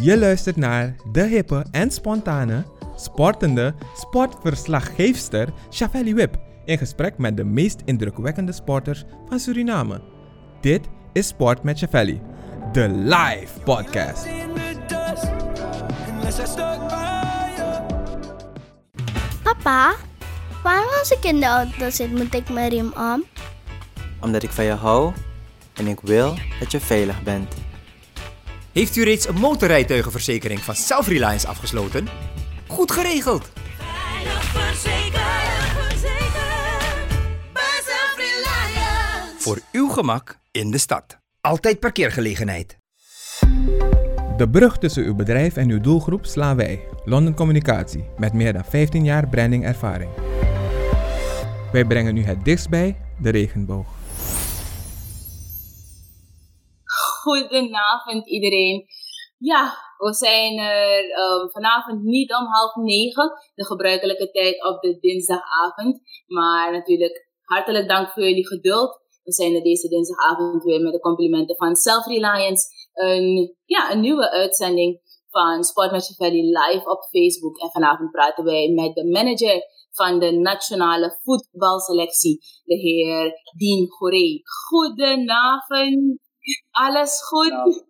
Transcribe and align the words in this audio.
Je 0.00 0.18
luistert 0.18 0.56
naar 0.56 0.96
de 1.12 1.22
hippe 1.22 1.66
en 1.70 1.90
spontane, 1.90 2.64
sportende 2.96 3.74
sportverslaggeefster 3.94 5.48
Chavelli 5.70 6.14
Wip 6.14 6.38
in 6.64 6.78
gesprek 6.78 7.18
met 7.18 7.36
de 7.36 7.44
meest 7.44 7.80
indrukwekkende 7.84 8.52
sporters 8.52 9.04
van 9.28 9.38
Suriname. 9.38 10.00
Dit 10.60 10.88
is 11.12 11.26
Sport 11.26 11.62
met 11.62 11.78
Chavelli, 11.78 12.20
de 12.72 12.88
live 12.88 13.60
podcast. 13.64 14.26
Papa, 19.42 19.94
waarom 20.62 20.88
als 20.98 21.10
ik 21.10 21.24
in 21.24 21.40
de 21.40 21.46
auto 21.46 21.90
zit 21.90 22.10
moet 22.10 22.34
ik 22.34 22.48
mijn 22.48 22.70
riem 22.70 22.92
om? 22.96 23.24
Omdat 24.20 24.42
ik 24.42 24.50
van 24.50 24.64
je 24.64 24.72
hou 24.72 25.12
en 25.74 25.86
ik 25.86 26.00
wil 26.00 26.34
dat 26.60 26.72
je 26.72 26.80
veilig 26.80 27.22
bent. 27.22 27.59
Heeft 28.72 28.96
u 28.96 29.04
reeds 29.04 29.28
een 29.28 29.34
motorrijtuigenverzekering 29.34 30.60
van 30.60 30.74
Self-Reliance 30.74 31.46
afgesloten? 31.46 32.08
Goed 32.66 32.92
geregeld! 32.92 33.50
Veilig 33.78 34.44
verzekerd, 34.44 35.88
verzekerd. 35.88 36.30
Voor 39.38 39.58
uw 39.72 39.88
gemak 39.88 40.38
in 40.50 40.70
de 40.70 40.78
stad. 40.78 41.18
Altijd 41.40 41.80
parkeergelegenheid. 41.80 42.78
De 44.36 44.48
brug 44.50 44.78
tussen 44.78 45.04
uw 45.04 45.14
bedrijf 45.14 45.56
en 45.56 45.70
uw 45.70 45.80
doelgroep 45.80 46.26
slaan 46.26 46.56
wij, 46.56 46.80
London 47.04 47.34
Communicatie, 47.34 48.04
met 48.18 48.32
meer 48.32 48.52
dan 48.52 48.64
15 48.64 49.04
jaar 49.04 49.28
brandingervaring. 49.28 50.10
Wij 51.72 51.84
brengen 51.84 52.16
u 52.16 52.24
het 52.24 52.44
dichtst 52.44 52.68
bij 52.68 52.96
de 53.18 53.30
regenboog. 53.30 53.99
Goedenavond 57.22 58.28
iedereen. 58.28 58.86
Ja, 59.38 59.74
we 59.96 60.14
zijn 60.14 60.58
er 60.58 61.10
ehm, 61.10 61.48
vanavond 61.48 62.02
niet 62.02 62.34
om 62.34 62.46
half 62.46 62.74
negen, 62.74 63.32
de 63.54 63.64
gebruikelijke 63.64 64.30
tijd 64.30 64.64
op 64.64 64.80
de 64.80 64.98
dinsdagavond. 65.00 66.00
Maar 66.26 66.72
natuurlijk 66.72 67.28
hartelijk 67.42 67.88
dank 67.88 68.08
voor 68.10 68.22
jullie 68.22 68.46
geduld. 68.46 69.00
We 69.22 69.32
zijn 69.32 69.54
er 69.54 69.62
deze 69.62 69.88
dinsdagavond 69.88 70.64
weer 70.64 70.80
met 70.80 70.92
de 70.92 71.00
complimenten 71.00 71.56
van 71.56 71.74
Self-Reliance. 71.74 72.68
Een, 72.92 73.56
ja, 73.64 73.92
een 73.92 74.00
nieuwe 74.00 74.30
uitzending 74.30 75.00
van 75.28 75.64
Sport 75.64 75.90
met 75.90 76.14
Valley 76.16 76.42
live 76.42 76.90
op 76.90 77.02
Facebook. 77.02 77.58
En 77.58 77.70
vanavond 77.70 78.10
praten 78.10 78.44
wij 78.44 78.68
met 78.68 78.94
de 78.94 79.08
manager 79.08 79.62
van 79.90 80.18
de 80.18 80.32
nationale 80.32 81.18
voetbalselectie, 81.22 82.38
de 82.64 82.74
heer 82.74 83.32
Dien 83.56 83.90
Goree. 83.90 84.40
Goedenavond. 84.68 86.29
Alles 86.70 87.22
goed? 87.22 87.48
Nou, 87.50 87.82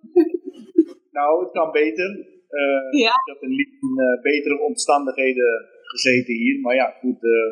nou, 1.10 1.42
het 1.44 1.52
kan 1.52 1.70
beter. 1.70 2.08
Ja. 2.90 3.08
Ik 3.08 3.32
had 3.32 3.42
in, 3.42 3.50
eh, 3.50 4.22
betere 4.22 4.60
omstandigheden 4.60 5.68
gezeten 5.82 6.34
hier. 6.34 6.60
Maar 6.60 6.74
ja, 6.74 6.96
goed, 7.00 7.14
eh, 7.24 7.48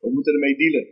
we 0.00 0.10
moeten 0.12 0.32
ermee 0.32 0.56
dealen. 0.56 0.86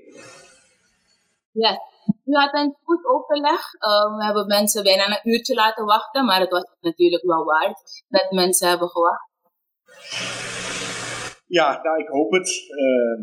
Ja. 1.52 1.78
U 2.24 2.32
had 2.32 2.54
een 2.54 2.76
goed 2.82 3.04
overleg. 3.06 3.74
Eh, 3.74 4.16
we 4.16 4.24
hebben 4.24 4.46
mensen 4.46 4.82
bijna 4.82 5.06
een 5.06 5.32
uurtje 5.32 5.54
laten 5.54 5.84
wachten, 5.84 6.24
maar 6.24 6.40
het 6.40 6.50
was 6.50 6.76
natuurlijk 6.80 7.22
wel 7.22 7.44
waard 7.44 8.04
dat 8.08 8.30
mensen 8.30 8.68
hebben 8.68 8.88
gewacht. 8.88 9.32
Ja, 11.46 11.82
nou, 11.82 12.00
ik 12.00 12.08
hoop 12.08 12.32
het. 12.32 12.48
Eh, 12.70 13.18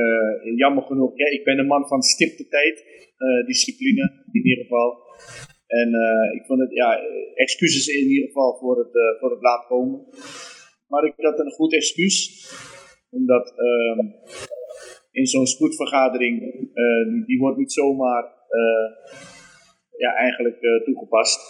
eh, 0.00 0.56
jammer 0.56 0.84
genoeg. 0.84 1.16
Ja, 1.16 1.26
ik 1.30 1.44
ben 1.44 1.58
een 1.58 1.66
man 1.66 1.86
van 1.86 2.02
stipte 2.02 2.48
tijd. 2.48 3.02
eh, 3.14 3.46
discipline, 3.46 4.24
in 4.32 4.46
ieder 4.46 4.64
geval. 4.64 5.02
En 5.66 5.88
eh, 5.94 6.34
ik 6.36 6.44
vond 6.46 6.60
het, 6.60 6.72
ja, 6.72 7.00
excuses 7.34 7.86
in 7.86 8.08
ieder 8.08 8.26
geval 8.26 8.56
voor 8.58 8.78
het, 8.78 8.94
eh, 8.94 9.20
voor 9.20 9.30
het 9.30 9.42
laat 9.42 9.66
komen. 9.66 10.06
Maar 10.88 11.04
ik 11.04 11.14
had 11.16 11.38
een 11.38 11.50
goed 11.50 11.72
excuus. 11.72 12.16
Omdat 13.10 13.54
ehm, 13.56 13.98
in 15.10 15.26
zo'n 15.26 15.46
spoedvergadering, 15.46 16.42
eh, 16.74 17.12
die, 17.12 17.24
die 17.26 17.38
wordt 17.38 17.58
niet 17.58 17.72
zomaar 17.72 18.32
ja, 19.98 20.14
eigenlijk 20.14 20.82
toegepast. 20.84 21.40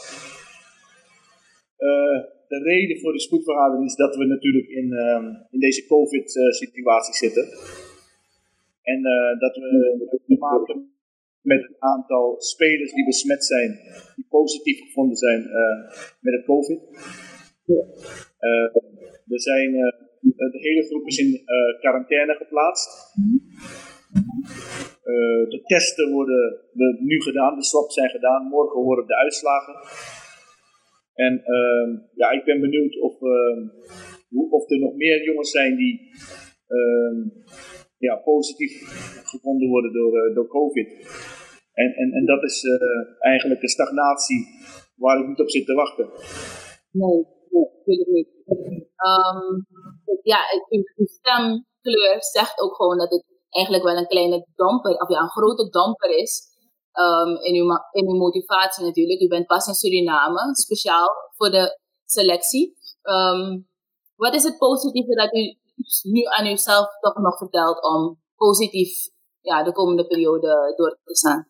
De 2.48 2.62
reden 2.62 3.00
voor 3.00 3.12
de 3.12 3.20
spoedvergadering 3.20 3.84
is 3.84 3.94
dat 3.94 4.16
we 4.16 4.24
natuurlijk 4.24 4.68
in, 4.68 4.92
ehm, 4.92 5.24
in 5.50 5.60
deze 5.60 5.86
COVID-situatie 5.86 7.14
zitten. 7.14 7.42
En 8.82 9.02
dat 9.38 9.56
we 9.56 10.20
te 10.26 10.36
maken 10.38 10.93
met 11.44 11.60
een 11.68 11.76
aantal 11.78 12.34
spelers 12.38 12.92
die 12.92 13.04
besmet 13.04 13.44
zijn, 13.44 13.70
die 14.16 14.26
positief 14.28 14.78
gevonden 14.80 15.16
zijn 15.16 15.40
eh, 15.42 15.78
met 16.20 16.34
het 16.34 16.44
COVID. 16.44 16.80
Eh, 18.38 18.76
er 19.34 19.40
zijn, 19.50 19.74
eh, 19.74 19.98
de 20.52 20.58
hele 20.68 20.82
groep 20.86 21.06
is 21.06 21.18
in 21.18 21.42
quarantaine 21.80 22.34
geplaatst. 22.34 23.12
De 25.54 25.60
testen 25.66 26.10
worden 26.12 26.60
de- 26.72 26.96
nu 27.00 27.20
gedaan, 27.22 27.56
de 27.56 27.64
swaps 27.64 27.94
zijn 27.94 28.10
gedaan. 28.10 28.46
Morgen 28.48 28.80
horen 28.80 29.06
de 29.06 29.16
uitslagen. 29.16 29.74
En 31.14 31.42
ehm, 31.44 31.90
ja, 32.14 32.30
ik 32.30 32.44
ben 32.44 32.60
benieuwd 32.60 33.00
of, 33.00 33.22
ehm, 33.22 33.60
hoe- 34.28 34.50
of 34.50 34.70
er 34.70 34.78
nog 34.78 34.94
meer 34.94 35.24
jongens 35.24 35.50
zijn 35.50 35.76
die 35.76 36.00
ehm, 36.68 37.28
ja, 38.10 38.16
positief 38.16 38.72
gevonden 39.32 39.68
worden 39.68 39.92
door, 39.92 40.12
eh, 40.20 40.34
door 40.34 40.48
COVID. 40.48 40.88
En, 41.72 41.90
en, 42.02 42.12
en 42.12 42.24
dat 42.26 42.42
is 42.42 42.64
eh, 42.64 43.24
eigenlijk 43.32 43.62
een 43.62 43.76
stagnatie 43.78 44.40
waar 44.96 45.20
ik 45.20 45.26
niet 45.28 45.40
op 45.40 45.50
zit 45.50 45.66
te 45.66 45.74
wachten. 45.74 46.06
Nee, 46.90 47.18
nee, 47.50 47.66
natuurlijk 47.76 48.10
niet. 48.10 48.28
Ehm, 48.96 49.52
ja, 50.22 50.38
uw, 50.68 51.06
stemkleur 51.18 52.16
zegt 52.18 52.60
ook 52.60 52.74
gewoon 52.76 52.98
dat 52.98 53.10
het 53.10 53.24
eigenlijk 53.50 53.84
wel 53.84 53.96
een 53.96 54.06
kleine 54.06 54.46
damper, 54.54 55.00
of 55.02 55.08
ja, 55.08 55.20
een 55.20 55.36
grote 55.38 55.68
damper 55.70 56.18
is. 56.18 56.52
ehm, 56.92 57.34
in, 57.48 57.54
uw, 57.62 57.68
in 57.92 58.08
uw 58.08 58.18
motivatie 58.18 58.84
natuurlijk. 58.84 59.20
U 59.20 59.28
bent 59.28 59.46
pas 59.46 59.66
in 59.66 59.74
Suriname, 59.74 60.56
speciaal 60.56 61.08
voor 61.36 61.50
de 61.50 61.78
selectie. 62.04 62.76
Ehm, 63.02 63.60
wat 64.16 64.34
is 64.34 64.42
het 64.42 64.58
positieve 64.58 65.14
dat 65.14 65.34
u 65.34 65.56
nu 66.02 66.22
aan 66.36 66.46
uzelf 66.46 66.86
toch 67.00 67.18
nog 67.26 67.38
vertelt 67.38 67.82
om 67.82 68.18
positief 68.36 68.92
ja, 69.40 69.62
de 69.62 69.72
komende 69.72 70.06
periode 70.06 70.74
door 70.76 70.98
te 71.04 71.16
staan? 71.16 71.48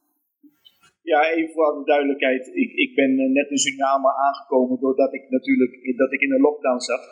Ja, 1.03 1.31
even 1.31 1.53
voor 1.53 1.65
alle 1.65 1.85
duidelijkheid. 1.85 2.47
Ik, 2.47 2.71
ik 2.73 2.95
ben 2.95 3.19
eh, 3.19 3.31
net 3.39 3.51
in 3.51 3.59
Suriname 3.59 4.11
aangekomen 4.27 4.81
doordat 4.81 5.15
ik 5.15 5.25
natuurlijk 5.29 5.97
dat 5.97 6.13
ik 6.13 6.21
in 6.21 6.33
een 6.33 6.41
lockdown 6.41 6.81
zat. 6.81 7.05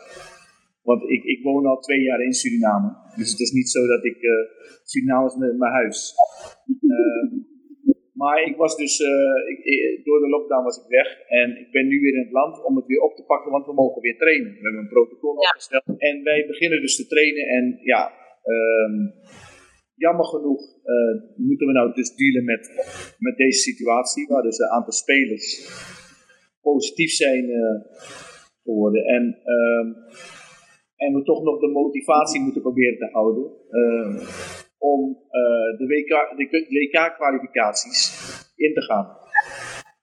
Want 0.82 1.02
ik, 1.02 1.24
ik 1.24 1.42
woon 1.42 1.66
al 1.66 1.78
twee 1.80 2.02
jaar 2.02 2.22
in 2.22 2.32
Suriname. 2.32 2.96
Dus 3.16 3.30
het 3.30 3.40
is 3.40 3.52
niet 3.52 3.70
zo 3.70 3.86
dat 3.86 4.04
ik... 4.04 4.16
eh 4.22 4.60
Suriname 4.84 5.26
is 5.26 5.36
mijn, 5.36 5.72
huis. 5.72 6.00
Eh, 6.92 7.26
maar 8.22 8.38
ik 8.50 8.56
was 8.56 8.76
dus... 8.76 8.94
eh, 9.00 9.52
ik, 9.52 9.58
ik- 9.72 10.04
door 10.04 10.20
de 10.20 10.28
lockdown 10.28 10.64
was 10.64 10.76
ik 10.82 10.88
weg. 10.98 11.08
En 11.40 11.48
ik 11.62 11.70
ben 11.70 11.86
nu 11.86 12.00
weer 12.00 12.14
in 12.14 12.24
het 12.26 12.32
land 12.40 12.64
om 12.64 12.76
het 12.76 12.86
weer 12.86 13.00
op 13.08 13.14
te 13.16 13.24
pakken. 13.24 13.50
Want 13.50 13.66
we 13.66 13.72
mogen 13.82 14.02
weer 14.02 14.16
trainen. 14.18 14.50
We 14.52 14.60
hebben 14.66 14.80
een 14.80 14.96
protocol 14.96 15.34
opgesteld. 15.34 15.84
En 15.98 16.22
wij 16.22 16.46
beginnen 16.46 16.80
dus 16.80 16.96
te 16.96 17.06
trainen. 17.06 17.44
En 17.56 17.78
ja... 17.82 18.02
ehm, 18.52 18.96
jammer 19.94 20.24
genoeg 20.24 20.62
eh, 20.84 21.14
moeten 21.36 21.66
we 21.66 21.72
nou 21.72 21.92
dus 21.94 22.14
dealen 22.16 22.44
met, 22.44 22.64
met 23.18 23.36
deze 23.36 23.58
situatie, 23.58 24.26
waar 24.26 24.42
dus 24.42 24.58
een 24.58 24.68
aantal 24.76 24.92
spelers 24.92 25.46
positief 26.60 27.10
zijn 27.10 27.50
eh, 27.50 27.80
geworden. 28.62 29.04
En, 29.04 29.24
ehm, 29.44 29.88
en 30.96 31.14
we 31.14 31.22
toch 31.22 31.42
nog 31.42 31.60
de 31.60 31.68
motivatie 31.68 32.40
moeten 32.40 32.62
proberen 32.62 32.98
te 32.98 33.08
houden 33.12 33.44
eh, 33.70 34.28
om 34.78 35.00
eh, 35.30 35.78
de 35.78 35.86
WK 35.86 36.36
de 36.36 36.66
WK-kwalificaties 36.68 38.11
in 38.62 38.74
te 38.74 38.82
gaan. 38.82 39.06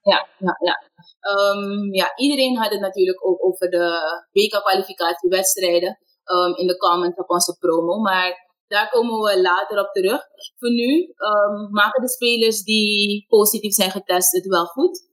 Ja, 0.01 0.27
ja, 0.37 0.55
ja. 0.69 0.75
Ehm, 1.19 1.93
ja, 1.93 2.13
iedereen 2.15 2.57
had 2.57 2.71
het 2.71 2.79
natuurlijk 2.79 3.27
ook 3.27 3.45
over 3.45 3.69
de 3.69 3.85
WK-kwalificatiewedstrijden 4.31 5.99
ehm, 6.23 6.53
in 6.61 6.67
de 6.67 6.77
comments 6.77 7.17
op 7.17 7.29
onze 7.29 7.57
promo, 7.59 7.99
maar 7.99 8.47
daar 8.67 8.89
komen 8.89 9.19
we 9.21 9.41
later 9.41 9.79
op 9.79 9.91
terug. 9.91 10.21
Voor 10.57 10.71
nu 10.71 11.13
ehm, 11.15 11.71
maken 11.71 12.01
de 12.01 12.09
spelers 12.09 12.63
die 12.63 13.25
positief 13.27 13.73
zijn 13.73 13.91
getest 13.91 14.31
het 14.31 14.45
wel 14.47 14.65
goed. 14.65 15.07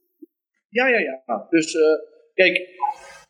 Ja, 0.69 0.87
ja, 0.87 0.99
ja. 0.99 1.47
Dus 1.49 1.75
eh, 1.75 1.99
kijk, 2.33 2.69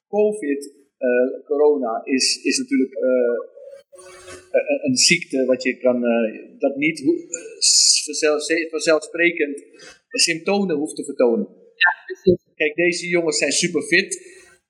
COVID, 0.08 0.76
eh, 0.98 1.46
corona, 1.46 2.02
is, 2.04 2.40
is 2.44 2.58
natuurlijk 2.58 2.94
eh, 2.94 3.38
een, 4.52 4.80
een 4.90 4.96
ziekte 4.96 5.46
wat 5.46 5.64
je 5.64 5.78
kan, 5.78 6.02
dat 6.58 6.76
niet 6.76 7.04
vanzelf- 8.06 8.70
vanzelfsprekend 8.70 9.64
symptomen 10.20 10.76
hoeft 10.76 10.96
te 10.96 11.04
vertonen. 11.04 11.48
Precies. 12.06 12.42
Kijk, 12.56 12.76
deze 12.76 13.08
jongens 13.08 13.38
zijn 13.38 13.52
super 13.52 13.82
fit, 13.82 14.12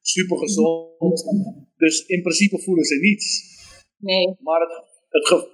super 0.02 0.38
gezond, 0.38 1.24
dus 1.78 2.06
in 2.06 2.22
principe 2.22 2.60
voelen 2.60 2.86
ze 2.86 2.96
niets. 2.96 3.56
Nee, 3.98 4.36
Maar 4.40 4.62
het, 4.62 4.86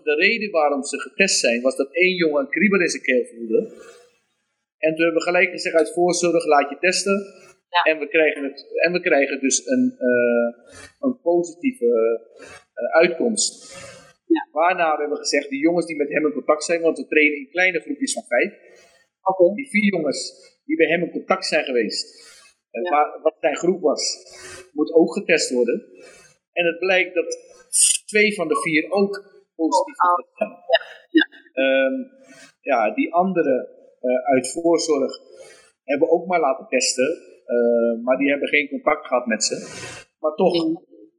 de 0.03 0.15
reden 0.15 0.51
waarom 0.51 0.83
ze 0.83 0.99
getest 0.99 1.39
zijn, 1.39 1.61
was 1.61 1.75
dat 1.75 1.93
één 1.93 2.15
jongen 2.15 2.41
een 2.41 2.49
kriebel 2.49 2.79
in 2.79 2.87
zijn 2.87 3.03
keel 3.03 3.25
voelde. 3.25 3.59
En 4.77 4.95
toen 4.95 5.03
hebben 5.03 5.21
we 5.21 5.29
gelijk 5.31 5.49
gezegd 5.49 5.75
uit 5.75 5.93
voorzorg, 5.93 6.45
laat 6.45 6.69
je 6.69 6.77
testen. 6.79 7.17
En, 7.83 7.99
we 7.99 8.07
krijgen 8.07 8.43
het, 8.43 8.65
en 8.85 8.91
we 8.91 9.01
krijgen 9.01 9.39
dus 9.39 9.65
een, 9.65 9.95
eh, 9.97 10.75
een 10.99 11.19
positieve 11.21 11.89
eh, 12.73 12.99
uitkomst. 13.01 13.75
Waarna 14.51 14.93
we 14.93 14.99
hebben 14.99 15.17
gezegd, 15.17 15.49
die 15.49 15.59
jongens 15.59 15.85
die 15.85 15.95
met 15.95 16.09
hem 16.09 16.25
in 16.25 16.31
contact 16.31 16.63
zijn, 16.63 16.81
want 16.81 16.97
we 16.97 17.07
trainen 17.07 17.37
in 17.37 17.49
kleine 17.49 17.79
groepjes 17.79 18.13
van 18.13 18.23
vijf. 18.23 18.53
Die 19.55 19.69
vier 19.69 19.93
jongens 19.93 20.51
die 20.65 20.77
bij 20.77 20.87
hem 20.87 21.03
in 21.03 21.11
contact 21.11 21.45
zijn 21.45 21.65
geweest, 21.65 22.05
eh, 22.71 22.91
waar, 22.91 23.19
wat 23.21 23.35
zijn 23.39 23.55
groep 23.55 23.81
was, 23.81 24.03
moet 24.73 24.93
ook 24.93 25.13
getest 25.13 25.51
worden. 25.53 25.85
En 26.51 26.65
het 26.65 26.79
blijkt 26.79 27.13
dat 27.13 27.37
twee 28.05 28.35
van 28.35 28.47
de 28.47 28.61
vier 28.61 28.91
ook 28.91 29.13
positief 29.55 29.95
getest 29.97 30.37
zijn. 30.37 30.51
Ehm, 31.53 31.93
ja, 32.61 32.93
die 32.93 33.13
andere 33.13 33.81
eh, 33.99 34.33
uit 34.33 34.51
voorzorg 34.51 35.19
hebben 35.83 36.09
ook 36.09 36.27
maar 36.27 36.39
laten 36.39 36.67
testen, 36.67 37.09
eh, 37.45 38.03
maar 38.03 38.17
die 38.17 38.29
hebben 38.29 38.47
geen 38.47 38.69
contact 38.69 39.07
gehad 39.07 39.25
met 39.25 39.43
ze. 39.43 39.55
Maar 40.19 40.35
toch, 40.35 40.53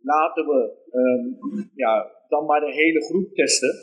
laten 0.03 0.47
we 0.47 0.83
ehm, 0.91 1.63
ja, 1.75 2.11
dan 2.29 2.45
maar 2.45 2.61
de 2.61 2.73
hele 2.73 3.05
groep 3.05 3.35
testen. 3.35 3.75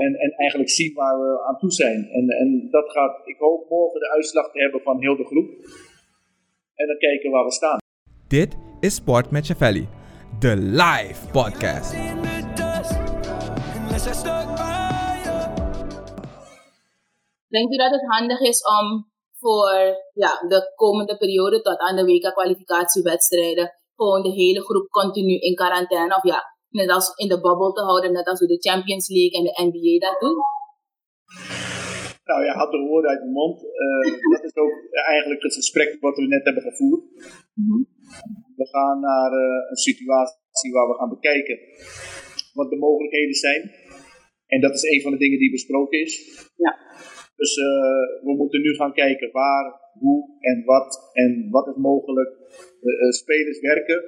En, 0.00 0.14
en 0.14 0.30
eigenlijk 0.36 0.70
zien 0.70 0.94
waar 0.94 1.18
we 1.18 1.44
aan 1.46 1.58
toe 1.58 1.70
zijn. 1.70 2.08
En, 2.10 2.28
en 2.28 2.68
dat 2.70 2.90
gaat, 2.90 3.20
ik 3.24 3.36
hoop 3.38 3.68
morgen 3.68 4.00
de 4.00 4.10
uitslag 4.10 4.50
te 4.50 4.60
hebben 4.60 4.80
van 4.80 5.00
heel 5.00 5.16
de 5.16 5.24
groep. 5.24 5.48
En 6.74 6.86
dan 6.86 6.98
kijken 6.98 7.30
waar 7.30 7.44
we 7.44 7.52
staan. 7.52 7.78
Dit 8.28 8.56
is 8.80 8.94
Sport 8.94 9.30
met 9.30 9.46
Chavelli, 9.46 9.88
de 10.38 10.56
live 10.56 11.30
podcast. 11.32 11.92
Denkt 17.48 17.72
u 17.72 17.76
dat 17.76 17.90
het 17.90 18.06
handig 18.06 18.40
is 18.40 18.60
om 18.80 19.10
voor 19.32 19.70
ja, 20.14 20.44
de 20.48 20.72
komende 20.74 21.16
periode 21.16 21.60
tot 21.60 21.78
aan 21.78 21.96
de 21.96 22.04
WK-kwalificatiewedstrijden 22.04 23.72
gewoon 23.96 24.22
de 24.22 24.30
hele 24.30 24.60
groep 24.60 24.88
continu 24.88 25.38
in 25.38 25.54
quarantaine 25.54 26.16
of 26.16 26.22
ja, 26.22 26.55
net 26.80 26.90
als 26.96 27.06
in 27.22 27.28
de 27.28 27.40
bubbel 27.40 27.72
te 27.72 27.82
houden, 27.88 28.12
net 28.12 28.26
als 28.26 28.38
hoe 28.38 28.48
de 28.48 28.68
Champions 28.68 29.06
League 29.16 29.34
en 29.38 29.44
de 29.46 29.54
NBA 29.68 29.94
dat 30.06 30.20
doen? 30.24 30.38
Nou, 32.28 32.40
je 32.44 32.54
had 32.60 32.70
de 32.70 32.82
woorden 32.88 33.10
uit 33.10 33.22
de 33.26 33.32
mond. 33.40 33.56
Eh, 33.82 34.04
dat 34.34 34.44
is 34.44 34.56
ook 34.64 34.76
eigenlijk 35.14 35.42
het 35.42 35.54
gesprek 35.54 35.96
wat 36.00 36.16
we 36.16 36.26
net 36.26 36.44
hebben 36.44 36.62
gevoerd. 36.62 37.02
We 38.60 38.66
gaan 38.74 39.00
naar 39.00 39.32
eh, 39.32 39.70
een 39.70 39.82
situatie 39.88 40.72
waar 40.72 40.88
we 40.88 40.98
gaan 40.98 41.14
bekijken 41.16 41.58
wat 42.52 42.70
de 42.70 42.76
mogelijkheden 42.76 43.34
zijn. 43.34 43.62
En 44.46 44.60
dat 44.60 44.74
is 44.74 44.82
een 44.82 45.02
van 45.02 45.12
de 45.12 45.18
dingen 45.18 45.38
die 45.38 45.50
besproken 45.50 46.00
is. 46.00 46.12
Ja. 46.56 46.72
Dus 47.36 47.56
eh, 47.56 48.24
we 48.26 48.34
moeten 48.36 48.60
nu 48.60 48.74
gaan 48.74 48.92
kijken 48.92 49.32
waar, 49.32 49.80
hoe 49.98 50.36
en 50.40 50.64
wat 50.64 51.10
en 51.12 51.48
wat 51.50 51.66
is 51.66 51.76
mogelijk. 51.76 52.30
De 52.80 53.14
spelers 53.14 53.60
werken. 53.60 54.02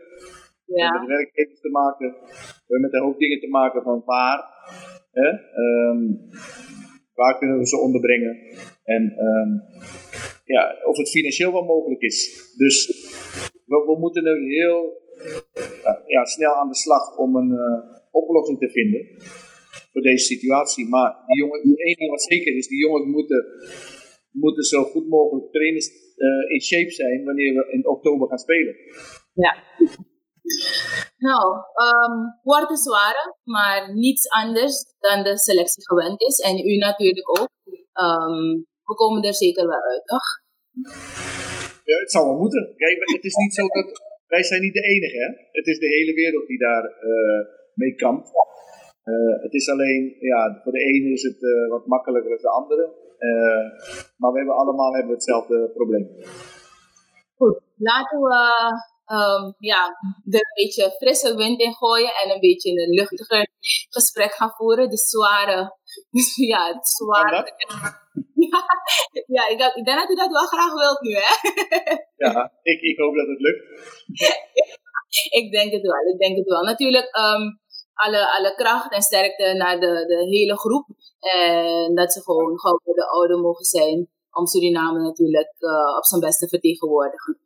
We 0.68 0.82
hebben 0.82 1.00
met 1.00 1.16
werkgevers 1.16 1.60
te 1.60 1.70
maken. 1.70 2.08
We 2.66 2.72
hebben 2.74 2.90
met 2.90 3.00
hoop 3.00 3.18
dingen 3.18 3.40
te 3.40 3.48
maken 3.48 3.82
van 3.82 4.02
waar. 4.04 4.40
Hè? 5.10 5.28
Ehm, 5.62 6.02
waar 7.14 7.38
kunnen 7.38 7.58
we 7.58 7.66
ze 7.66 7.76
onderbrengen? 7.76 8.34
En 8.84 9.02
ehm, 9.16 9.50
ja, 10.44 10.76
of 10.84 10.96
het 10.96 11.10
financieel 11.10 11.52
wel 11.52 11.64
mogelijk 11.64 12.00
is. 12.00 12.18
Dus 12.56 12.76
we, 13.66 13.76
we 13.86 13.96
moeten 13.98 14.22
nu 14.22 14.54
heel 14.54 15.02
eh, 15.84 15.94
ja, 16.06 16.24
snel 16.24 16.54
aan 16.54 16.68
de 16.68 16.76
slag 16.76 17.16
om 17.16 17.36
een 17.36 17.52
eh, 17.52 17.98
oplossing 18.10 18.58
te 18.58 18.70
vinden 18.70 19.06
voor 19.92 20.02
deze 20.02 20.24
situatie. 20.24 20.88
Maar 20.88 21.10
die 21.26 21.38
jongen, 21.38 21.62
die 21.62 21.76
één 21.84 21.96
ding 21.96 22.10
wat 22.10 22.22
zeker 22.22 22.56
is, 22.56 22.68
die 22.68 22.86
jongens 22.86 23.06
moeten, 23.06 23.46
moeten 24.30 24.64
zo 24.64 24.82
goed 24.82 25.08
mogelijk 25.08 25.52
trainers 25.52 25.88
eh, 26.16 26.54
in 26.54 26.62
shape 26.62 26.90
zijn 26.90 27.24
wanneer 27.24 27.54
we 27.54 27.72
in 27.72 27.86
oktober 27.86 28.28
gaan 28.28 28.38
spelen. 28.38 28.74
Ja. 29.34 29.56
Nou, 31.18 31.44
um, 31.86 32.38
wordt 32.42 32.70
een 32.70 32.76
zware, 32.76 33.36
maar 33.42 33.94
niets 33.94 34.28
anders 34.28 34.94
dan 34.98 35.22
de 35.22 35.38
selectie 35.38 35.82
gewend 35.86 36.20
is. 36.20 36.38
En 36.38 36.58
u 36.58 36.76
natuurlijk 36.76 37.38
ook. 37.38 37.50
Ehm, 37.92 38.48
we 38.88 38.94
komen 38.94 39.22
er 39.22 39.34
zeker 39.34 39.66
wel 39.66 39.82
uit, 39.82 40.06
toch? 40.06 40.26
Ja, 41.84 41.98
het 42.04 42.10
zou 42.10 42.26
wel 42.26 42.38
moeten. 42.38 42.74
Kijk, 42.76 42.96
het 42.98 43.24
is 43.24 43.34
niet 43.34 43.54
zo 43.54 43.66
dat 43.66 44.06
wij 44.26 44.42
zijn 44.42 44.62
niet 44.62 44.74
de 44.74 44.88
enige, 44.92 45.18
hè? 45.24 45.30
Het 45.52 45.66
is 45.66 45.78
de 45.78 45.86
hele 45.96 46.14
wereld 46.14 46.46
die 46.46 46.58
daar 46.58 46.84
eh, 46.84 47.40
mee 47.74 47.94
kampt. 47.94 48.28
Eh, 49.02 49.42
het 49.42 49.54
is 49.54 49.70
alleen, 49.70 50.16
ja, 50.20 50.60
voor 50.62 50.72
de 50.72 50.84
ene 50.84 51.12
is 51.12 51.22
het 51.22 51.42
eh, 51.42 51.70
wat 51.70 51.86
makkelijker 51.86 52.30
dan 52.30 52.40
de 52.40 52.48
andere. 52.48 53.06
Maar 54.16 54.32
we 54.32 54.38
hebben 54.38 54.56
allemaal 54.56 54.92
hebben 54.94 55.12
hetzelfde 55.12 55.70
probleem. 55.74 56.06
Goed, 57.36 57.60
laten 57.76 58.20
we 58.20 58.36
ehm, 59.08 59.52
ja, 59.58 59.82
er 60.30 60.40
een 60.46 60.62
beetje 60.62 60.94
frisse 60.98 61.36
wind 61.36 61.60
in 61.60 61.74
gooien 61.74 62.12
en 62.14 62.30
een 62.30 62.40
beetje 62.40 62.70
een 62.70 62.94
luchtiger 62.94 63.48
gesprek 63.88 64.32
gaan 64.32 64.54
voeren. 64.56 64.90
De 64.90 64.96
zware, 64.96 65.76
ja, 66.52 66.74
het 66.74 66.88
zware. 66.88 67.40
Ja, 68.34 68.64
ja 69.26 69.48
ik, 69.48 69.76
ik 69.76 69.84
denk 69.84 69.98
dat 69.98 70.10
u 70.10 70.14
dat 70.14 70.30
wel 70.30 70.46
graag 70.46 70.74
wilt 70.74 71.00
nu, 71.00 71.12
hè? 71.14 71.32
Ja, 72.26 72.52
ik, 72.62 72.80
ik 72.80 72.98
hoop 72.98 73.14
dat 73.14 73.26
het 73.26 73.40
lukt. 73.40 73.64
ik 75.30 75.52
denk 75.52 75.72
het 75.72 75.82
wel, 75.82 76.12
ik 76.12 76.18
denk 76.18 76.36
het 76.36 76.48
wel. 76.48 76.62
Natuurlijk, 76.62 77.08
ehm, 77.14 77.42
alle, 77.94 78.36
alle 78.36 78.54
kracht 78.54 78.92
en 78.92 79.02
sterkte 79.02 79.54
naar 79.54 79.80
de, 79.80 80.04
de 80.06 80.26
hele 80.28 80.58
groep. 80.58 80.86
En 81.20 81.94
dat 81.94 82.12
ze 82.12 82.22
gewoon 82.22 82.58
gauw 82.58 82.80
voor 82.84 82.94
de 82.94 83.08
oude 83.08 83.36
mogen 83.36 83.64
zijn. 83.64 84.08
Om 84.30 84.46
Suriname 84.46 85.00
natuurlijk 85.02 85.54
eh, 85.58 85.96
op 85.96 86.04
zijn 86.04 86.20
best 86.20 86.38
te 86.38 86.48
vertegenwoordigen. 86.48 87.38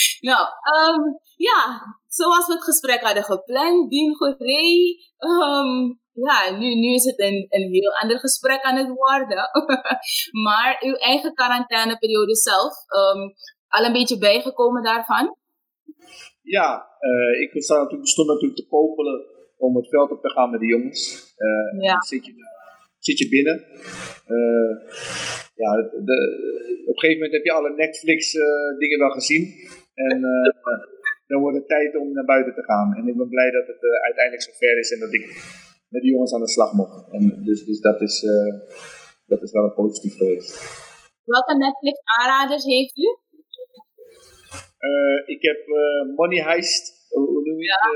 nou, 0.28 0.46
ehm, 0.72 1.02
ja, 1.36 1.80
zoals 2.06 2.46
we 2.46 2.52
het 2.52 2.64
gesprek 2.64 3.00
hadden 3.00 3.22
gepland, 3.24 3.90
Dien 3.90 4.14
Goree. 4.16 4.96
ehm, 5.16 6.00
ja, 6.12 6.58
nu, 6.58 6.74
nu 6.74 6.94
is 6.94 7.04
het 7.04 7.20
een, 7.20 7.46
een 7.48 7.72
heel 7.72 7.92
ander 8.00 8.18
gesprek 8.18 8.62
aan 8.62 8.76
het 8.76 8.88
worden. 8.88 9.50
maar 10.46 10.76
uw 10.80 10.94
eigen 10.94 11.34
quarantaineperiode 11.34 12.36
zelf, 12.36 12.74
ehm, 12.86 13.20
al 13.68 13.84
een 13.84 13.92
beetje 13.92 14.18
bijgekomen 14.18 14.82
daarvan? 14.82 15.36
Ja, 16.42 16.86
eh, 16.98 17.40
ik 17.40 17.62
stond 17.62 17.80
natuurlijk, 17.80 18.08
stond 18.08 18.28
natuurlijk 18.28 18.56
te 18.56 18.66
popelen 18.66 19.20
om 19.56 19.76
het 19.76 19.88
veld 19.88 20.10
op 20.10 20.22
te 20.22 20.30
gaan 20.30 20.50
met 20.50 20.60
de 20.60 20.66
jongens. 20.66 21.32
Eh, 21.36 21.82
Ja. 21.82 22.00
zit, 22.00 22.26
je, 22.26 22.32
zit 22.98 23.18
je 23.18 23.28
binnen. 23.28 23.64
Eh, 24.26 24.70
ja, 25.54 25.70
de, 26.08 26.16
op 26.86 26.94
een 26.94 27.00
gegeven 27.00 27.12
moment 27.22 27.32
heb 27.32 27.44
je 27.44 27.52
alle 27.52 27.74
Netflix 27.74 28.32
dingen 28.78 28.98
wel 28.98 29.10
gezien. 29.10 29.42
En 29.94 30.24
eh, 30.24 30.48
dan 31.26 31.40
wordt 31.40 31.56
het 31.56 31.68
tijd 31.68 31.96
om 31.96 32.12
naar 32.12 32.24
buiten 32.24 32.54
te 32.54 32.62
gaan. 32.62 32.94
En 32.94 33.08
ik 33.08 33.16
ben 33.16 33.28
blij 33.28 33.50
dat 33.50 33.66
het 33.66 33.82
eh, 33.84 34.04
uiteindelijk 34.04 34.42
zover 34.42 34.78
is 34.78 34.92
en 34.92 35.00
dat 35.00 35.12
ik 35.12 35.24
met 35.88 36.02
de 36.02 36.08
jongens 36.08 36.34
aan 36.34 36.40
de 36.40 36.48
slag 36.48 36.72
mocht. 36.72 37.12
En 37.12 37.42
dus 37.44 37.64
dus 37.64 37.80
dat, 37.80 38.00
is, 38.00 38.24
eh, 38.24 38.52
dat 39.26 39.42
is 39.42 39.52
wel 39.52 39.64
een 39.64 39.74
positief 39.74 40.16
geweest. 40.16 40.50
Welke 41.24 41.56
Netflix 41.56 41.98
aanraders 42.20 42.64
heeft 42.64 42.96
u? 42.96 43.16
Ik 45.24 45.42
heb 45.42 45.60
Money 46.16 46.42
Heist, 46.42 47.08
hoe, 47.08 47.42
noem 47.44 47.58
je 47.58 47.70
het? 47.70 47.90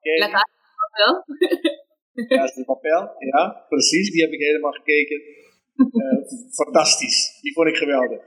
Die? 0.00 0.28
Wel? 0.92 1.24
Ja, 2.28 2.44
is 2.44 2.54
de 2.54 2.64
papel. 2.64 3.14
Ja, 3.18 3.64
precies. 3.68 4.10
Die 4.10 4.22
heb 4.22 4.32
ik 4.32 4.40
helemaal 4.40 4.72
gekeken. 4.72 5.20
Fantastisch. 6.64 7.38
Die 7.40 7.52
vond 7.52 7.68
ik 7.68 7.76
geweldig. 7.76 8.20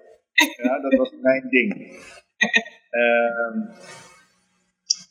Ja, 0.63 0.79
dat 0.79 0.93
was 0.93 1.11
mijn 1.21 1.49
ding. 1.49 1.97
Ehm, 3.03 3.57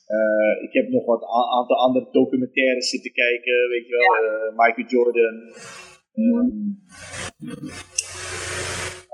eh, 0.06 0.62
ik 0.62 0.72
heb 0.72 0.88
nog 0.88 1.04
wat 1.04 1.22
aantal 1.58 1.76
andere 1.76 2.08
documentaires 2.10 2.90
zitten 2.90 3.12
kijken. 3.12 3.68
Weet 3.68 3.86
je 3.86 3.96
wel, 3.96 4.14
eh, 4.24 4.56
Michael 4.56 4.88
Jordan. 4.88 5.36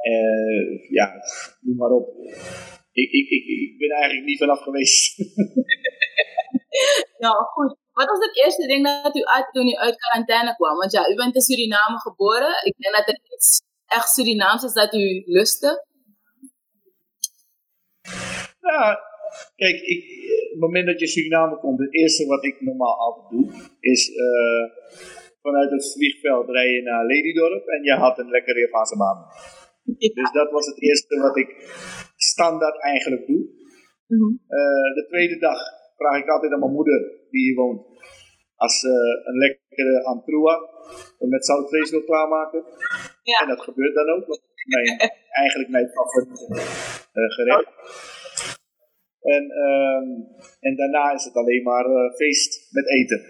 Eh, 0.03 0.91
ja, 0.91 1.13
noem 1.61 1.77
maar 1.77 1.91
op. 1.91 2.09
Ik, 2.93 3.11
ik, 3.11 3.29
ik, 3.29 3.45
ik 3.47 3.79
ben 3.79 3.91
eigenlijk 3.91 4.27
niet 4.27 4.39
vanaf 4.39 4.61
geweest. 4.61 5.19
Nou, 7.19 7.45
goed. 7.45 7.77
Wat 7.93 8.09
was 8.09 8.25
het 8.27 8.37
eerste 8.45 8.67
ding 8.67 9.03
dat 9.03 9.17
u 9.17 9.25
uit 9.25 9.49
toen 9.53 9.69
u 9.69 9.75
uit 9.75 9.97
quarantaine 9.97 10.55
kwam? 10.55 10.77
Want 10.77 10.93
ja, 10.93 11.11
u 11.11 11.15
bent 11.15 11.35
in 11.35 11.41
Suriname 11.41 11.99
geboren. 11.99 12.55
Ik 12.65 12.75
denk 12.77 12.97
dat 12.97 13.09
er 13.09 13.21
iets 13.35 13.63
echt 13.87 14.09
Surinaams 14.09 14.63
is 14.63 14.73
dat 14.73 14.95
u 14.95 15.23
lustte. 15.27 15.87
Ja, 18.71 19.01
kijk, 19.57 19.81
ik, 19.81 20.01
op 20.45 20.51
het 20.51 20.61
moment 20.61 20.87
dat 20.87 21.01
je 21.01 21.07
Suriname 21.07 21.57
komt, 21.59 21.79
het 21.81 21.95
eerste 21.95 22.27
wat 22.27 22.45
ik 22.45 22.61
normaal 22.61 22.97
altijd 22.99 23.31
doe, 23.31 23.47
is 23.81 24.03
eh, 24.15 24.65
vanuit 25.41 25.71
het 25.71 25.93
vliegveld 25.93 26.49
rijden 26.49 26.85
naar 26.85 27.07
Ledydorp 27.07 27.67
en 27.67 27.83
je 27.83 27.93
had 27.93 28.19
een 28.19 28.31
lekkere 28.31 28.61
Javaanse 28.61 28.97
baan. 28.97 29.19
Dus 30.15 30.31
dat 30.33 30.51
was 30.51 30.67
het 30.67 30.83
eerste 30.83 31.21
wat 31.21 31.37
ik 31.37 31.51
standaard 32.17 32.83
eigenlijk 32.83 33.27
doe. 33.27 33.43
Eh, 34.09 34.95
de 34.99 35.07
tweede 35.09 35.39
dag 35.39 35.59
vraag 35.97 36.23
ik 36.23 36.29
altijd 36.29 36.53
aan 36.53 36.59
mijn 36.59 36.73
moeder, 36.73 37.01
die 37.31 37.43
hier 37.43 37.55
woont, 37.55 37.87
als 38.55 38.81
ze 38.81 39.23
een 39.25 39.37
lekkere 39.37 40.05
antroa 40.05 40.61
met 41.19 41.45
zoutvlees 41.45 41.91
wil 41.91 42.05
klaarmaken. 42.05 42.65
En 43.41 43.49
dat 43.49 43.61
gebeurt 43.61 43.95
dan 43.95 44.09
ook. 44.09 44.27
want 44.27 44.41
mijn, 44.67 44.99
eigenlijk 45.43 45.71
mijn 45.71 45.89
favoriete 45.89 46.47
gerecht. 47.13 47.71
En, 49.23 49.51
ehm, 49.51 50.09
en 50.61 50.77
daarna 50.77 51.13
is 51.13 51.25
het 51.25 51.35
alleen 51.35 51.63
maar 51.63 51.85
eh, 51.85 52.15
feest 52.15 52.69
met 52.71 52.89
eten. 52.89 53.21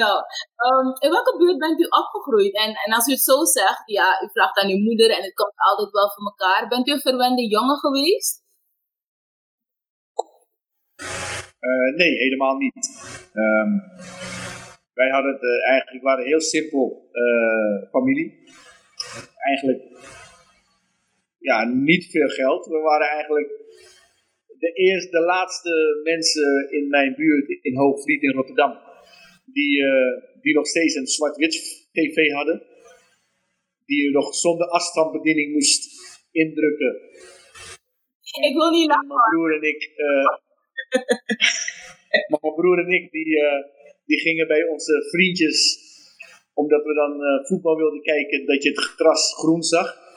Nou, 0.00 0.16
ehm, 0.64 0.88
in 1.04 1.10
welke 1.10 1.36
buurt 1.38 1.58
bent 1.58 1.80
u 1.80 1.84
opgegroeid? 1.84 2.54
En, 2.54 2.70
en 2.84 2.92
als 2.92 3.08
u 3.08 3.10
het 3.10 3.20
zo 3.20 3.44
zegt, 3.44 3.82
ja, 3.86 4.22
u 4.22 4.28
vraagt 4.32 4.58
aan 4.58 4.70
uw 4.70 4.82
moeder 4.88 5.10
en 5.10 5.22
het 5.22 5.34
komt 5.34 5.52
altijd 5.56 5.90
wel 5.90 6.10
voor 6.10 6.24
elkaar. 6.24 6.68
Bent 6.68 6.88
u 6.88 6.92
een 6.92 7.00
verwende 7.00 7.48
jongen 7.48 7.78
geweest? 7.78 8.46
Eh, 11.60 11.96
nee, 11.96 12.16
helemaal 12.16 12.56
niet. 12.56 12.74
Ehm, 13.32 13.70
wij 14.92 15.10
hadden 15.10 15.32
het 15.32 15.42
eh, 15.42 15.70
eigenlijk, 15.70 16.04
waren 16.04 16.24
heel 16.24 16.40
simpel 16.40 17.08
eh, 17.12 17.90
familie. 17.90 18.44
Eigenlijk, 19.36 19.82
ja, 21.38 21.64
niet 21.64 22.10
veel 22.10 22.28
geld. 22.28 22.66
We 22.66 22.78
waren 22.78 23.08
eigenlijk 23.08 23.48
de 24.58 24.72
eerste, 24.72 25.10
de 25.10 25.20
laatste 25.24 26.00
mensen 26.02 26.70
in 26.70 26.88
mijn 26.88 27.14
buurt 27.14 27.58
in 27.62 27.76
Hoogvliet 27.76 28.22
in 28.22 28.32
Rotterdam. 28.32 28.78
Die, 29.44 29.84
eh, 29.84 30.40
die 30.40 30.54
nog 30.54 30.66
steeds 30.66 30.94
een 30.94 31.06
zwart-wit 31.06 31.86
tv 31.92 32.30
hadden. 32.32 32.62
Die 33.86 34.02
je 34.02 34.10
nog 34.10 34.34
zonder 34.34 34.66
afstandsbediening 34.66 35.52
moest 35.52 35.82
indrukken. 36.30 37.00
Ik 38.40 38.54
wil 38.54 38.70
niet 38.70 38.88
lachen. 38.88 39.06
Mijn 39.06 39.20
broer 39.30 39.54
en 39.54 39.62
ik, 39.62 39.92
eh, 39.96 40.26
mijn 42.40 42.54
broer 42.54 42.78
en 42.78 42.92
ik, 42.92 43.10
die, 43.10 43.40
eh, 43.40 43.64
die 44.04 44.20
gingen 44.20 44.46
bij 44.46 44.68
onze 44.68 45.08
vriendjes, 45.10 45.86
omdat 46.54 46.84
we 46.84 46.94
dan 46.94 47.44
voetbal 47.46 47.76
wilden 47.76 48.02
kijken, 48.02 48.46
dat 48.46 48.62
je 48.62 48.68
het 48.68 48.78
gras 48.78 49.34
groen 49.34 49.62
zag. 49.62 50.07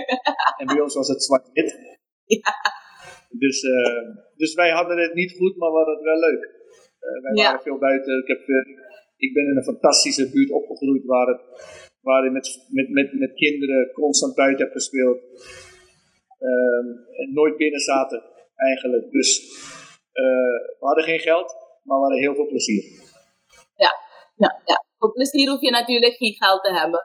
en 0.60 0.66
bij 0.66 0.80
ons 0.80 0.94
was 0.94 1.08
het 1.08 1.22
zwart-wit. 1.24 1.98
Dus, 3.30 3.62
eh, 3.62 4.02
dus 4.36 4.54
wij 4.54 4.70
hadden 4.70 4.98
het 4.98 5.14
niet 5.14 5.32
goed, 5.36 5.56
maar 5.56 5.70
we 5.70 5.76
hadden 5.76 5.94
het 5.94 6.04
wel 6.04 6.18
leuk. 6.18 6.42
Eh, 6.98 7.22
wij 7.22 7.34
Ja. 7.34 7.44
waren 7.44 7.62
veel 7.62 7.78
buiten. 7.78 8.18
Ik, 8.18 8.26
heb, 8.26 8.48
eh, 8.48 8.66
ik 9.16 9.32
ben 9.32 9.44
in 9.44 9.56
een 9.56 9.70
fantastische 9.72 10.30
buurt 10.30 10.50
opgegroeid 10.50 11.04
waar, 11.04 11.26
het, 11.26 11.42
waar 12.00 12.24
ik 12.26 12.32
met, 12.32 12.66
met, 12.68 12.88
met, 12.88 13.12
met 13.12 13.34
kinderen 13.34 13.90
constant 13.92 14.34
buiten 14.34 14.64
heb 14.64 14.74
gespeeld. 14.74 15.18
Ehm, 16.38 16.86
en 17.20 17.32
nooit 17.32 17.56
binnen 17.56 17.80
zaten, 17.80 18.22
eigenlijk. 18.54 19.10
Dus 19.10 19.30
we 20.78 20.86
hadden 20.86 21.04
geen 21.04 21.20
geld, 21.20 21.54
maar 21.82 21.96
we 21.96 22.02
hadden 22.02 22.20
heel 22.20 22.34
veel 22.34 22.46
plezier. 22.46 22.82
Ja, 23.76 23.92
ja. 24.36 24.84
Voor 24.98 25.12
plezier 25.12 25.50
hoef 25.50 25.60
je 25.60 25.70
natuurlijk 25.70 26.16
geen 26.16 26.34
geld 26.34 26.62
te 26.64 26.72
hebben. 26.72 27.00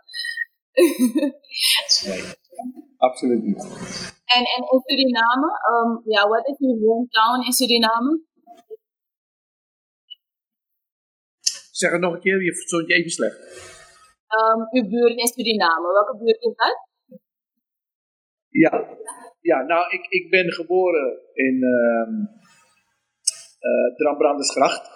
Nee, 2.05 2.21
absoluut 2.97 3.43
niet. 3.43 3.63
en, 4.35 4.43
en 4.55 4.61
in 4.71 4.81
Suriname, 4.85 5.47
ehm, 5.69 6.09
ja, 6.09 6.27
wat 6.27 6.47
is 6.47 6.57
uw 6.59 6.79
hometown 6.85 7.45
in 7.45 7.51
Suriname? 7.51 8.21
Zeg 11.71 11.91
het 11.91 12.01
nog 12.01 12.13
een 12.13 12.19
keer, 12.19 12.43
je 12.43 12.53
verstond 12.55 12.87
je 12.87 12.93
even 12.93 13.09
slecht. 13.11 13.39
Ehm, 14.27 14.59
uw 14.71 14.89
buurt 14.89 15.17
in 15.17 15.27
Suriname, 15.27 15.91
welke 15.91 16.17
buurt 16.17 16.41
is 16.41 16.55
dat? 16.55 16.85
Ja, 18.49 18.97
ja 19.41 19.61
nou, 19.61 19.89
ik, 19.91 20.05
ik 20.09 20.29
ben 20.29 20.51
geboren 20.51 21.19
in 21.33 21.63
ehm 21.63 22.15
eh, 23.59 23.95
Drambrandersgracht. 23.95 24.89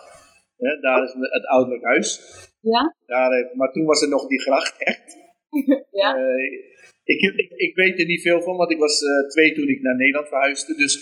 Hè, 0.58 0.80
daar 0.80 1.04
is 1.04 1.14
het 1.20 1.46
ouderlijk 1.48 1.84
huis. 1.84 2.20
Ja? 2.62 2.96
Daar, 3.06 3.32
heeft- 3.32 3.54
maar 3.56 3.72
toen 3.72 3.86
was 3.86 4.02
er 4.02 4.10
nog 4.10 4.28
die 4.28 4.42
gracht, 4.42 4.76
echt. 4.78 5.18
Ja? 6.02 6.16
Eh, 6.16 6.71
ik, 7.12 7.20
ik, 7.44 7.50
ik 7.68 7.76
weet 7.76 8.00
er 8.00 8.06
niet 8.06 8.22
veel 8.22 8.42
van, 8.42 8.56
want 8.58 8.72
ik 8.72 8.78
was 8.86 8.96
eh, 9.02 9.28
twee 9.34 9.54
toen 9.54 9.68
ik 9.68 9.82
naar 9.82 9.96
Nederland 9.96 10.28
verhuisde. 10.28 10.74
Dus 10.76 10.94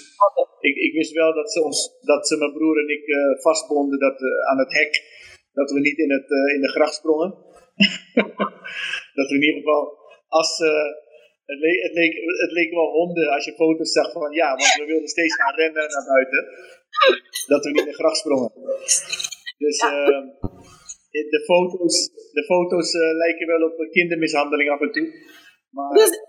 ik, 0.59 0.75
ik 0.75 0.93
wist 0.93 1.11
wel 1.11 1.33
dat 1.33 1.51
ze, 1.51 1.63
ons, 1.63 1.79
dat 2.01 2.27
ze 2.27 2.37
mijn 2.37 2.53
broer 2.53 2.77
en 2.83 2.89
ik 2.97 3.05
eh, 3.07 3.41
vastbonden 3.41 3.99
dat, 3.99 4.17
eh, 4.21 4.49
aan 4.49 4.59
het 4.59 4.73
hek. 4.73 4.93
Dat 5.53 5.71
we 5.71 5.79
niet 5.79 5.97
in, 5.97 6.11
het, 6.11 6.29
in 6.55 6.61
de 6.61 6.71
gracht 6.75 6.95
sprongen. 6.95 7.31
dat 9.17 9.27
we 9.29 9.35
in 9.35 9.47
ieder 9.47 9.61
geval, 9.61 9.83
als, 10.27 10.57
het, 11.45 11.59
leek, 11.59 11.81
het, 11.81 11.93
leek, 11.93 12.13
het 12.45 12.51
leek 12.51 12.71
wel 12.71 12.91
honden 12.91 13.29
als 13.29 13.45
je 13.45 13.53
foto's 13.53 13.91
zag 13.91 14.11
van 14.11 14.31
ja, 14.31 14.49
want 14.49 14.75
we 14.79 14.85
wilden 14.85 15.07
steeds 15.07 15.35
gaan 15.35 15.55
rennen 15.55 15.89
naar 15.89 16.07
buiten. 16.13 16.41
Dat 17.47 17.63
we 17.63 17.71
niet 17.71 17.79
in 17.79 17.91
de 17.91 17.93
gracht 18.01 18.17
sprongen. 18.17 18.51
Dus 19.57 19.77
eh, 19.79 20.21
de 21.35 21.41
foto's, 21.45 22.09
de 22.33 22.43
foto's 22.43 22.93
lijken 22.93 23.47
wel 23.47 23.63
op 23.69 23.87
kindermishandeling 23.91 24.69
af 24.69 24.81
en 24.81 24.91
toe. 24.91 25.07
Maar 25.69 25.93
Dus, 25.93 26.09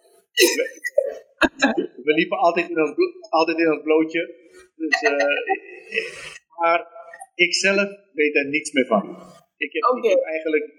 we 2.07 2.13
liepen 2.15 2.39
altijd 2.39 2.69
in 2.69 2.81
ons, 2.81 2.95
altijd 3.29 3.59
in 3.59 3.73
ons 3.73 3.83
blootje. 3.83 4.35
Dus, 4.77 5.03
eh, 5.03 5.17
maar 6.59 6.87
ik 7.35 7.55
zelf 7.55 7.89
weet 8.13 8.37
er 8.37 8.47
niets 8.47 8.73
meer 8.73 8.87
van. 8.87 9.03
Ik 9.57 9.73
heb, 9.73 9.83
ik 9.83 9.89
Oké. 9.97 10.09
heb 10.09 10.23
eigenlijk, 10.23 10.73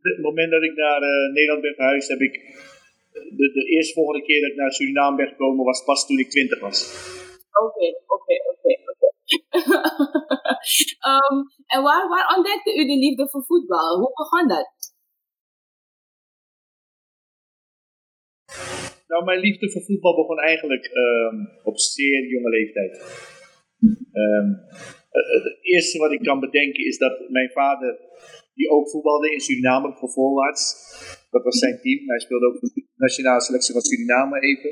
het 0.00 0.18
moment 0.20 0.50
dat 0.50 0.62
ik 0.62 0.74
naar 0.74 1.02
eh, 1.02 1.32
Nederland 1.32 1.60
ben 1.62 1.74
verhuisd, 1.74 2.08
heb 2.08 2.20
ik 2.20 2.32
de, 3.12 3.50
de 3.52 3.64
eerstvolgende 3.76 4.22
keer 4.26 4.40
dat 4.40 4.50
ik 4.50 4.56
naar 4.56 4.72
Suriname 4.72 5.16
ben 5.16 5.28
gekomen, 5.28 5.64
was 5.64 5.84
pas 5.84 6.06
toen 6.06 6.18
ik 6.18 6.30
twintig 6.30 6.60
was. 6.60 6.78
Oké, 7.64 7.86
oké, 8.06 8.34
oké, 8.50 8.72
oké. 8.90 9.08
Ehm, 11.10 11.36
En 11.66 11.82
waar, 11.82 12.08
waar 12.08 12.34
ontdekte 12.36 12.70
u 12.80 12.86
de 12.86 12.98
liefde 13.04 13.28
voor 13.28 13.44
voetbal? 13.44 13.98
Hoe 13.98 14.12
begon 14.14 14.48
dat? 14.48 14.66
Nou, 19.10 19.24
mijn 19.24 19.40
liefde 19.40 19.70
voor 19.70 19.82
voetbal 19.82 20.14
begon 20.16 20.38
eigenlijk 20.38 20.84
ehm, 20.84 21.36
op 21.62 21.78
zeer 21.78 22.28
jonge 22.28 22.48
leeftijd. 22.48 22.92
Ehm, 24.12 24.48
het, 25.10 25.58
eerste 25.62 25.98
wat 25.98 26.12
ik 26.12 26.22
kan 26.22 26.40
bedenken 26.40 26.84
is 26.84 26.98
dat 26.98 27.28
mijn 27.28 27.50
vader, 27.50 27.98
die 28.54 28.70
ook 28.70 28.90
voetbalde 28.90 29.32
in 29.32 29.40
Suriname 29.40 29.92
voor 29.98 30.10
voorwaarts, 30.10 30.62
dat 31.30 31.42
was 31.42 31.58
zijn 31.58 31.80
team. 31.80 32.08
Hij 32.08 32.18
speelde 32.18 32.46
ook 32.46 32.58
voor 32.58 32.70
de 32.74 32.86
nationale 32.96 33.40
selectie 33.40 33.72
van 33.72 33.82
Suriname 33.82 34.40
even. 34.40 34.70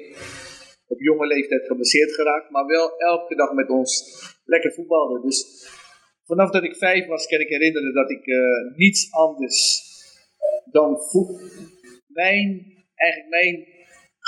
Op 0.87 1.01
jonge 1.01 1.27
leeftijd 1.27 1.67
geblesseerd 1.67 2.13
geraakt, 2.15 2.51
maar 2.51 2.67
wel 2.67 2.99
elke 2.99 3.35
dag 3.35 3.53
met 3.53 3.69
ons 3.69 3.93
lekker 4.45 4.73
voetbalde. 4.73 5.21
Dus 5.21 5.69
vanaf 6.25 6.51
dat 6.51 6.65
ik 6.65 6.77
vijf 6.77 7.07
was, 7.07 7.27
kan 7.27 7.41
ik 7.41 7.49
herinneren 7.49 7.95
dat 7.95 8.11
ik 8.11 8.27
eh, 8.27 8.77
niets 8.77 9.13
anders 9.13 9.83
dan 10.71 10.99
voet. 11.11 11.41
Mijn, 12.07 12.47
eigenlijk 12.95 13.31
mijn 13.31 13.77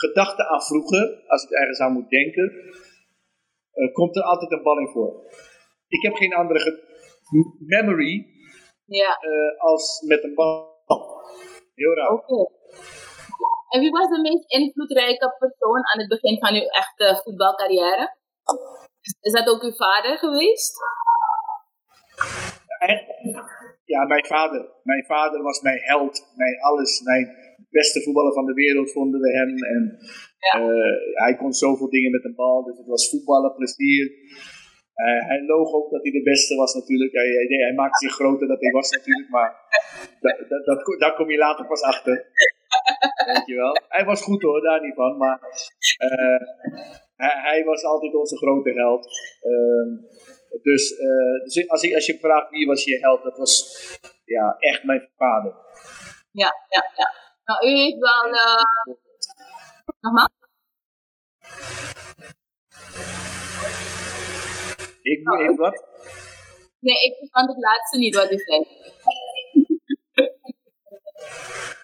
gedachte 0.05 0.49
aan 0.49 0.63
vroeger, 0.63 1.05
als 1.27 1.43
ik 1.45 1.51
ergens 1.51 1.81
aan 1.81 1.93
moet 1.93 2.09
denken, 2.09 2.47
eh, 3.73 3.93
komt 3.93 4.17
er 4.17 4.23
altijd 4.23 4.51
een 4.53 4.63
bal 4.63 4.79
in 4.79 4.89
voor. 4.95 5.13
Ik 5.89 6.03
heb 6.03 6.15
geen 6.15 6.35
andere 6.35 6.71
memory 7.75 8.15
Ja, 8.85 9.11
eh, 9.21 9.61
als 9.71 10.05
met 10.07 10.25
een 10.25 10.35
bal. 10.35 10.69
Heel 11.75 11.95
raar. 11.95 12.13
oké. 12.13 12.39
En 13.69 13.81
wie 13.81 13.91
was 13.91 14.09
de 14.09 14.21
meest 14.21 14.51
invloedrijke 14.51 15.35
persoon 15.39 15.87
aan 15.91 16.01
het 16.01 16.09
begin 16.09 16.39
van 16.39 16.55
uw 16.55 16.69
echte 16.83 17.21
voetbalcarrière? 17.23 18.17
Is 19.21 19.33
dat 19.33 19.49
ook 19.49 19.63
uw 19.63 19.73
vader 19.73 20.19
geweest? 20.19 20.75
Ja, 23.85 24.05
mijn 24.05 24.27
vader. 24.27 24.71
Mijn 24.83 25.05
vader 25.05 25.43
was 25.43 25.61
mijn 25.61 25.79
held, 25.79 26.33
mijn 26.35 26.61
alles, 26.61 27.01
mijn 27.01 27.27
beste 27.71 28.03
voetballer 28.03 28.33
van 28.33 28.47
de 28.47 28.53
wereld 28.53 28.93
vonden 28.93 29.21
we 29.21 29.31
hem. 29.39 29.57
En 29.75 29.99
eh, 30.39 31.23
hij 31.25 31.37
kon 31.37 31.53
zoveel 31.53 31.91
dingen 31.91 32.11
met 32.11 32.25
een 32.25 32.35
bal, 32.35 32.65
dus 32.65 32.79
het 32.79 32.87
was 32.87 33.11
voetballen, 33.11 33.55
plezier. 33.55 34.13
Eh, 34.95 35.27
hij 35.27 35.45
loog 35.45 35.73
ook 35.73 35.91
dat 35.91 36.03
hij 36.03 36.13
de 36.13 36.23
beste 36.23 36.55
was 36.55 36.75
natuurlijk. 36.75 37.13
Hij, 37.13 37.29
hij, 37.29 37.47
hij 37.49 37.75
maakte 37.75 38.07
zich 38.07 38.15
groter 38.15 38.49
dat 38.49 38.61
hij 38.61 38.71
was 38.71 38.91
natuurlijk, 38.91 39.31
maar 39.31 39.51
dat, 40.21 40.65
dat, 40.65 40.99
daar 40.99 41.15
kom 41.15 41.31
je 41.31 41.39
later 41.39 41.67
pas 41.67 41.83
achter. 41.83 42.15
Weet 43.27 43.47
je 43.47 43.55
wel. 43.55 43.77
Hij 43.89 44.05
was 44.05 44.23
goed 44.23 44.43
hoor, 44.43 44.61
daar 44.61 44.83
niet 44.83 44.95
van, 44.95 45.17
maar 45.17 45.41
eh, 45.99 46.41
hij, 47.17 47.41
hij 47.51 47.65
was 47.65 47.85
altijd 47.85 48.15
onze 48.15 48.37
grote 48.37 48.73
held. 48.73 49.07
Ehm, 49.41 49.89
dus 50.63 50.89
dus 51.45 51.69
als, 51.69 51.83
ik, 51.83 51.95
als 51.95 52.07
je 52.07 52.19
vraagt 52.19 52.51
wie 52.51 52.67
was 52.67 52.85
je 52.85 52.99
held, 52.99 53.23
dat 53.23 53.39
was 53.39 53.53
ja, 54.25 54.57
echt 54.59 54.85
mijn 54.85 55.09
vader. 55.17 55.55
Ja, 56.33 56.55
ja, 56.69 56.93
ja. 56.97 57.20
Nou, 57.51 57.67
u 57.69 57.77
heeft 57.77 57.99
wel... 57.99 58.33
eh 58.33 58.95
Nogmaals? 60.01 60.33
Ik 65.03 65.25
moet 65.25 65.41
even 65.41 65.57
wat. 65.57 65.85
Nee, 66.81 67.05
ik 67.05 67.17
verstand 67.19 67.49
het 67.49 67.59
laatste 67.59 67.99
niet 67.99 68.15
wat 68.15 68.33
u 68.33 68.37
zei. 68.37 68.67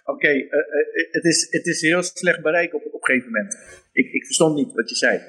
Oké, 0.05 0.29
eh, 0.29 0.39
eh, 0.39 1.11
het, 1.11 1.25
is, 1.25 1.47
het 1.51 1.67
is 1.67 1.81
heel 1.81 2.03
slecht 2.03 2.43
bereik 2.43 2.75
op, 2.75 2.85
op 2.85 2.93
een 2.93 3.05
gegeven 3.05 3.33
moment. 3.33 3.55
Ik, 3.93 4.13
ik 4.13 4.25
verstond 4.25 4.55
niet 4.55 4.73
wat 4.73 4.89
je 4.89 4.97
zei. 4.97 5.21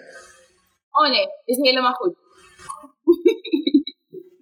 Oh 0.91 1.09
nee, 1.09 1.27
is 1.45 1.57
helemaal 1.57 1.93
goed. 1.93 2.15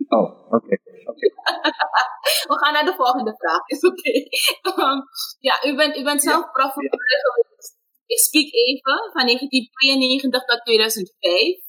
Oh, 0.07 0.51
oké. 0.51 0.77
oké. 1.04 1.04
We 2.49 2.55
gaan 2.61 2.73
naar 2.73 2.85
de 2.85 2.95
volgende 2.95 3.35
vraag. 3.37 3.63
Is 3.65 3.81
oké. 3.91 4.11
Ehm, 4.61 4.99
ja, 5.39 5.65
u 5.67 5.75
bent, 5.75 5.97
u 5.97 6.03
bent 6.03 6.21
zelf 6.21 6.43
Ja, 6.43 6.51
profvoetballer 6.51 7.19
geweest. 7.25 7.77
Ik 8.05 8.19
spreek 8.19 8.53
even 8.53 9.11
van 9.13 9.25
1992 9.25 10.45
tot 10.45 10.65
2005. 10.65 11.63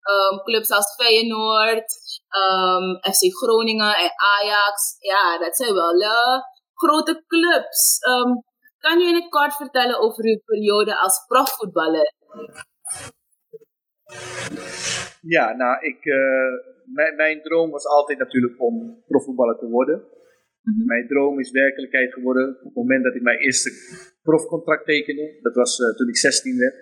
Ehm, 0.00 0.36
clubs 0.44 0.70
als 0.70 0.94
Feyenoord, 0.94 1.90
ehm, 2.28 3.12
FC 3.14 3.22
Groningen 3.40 3.94
en 3.96 4.12
Ajax. 4.16 4.96
Ja, 4.98 5.38
dat 5.38 5.56
zijn 5.56 5.74
wel 5.74 6.00
eh, 6.00 6.38
grote 6.74 7.24
clubs. 7.26 7.98
Ehm, 7.98 8.32
kan 8.78 9.00
u 9.00 9.06
in 9.08 9.14
het 9.14 9.28
kort 9.28 9.54
vertellen 9.54 10.00
over 10.00 10.24
uw 10.24 10.40
periode 10.44 10.98
als 10.98 11.24
profvoetballer? 11.26 12.12
Ja, 15.20 15.52
nou, 15.52 15.86
ik, 15.86 16.04
eh, 16.04 16.52
mijn, 16.92 17.16
mijn 17.16 17.42
droom 17.42 17.70
was 17.70 17.86
altijd 17.86 18.18
natuurlijk 18.18 18.60
om 18.60 19.02
profvoetballer 19.06 19.58
te 19.58 19.68
worden. 19.68 20.04
Mijn 20.62 21.06
droom 21.06 21.38
is 21.38 21.50
werkelijkheid 21.50 22.12
geworden 22.12 22.48
op 22.48 22.64
het 22.64 22.74
moment 22.74 23.04
dat 23.04 23.14
ik 23.14 23.22
mijn 23.22 23.38
eerste 23.38 23.70
profcontract 24.22 24.84
tekende. 24.84 25.38
Dat 25.42 25.54
was 25.54 25.78
eh, 25.78 25.96
toen 25.96 26.08
ik 26.08 26.16
16 26.16 26.58
werd. 26.58 26.74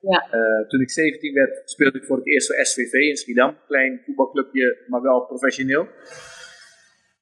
Ja. 0.00 0.30
Eh, 0.30 0.68
toen 0.68 0.80
ik 0.80 0.90
17 0.90 1.34
werd, 1.34 1.62
speelde 1.64 1.98
ik 1.98 2.04
voor 2.04 2.16
het 2.16 2.26
eerst 2.26 2.46
voor 2.46 2.64
SVV 2.64 2.92
in 2.92 3.16
Schiedam. 3.16 3.58
Klein 3.66 4.00
voetbalclubje, 4.04 4.84
maar 4.86 5.02
wel 5.02 5.26
professioneel. 5.26 5.88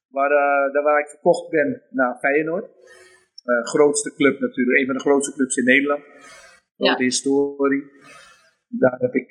Waar, 0.09 0.31
eh, 0.31 0.73
daar 0.73 0.83
waar 0.83 1.01
ik 1.01 1.09
verkocht 1.09 1.51
ben 1.51 1.83
naar 1.91 2.19
Feyenoord. 2.19 2.71
Grootste 3.63 4.15
club 4.15 4.41
natuurlijk, 4.41 4.79
een 4.79 4.87
van 4.87 4.95
de 4.95 5.01
grootste 5.01 5.33
clubs 5.33 5.57
in 5.57 5.65
Nederland. 5.65 6.03
Grote 6.77 7.03
historie. 7.03 7.83
Daar 8.69 8.99
heb 8.99 9.15
ik 9.15 9.31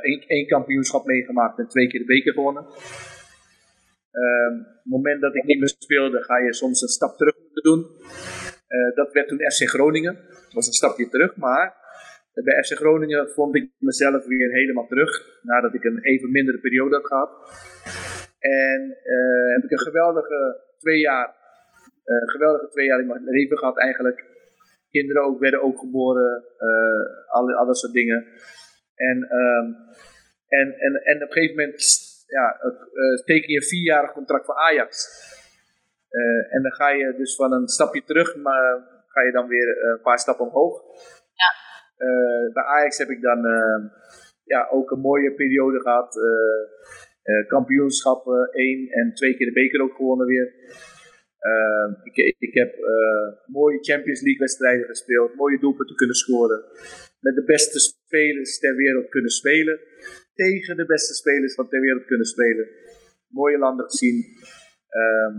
één, 0.00 0.24
één 0.26 0.46
kampioenschap 0.46 1.06
meegemaakt 1.06 1.58
en 1.58 1.68
twee 1.68 1.88
keer 1.88 2.00
de 2.00 2.06
beker 2.06 2.32
gewonnen. 2.32 2.64
Ehm, 4.12 4.54
op 4.58 4.82
het 4.82 4.92
moment 4.92 5.20
dat 5.20 5.34
ik 5.34 5.44
niet 5.44 5.58
meer 5.58 5.74
speelde, 5.78 6.22
ga 6.22 6.38
je 6.38 6.54
soms 6.54 6.82
een 6.82 6.88
stap 6.88 7.16
terug 7.16 7.34
moeten 7.42 7.62
doen. 7.62 7.86
Eh, 8.66 8.94
dat 8.94 9.12
werd 9.12 9.28
toen 9.28 9.50
FC 9.50 9.68
Groningen. 9.68 10.14
Dat 10.14 10.52
was 10.52 10.66
een 10.66 10.72
stapje 10.72 11.08
terug, 11.08 11.36
maar 11.36 11.80
bij 12.34 12.64
FC 12.64 12.72
Groningen 12.72 13.30
vond 13.30 13.56
ik 13.56 13.70
mezelf 13.78 14.26
weer 14.26 14.50
helemaal 14.50 14.86
terug. 14.86 15.40
Nadat 15.42 15.74
ik 15.74 15.84
een 15.84 15.98
even 16.02 16.30
mindere 16.30 16.58
periode 16.58 16.94
had 16.94 17.06
gehad. 17.06 17.30
En 18.38 18.96
eh, 19.02 19.54
heb 19.54 19.64
ik 19.64 19.70
een 19.70 19.78
geweldige 19.78 20.60
twee 20.78 20.98
jaar, 20.98 21.34
eh, 22.04 22.28
geweldige 22.28 22.68
twee 22.68 22.86
jaar 22.86 23.00
in 23.00 23.06
mijn 23.06 23.24
leven 23.24 23.58
gehad 23.58 23.78
eigenlijk. 23.78 24.24
Kinderen 24.90 25.22
ook, 25.22 25.40
werden 25.40 25.62
ook 25.62 25.78
geboren, 25.78 26.44
eh 26.58 27.28
alle, 27.28 27.54
alle 27.54 27.74
soort 27.74 27.92
dingen. 27.92 28.26
En, 28.94 29.22
ehm, 29.28 29.66
en, 30.48 30.78
en, 30.78 30.94
en 31.04 31.16
op 31.22 31.28
een 31.28 31.32
gegeven 31.32 31.56
moment 31.56 31.80
ja, 32.26 32.60
eh, 32.60 33.24
teken 33.24 33.50
je 33.52 33.56
een 33.56 33.62
vierjarig 33.74 34.12
contract 34.12 34.44
voor 34.44 34.54
Ajax. 34.56 35.08
Eh, 36.08 36.54
en 36.54 36.62
dan 36.62 36.72
ga 36.72 36.88
je 36.90 37.14
dus 37.16 37.34
van 37.34 37.52
een 37.52 37.68
stapje 37.68 38.02
terug, 38.04 38.36
maar 38.36 38.90
ga 39.06 39.22
je 39.22 39.32
dan 39.32 39.46
weer 39.46 39.68
eh, 39.68 39.88
een 39.88 40.02
paar 40.02 40.18
stappen 40.18 40.46
omhoog. 40.46 40.82
Eh, 41.96 42.52
bij 42.52 42.62
Ajax 42.64 42.98
heb 42.98 43.08
ik 43.08 43.22
dan 43.22 43.46
eh, 43.46 43.84
ja, 44.44 44.68
ook 44.70 44.90
een 44.90 45.00
mooie 45.00 45.32
periode 45.34 45.80
gehad. 45.80 46.16
eh, 46.16 46.22
eh, 47.22 47.46
kampioenschappen, 47.46 48.50
één 48.52 48.88
en 48.88 49.14
twee 49.14 49.36
keer 49.36 49.46
de 49.46 49.52
beker 49.52 49.82
ook 49.82 49.94
gewonnen 49.94 50.26
weer. 50.26 50.54
Eh, 51.38 51.88
ik, 52.02 52.34
ik 52.38 52.54
heb 52.54 52.74
mooie 53.46 53.78
Champions 53.80 54.20
League 54.20 54.38
wedstrijden 54.40 54.86
gespeeld, 54.86 55.34
mooie 55.34 55.58
doelpunten 55.58 55.96
kunnen 55.96 56.16
scoren. 56.16 56.64
Met 57.22 57.34
de 57.34 57.44
beste 57.44 57.78
spelers 57.78 58.58
ter 58.58 58.76
wereld 58.76 59.08
kunnen 59.08 59.30
spelen. 59.30 59.80
Tegen 60.34 60.76
de 60.76 60.86
beste 60.86 61.14
spelers 61.14 61.54
van 61.54 61.68
ter 61.68 61.80
wereld 61.80 62.04
kunnen 62.04 62.26
spelen. 62.26 62.68
Mooie 63.28 63.58
landen 63.58 63.84
gezien. 63.84 64.18
Ehm, 64.88 65.36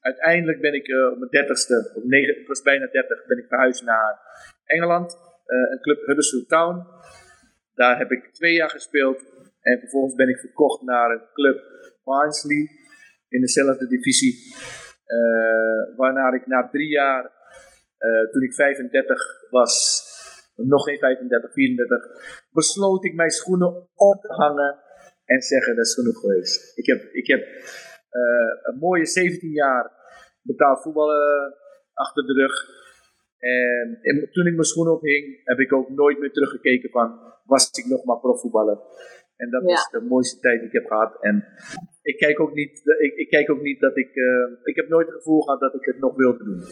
uiteindelijk 0.00 0.60
ben 0.60 0.74
ik 0.74 0.88
eh, 0.88 1.10
op 1.12 1.18
mijn 1.18 1.30
dertigste, 1.30 1.92
op 1.94 2.04
negen, 2.04 2.40
ik 2.40 2.46
was 2.46 2.62
bijna 2.62 2.86
dertig, 2.86 3.26
ben 3.26 3.38
ik 3.38 3.46
verhuisd 3.46 3.84
naar 3.84 4.18
Engeland. 4.64 5.12
Eh, 5.46 5.56
een 5.70 5.80
club 5.80 6.06
Huddersfield 6.06 6.48
Town. 6.48 6.86
Daar 7.74 7.98
heb 7.98 8.10
ik 8.10 8.32
twee 8.32 8.54
jaar 8.54 8.70
gespeeld. 8.70 9.18
En 9.60 9.78
vervolgens 9.78 10.14
ben 10.14 10.28
ik 10.28 10.38
verkocht 10.38 10.82
naar 10.82 11.10
een 11.10 11.26
club 11.32 11.62
Barnsley 12.04 12.70
in 13.28 13.40
dezelfde 13.40 13.86
divisie. 13.86 14.54
Eh, 15.04 15.96
waarna 15.96 16.32
ik 16.32 16.46
na 16.46 16.68
drie 16.68 16.88
jaar, 16.88 17.38
toen 18.32 18.42
ik 18.42 18.54
35 18.54 19.50
was, 19.50 19.99
nog 20.68 20.84
geen 20.84 20.98
35, 20.98 21.52
34, 21.52 22.46
besloot 22.50 23.04
ik 23.04 23.14
mijn 23.14 23.30
schoenen 23.30 23.88
op 23.94 24.20
te 24.20 24.32
hangen 24.32 24.78
en 25.24 25.42
zeggen 25.42 25.76
dat 25.76 25.86
is 25.86 25.94
genoeg 25.94 26.20
geweest. 26.20 26.78
Ik 26.78 26.86
heb, 26.86 27.02
ik 27.12 27.26
heb 27.26 27.40
eh, 28.10 28.50
een 28.62 28.78
mooie 28.78 29.06
17 29.06 29.50
jaar 29.50 29.92
betaald 30.42 30.82
voetballen 30.82 31.54
achter 31.92 32.26
de 32.26 32.32
rug. 32.32 32.78
En, 33.38 33.98
en 34.02 34.28
toen 34.32 34.46
ik 34.46 34.52
mijn 34.52 34.64
schoenen 34.64 34.94
ophing, 34.94 35.40
heb 35.44 35.58
ik 35.58 35.72
ook 35.72 35.88
nooit 35.88 36.18
meer 36.18 36.32
teruggekeken 36.32 36.90
van, 36.90 37.20
was 37.44 37.70
ik 37.70 37.86
nog 37.86 38.04
maar 38.04 38.18
profvoetballer. 38.20 38.78
En 39.36 39.50
dat 39.50 39.62
Ja. 39.66 39.74
is 39.74 39.88
de 39.90 40.00
mooiste 40.00 40.40
tijd 40.40 40.58
die 40.58 40.68
ik 40.68 40.74
heb 40.74 40.86
gehad. 40.86 41.16
En 41.20 41.44
ik 42.02 42.16
kijk 42.18 42.40
ook 42.40 42.54
niet, 42.54 42.82
ik, 42.98 43.14
ik 43.14 43.28
kijk 43.28 43.50
ook 43.50 43.60
niet 43.62 43.80
dat 43.80 43.96
ik, 43.96 44.14
eh, 44.14 44.46
ik 44.64 44.76
heb 44.76 44.88
nooit 44.88 45.06
het 45.06 45.16
gevoel 45.16 45.40
gehad 45.40 45.60
dat 45.60 45.74
ik 45.74 45.84
het 45.84 45.98
nog 45.98 46.16
wilde 46.16 46.44
doen. 46.44 46.62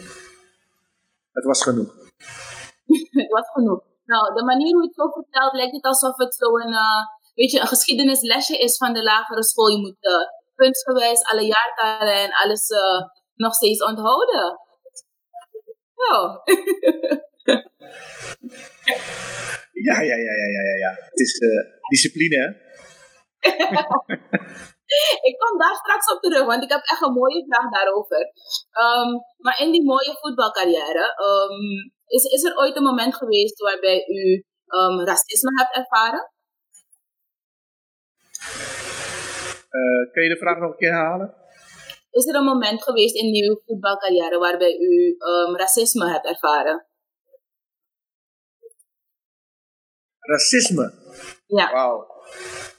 Het 1.32 1.44
was 1.44 1.62
genoeg. 1.62 1.94
het 3.22 3.30
was 3.30 3.48
genoeg. 3.50 3.82
Nou, 4.04 4.34
de 4.34 4.44
manier 4.44 4.72
hoe 4.72 4.82
je 4.82 4.88
het 4.88 4.96
zo 5.00 5.08
vertelt, 5.08 5.52
lijkt 5.52 5.72
het 5.72 5.84
alsof 5.84 6.16
het 6.16 6.34
zo 6.34 6.48
een, 6.58 6.72
eh, 6.72 7.02
weet 7.34 7.50
je, 7.50 7.60
een 7.60 7.74
geschiedenislesje 7.74 8.58
is 8.58 8.76
van 8.76 8.92
de 8.92 9.02
lagere 9.02 9.44
school. 9.44 9.68
Je 9.68 9.78
moet 9.78 9.96
uh, 10.00 10.26
puntsgewijs 10.54 11.22
alle 11.22 11.46
jaartallen 11.46 12.14
en 12.14 12.32
alles 12.32 12.68
eh, 12.68 13.00
nog 13.34 13.54
steeds 13.54 13.84
onthouden. 13.84 14.58
Ja. 16.08 16.42
Ja, 19.86 20.00
ja, 20.00 20.16
ja, 20.16 20.34
ja, 20.56 20.62
ja. 20.84 20.92
Het 21.10 21.20
is 21.20 21.38
eh, 21.38 21.62
discipline, 21.88 22.36
hè? 22.42 22.48
ik 25.28 25.34
kom 25.38 25.58
daar 25.58 25.76
straks 25.76 26.12
op 26.12 26.20
terug, 26.20 26.44
want 26.44 26.62
ik 26.62 26.70
heb 26.70 26.82
echt 26.84 27.02
een 27.02 27.12
mooie 27.12 27.44
vraag 27.48 27.70
daarover. 27.70 28.20
Ehm, 28.70 29.10
maar 29.36 29.60
in 29.60 29.70
die 29.72 29.84
mooie 29.84 30.16
voetbalcarrière, 30.20 31.14
ehm, 31.26 31.90
is, 32.08 32.24
is 32.24 32.44
er 32.44 32.56
ooit 32.56 32.76
een 32.76 32.82
moment 32.82 33.14
geweest 33.14 33.58
waarbij 33.58 34.04
u 34.06 34.44
ehm, 34.66 35.04
racisme 35.04 35.50
hebt 35.54 35.76
ervaren? 35.76 36.32
Eh, 39.68 40.12
kun 40.12 40.22
je 40.22 40.28
de 40.28 40.36
vraag 40.38 40.58
nog 40.58 40.70
een 40.70 40.76
keer 40.76 40.92
herhalen? 40.92 41.34
Is 42.10 42.26
er 42.26 42.34
een 42.34 42.44
moment 42.44 42.82
geweest 42.82 43.14
in 43.14 43.44
uw 43.44 43.60
voetbalcarrière 43.66 44.38
waarbij 44.38 44.78
u 44.78 45.16
ehm, 45.18 45.56
racisme 45.56 46.10
hebt 46.10 46.26
ervaren? 46.26 46.86
Racisme. 50.18 50.92
Ja. 51.46 51.72
Wauw. 51.72 52.06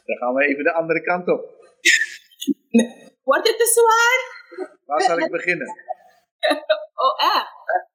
Dan 0.06 0.18
gaan 0.18 0.34
we 0.34 0.46
even 0.46 0.63
de 0.63 0.74
andere 0.74 1.02
kant 1.02 1.28
op. 1.28 1.42
Wordt 3.30 3.48
het 3.48 3.58
te 3.58 3.65
zwaar? 3.65 4.38
Waar 4.86 5.02
zal 5.02 5.18
ik 5.18 5.32
beginnen? 5.32 5.68
Oh, 7.02 7.36
echt? 7.36 7.88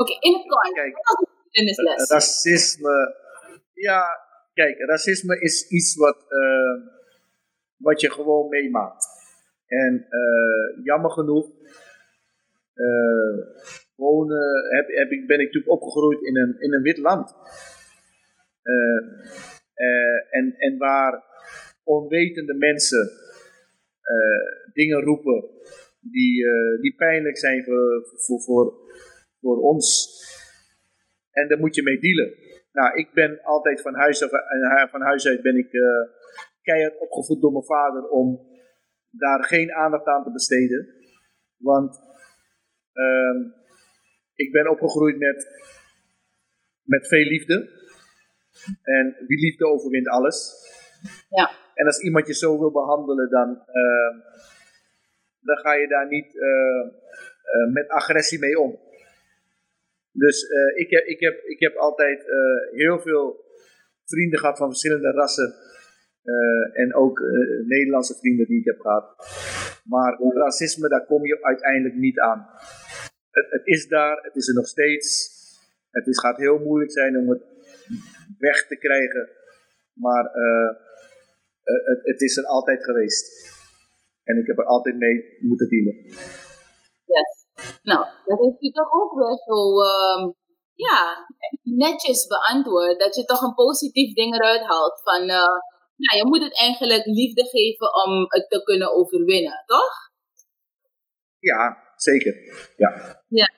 Oké, 0.00 0.16
in 0.20 0.32
het 0.32 0.46
kort. 0.46 0.72
Kijk, 0.72 0.96
Geschiedenisles. 0.96 2.10
racisme. 2.10 3.14
Ja, 3.74 4.02
kijk, 4.54 4.78
racisme 4.78 5.40
is 5.40 5.68
iets 5.68 5.96
wat, 5.96 6.24
eh, 6.28 6.92
wat 7.76 8.00
je 8.00 8.10
gewoon 8.10 8.48
meemaakt. 8.48 9.06
En 9.66 10.06
eh, 10.08 10.84
jammer 10.84 11.10
genoeg 11.10 11.50
eh, 12.74 13.38
wonen, 13.96 14.74
heb, 14.76 14.88
heb 14.88 15.10
ik, 15.10 15.26
ben 15.26 15.38
ik 15.38 15.44
natuurlijk 15.44 15.72
opgegroeid 15.72 16.22
in 16.22 16.36
een, 16.36 16.60
in 16.60 16.72
een 16.74 16.82
wit 16.82 16.98
land. 16.98 17.34
En, 20.30 20.54
en 20.58 20.78
waar 20.78 21.24
onwetende 21.84 22.54
mensen 22.54 23.10
dingen 24.72 25.00
roepen 25.00 25.44
die, 26.00 26.44
die 26.80 26.94
pijnlijk 26.96 27.38
zijn 27.38 27.64
voor, 27.64 28.06
voor, 28.16 28.40
voor, 28.40 28.74
voor 29.40 29.60
ons. 29.60 30.18
En 31.30 31.48
daar 31.48 31.58
moet 31.58 31.74
je 31.74 31.82
mee 31.82 32.00
dealen. 32.00 32.34
Nou, 32.72 32.98
ik 32.98 33.12
ben 33.12 33.42
altijd 33.42 33.80
van 33.80 33.94
huis, 33.94 34.22
af, 34.22 34.30
en 34.32 34.88
van 34.90 35.00
huis 35.00 35.26
uit 35.26 35.42
ben 35.42 35.56
ik 35.56 35.72
eh, 35.72 35.82
keihard 36.62 36.98
opgevoed 36.98 37.40
door 37.40 37.52
mijn 37.52 37.64
vader 37.64 38.08
om 38.08 38.48
daar 39.10 39.44
geen 39.44 39.72
aandacht 39.72 40.06
aan 40.06 40.24
te 40.24 40.32
besteden. 40.32 40.88
Want 41.56 42.00
ehm, 42.92 43.38
ik 44.34 44.52
ben 44.52 44.70
opgegroeid 44.70 45.18
met, 45.18 45.46
met 46.82 47.08
veel 47.08 47.24
liefde. 47.24 47.78
En 48.82 49.16
wie 49.26 49.38
liefde 49.38 49.66
overwint 49.66 50.08
alles. 50.08 50.68
Ja. 51.28 51.50
En 51.74 51.86
als 51.86 52.02
iemand 52.02 52.26
je 52.26 52.34
zo 52.34 52.58
wil 52.58 52.70
behandelen, 52.72 53.30
dan, 53.30 53.48
ehm, 53.66 54.18
dan 55.40 55.56
ga 55.56 55.72
je 55.72 55.88
daar 55.88 56.08
niet 56.08 56.36
eh, 56.36 56.80
eh, 57.42 57.72
met 57.72 57.88
agressie 57.88 58.38
mee 58.38 58.58
om. 58.58 58.78
Dus 60.12 60.48
eh, 60.48 60.80
ik, 60.82 60.90
heb, 60.90 61.04
ik, 61.04 61.20
heb, 61.20 61.44
ik 61.44 61.60
heb 61.60 61.76
altijd 61.76 62.20
eh, 62.20 62.76
heel 62.76 63.00
veel 63.00 63.44
vrienden 64.04 64.38
gehad 64.38 64.58
van 64.58 64.68
verschillende 64.68 65.10
rassen. 65.10 65.54
Eh, 66.22 66.80
en 66.82 66.94
ook 66.94 67.20
Nederlandse 67.66 68.18
vrienden 68.18 68.46
die 68.46 68.58
ik 68.58 68.64
heb 68.64 68.80
gehad. 68.80 69.14
Maar 69.84 70.20
racisme, 70.34 70.88
daar 70.88 71.06
kom 71.06 71.26
je 71.26 71.42
uiteindelijk 71.42 71.94
niet 71.94 72.18
aan. 72.18 72.46
Het, 73.30 73.50
het 73.50 73.66
is 73.66 73.88
daar, 73.88 74.22
het 74.22 74.36
is 74.36 74.48
er 74.48 74.54
nog 74.54 74.66
steeds. 74.66 75.38
Het 75.90 76.06
is, 76.06 76.18
gaat 76.18 76.36
heel 76.36 76.58
moeilijk 76.58 76.92
zijn 76.92 77.18
om 77.18 77.30
het 77.30 77.42
weg 78.38 78.66
te 78.66 78.76
krijgen. 78.76 79.28
Maar 79.92 80.24
het, 81.62 82.00
het 82.02 82.20
is 82.20 82.36
er 82.36 82.44
altijd 82.44 82.84
geweest. 82.84 83.58
En 84.24 84.38
ik 84.38 84.46
heb 84.46 84.58
er 84.58 84.64
altijd 84.64 84.96
mee 84.96 85.36
moeten 85.40 85.68
dealen. 85.68 85.94
Yes. 87.04 87.39
Nou, 87.82 88.06
dat 88.24 88.38
heeft 88.38 88.62
u 88.62 88.70
toch 88.70 88.92
ook 88.92 89.12
weer 89.14 89.36
zo 89.46 89.82
ehm, 89.82 90.30
ja, 90.74 91.26
netjes 91.62 92.26
beantwoord. 92.26 92.98
Dat 92.98 93.14
je 93.14 93.24
toch 93.24 93.42
een 93.42 93.54
positief 93.54 94.14
ding 94.14 94.34
eruit 94.34 94.60
haalt. 94.66 95.00
Van, 95.04 95.20
eh, 95.20 95.56
nou, 95.96 96.16
je 96.16 96.26
moet 96.26 96.42
het 96.42 96.58
eigenlijk 96.58 97.04
liefde 97.04 97.44
geven 97.44 97.88
om 98.04 98.24
het 98.28 98.48
te 98.48 98.62
kunnen 98.62 98.94
overwinnen, 98.94 99.62
toch? 99.66 99.94
Ja, 101.38 101.76
zeker. 101.96 102.34
Ja. 102.76 103.48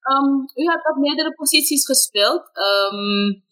Ehm, 0.00 0.34
u 0.54 0.64
hebt 0.70 0.90
op 0.90 0.96
meerdere 0.96 1.34
posities 1.34 1.84
gespeeld. 1.84 2.50
Ehm, 2.52 3.42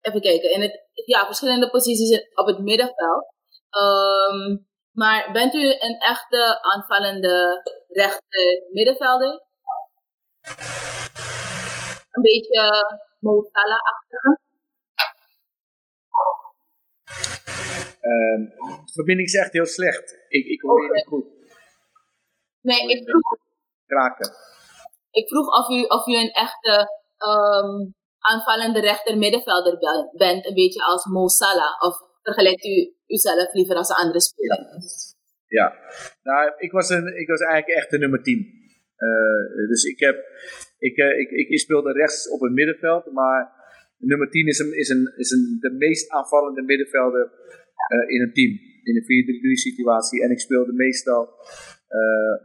even 0.00 0.20
kijken, 0.20 0.52
in 0.52 0.60
het, 0.60 0.88
ja, 1.06 1.26
verschillende 1.26 1.70
posities 1.70 2.28
op 2.34 2.46
het 2.46 2.58
middenveld. 2.58 3.34
Ehm, 3.70 4.56
maar 4.98 5.32
bent 5.32 5.54
u 5.54 5.64
een 5.78 5.98
echte 5.98 6.62
aanvallende 6.62 7.62
rechter 7.88 8.62
middenvelder? 8.70 9.42
Een 12.10 12.22
beetje 12.22 12.62
Mo 13.18 13.42
Salah-achtige? 13.52 14.38
Ehm, 18.00 18.42
de 18.86 18.92
verbinding 18.92 19.28
is 19.28 19.34
echt 19.34 19.52
heel 19.52 19.66
slecht. 19.66 20.24
Ik, 20.28 20.46
ik 20.46 20.60
hoor 20.60 20.94
niet 20.94 21.06
goed. 21.06 21.26
Nee, 22.60 22.88
ik 22.88 23.08
vroeg, 23.08 23.38
Kraken. 23.86 24.30
ik 25.10 25.28
vroeg 25.28 25.46
of, 25.46 25.68
u, 25.68 25.82
of 25.82 26.06
u 26.06 26.16
een 26.16 26.30
echte 26.32 26.88
ehm, 27.16 27.90
aanvallende 28.18 28.80
rechter 28.80 29.18
middenvelder 29.18 29.78
ben- 29.78 30.10
bent. 30.12 30.46
Een 30.46 30.54
beetje 30.54 30.84
als 30.84 31.04
Mo 31.04 31.28
Salah. 31.28 31.82
Of 31.82 31.98
vergelijkt 32.22 32.64
u 32.64 32.97
uzelf 33.08 33.52
liever 33.52 33.74
als 33.74 33.88
een 33.88 34.02
andere 34.04 34.20
speler? 34.20 34.66
Ja. 35.46 35.66
Nou, 36.22 36.52
ik 36.58 36.72
was, 36.72 36.88
een, 36.88 37.06
ik 37.20 37.28
was 37.28 37.40
eigenlijk 37.40 37.78
echt 37.78 37.90
de 37.90 37.98
nummer 37.98 38.22
10. 38.22 38.58
Eh, 38.96 39.68
dus 39.68 39.84
ik, 39.84 39.98
heb, 40.00 40.16
ik, 40.78 40.96
eh, 40.96 41.18
ik, 41.18 41.30
ik, 41.30 41.48
ik 41.48 41.58
speelde 41.58 41.92
rechts 41.92 42.28
op 42.28 42.40
het 42.40 42.52
middenveld, 42.52 43.12
maar 43.12 43.52
nummer 43.98 44.30
10 44.30 44.46
is, 44.46 44.58
een, 44.58 44.72
is, 44.76 44.88
een, 44.88 45.12
is 45.16 45.30
een, 45.30 45.56
de 45.60 45.70
meest 45.70 46.10
aanvallende 46.10 46.62
middenvelder 46.62 47.30
eh, 47.88 48.14
in 48.14 48.20
een 48.20 48.32
team. 48.32 48.52
In 48.82 48.96
een 48.96 49.02
4-3-3 49.02 49.52
situatie. 49.52 50.22
En 50.22 50.30
ik 50.30 50.40
speelde 50.40 50.72
meestal 50.72 51.28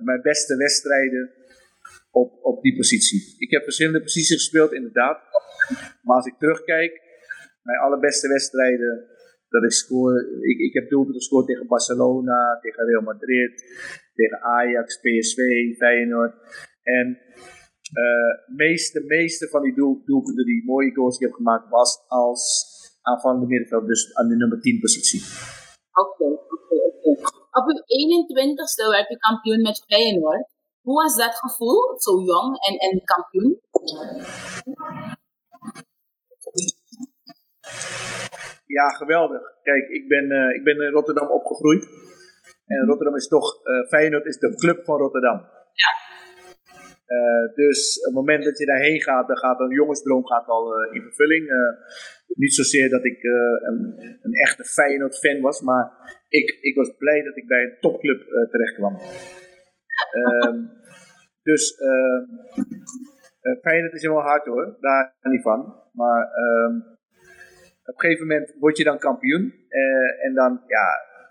mijn 0.04 0.22
beste 0.22 0.58
wedstrijden 0.58 1.32
op, 2.12 2.40
op 2.42 2.62
die 2.62 2.76
positie. 2.76 3.36
Ik 3.38 3.52
heb 3.52 3.64
verschillende 3.64 4.02
posities 4.02 4.34
gespeeld, 4.34 4.74
inderdaad. 4.74 5.20
Maar 6.02 6.16
als 6.16 6.26
ik 6.26 6.38
terugkijk, 6.38 7.02
mijn 7.64 7.80
allerbeste 7.80 8.28
wedstrijden 8.28 9.13
dat 9.54 9.64
ik 9.64 9.72
score. 9.72 10.16
Ik, 10.52 10.58
ik 10.68 10.74
heb 10.74 10.90
doelpunten 10.90 11.22
gescoord 11.22 11.48
tegen 11.48 11.68
Barcelona, 11.68 12.60
tegen 12.62 12.86
Real 12.86 13.02
Madrid, 13.12 13.56
tegen 14.14 14.40
Ajax, 14.42 14.88
PSV, 15.04 15.40
Feyenoord. 15.78 16.34
En 16.84 17.08
eh 18.02 18.34
meeste, 18.56 19.04
meeste 19.08 19.48
van 19.50 19.62
die 19.62 19.76
doel, 19.76 20.02
doelpunten, 20.06 20.46
die 20.46 20.64
mooie 20.66 20.94
goals 20.96 21.18
die 21.18 21.28
ik 21.28 21.34
heb 21.34 21.42
gemaakt, 21.42 21.70
was 21.70 21.92
als 22.08 22.44
aanvallende 23.02 23.48
middenveld, 23.48 23.88
dus 23.88 24.16
aan 24.16 24.28
de 24.28 24.36
nummer 24.36 24.60
10 24.62 24.80
positie. 24.80 25.22
Oké, 26.04 26.24
oké, 26.56 26.76
oké. 26.90 27.10
Op 27.60 27.66
uw 27.72 27.82
21ste 28.04 28.86
werd 28.90 29.10
u 29.12 29.16
kampioen 29.16 29.62
met 29.62 29.84
Feyenoord. 29.88 30.48
Hoe 30.82 31.02
was 31.02 31.16
dat 31.18 31.36
gevoel, 31.36 32.00
zo 32.00 32.12
jong 32.22 32.58
en, 32.68 32.76
en 32.78 33.02
kampioen? 33.04 33.62
Ja, 38.78 38.88
geweldig. 38.90 39.42
Kijk, 39.64 39.90
ik 39.90 40.08
ben, 40.08 40.32
eh, 40.32 40.56
ik 40.56 40.64
ben 40.64 40.82
in 40.82 40.92
Rotterdam 40.92 41.30
opgegroeid. 41.30 41.84
En 42.66 42.86
Rotterdam 42.86 43.16
is 43.16 43.28
toch, 43.28 43.48
eh, 43.64 43.88
Feyenoord 43.88 44.26
is 44.26 44.38
de 44.38 44.56
club 44.56 44.84
van 44.86 44.98
Rotterdam. 44.98 45.40
Eh, 47.06 47.56
dus 47.56 48.00
op 48.00 48.06
het 48.06 48.14
moment 48.14 48.44
dat 48.44 48.58
je 48.58 48.66
daarheen 48.66 49.02
gaat, 49.02 49.28
dan 49.28 49.38
gaat 49.38 49.60
een 49.60 49.70
jongensdroom 49.70 50.26
gaat 50.26 50.48
al 50.48 50.84
in 50.92 51.02
vervulling. 51.02 51.50
Niet 52.28 52.54
zozeer 52.54 52.90
dat 52.90 53.06
ik 53.06 53.24
een, 53.24 53.96
een 54.22 54.34
echte 54.34 54.64
Feyenoord-fan 54.64 55.42
was, 55.42 55.62
maar 55.62 55.92
ik, 56.30 56.58
ik 56.62 56.76
was 56.76 56.96
blij 56.98 57.24
dat 57.24 57.38
ik 57.38 57.48
bij 57.48 57.64
een 57.64 57.78
topclub 57.80 58.22
terecht 58.50 58.74
kwam. 58.74 58.98
Ehm, 60.12 60.60
dus 61.44 61.76
ehm 61.78 62.26
eh, 63.44 63.58
Feyenoord 63.62 63.94
is 63.94 64.02
helemaal 64.02 64.24
hard 64.24 64.46
hoor, 64.46 64.78
daar 64.80 65.16
niet 65.22 65.42
van. 65.42 65.76
Maar 65.92 66.32
ehm, 66.32 66.76
op 67.86 67.94
een 67.94 68.00
gegeven 68.00 68.28
moment 68.28 68.56
word 68.60 68.78
je 68.78 68.84
dan 68.84 68.98
kampioen. 69.00 69.54
eh, 69.70 70.26
en 70.26 70.34
dan, 70.34 70.62
ja, 70.68 70.88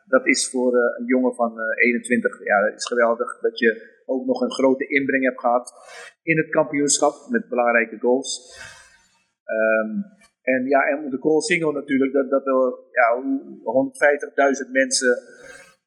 dat 0.07 0.27
is 0.27 0.51
voor 0.51 0.77
eh, 0.77 0.99
een 0.99 1.07
jongen 1.07 1.35
van 1.35 1.61
eh, 1.61 1.87
21, 1.87 2.45
ja, 2.45 2.61
dat 2.65 2.75
is 2.75 2.87
geweldig 2.87 3.41
dat 3.41 3.59
je 3.59 4.01
ook 4.07 4.27
nog 4.27 4.41
een 4.41 4.53
grote 4.53 4.87
inbreng 4.87 5.25
hebt 5.25 5.41
gehad 5.41 5.73
in 6.23 6.37
het 6.37 6.49
kampioenschap 6.51 7.15
met 7.29 7.49
belangrijke 7.49 7.99
goals. 7.99 8.61
Ehm, 9.45 9.91
en 10.43 10.65
ja, 10.69 10.81
en 10.89 11.11
de 11.11 11.19
goal 11.19 11.41
single 11.41 11.73
natuurlijk, 11.73 12.13
dat, 12.13 12.31
dat 12.31 12.45
ja, 12.91 13.23
hoe- 13.23 13.61
150.000 13.65 14.71
mensen 14.73 15.19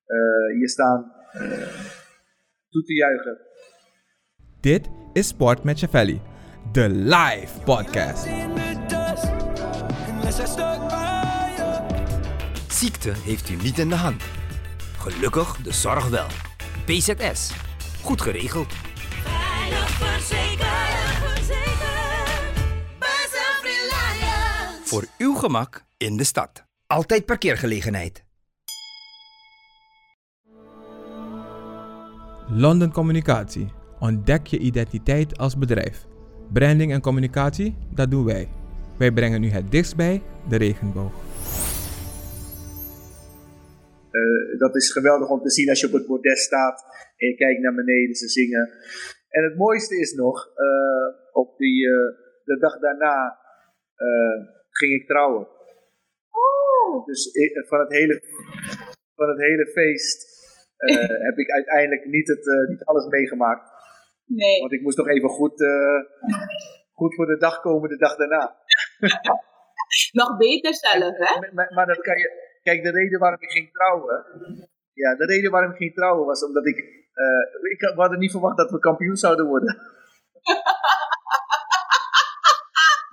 eh, 0.06 0.58
hier 0.58 0.70
staan 0.70 1.12
eh, 1.32 1.42
toe 2.70 2.84
te 2.84 2.94
juichen. 2.94 3.38
Dit 4.62 4.90
is 5.14 5.28
Sport 5.28 5.64
met 5.64 5.80
Chavelli, 5.80 6.22
de 6.72 6.90
live 6.90 7.62
podcast. 7.66 8.26
Ziekte 12.68 13.14
heeft 13.24 13.50
u 13.50 13.56
niet 13.56 13.80
in 13.80 13.90
de 13.90 13.96
hand. 13.96 14.24
Gelukkig 14.98 15.58
de 15.58 15.74
zorg 15.74 16.10
wel. 16.10 16.28
PZS. 16.86 17.52
Goed 18.02 18.22
geregeld. 18.22 18.74
Veilig 18.74 19.90
verzekerd, 19.90 21.34
verzekerd. 21.36 22.54
Bij 23.00 23.28
Self-Reliance. 23.32 24.82
Voor 24.84 25.06
uw 25.18 25.36
gemak 25.36 25.86
in 25.98 26.18
de 26.18 26.24
stad. 26.24 26.66
Altijd 26.88 27.26
parkeergelegenheid. 27.26 28.24
London 32.48 32.92
Communicatie. 32.92 33.68
Ontdek 34.00 34.48
je 34.48 34.58
identiteit 34.58 35.38
als 35.38 35.58
bedrijf. 35.58 36.06
Branding 36.54 36.92
en 36.92 37.02
communicatie, 37.02 37.78
dat 37.90 38.12
doen 38.12 38.26
wij. 38.26 38.50
Wij 38.98 39.12
brengen 39.12 39.44
u 39.44 39.50
het 39.50 39.72
dichtst 39.72 39.96
bij 39.96 40.22
de 40.50 40.58
regenboog. 40.58 41.14
Eh, 44.12 44.60
dat 44.60 44.76
is 44.76 44.92
geweldig 44.92 45.30
om 45.30 45.42
te 45.42 45.50
zien 45.52 45.70
als 45.70 45.80
je 45.80 45.88
op 45.88 45.94
het 45.94 46.08
bordes 46.08 46.42
staat 46.44 46.84
en 47.18 47.28
je 47.28 47.36
kijkt 47.36 47.62
naar 47.62 47.76
beneden, 47.76 48.16
ze 48.16 48.28
zingen. 48.28 48.70
En 49.30 49.44
het 49.44 49.56
mooiste 49.58 49.96
is 50.00 50.14
nog, 50.14 50.52
eh, 50.56 51.08
op 51.32 51.58
die, 51.58 51.86
eh, 51.86 51.94
de 52.44 52.58
dag 52.60 52.80
daarna 52.80 53.40
eh, 53.96 54.38
ging 54.70 54.94
ik 55.02 55.08
trouwen. 55.08 55.48
Dus 57.06 57.26
ik- 57.34 57.66
van, 57.68 57.80
het 57.80 57.92
hele, 57.92 58.22
van 59.16 59.30
het 59.30 59.40
hele 59.40 59.68
feest 59.68 60.34
eh, 60.78 60.96
heb 61.28 61.38
ik 61.38 61.50
uiteindelijk 61.52 62.06
niet, 62.06 62.28
het, 62.28 62.68
niet 62.70 62.84
alles 62.84 63.06
meegemaakt. 63.08 63.70
Nee. 64.26 64.60
Want 64.60 64.72
ik 64.72 64.82
moest 64.82 64.98
nog 64.98 65.08
even 65.10 65.30
goed, 65.30 65.62
eh, 65.62 66.00
goed 66.94 67.16
voor 67.16 67.26
de 67.26 67.38
dag 67.38 67.62
komen 67.62 67.90
de 67.90 67.98
dag 67.98 68.16
daarna. 68.16 68.56
Nog 70.12 70.38
beter 70.38 70.74
zelf, 70.74 71.18
hè? 71.18 71.40
Maar, 71.40 71.54
maar, 71.54 71.74
maar 71.74 71.86
dat 71.86 72.02
kan 72.02 72.18
je. 72.18 72.44
Kijk, 72.64 72.84
de 72.84 72.92
reden 72.92 73.20
waarom 73.20 73.42
ik 73.42 73.52
ging 73.52 73.72
trouwen. 73.72 74.26
Ja, 74.94 75.16
de 75.16 75.26
reden 75.26 75.52
waarom 75.52 75.72
ik 75.72 75.78
ging 75.78 75.94
trouwen 75.94 76.26
was 76.26 76.44
omdat 76.44 76.66
ik. 76.66 76.78
eh, 77.14 77.72
ik 77.72 77.82
had- 77.82 77.94
we 77.96 78.02
hadden 78.02 78.20
niet 78.20 78.32
verwacht 78.32 78.58
dat 78.58 78.72
we 78.72 78.80
kampioen 78.80 79.16
zouden 79.16 79.46
worden. 79.48 79.78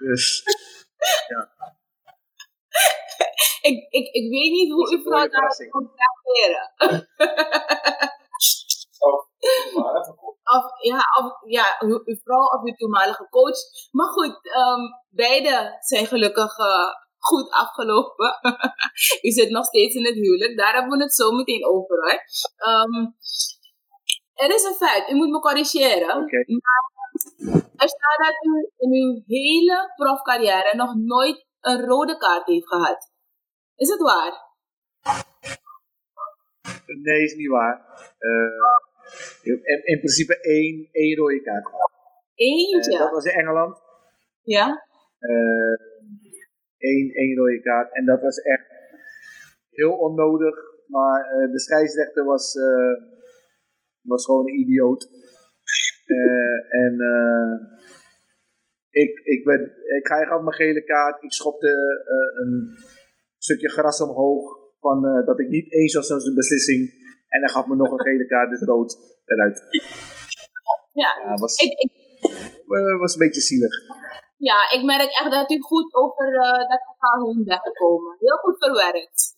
dus. 0.09 0.43
Ik, 3.61 3.87
ik, 3.91 4.07
ik 4.13 4.31
weet 4.31 4.51
niet 4.51 4.73
hoe 4.73 4.93
een 4.93 5.03
vrouw 5.03 5.29
daarop 5.29 5.67
komt 5.71 5.91
reageren. 5.95 6.75
Of, 10.45 10.65
ja, 10.83 11.01
of, 11.21 11.51
ja, 11.51 11.77
uw, 11.79 12.01
uw 12.05 12.17
vrouw 12.25 12.47
of 12.57 12.63
uw 12.63 12.75
toenmalige 12.75 13.27
coach. 13.31 13.59
Maar 13.91 14.07
goed, 14.07 14.53
ehm, 14.53 14.81
beide 15.09 15.77
zijn 15.81 16.07
gelukkig 16.07 16.59
eh, 16.59 16.91
goed 17.19 17.51
afgelopen. 17.51 18.39
U 19.27 19.31
zit 19.31 19.51
nog 19.51 19.65
steeds 19.65 19.95
in 19.95 20.05
het 20.05 20.15
huwelijk. 20.15 20.57
Daar 20.57 20.75
hebben 20.75 20.99
we 20.99 21.05
het 21.05 21.15
zo 21.15 21.31
meteen 21.31 21.67
over 21.67 21.97
hoor. 21.97 22.19
Ehm, 22.57 23.07
er 24.35 24.55
is 24.55 24.65
een 24.65 24.75
feit, 24.75 25.11
u 25.11 25.15
moet 25.15 25.31
me 25.31 25.41
corrigeren. 25.41 26.17
Oké. 26.17 26.45
Maar 26.47 26.91
er 27.77 27.89
staat 27.89 28.19
dat 28.19 28.37
u 28.45 28.71
in 28.77 28.93
uw 28.93 29.23
hele 29.27 29.93
profcarrière 29.97 30.77
nog 30.77 30.95
nooit 30.95 31.47
een 31.61 31.85
rode 31.85 32.17
kaart 32.17 32.47
heeft 32.47 32.69
gehad. 32.69 33.11
Is 33.77 33.89
het 33.89 34.01
waar? 34.01 34.51
Nee, 36.87 37.23
is 37.23 37.35
niet 37.35 37.49
waar. 37.49 37.77
Eh, 38.19 38.92
in, 39.43 39.81
in 39.85 39.99
principe 39.99 40.41
één, 40.41 40.89
één 40.93 41.17
rode 41.17 41.43
kaart. 41.43 41.67
Eh, 41.67 42.47
Eentje. 42.47 42.99
dat 42.99 43.11
was 43.11 43.25
in 43.25 43.33
Engeland. 43.33 43.77
Ja? 44.43 44.87
Eh, 45.19 45.77
één, 46.79 47.11
één 47.11 47.37
rode 47.37 47.61
kaart. 47.63 47.95
En 47.95 48.05
dat 48.05 48.21
was 48.21 48.39
echt 48.39 48.67
heel 49.71 49.93
onnodig. 49.93 50.55
Maar 50.87 51.25
eh, 51.25 51.53
de 51.53 51.61
scheidsrechter 51.61 52.25
was, 52.25 52.55
eh, 52.55 52.93
was 54.01 54.25
gewoon 54.25 54.49
een 54.49 54.59
idioot. 54.59 55.09
Eh, 56.07 56.81
en 56.85 57.01
eh, 57.01 57.81
ik, 58.91 59.21
ik, 59.25 59.45
ben, 59.45 59.61
ik 59.99 60.07
ga 60.07 60.21
echt 60.21 60.33
op 60.33 60.43
mijn 60.43 60.55
gele 60.55 60.85
kaart. 60.85 61.23
Ik 61.23 61.33
schopte 61.33 61.69
eh, 62.07 62.45
een 62.45 62.77
stukje 63.39 63.69
gras 63.69 64.01
omhoog. 64.01 64.61
Van, 64.81 65.07
eh, 65.07 65.27
dat 65.27 65.41
ik 65.41 65.49
niet 65.49 65.73
eens 65.73 65.95
was 65.95 66.11
met 66.11 66.23
zijn 66.23 66.35
beslissing. 66.35 67.01
En 67.35 67.41
hij 67.41 67.49
gaf 67.49 67.67
me 67.67 67.77
nog 67.77 67.91
een 67.91 68.01
gele 68.01 68.27
kaart, 68.27 68.51
dus 68.51 68.63
rood 68.63 68.91
eruit. 69.25 69.59
Ja. 70.93 71.11
Ja, 71.25 71.35
was, 71.35 71.55
Ik, 71.57 71.73
ik, 71.79 71.93
eh, 72.69 72.99
was 72.99 73.13
een 73.13 73.19
beetje 73.27 73.41
zielig. 73.41 73.75
ja, 74.37 74.71
ik 74.71 74.83
merk 74.85 75.11
echt 75.11 75.31
dat 75.31 75.51
u 75.51 75.61
goed 75.61 75.95
over 75.95 76.27
eh, 76.35 76.69
dat 76.69 76.83
verhaal 76.89 77.27
heen 77.27 77.45
bent 77.45 77.61
gekomen. 77.63 78.17
Heel 78.19 78.37
goed 78.37 78.57
verwerkt. 78.59 79.35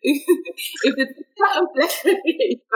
U 0.00 0.10
heeft 0.82 0.96
het 0.96 1.26
ja, 1.34 1.56
een 1.60 1.70
plek 1.70 1.90
gegeven. 1.90 2.66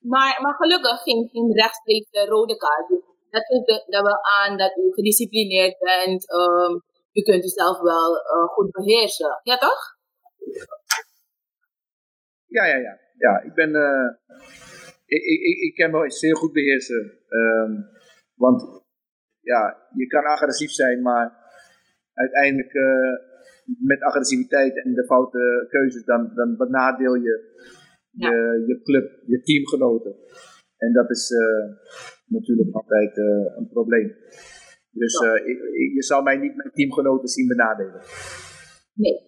Maar, 0.00 0.38
maar 0.42 0.54
gelukkig 0.54 1.02
geen, 1.02 1.28
geen 1.32 1.52
rechtstreeks 1.52 2.10
eh, 2.10 2.26
rode 2.28 2.56
kaart. 2.56 2.88
Dat 3.30 3.44
geeft 3.46 3.66
de- 3.66 3.84
dat 3.86 4.02
wel 4.02 4.18
aan 4.24 4.56
dat 4.56 4.76
u 4.76 4.92
gedisciplineerd 4.92 5.78
bent. 5.78 6.30
ehm, 6.30 6.78
u 7.18 7.22
kunt 7.22 7.44
uzelf 7.44 7.80
wel 7.80 8.16
eh, 8.16 8.48
goed 8.54 8.70
beheersen. 8.70 9.40
Ja, 9.42 9.56
toch? 9.56 9.82
Ja, 12.46 12.64
ja, 12.66 12.76
ja. 12.76 12.98
Ja, 13.18 13.42
ik 13.42 13.54
ben. 13.54 13.74
eh, 13.74 14.08
ik, 15.06 15.22
ik, 15.22 15.58
ik, 15.58 15.74
kan 15.74 15.90
me 15.90 16.10
zeer 16.10 16.36
goed 16.36 16.52
beheersen. 16.52 17.18
Ehm, 17.28 17.72
want 18.34 18.82
ja, 19.40 19.88
je 19.94 20.06
kan 20.06 20.24
agressief 20.24 20.70
zijn, 20.70 21.02
maar 21.02 21.36
uiteindelijk 22.14 22.72
eh, 22.72 23.12
met 23.78 24.02
agressiviteit 24.02 24.84
en 24.84 24.94
de 24.94 25.04
foute 25.04 25.66
keuzes, 25.68 26.04
dan, 26.04 26.32
dan 26.34 26.56
benadeel 26.56 27.14
je 27.14 27.56
je, 28.10 28.64
je 28.66 28.80
club, 28.82 29.20
je 29.26 29.40
teamgenoten. 29.42 30.16
En 30.76 30.92
dat 30.92 31.10
is 31.10 31.32
natuurlijk 32.26 32.74
altijd 32.74 33.16
een 33.56 33.68
probleem. 33.72 34.16
Dus 34.98 35.14
eh, 35.14 35.34
ik, 35.50 35.58
ik- 35.82 35.94
je 35.94 36.02
zal 36.02 36.22
mij 36.22 36.36
niet 36.36 36.54
mijn 36.56 36.70
teamgenoten 36.72 37.28
zien 37.28 37.46
benadelen. 37.46 38.02
Nee. 38.92 39.18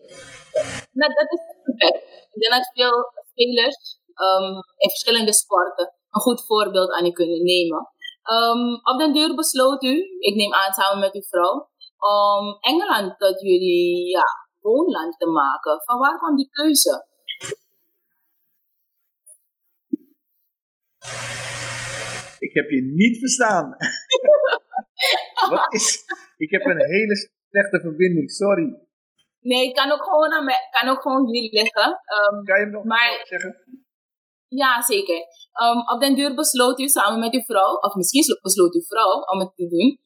Nou, 0.93 1.11
dat 1.15 1.29
is 1.37 1.43
perfect. 1.65 1.99
Ik 2.35 2.41
denk 2.41 2.53
dat 2.53 2.71
veel 2.75 2.97
spelers 3.31 4.01
ehm, 4.15 4.53
in 4.85 4.89
verschillende 4.95 5.33
sporten 5.33 5.87
een 6.11 6.21
goed 6.21 6.47
voorbeeld 6.47 6.91
aan 6.93 7.07
u 7.07 7.11
kunnen 7.11 7.43
nemen. 7.45 7.89
Ehm, 8.23 8.73
op 8.93 8.99
den 8.99 9.13
duur 9.13 9.35
besloot 9.35 9.83
u, 9.83 9.95
ik 10.19 10.35
neem 10.35 10.55
aan 10.55 10.73
samen 10.73 11.01
met 11.01 11.15
uw 11.15 11.23
vrouw, 11.33 11.69
om 11.99 12.59
Engeland 12.61 13.19
tot 13.19 13.41
jullie 13.41 14.09
ja, 14.11 14.25
woonland 14.61 15.19
te 15.19 15.27
maken. 15.27 15.83
Van 15.85 15.99
waar 15.99 16.19
kwam 16.19 16.37
die 16.37 16.49
keuze? 16.51 17.07
Ik 22.39 22.55
heb 22.55 22.71
je 22.71 22.83
niet 22.95 23.19
verstaan. 23.19 23.77
Wat 25.51 25.73
is... 25.75 26.05
Ik 26.37 26.51
heb 26.51 26.65
een 26.65 26.85
hele 26.85 27.15
slechte 27.51 27.81
verbinding, 27.81 28.31
sorry. 28.31 28.79
Nee, 29.41 29.67
het 29.67 29.77
kan 29.77 29.91
ook 29.93 30.03
gewoon, 30.05 30.33
aan 30.33 30.45
mij, 30.45 30.59
kan 30.81 30.89
ook 30.89 31.01
gewoon 31.03 31.27
hier 31.29 31.51
liggen. 31.53 32.01
Ehm, 32.05 32.45
Kan 32.45 32.57
je 32.59 32.65
hem 32.65 32.71
nog 32.71 32.85
Maar- 32.85 33.21
zeggen? 33.23 33.57
Ja, 34.49 34.83
zeker. 34.83 35.17
Ehm, 35.53 35.79
op 35.95 36.01
den 36.01 36.15
duur 36.15 36.35
besloot 36.35 36.81
u 36.81 36.89
samen 36.89 37.21
met 37.21 37.35
uw 37.35 37.43
vrouw, 37.43 37.75
of 37.75 37.95
misschien 37.95 38.23
slo- 38.23 38.41
besloot 38.43 38.75
uw 38.75 38.83
vrouw 38.83 39.21
om 39.21 39.39
het 39.41 39.53
te 39.57 39.69
doen, 39.69 39.99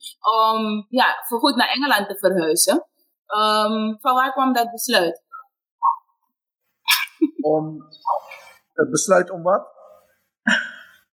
om 0.43 0.87
ja, 0.89 1.07
voorgoed 1.29 1.57
naar 1.57 1.69
Engeland 1.69 2.09
te 2.09 2.19
verhuizen. 2.19 2.87
Ehm, 3.27 3.95
van 4.01 4.15
waar 4.15 4.33
kwam 4.33 4.53
dat 4.53 4.71
besluit? 4.71 5.23
Om 7.41 7.77
het 8.73 8.91
besluit 8.91 9.31
om 9.31 9.43
wat? 9.43 9.67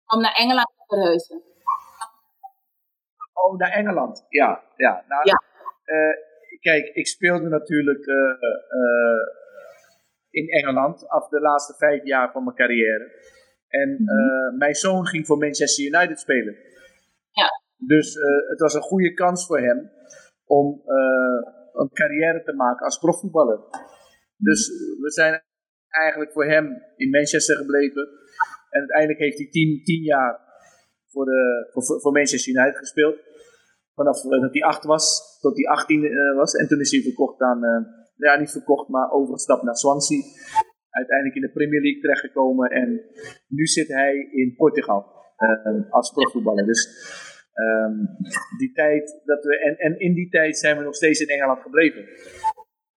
Om 0.05 0.21
naar 0.21 0.33
Engeland 0.33 0.67
te 0.67 0.83
verhuizen. 0.87 1.43
Oh, 3.33 3.57
naar 3.57 3.71
Engeland. 3.71 4.25
Ja, 4.29 4.63
ja. 4.75 5.03
Nou, 5.07 5.21
Ja. 5.23 5.41
eh, 5.83 6.13
kijk, 6.59 6.85
ik 6.95 7.07
speelde 7.07 7.47
natuurlijk 7.49 8.05
eh, 8.05 8.29
eh, 8.79 9.21
in 10.29 10.47
Engeland 10.49 11.07
af 11.07 11.27
de 11.29 11.39
laatste 11.39 11.73
vijf 11.77 12.03
jaar 12.03 12.31
van 12.31 12.43
mijn 12.43 12.55
carrière. 12.55 13.11
En 13.67 13.89
eh, 14.05 14.57
mijn 14.57 14.75
zoon 14.75 15.07
ging 15.07 15.25
voor 15.25 15.37
Manchester 15.37 15.85
United 15.85 16.19
spelen. 16.19 16.55
Ja. 17.31 17.47
Dus 17.77 18.15
eh, 18.15 18.49
het 18.49 18.59
was 18.59 18.73
een 18.73 18.81
goede 18.81 19.13
kans 19.13 19.45
voor 19.45 19.59
hem 19.59 19.91
om 20.45 20.81
eh, 20.85 21.51
een 21.73 21.89
carrière 21.93 22.43
te 22.43 22.53
maken 22.53 22.85
als 22.85 22.97
profvoetballer. 22.99 23.59
Dus 24.37 24.67
we 25.01 25.11
zijn 25.11 25.41
eigenlijk 25.89 26.31
voor 26.31 26.45
hem 26.45 26.65
in 26.95 27.09
Manchester 27.09 27.55
gebleven. 27.55 28.09
En 28.69 28.79
uiteindelijk 28.79 29.19
heeft 29.19 29.37
hij 29.37 29.47
tien, 29.49 29.83
tien 29.83 30.03
jaar 30.03 30.39
voor, 31.11 31.25
de, 31.25 31.69
voor, 31.71 32.01
voor 32.01 32.11
Manchester 32.11 32.53
United 32.53 32.77
gespeeld. 32.77 33.17
Vanaf 33.93 34.23
eh, 34.23 34.41
dat 34.41 34.53
hij 34.53 34.63
8 34.63 34.83
was 34.83 35.05
tot 35.41 35.55
hij 35.55 35.67
18 35.67 36.03
eh, 36.03 36.35
was. 36.35 36.53
En 36.53 36.67
toen 36.67 36.79
is 36.79 36.91
hij 36.91 37.01
verkocht 37.01 37.41
aan, 37.41 37.63
eh, 37.63 37.81
ja 38.15 38.39
niet 38.39 38.51
verkocht, 38.51 38.87
maar 38.87 39.11
overgestapt 39.11 39.63
naar 39.63 39.75
Swansea. 39.75 40.21
Uiteindelijk 40.89 41.35
in 41.35 41.41
de 41.41 41.51
Premier 41.51 41.81
League 41.81 42.01
terechtgekomen. 42.01 42.69
En 42.69 43.01
nu 43.47 43.65
zit 43.65 43.87
hij 43.87 44.13
in 44.31 44.53
Portugal 44.57 45.19
eh, 45.41 45.91
als 45.91 46.11
profvoetballer. 46.11 46.65
Dus 46.65 46.87
ehm, 47.53 47.95
die 48.57 48.71
tijd 48.73 49.21
dat 49.25 49.43
we, 49.43 49.59
en, 49.59 49.77
en 49.77 49.99
in 49.99 50.13
die 50.13 50.29
tijd 50.29 50.57
zijn 50.57 50.77
we 50.77 50.83
nog 50.83 50.95
steeds 50.95 51.19
in 51.19 51.27
Engeland 51.27 51.61
gebleven. 51.61 52.05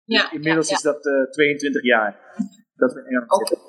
Ja, 0.05 0.33
Inmiddels 0.33 0.69
ja, 0.69 0.75
is 0.75 0.83
dat 0.83 1.07
eh, 1.07 1.31
22 1.31 1.83
jaar 1.83 2.37
dat 2.75 2.93
we 2.93 3.01
in 3.01 3.07
Engeland 3.07 3.49
zitten. 3.49 3.67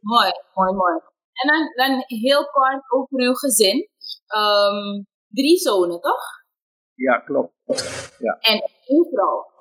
Mooi, 0.00 0.30
mooi, 0.54 0.72
mooi. 0.72 1.00
En 1.34 1.48
dan, 1.48 1.88
dan 1.88 2.04
heel 2.06 2.44
kort 2.44 2.92
over 2.92 3.18
uw 3.18 3.34
gezin. 3.34 3.88
Ehm, 4.26 5.02
drie 5.28 5.58
zonen, 5.58 6.00
toch? 6.00 6.22
Ja, 6.94 7.18
klopt. 7.18 7.52
Ja. 8.18 8.38
En 8.40 8.70
één 8.86 9.08
vrouw. 9.10 9.52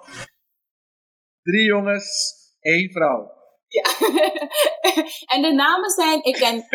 Drie 1.41 1.65
jongens, 1.65 2.35
één 2.59 2.91
vrouw. 2.91 3.31
Ja. 3.67 3.83
en 5.35 5.41
de 5.41 5.51
namen 5.53 5.89
zijn, 5.89 6.23
ik 6.23 6.33
ken 6.33 6.63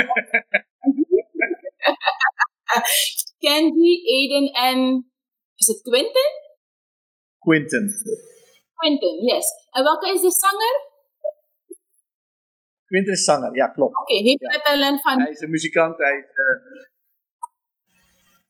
Candy, 3.38 4.02
Aiden 4.04 4.52
en 4.52 5.10
is 5.54 5.66
het 5.66 5.82
Quinten? 5.82 6.30
Quinten. 7.38 7.92
Quinten, 8.74 9.24
yes. 9.24 9.46
En 9.70 9.82
welke 9.82 10.12
is 10.12 10.20
de 10.20 10.30
zanger? 10.30 10.87
Quinten 12.88 13.12
is 13.12 13.24
zanger, 13.24 13.54
ja 13.56 13.68
klopt. 13.68 13.96
Oké, 13.96 14.14
heeft 14.14 14.40
Ja. 14.40 14.50
het 14.50 14.64
talent 14.64 15.00
van 15.00 15.20
Hij 15.20 15.30
is 15.30 15.40
een 15.40 15.50
muzikant. 15.50 15.98
Hij 15.98 16.16
is, 16.18 16.30
eh, 16.34 16.56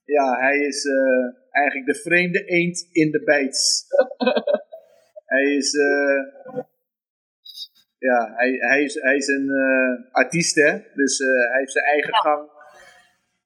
ja, 0.04 0.38
hij 0.38 0.58
is 0.58 0.84
eh, 0.84 1.26
eigenlijk 1.50 1.86
de 1.86 2.00
vreemde 2.02 2.44
eend 2.44 2.88
in 2.92 3.10
de 3.10 3.22
bijts. 3.24 3.84
hij 5.34 5.44
is, 5.44 5.74
eh, 5.74 6.22
ja, 7.98 8.32
hij, 8.36 8.50
hij, 8.58 8.82
is, 8.82 8.94
hij 8.94 9.16
is 9.16 9.26
een 9.28 9.48
artiest, 10.10 10.54
hè. 10.54 10.78
Dus 10.94 11.18
hij 11.18 11.58
heeft 11.58 11.72
zijn 11.72 11.84
eigen 11.84 12.14
gang. 12.14 12.50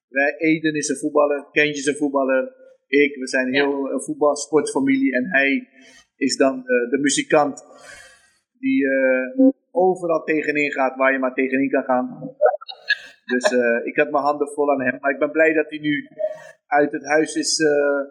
Wij, 0.07 0.35
Eden 0.37 0.75
is 0.75 0.87
een 0.89 0.97
voetballer, 0.97 1.47
Kentje 1.51 1.79
is 1.81 1.85
een 1.85 1.95
voetballer. 1.95 2.53
Ik, 2.87 3.15
we 3.15 3.27
zijn 3.27 3.47
een 3.47 3.53
Ja. 3.53 3.63
heel 3.63 3.91
een 3.91 4.03
voetbalsportfamilie. 4.03 5.13
En 5.15 5.25
hij 5.29 5.67
is 6.15 6.37
dan 6.37 6.63
de 6.63 6.97
muzikant 7.01 7.63
die 8.59 8.85
overal 9.73 10.23
tegenin 10.23 10.71
gaat 10.71 10.95
waar 10.95 11.11
je 11.11 11.19
maar 11.19 11.33
tegenin 11.33 11.69
kan 11.69 11.83
gaan. 11.83 12.35
Dus 13.25 13.51
eh, 13.51 13.85
ik 13.85 13.95
had 13.97 14.11
mijn 14.11 14.23
handen 14.23 14.47
vol 14.47 14.71
aan 14.71 14.81
hem. 14.81 14.97
Maar 14.99 15.11
ik 15.11 15.19
ben 15.19 15.31
blij 15.31 15.53
dat 15.53 15.69
hij 15.69 15.79
nu 15.79 16.09
uit 16.67 16.91
het 16.91 17.05
huis 17.05 17.35
is 17.35 17.59
eh, 17.59 18.01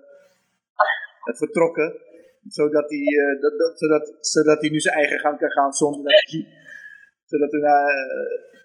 vertrokken. 1.36 2.00
Zodat 2.48 2.90
hij, 2.90 2.98
eh, 2.98 3.40
dat, 3.40 3.58
dat, 3.58 3.78
zodat, 3.78 4.14
zodat 4.20 4.60
hij 4.60 4.70
nu 4.70 4.80
zijn 4.80 4.96
eigen 4.96 5.18
gang 5.18 5.38
kan 5.38 5.50
gaan 5.50 5.72
zonder 5.72 6.02
dat 6.02 6.30
hij, 6.30 6.46
zodat 7.24 7.52
hij 7.52 7.60
naar 7.60 7.92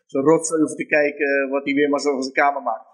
zijn 0.06 0.24
rotzooi 0.24 0.62
hoeft 0.62 0.78
te 0.78 0.86
kijken 0.86 1.50
wat 1.50 1.64
hij 1.64 1.74
weer 1.74 1.90
maar 1.90 2.00
zo 2.00 2.12
van 2.12 2.22
zijn 2.22 2.34
kamer 2.34 2.62
maakt. 2.62 2.88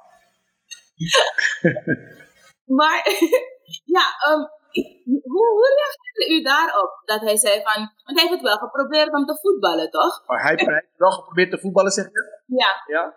Maar 2.66 3.08
ja, 3.96 4.06
ehm, 4.28 4.44
hoe, 5.34 5.48
hoe 5.58 5.68
reageerde 5.76 6.26
u 6.36 6.44
daarop? 6.44 7.02
Dat 7.06 7.22
hij 7.22 7.38
zei 7.38 7.54
van, 7.64 7.80
want 8.06 8.20
hij 8.20 8.22
heeft 8.28 8.40
het 8.40 8.50
wel 8.52 8.58
geprobeerd 8.58 9.14
om 9.14 9.26
te 9.26 9.38
voetballen, 9.42 9.90
toch? 9.90 10.24
Maar 10.28 10.42
hij, 10.42 10.56
hij 10.56 10.74
heeft 10.74 10.98
wel 10.98 11.12
geprobeerd 11.12 11.52
te 11.52 11.60
voetballen, 11.60 11.92
zeg 11.92 12.06
je? 12.06 12.42
Ja. 12.46 12.84
Ja. 12.88 13.16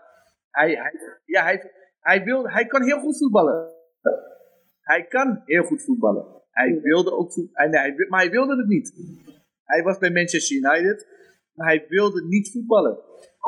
Hij, 0.50 0.70
hij, 0.70 0.92
ja, 1.24 1.42
hij, 1.42 1.72
hij, 2.00 2.24
wil, 2.24 2.48
hij 2.48 2.66
kan 2.66 2.82
heel 2.82 3.00
goed 3.00 3.18
voetballen. 3.18 3.74
Hij 4.80 5.06
kan 5.06 5.42
heel 5.44 5.64
goed 5.64 5.84
voetballen. 5.84 6.42
Hij 6.50 6.80
wilde 6.82 7.12
ook 7.12 7.32
voetballen, 7.32 7.70
nee, 7.70 7.80
hij, 7.80 8.06
maar 8.08 8.20
hij 8.20 8.30
wilde 8.30 8.56
het 8.56 8.66
niet. 8.66 8.94
Hij 9.64 9.82
was 9.82 9.98
bij 9.98 10.10
Manchester 10.10 10.56
United, 10.56 11.06
maar 11.52 11.66
hij 11.66 11.86
wilde 11.88 12.24
niet 12.24 12.50
voetballen. 12.52 12.98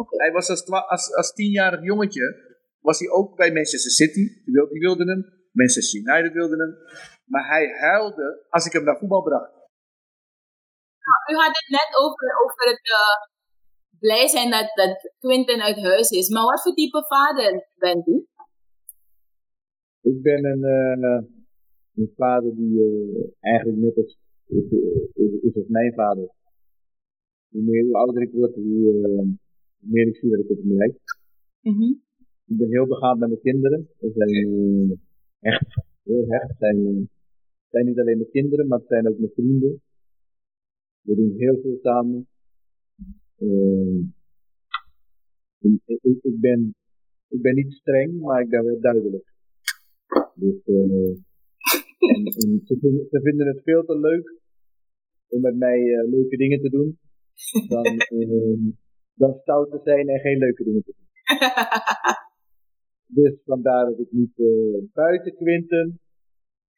Hij 0.07 0.33
was 0.33 0.51
als, 0.51 0.67
als, 0.67 1.15
als 1.15 1.33
tienjarig 1.33 1.83
jongetje, 1.83 2.57
was 2.81 2.99
hij 2.99 3.09
ook 3.09 3.37
bij 3.37 3.53
Manchester 3.53 3.91
City. 3.91 4.43
Die 4.45 4.55
wilde, 4.55 4.73
die 4.73 4.81
wilde 4.81 5.05
hem. 5.05 5.37
Manchester 5.53 6.01
United 6.01 6.33
wilde 6.33 6.57
hem. 6.57 6.77
Maar 7.29 7.47
hij 7.49 7.65
huilde 7.69 8.47
als 8.49 8.67
ik 8.67 8.73
hem 8.73 8.85
naar 8.85 8.99
voetbal 8.99 9.23
bracht. 9.23 9.53
U 11.33 11.35
had 11.35 11.55
het 11.61 11.69
net 11.79 11.91
over, 12.03 12.29
over 12.45 12.63
het 12.73 12.85
eh, 12.99 13.17
blij 13.99 14.27
zijn 14.29 14.51
dat, 14.51 14.69
dat 14.75 15.15
Quinten 15.19 15.61
uit 15.61 15.83
huis 15.83 16.11
is. 16.11 16.29
Maar 16.29 16.45
wat 16.45 16.63
voor 16.63 16.75
type 16.75 17.05
vader 17.07 17.69
bent 17.75 18.07
u? 18.07 18.27
Ik 20.01 20.23
ben 20.23 20.45
een, 20.45 20.65
eh, 20.65 21.23
een 21.95 22.13
vader 22.17 22.57
die 22.57 22.75
eh, 22.83 23.31
eigenlijk 23.41 23.79
net 23.79 23.97
als, 23.97 24.19
is, 24.47 24.71
is, 25.13 25.33
is 25.43 25.57
als 25.57 25.69
mijn 25.69 25.95
vader. 25.95 26.29
Hoe 27.49 27.63
meer 27.63 27.85
hoe 27.85 27.97
ouder 27.97 28.23
ik 28.23 28.33
word, 28.33 28.55
hoe 28.55 29.37
hoe 29.81 29.91
meer 29.91 30.07
ik 30.07 30.17
zie 30.17 30.31
dat 30.31 30.41
ik 30.41 30.49
het 30.49 30.63
bereik. 30.63 30.97
Ik 32.47 32.57
ben 32.57 32.69
heel 32.69 32.87
begaan 32.87 33.19
met 33.19 33.29
mijn 33.29 33.41
kinderen. 33.41 33.89
We 33.99 34.13
zijn 34.15 35.01
echt 35.41 35.85
heel 36.03 36.25
hecht. 36.29 36.59
Zijn, 36.59 37.11
het 37.69 37.77
zijn 37.77 37.87
niet 37.87 38.01
alleen 38.01 38.19
mijn 38.19 38.31
kinderen, 38.31 38.67
maar 38.67 38.79
het 38.79 38.89
zijn 38.89 39.09
ook 39.09 39.19
mijn 39.19 39.33
vrienden. 39.35 39.83
We 41.01 41.15
doen 41.15 41.33
heel 41.37 41.61
veel 41.63 41.79
samen. 41.83 42.29
Eh, 43.37 43.99
ik, 45.59 45.81
ik, 45.85 46.19
ik 46.23 46.41
ben, 46.41 46.75
ik 47.29 47.41
ben 47.43 47.55
niet 47.55 47.73
streng, 47.73 48.21
maar 48.21 48.41
ik 48.43 48.49
ben 48.49 48.65
wel 48.65 48.81
duidelijk. 48.81 49.33
Dus, 50.35 50.65
eh, 50.65 51.09
en, 52.15 52.25
en 52.25 52.61
ze, 52.65 52.77
vinden, 52.81 53.07
ze 53.11 53.21
vinden 53.23 53.47
het 53.47 53.63
veel 53.63 53.85
te 53.85 53.99
leuk 53.99 54.41
om 55.29 55.41
met 55.41 55.57
mij 55.57 55.79
eh, 55.79 56.11
leuke 56.11 56.37
dingen 56.37 56.61
te 56.61 56.71
doen, 56.71 56.99
dan, 57.69 57.85
dan 59.15 59.39
stout 59.41 59.71
te 59.71 59.81
zijn 59.85 60.09
en 60.09 60.21
geen 60.21 60.39
leuke 60.39 60.65
dingen 60.65 60.83
te 60.83 60.95
doen. 60.97 61.07
Dus 63.11 63.43
vandaar 63.45 63.85
dat 63.85 63.99
ik 63.99 64.13
niet 64.13 64.33
buiten 64.93 65.35
Quinten 65.35 66.01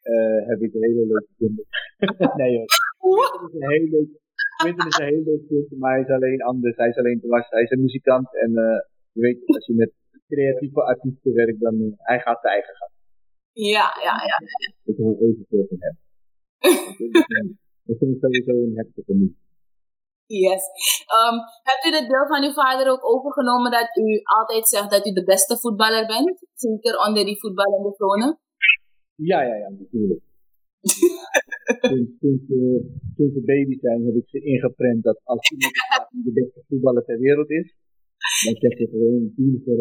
eh, 0.02 0.40
heb 0.50 0.60
ik 0.60 0.74
een 0.74 0.82
hele 0.82 1.06
leuke 1.06 1.32
kinderen. 1.38 1.68
nee 2.40 2.56
hoor. 2.56 2.68
Quinten 3.00 3.46
is 3.48 3.54
een 3.54 3.70
heel 3.70 3.88
leuk, 3.90 4.10
Quinten 4.56 4.86
is 4.88 4.98
een 4.98 5.12
heel 5.14 5.22
leuk 5.22 5.46
kind, 5.48 5.78
maar 5.80 5.92
hij 5.92 6.00
is 6.00 6.08
alleen 6.08 6.42
anders. 6.42 6.76
Hij 6.76 6.88
is 6.88 6.96
alleen 6.96 7.20
dwars. 7.20 7.48
Hij 7.48 7.62
is 7.62 7.70
een 7.70 7.80
muzikant 7.80 8.28
en 8.36 8.50
eh, 8.56 8.80
je 9.12 9.20
weet, 9.20 9.38
als 9.46 9.66
je 9.66 9.74
met 9.74 9.92
creatieve 10.28 10.82
artiesten 10.82 11.34
werkt, 11.34 11.60
dan 11.60 11.74
uh, 11.74 11.92
hij 11.96 12.20
gaat 12.20 12.40
zijn 12.40 12.52
eigen 12.52 12.74
gang. 12.76 12.92
Ja, 13.52 13.86
ja, 14.06 14.14
ja. 14.30 14.38
Ik 14.84 14.96
wil 14.96 15.16
even 15.20 15.46
veel 15.48 15.66
van 15.68 15.78
hem. 15.80 15.96
Ik 17.90 17.96
vind 17.98 18.10
het 18.10 18.20
sowieso 18.20 18.52
een 18.52 18.76
heftige 18.76 19.14
niet. 19.14 19.34
Yes. 20.26 20.62
Um, 21.18 21.36
hebt 21.68 21.84
u 21.86 21.90
het 21.98 22.08
deel 22.08 22.26
van 22.26 22.44
uw 22.44 22.52
vader 22.52 22.92
ook 22.92 23.04
overgenomen 23.14 23.70
dat 23.70 23.96
u 23.96 24.20
altijd 24.38 24.68
zegt 24.68 24.90
dat 24.90 25.06
u 25.06 25.12
de 25.12 25.24
beste 25.24 25.56
voetballer 25.56 26.06
bent? 26.06 26.46
Zeker 26.54 27.06
onder 27.06 27.24
die 27.24 27.40
voetballende 27.40 27.92
tonen? 27.96 28.38
Ja, 29.22 29.42
ja, 29.42 29.56
ja, 29.56 29.68
natuurlijk. 29.68 30.22
sinds 32.20 33.34
we 33.34 33.42
baby 33.44 33.78
zijn 33.80 34.04
heb 34.04 34.14
ik 34.14 34.28
ze 34.28 34.40
ingeprent 34.40 35.02
dat 35.02 35.20
als 35.24 35.50
iemand 35.50 35.74
de 36.26 36.32
beste 36.32 36.62
voetballer 36.68 37.04
ter 37.04 37.18
wereld 37.18 37.50
is, 37.50 37.74
dan 38.44 38.54
zeg 38.56 38.78
je 38.78 38.88
gewoon 38.88 39.32
team 39.36 39.62
voor 39.64 39.76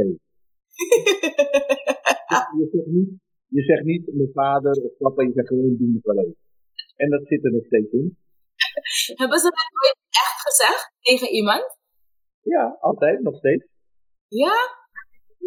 je, 2.57 2.67
zegt 2.71 2.85
niet, 2.85 3.09
je 3.47 3.63
zegt 3.63 3.83
niet 3.83 4.13
mijn 4.13 4.31
vader 4.33 4.83
of 4.83 4.97
papa, 4.97 5.23
je 5.23 5.31
zegt 5.33 5.47
gewoon 5.47 5.77
team 5.77 5.99
voor 6.01 6.15
één. 6.15 6.35
En 6.95 7.09
dat 7.09 7.27
zit 7.27 7.45
er 7.45 7.51
nog 7.51 7.65
steeds 7.65 7.91
in. 7.91 8.17
Hebben 9.15 9.39
ze 9.39 9.49
dat 9.49 9.69
ooit 9.83 9.97
echt 10.09 10.41
gezegd 10.47 10.91
tegen 11.01 11.29
iemand? 11.29 11.77
Ja, 12.41 12.77
altijd, 12.79 13.21
nog 13.21 13.37
steeds. 13.37 13.65
Ja? 14.27 14.78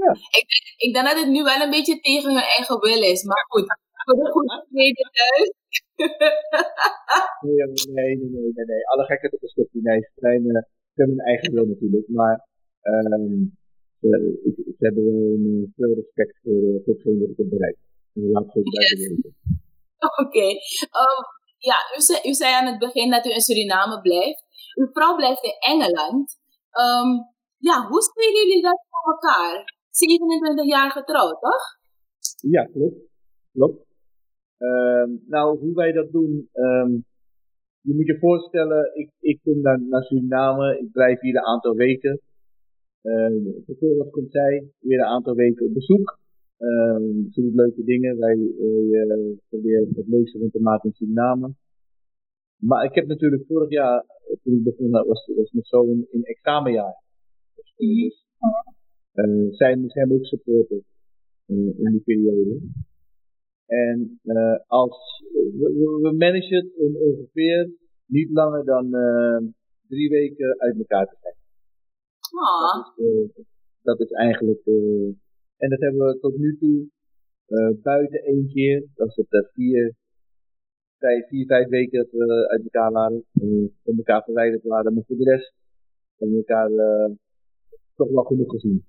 Ja. 0.05 0.13
Ik, 0.41 0.49
ik 0.85 0.91
denk 0.95 1.07
dat 1.07 1.21
het 1.23 1.33
nu 1.37 1.43
wel 1.51 1.61
een 1.63 1.75
beetje 1.77 1.99
tegen 2.01 2.29
hun 2.35 2.49
eigen 2.57 2.79
wil 2.87 3.03
is, 3.13 3.21
maar 3.31 3.45
goed. 3.49 3.67
Voor 4.05 4.17
de 4.25 4.31
goede 4.35 4.67
tweede 4.71 5.05
thuis. 5.17 5.51
nee, 7.47 7.57
nee, 7.97 8.17
nee, 8.17 8.53
nee, 8.57 8.67
nee. 8.71 8.87
Alle 8.91 9.05
gekheid 9.05 9.33
op 9.35 9.43
een 9.43 9.49
stukje. 9.49 9.81
Nee, 9.83 10.01
ze, 10.01 10.13
zijn, 10.15 10.43
uh, 10.47 10.63
ze 10.93 10.99
hebben 11.01 11.17
hun 11.17 11.27
eigen 11.27 11.53
wil 11.55 11.67
natuurlijk, 11.67 12.09
maar 12.09 12.37
um, 12.83 13.57
ze, 14.01 14.09
ze, 14.77 14.85
hebben 14.87 15.05
wel 15.05 15.69
veel 15.77 15.95
respect 16.01 16.35
voor, 16.43 16.63
uh, 16.71 16.85
voor 16.85 16.95
hetgeen 16.95 17.19
dat 17.19 17.29
ik 17.29 17.37
heb 17.37 17.49
bereikt. 17.49 17.83
En 18.15 18.31
laat 18.31 18.55
het 18.55 18.69
yes. 18.77 19.09
weten. 19.09 19.35
Oké. 20.25 20.49
Um, 21.03 21.21
ja, 21.71 21.79
u 21.97 22.01
zei, 22.01 22.19
u 22.31 22.33
zei 22.35 22.51
aan 22.55 22.67
het 22.67 22.79
begin 22.79 23.11
dat 23.11 23.27
u 23.27 23.31
in 23.31 23.41
Suriname 23.41 24.01
blijft. 24.01 24.45
Uw 24.75 24.89
vrouw 24.93 25.15
blijft 25.17 25.45
in 25.45 25.57
Engeland. 25.73 26.27
Um, 26.85 27.11
ja, 27.59 27.87
hoe 27.89 28.03
spelen 28.03 28.35
jullie 28.41 28.63
dat 28.63 28.85
voor 28.91 29.13
elkaar? 29.13 29.81
27 29.93 30.67
jaar 30.67 30.91
getrouwd, 30.91 31.41
toch? 31.41 31.65
Ja, 32.51 32.65
klopt. 32.65 32.97
Klopt. 33.53 33.87
Um, 34.59 35.23
nou, 35.27 35.59
hoe 35.59 35.75
wij 35.75 35.93
dat 35.93 36.13
doen, 36.13 36.49
um, 36.53 37.05
je 37.81 37.95
moet 37.95 38.07
je 38.07 38.19
voorstellen, 38.19 38.91
ik, 38.95 39.11
ik 39.21 39.41
kom 39.43 39.61
naar, 39.61 39.81
naar 39.83 40.03
Suriname, 40.03 40.79
ik 40.79 40.93
blijf 40.93 41.21
hier 41.21 41.37
een 41.37 41.45
aantal 41.45 41.75
weken. 41.75 42.21
Um, 43.03 43.63
vervolgens 43.65 44.11
komt 44.11 44.33
zij 44.33 44.71
weer 44.79 44.99
een 44.99 45.15
aantal 45.17 45.35
weken 45.35 45.67
op 45.67 45.75
bezoek. 45.75 46.19
Um, 46.59 47.29
ze 47.31 47.43
doet 47.43 47.55
leuke 47.55 47.85
dingen, 47.85 48.19
wij 48.19 48.37
uh, 48.37 49.37
proberen 49.49 49.89
het 49.95 50.09
leukste 50.09 50.39
van 50.39 50.51
te 50.51 50.61
maken 50.61 50.89
in 50.89 50.95
Suriname. 50.95 51.55
Maar 52.57 52.85
ik 52.85 52.95
heb 52.95 53.07
natuurlijk 53.07 53.45
vorig 53.47 53.71
jaar, 53.71 54.05
toen 54.43 54.55
ik 54.55 54.63
begon, 54.63 54.91
was, 54.91 55.31
was 55.37 55.51
mijn 55.51 55.65
zoon 55.65 56.07
in 56.11 56.23
examenjaar. 56.23 57.03
Dus, 57.55 57.75
mm 57.77 58.81
-hmm. 59.13 59.45
uh, 59.45 59.53
zij 59.53 59.77
moest 59.77 59.95
hem 59.95 60.13
ook 60.13 60.25
supporten 60.25 60.85
uh, 61.47 61.79
in 61.79 61.91
die 61.91 62.01
periode. 62.01 62.61
En 63.67 64.21
uh, 64.25 64.59
als, 64.67 65.25
we, 65.33 65.99
we 66.03 66.13
managen 66.13 66.57
het 66.57 66.77
om 66.77 66.97
ongeveer 66.97 67.71
niet 68.07 68.31
langer 68.31 68.65
dan 68.65 68.91
drie 69.89 70.09
weken 70.09 70.61
uit 70.61 70.79
elkaar 70.79 71.07
te 71.07 71.17
zijn. 71.21 71.35
Dat, 72.73 73.07
is, 73.07 73.45
dat 73.83 74.01
is 74.01 74.11
eigenlijk, 74.11 74.65
en 75.57 75.69
dat 75.71 75.81
hebben 75.81 76.07
we 76.07 76.19
tot 76.21 76.37
nu 76.37 76.59
toe 76.59 76.89
buiten 77.83 78.23
één 78.23 78.47
keer, 78.47 78.87
dat 78.95 79.09
is 79.09 79.17
het 79.17 79.51
vier, 79.53 79.95
vijf, 80.99 81.27
vier, 81.29 81.47
vijf 81.47 81.69
weken 81.69 81.99
dat 81.99 82.11
we 82.11 82.49
uit 82.49 82.63
elkaar 82.63 82.93
waren, 82.93 83.25
van 83.83 83.97
elkaar 83.97 84.23
verwijderd 84.23 84.63
waren, 84.63 84.95
maar 84.95 85.05
voor 85.07 85.17
de 85.17 85.25
rest 85.25 85.55
hebben 86.17 86.37
we 86.37 86.45
elkaar 86.45 86.71
toch 87.95 88.11
wel 88.11 88.25
genoeg 88.25 88.51
gezien. 88.51 88.85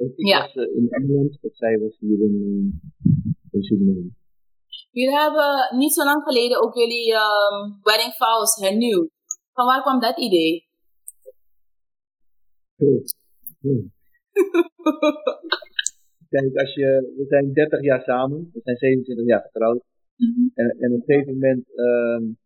Ik 0.00 0.12
ja. 0.16 0.40
was 0.40 0.54
in 0.54 0.86
Engeland, 0.90 1.38
dat 1.40 1.56
zij 1.56 1.78
was 1.78 1.98
hier 1.98 2.20
in, 2.20 2.34
in 3.50 3.62
Suriname. 3.62 4.10
Jullie 4.90 5.18
hebben 5.18 5.78
niet 5.78 5.92
zo 5.92 6.04
lang 6.04 6.22
geleden 6.22 6.62
ook 6.62 6.74
jullie 6.74 7.12
um, 7.12 7.78
wedding 7.82 8.14
vows 8.14 8.54
hernieuwd. 8.60 9.10
Van 9.52 9.66
waar 9.66 9.82
kwam 9.82 10.00
dat 10.00 10.18
idee? 10.18 10.68
Oh. 12.76 13.04
Oh. 13.62 13.84
Kijk, 16.28 16.56
als 16.56 16.74
je, 16.74 17.12
we 17.16 17.24
zijn 17.28 17.52
30 17.52 17.82
jaar 17.82 18.02
samen, 18.02 18.50
we 18.52 18.60
zijn 18.62 18.76
27 18.76 19.26
jaar 19.26 19.42
getrouwd. 19.42 19.82
Mm 20.16 20.34
-hmm. 20.34 20.50
en, 20.54 20.76
en, 20.78 20.92
op 20.92 20.98
een 20.98 21.14
gegeven 21.14 21.32
moment 21.32 21.64
um, 21.74 22.38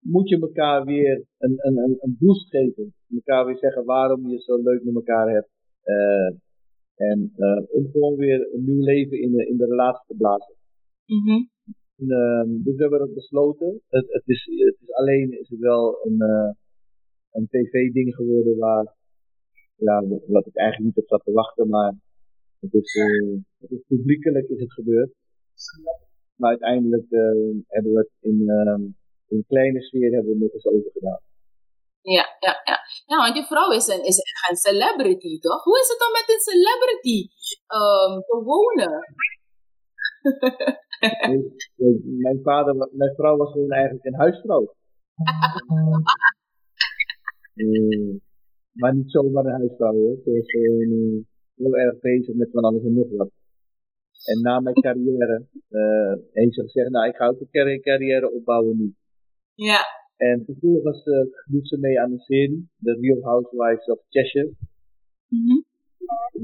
moet 0.00 0.28
je 0.28 0.40
elkaar 0.40 0.84
weer 0.84 1.24
een, 1.38 1.54
een, 1.56 1.76
een, 1.76 1.96
een 2.00 2.16
boost 2.18 2.48
geven. 2.48 2.94
Elkaar 3.14 3.44
weer 3.46 3.58
zeggen 3.58 3.84
waarom 3.84 4.28
je 4.28 4.40
zo 4.40 4.62
leuk 4.62 4.84
met 4.84 4.94
elkaar 4.94 5.28
hebt. 5.30 5.50
Uh, 5.84 6.38
en 6.96 7.32
uh, 7.36 7.62
om 7.68 7.90
gewoon 7.90 8.16
weer 8.16 8.54
een 8.54 8.64
nieuw 8.64 8.84
leven 8.84 9.20
in 9.20 9.32
de, 9.32 9.46
in 9.46 9.56
de 9.56 9.66
relatie 9.66 10.06
te 10.06 10.16
blazen. 10.16 10.54
Mm 11.06 11.22
-hmm. 11.26 11.50
en, 11.96 12.06
uh, 12.06 12.64
dus 12.64 12.74
we 12.74 12.82
hebben 12.82 12.98
dat 12.98 13.14
besloten. 13.14 13.80
Het, 13.88 14.06
het, 14.12 14.22
is, 14.26 14.44
het 14.64 14.76
is 14.80 14.92
alleen 14.92 15.40
is 15.40 15.48
het 15.48 15.58
wel 15.58 16.06
een, 16.06 16.16
uh, 16.22 16.50
een 17.32 17.46
tv-ding 17.46 18.14
geworden 18.14 18.58
waar, 18.58 18.94
ja, 19.76 20.04
wat 20.26 20.46
ik 20.46 20.56
eigenlijk 20.56 20.86
niet 20.86 21.04
op 21.04 21.08
zat 21.08 21.24
te 21.24 21.32
wachten, 21.32 21.68
maar 21.68 21.94
het 22.60 22.74
is, 22.74 22.94
uh, 22.94 23.38
het 23.58 23.70
is 23.70 23.82
publiekelijk 23.86 24.48
is 24.48 24.60
het 24.60 24.72
gebeurd. 24.72 25.14
Maar 26.36 26.50
uiteindelijk 26.50 27.06
hebben 27.66 27.92
we 27.92 27.98
het 27.98 28.10
in, 28.20 28.38
in 29.28 29.44
kleine 29.46 29.82
sfeer 29.82 30.12
hebben 30.12 30.24
we 30.24 30.32
het 30.32 30.42
nog 30.42 30.52
eens 30.52 30.66
over 30.66 30.90
gedaan. 30.92 31.20
Ja, 32.14 32.26
ja, 32.46 32.54
ja. 32.70 32.76
Ja, 33.10 33.16
want 33.24 33.36
je 33.36 33.44
vrouw 33.44 33.70
is 33.70 33.86
een, 33.86 34.04
is 34.04 34.18
een 34.48 34.56
celebrity, 34.56 35.38
toch? 35.38 35.62
Hoe 35.64 35.78
is 35.82 35.88
het 35.88 35.98
dan 35.98 36.12
met 36.18 36.28
een 36.34 36.44
celebrity 36.50 37.18
um, 37.78 38.12
te 38.28 38.36
wonen? 38.44 38.94
mijn, 42.24 42.40
vader, 42.42 42.74
mijn 42.92 43.14
vrouw 43.14 43.36
was 43.36 43.52
gewoon 43.52 43.70
eigenlijk 43.70 44.04
een 44.04 44.14
huisvrouw. 44.14 44.74
uh, 47.54 48.14
maar 48.80 48.94
niet 48.94 49.10
zomaar 49.10 49.44
een 49.44 49.60
huisvrouw 49.60 49.92
hoor. 49.94 50.16
Ze 50.24 50.30
was 50.30 50.50
gewoon 50.50 50.90
uh, 50.90 51.24
heel 51.54 51.74
erg 51.76 52.00
bezig 52.00 52.34
met 52.34 52.50
van 52.52 52.64
alles 52.64 52.82
en 52.82 52.94
nog 52.94 53.08
wat. 53.16 53.30
En 54.24 54.40
na 54.40 54.60
mijn 54.60 54.74
carrière 54.74 55.46
eh 55.68 56.14
heeft 56.32 56.54
ze 56.54 56.62
gezegd, 56.62 56.90
nou 56.90 57.08
ik 57.08 57.16
ga 57.16 57.26
ook 57.26 57.40
een 57.40 57.50
carri- 57.50 57.80
carrière 57.80 58.32
opbouwen 58.32 58.76
nu. 58.76 58.94
Ja. 59.54 59.80
En 60.16 60.44
vervolgens 60.44 61.04
eh, 61.04 61.26
doet 61.44 61.68
ze 61.68 61.78
mee 61.78 62.00
aan 62.00 62.12
een 62.12 62.18
serie, 62.18 62.68
The 62.82 62.98
Real 63.00 63.22
Housewives 63.22 63.86
of 63.86 64.00
Cheshire. 64.08 64.52
Mhm. 65.28 65.60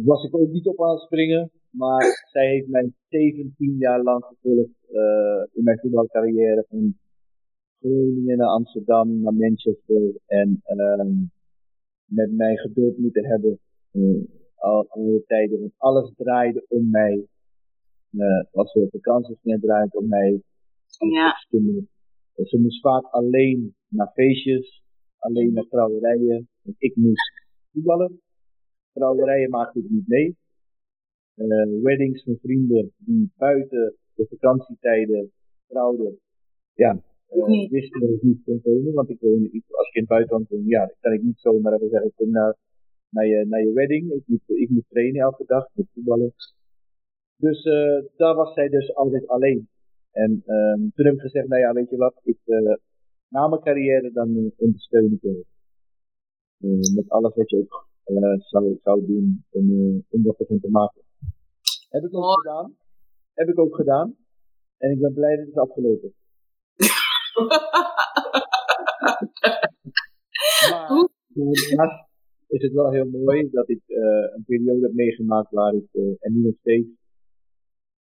was 0.05 0.25
ik 0.25 0.37
ook 0.37 0.51
niet 0.51 0.67
op 0.67 0.83
aan 0.83 0.91
het 0.91 1.01
springen. 1.01 1.51
Maar 1.71 2.29
zij 2.33 2.49
heeft 2.49 2.69
mij 2.69 2.93
17 3.09 3.77
jaar 3.79 4.03
lang 4.03 4.25
gevolgd 4.25 4.89
eh, 4.91 5.45
in 5.53 5.65
mijn 5.65 5.79
voetbalcarrière. 5.79 6.65
Van 6.69 6.95
Groningen 7.81 8.37
naar 8.37 8.49
Amsterdam, 8.49 9.21
naar 9.23 9.35
Manchester. 9.35 10.15
En 10.27 10.61
ehm, 10.63 11.13
met 12.05 12.33
mij 12.33 12.57
geduld 12.57 12.99
moeten 12.99 13.25
hebben. 13.25 13.59
eh, 13.93 14.25
al 14.55 14.87
alle 14.89 15.23
tijden. 15.27 15.61
Want 15.61 15.73
alles 15.77 16.13
draaide 16.17 16.65
om 16.69 16.91
mij. 16.91 17.27
Eh, 18.11 18.45
als 18.53 18.73
we 18.73 18.81
op 18.81 18.91
vakantie 18.91 19.39
gingen, 19.43 19.61
draaide 19.61 19.99
om 19.99 20.09
mij. 20.09 20.43
Ja. 20.99 21.33
Ze, 22.35 22.45
ze 22.47 22.59
moest 22.59 22.81
vaak 22.81 23.05
alleen 23.05 23.75
naar 23.89 24.11
feestjes. 24.13 24.83
Alleen 25.19 25.53
naar 25.53 25.67
trouwerijen. 25.69 26.49
Want 26.63 26.77
ik 26.79 26.97
moest 26.97 27.47
voetballen. 27.73 28.21
Trouwerijen 28.93 29.51
maakte 29.51 29.79
ik 29.79 29.91
niet 29.91 30.09
mee. 30.09 30.37
Eh, 31.35 31.83
weddings 31.83 32.23
van 32.23 32.39
vrienden 32.43 32.93
die 32.97 33.31
buiten 33.37 33.95
de 34.15 34.27
vakantietijden 34.29 35.33
trouwden. 35.67 36.19
Ja, 36.75 37.03
eh, 37.27 37.71
wisten 37.71 38.01
dat 38.01 38.11
ik 38.11 38.23
niet 38.23 38.43
kon 38.45 38.61
komen. 38.63 38.93
Want 38.93 39.11
ik 39.11 39.21
woonde, 39.21 39.49
ik- 39.51 39.65
als 39.71 39.89
ik 39.89 39.95
in 39.95 40.01
het 40.01 40.11
buitenland 40.11 40.49
woon, 40.49 40.65
ja, 40.67 40.87
dan 40.87 40.97
kan 41.01 41.13
ik 41.13 41.23
niet 41.23 41.39
zomaar 41.41 41.73
even 41.73 41.89
zeggen, 41.89 42.09
ik 42.09 42.15
kom 42.17 42.31
naar, 42.31 42.57
naar, 43.09 43.27
je, 43.27 43.47
naar 43.47 43.65
je 43.65 43.73
wedding. 43.73 44.13
Ik 44.13 44.23
moet, 44.27 44.41
ik 44.47 44.69
moet 44.69 44.85
trainen 44.89 45.21
elke 45.21 45.45
dag, 45.47 45.69
met 45.75 45.87
voetballen. 45.95 46.33
Dus 47.37 47.65
eh, 47.65 48.05
daar 48.17 48.35
was 48.35 48.55
zij 48.55 48.69
dus 48.69 48.95
altijd 48.95 49.27
alleen. 49.27 49.69
En 50.13 50.43
ehm, 50.47 50.81
toen 50.95 51.07
heb 51.07 51.15
ik 51.15 51.21
gezegd, 51.21 51.49
nou 51.49 51.61
ja, 51.61 51.73
weet 51.73 51.91
je 51.91 51.97
wat, 51.97 52.21
ik, 52.23 52.39
eh, 52.45 52.75
na 53.33 53.49
mijn 53.49 53.63
carrière 53.63 54.13
dan 54.13 54.29
eh, 54.37 54.51
ondersteun 54.57 55.13
ik. 55.13 55.23
Eh, 55.23 56.95
met 56.95 57.11
alles 57.11 57.35
wat 57.35 57.51
je 57.51 57.57
ook 57.57 57.89
eh, 58.05 58.39
zou, 58.39 58.79
zou 58.83 59.07
doen 59.07 59.45
om, 59.51 59.69
om 60.11 60.23
dat 60.23 60.39
ervan 60.39 60.61
te 60.61 60.71
maken. 60.71 61.03
Heb 61.89 62.03
ik 62.05 62.15
ook 62.15 62.41
gedaan. 62.41 62.77
Heb 63.35 63.49
ik 63.49 63.59
ook 63.59 63.75
gedaan. 63.75 64.17
En 64.79 64.91
ik 64.91 65.01
ben 65.01 65.15
blij 65.15 65.37
dat 65.37 65.47
het 65.47 65.55
is 65.55 65.61
afgelopen. 65.61 66.13
Maar 70.71 70.89
daarnaast 71.69 72.09
is 72.47 72.63
het 72.63 72.73
wel 72.73 72.91
heel 72.91 73.09
mooi 73.09 73.51
dat 73.51 73.69
ik 73.69 73.83
een 73.87 74.45
periode 74.47 74.81
heb 74.81 74.93
meegemaakt 74.93 75.51
waar 75.51 75.75
ik, 75.75 75.89
en 75.93 76.33
nu 76.33 76.43
nog 76.43 76.55
steeds, 76.61 76.89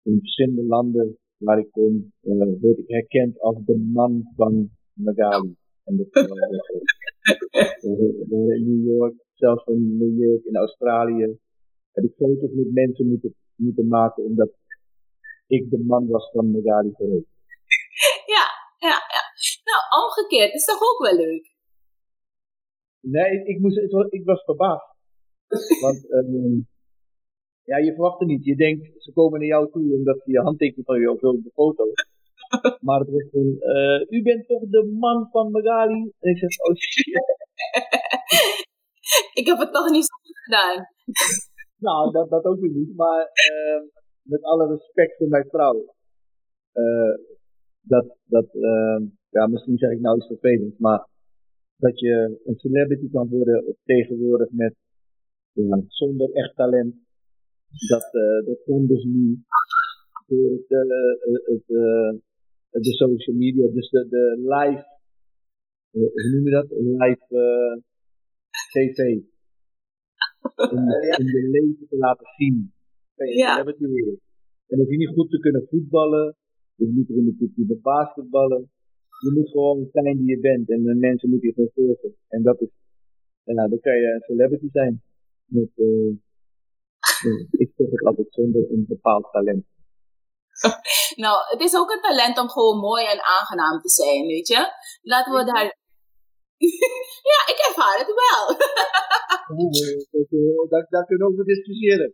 in 0.04 0.20
verschillende 0.20 0.64
landen 0.64 1.18
waar 1.44 1.60
ik 1.60 1.72
kom, 1.72 2.14
eh, 2.22 2.60
word 2.62 2.78
ik 2.78 2.88
herkend 2.88 3.40
als 3.40 3.58
de 3.66 3.78
man 3.78 4.32
van 4.36 4.70
Magali. 4.94 5.56
En 5.84 5.98
dat 5.98 6.08
waren 8.30 8.56
in 8.56 8.64
New 8.66 8.86
York, 8.98 9.14
zelfs 9.34 9.64
van 9.64 9.98
New 9.98 10.20
York, 10.20 10.44
in 10.44 10.56
Australië, 10.56 11.38
heb 11.92 12.04
ik 12.04 12.14
foto's 12.16 12.52
met 12.54 12.72
mensen 12.74 13.08
moeten, 13.08 13.36
moeten 13.56 13.88
maken 13.88 14.24
omdat 14.24 14.50
ik 15.48 15.70
de 15.70 15.84
man 15.84 16.08
was 16.08 16.32
van 16.32 16.52
Magali 16.52 16.92
Verhoek. 16.94 17.26
ja, 18.36 18.46
ja, 18.78 18.96
ja. 19.16 19.24
Nou, 19.70 20.04
omgekeerd 20.04 20.54
is 20.54 20.66
toch 20.66 20.82
ook 20.82 21.00
wel 21.08 21.16
leuk? 21.16 21.56
Nee, 23.00 23.32
ik, 23.32 23.48
ik, 23.48 23.60
moest, 23.60 23.82
het 23.82 23.92
was, 23.92 24.10
ik 24.10 24.26
was 24.26 24.44
verbaasd. 24.44 24.96
Want 25.84 26.12
ehm, 26.12 26.60
ja, 27.64 27.78
je 27.78 27.94
verwacht 27.94 28.20
het 28.20 28.28
niet. 28.28 28.44
Je 28.46 28.56
denkt, 28.56 29.04
ze 29.04 29.12
komen 29.14 29.40
naar 29.40 29.48
jou 29.48 29.72
toe 29.72 29.94
omdat 29.94 30.22
ze 30.24 30.32
je 30.32 30.40
handtekening 30.40 30.86
van 30.86 31.00
je 31.00 31.18
wil 31.20 31.34
op 31.34 31.44
de 31.44 31.52
foto. 31.54 31.84
Maar 32.88 33.00
het 33.00 33.10
was 33.10 33.28
van, 33.32 33.60
eh, 33.60 34.02
u 34.10 34.22
bent 34.22 34.48
toch 34.48 34.64
de 34.70 34.98
man 35.00 35.28
van 35.32 35.52
Magali? 35.52 36.12
En 36.20 36.32
ik 36.32 36.38
zeg, 36.38 36.50
oh 36.68 36.76
shit. 36.76 37.24
Ik 39.40 39.46
heb 39.48 39.58
het 39.58 39.74
toch 39.74 39.90
niet 39.90 40.06
zo 40.06 40.16
goed 40.24 40.40
gedaan. 40.44 40.86
Nou, 41.88 42.12
dat, 42.12 42.30
dat 42.30 42.44
ook 42.46 42.60
weer 42.60 42.72
niet. 42.72 42.96
Maar 42.96 43.30
ehm, 43.34 43.84
met 44.22 44.42
alle 44.44 44.68
respect 44.68 45.18
voor 45.18 45.28
mijn 45.28 45.48
vrouw. 45.50 45.94
eh, 46.72 47.16
dat, 47.82 48.18
dat 48.26 48.56
ehm, 48.56 49.04
ja, 49.30 49.48
misschien 49.48 49.78
zeg 49.78 49.92
ik 49.92 50.00
nou 50.00 50.18
iets 50.18 50.28
vervelends, 50.28 50.78
maar 50.78 51.08
dat 51.78 52.00
je 52.00 52.40
een 52.46 52.56
celebrity 52.56 53.10
kan 53.12 53.30
worden 53.30 53.76
tegenwoordig 53.84 54.48
met 54.52 54.76
zonder 55.88 56.32
echt 56.32 56.56
talent. 56.56 56.96
Dat, 57.90 58.14
eh 58.14 58.46
dat 58.46 58.64
kan 58.64 58.86
dus 58.86 59.04
niet 59.04 59.40
door 60.28 60.52
het, 60.52 60.70
eh, 60.72 60.80
het, 61.54 61.64
eh, 61.68 62.12
de 62.86 62.94
social 62.94 63.36
media, 63.36 63.68
dus 63.68 63.90
de, 63.90 64.08
de 64.10 64.36
live, 64.38 64.86
hoe 65.92 66.12
noem 66.32 66.46
je 66.46 66.52
dat? 66.52 66.70
Live 66.70 67.26
eh, 67.30 67.82
tv 68.72 69.00
om, 70.74 70.80
om 71.20 71.26
je 71.36 71.50
leven 71.52 71.88
te 71.90 71.98
laten 71.98 72.26
zien. 72.38 72.74
Kan 73.16 73.28
je 73.28 73.36
Ja. 73.36 73.52
celebrity 73.54 73.86
worden. 73.88 74.20
En 74.68 74.78
hoef 74.80 74.90
je 74.90 74.98
niet 74.98 75.14
goed 75.16 75.30
te 75.30 75.40
kunnen 75.40 75.68
voetballen, 75.70 76.36
je 76.76 76.88
moet 76.88 77.10
er 77.10 77.16
niet 77.24 77.38
goed 77.38 77.54
kunnen 77.54 77.82
basketballen. 77.82 78.72
Je 79.26 79.32
moet 79.36 79.50
gewoon 79.50 79.88
zijn 79.92 80.18
die 80.18 80.28
je 80.28 80.40
bent 80.40 80.70
en 80.70 80.84
de 80.84 80.96
mensen 80.96 81.30
moeten 81.30 81.48
je 81.48 81.54
gewoon 81.54 81.72
volgen. 81.74 82.16
En 82.28 82.44
dat 82.44 82.62
is, 82.62 82.70
en 83.44 83.56
nou, 83.56 83.70
dan 83.70 83.80
kan 83.80 83.96
je 84.00 84.08
een 84.14 84.22
celebrity 84.22 84.68
zijn. 84.72 85.02
Met, 85.46 85.70
ik 87.52 87.72
zeg 87.76 87.90
het 87.90 88.06
altijd 88.06 88.28
zonder 88.30 88.62
een 88.72 88.86
bepaald 88.88 89.32
talent. 89.32 89.66
Nou, 91.24 91.38
het 91.54 91.62
is 91.62 91.76
ook 91.76 91.92
een 91.92 92.02
talent 92.02 92.40
om 92.40 92.50
gewoon 92.50 92.80
mooi 92.80 93.06
en 93.06 93.22
aangenaam 93.22 93.80
te 93.82 93.90
zijn, 93.90 94.26
weet 94.26 94.48
je? 94.48 94.62
Laten 95.02 95.34
we 95.34 95.44
daar... 95.44 95.66
ja, 97.32 97.40
ik 97.54 97.60
ervaar 97.70 97.98
het 97.98 98.14
wel. 98.24 98.44
Eh, 100.32 100.70
Daar, 100.70 100.86
daar 100.90 101.06
kunnen 101.06 101.28
we 101.28 101.34
over 101.34 101.46
discussiëren. 101.46 102.14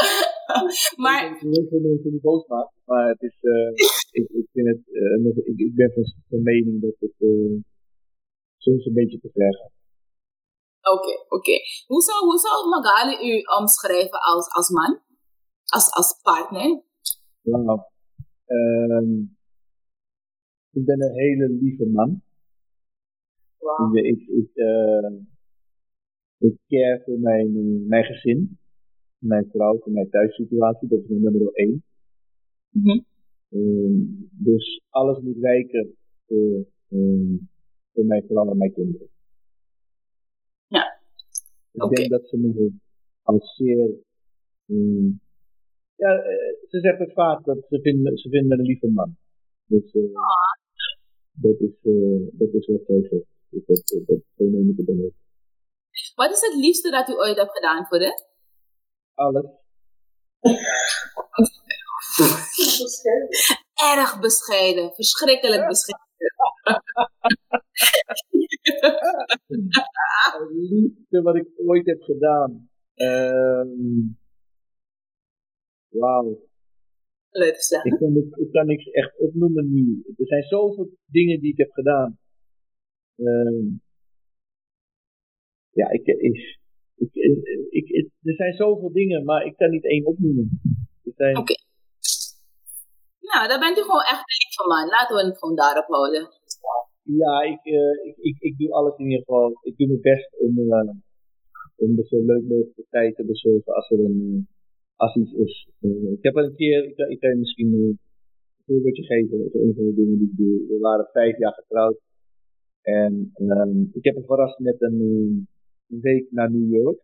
maar 1.04 1.30
Ik 1.30 1.68
veel 1.68 1.80
mensen 1.80 2.10
die 2.10 2.20
boos 2.20 2.46
maken, 2.46 2.76
maar 2.84 3.08
het 3.08 3.22
is, 3.22 3.38
eh, 3.40 3.70
ik, 4.10 4.28
ik 4.28 4.46
vind 4.52 4.66
het, 4.66 4.82
eh, 4.92 5.46
ik, 5.50 5.58
ik 5.58 5.74
ben 5.74 5.92
van, 5.92 6.04
van 6.28 6.42
mening 6.42 6.80
dat 6.80 6.96
het 6.98 7.14
eh, 7.18 7.56
soms 8.56 8.86
een 8.86 8.92
beetje 8.92 9.20
te 9.20 9.30
ver 9.32 9.54
gaat. 9.56 9.72
Oké, 10.82 11.12
oké. 11.28 11.56
Hoe, 11.86 12.02
zou, 12.02 12.24
hoe 12.24 12.38
zou 12.38 12.68
Magali 12.68 13.14
u 13.30 13.42
omschrijven 13.60 14.20
als, 14.20 14.54
als 14.54 14.68
man? 14.70 15.00
Als, 15.64 15.92
als 15.92 16.20
partner? 16.22 16.82
Nou, 17.42 17.80
ehm, 18.44 19.20
ik 20.70 20.84
ben 20.84 21.02
een 21.02 21.18
hele 21.18 21.48
lieve 21.48 21.86
man. 21.86 22.22
Wauw. 23.58 23.94
Ik, 23.94 24.04
ik, 24.04 24.28
ik, 24.28 24.50
eh, 24.54 25.12
ik 26.38 26.56
care 26.66 27.02
voor 27.04 27.18
mijn, 27.18 27.86
mijn 27.86 28.04
gezin, 28.04 28.58
mijn 29.18 29.48
vrouw, 29.50 29.78
voor 29.78 29.92
mijn 29.92 30.10
thuissituatie, 30.10 30.88
dat 30.88 30.98
is 30.98 31.08
mijn 31.08 31.22
nummer 31.22 31.52
één. 31.52 31.84
Ehm, 33.50 34.02
dus 34.30 34.82
alles 34.88 35.20
moet 35.20 35.36
wijken 35.36 35.94
voor, 36.26 36.64
ehm, 36.88 37.36
voor 37.92 38.04
mijn 38.04 38.24
vrouw 38.26 38.50
en 38.50 38.56
mijn 38.56 38.72
kinderen. 38.72 39.08
Ik 41.72 41.96
denk 41.96 42.10
dat 42.10 42.28
ze 42.28 42.36
me 42.36 42.72
als 43.22 43.54
zeer. 43.56 43.90
ja, 45.96 46.22
eh, 46.22 46.54
ze 46.68 46.80
zegt 46.80 46.98
het 46.98 47.12
vaak 47.12 47.44
dat 47.44 47.66
ze 47.68 47.80
vinden, 47.80 48.18
ze 48.18 48.28
vinden 48.28 48.48
me 48.48 48.54
een 48.54 48.66
lieve 48.66 48.88
man. 48.88 49.16
Dus 49.66 49.92
eh, 49.92 50.02
dat, 51.32 51.60
is, 51.60 51.74
eh, 51.82 52.28
dat 52.32 52.52
is 52.52 52.66
wat 52.66 52.80
zij 52.86 53.00
zegt. 53.00 53.24
Dus 53.50 53.64
dat, 53.66 54.02
dat, 54.06 54.18
neem 54.36 54.74
ik 54.76 54.86
dan 54.86 55.04
ook. 55.04 55.12
Wat 56.14 56.32
is 56.32 56.40
het 56.40 56.54
liefste 56.54 56.90
dat 56.90 57.08
u 57.08 57.12
ooit 57.12 57.36
hebt 57.36 57.52
gedaan 57.52 57.86
voor 57.86 57.98
de? 57.98 58.24
Alles. 59.14 59.46
Erg 63.94 64.20
bescheiden. 64.20 64.94
Verschrikkelijk 64.94 65.68
bescheiden. 65.68 66.09
Het 70.38 70.50
liefste 70.50 71.22
wat 71.22 71.36
ik 71.36 71.46
ooit 71.56 71.86
heb 71.86 72.00
gedaan. 72.02 72.68
Ehm 72.94 74.08
Wauw. 75.88 76.48
Leuk 77.30 77.56
te. 77.56 77.80
Ik 77.82 77.98
kan, 77.98 78.12
niks- 78.12 78.36
ik 78.38 78.50
kan 78.52 78.66
niks 78.66 78.90
echt 78.90 79.18
opnoemen 79.18 79.72
nu. 79.72 80.02
Er 80.16 80.26
zijn 80.26 80.42
zoveel 80.42 80.90
dingen 81.06 81.40
die 81.40 81.50
ik 81.52 81.56
heb 81.58 81.70
gedaan. 81.70 82.18
Ehm, 83.16 83.66
ja, 85.70 85.90
ik, 85.90 86.06
ik, 86.06 86.58
ik, 86.96 87.14
ik, 87.70 87.88
ik- 87.88 88.10
er 88.22 88.34
zijn 88.34 88.52
zoveel 88.54 88.92
dingen, 88.92 89.24
maar 89.24 89.44
ik 89.46 89.56
kan 89.56 89.70
niet 89.70 89.84
één 89.84 90.04
opnoemen. 90.06 90.60
Er 91.04 91.12
zijn. 91.16 91.36
Nou, 93.32 93.42
dan 93.50 93.60
bent 93.64 93.78
u 93.80 93.82
gewoon 93.88 94.10
echt 94.12 94.24
een 94.26 94.40
lieve 94.44 94.64
man. 94.72 94.86
Laten 94.96 95.14
we 95.16 95.22
het 95.28 95.38
gewoon 95.40 95.60
daarop 95.62 95.88
houden. 95.96 96.22
Ja, 97.22 97.34
ik, 97.52 97.62
eh, 97.78 97.94
ik, 98.08 98.16
ik, 98.28 98.36
ik 98.48 98.54
doe 98.58 98.72
alles 98.78 98.96
in 98.96 99.04
ieder 99.04 99.24
geval. 99.24 99.46
Ik 99.68 99.76
doe 99.76 99.86
mijn 99.86 100.06
best 100.10 100.30
om, 100.44 100.52
eh, 100.58 100.90
om 101.82 101.98
er 101.98 102.06
zo 102.06 102.18
leuk 102.32 102.44
mogelijk 102.52 102.90
tijd 102.90 103.16
te 103.16 103.24
bezorgen 103.24 103.74
als 103.74 103.90
er 103.90 103.98
een, 103.98 104.48
als 104.96 105.14
iets 105.16 105.32
is. 105.32 105.68
Eh, 105.80 106.12
ik 106.12 106.22
heb 106.26 106.34
wel 106.34 106.44
een 106.44 106.60
keer, 106.62 106.84
ik, 106.84 106.98
ik 107.14 107.20
kan 107.20 107.30
je 107.30 107.36
misschien 107.36 107.72
eh, 107.72 107.80
een 107.80 107.98
voorbeeldje 108.66 109.04
geven. 109.04 109.38
Een 109.38 109.74
van 109.76 109.84
de 109.84 109.94
dingen 109.94 110.18
die 110.18 110.28
ik 110.30 110.36
doe. 110.36 110.66
We 110.68 110.78
waren 110.78 111.08
vijf 111.12 111.38
jaar 111.38 111.52
getrouwd. 111.52 111.98
En 112.82 113.30
ehm, 113.34 113.80
ik 113.92 114.04
heb 114.04 114.14
hem 114.14 114.24
verrast 114.24 114.58
met 114.58 114.82
een, 114.82 115.00
eh, 115.00 115.96
een 115.96 116.00
week 116.00 116.26
naar 116.30 116.50
New 116.50 116.72
York. 116.74 117.00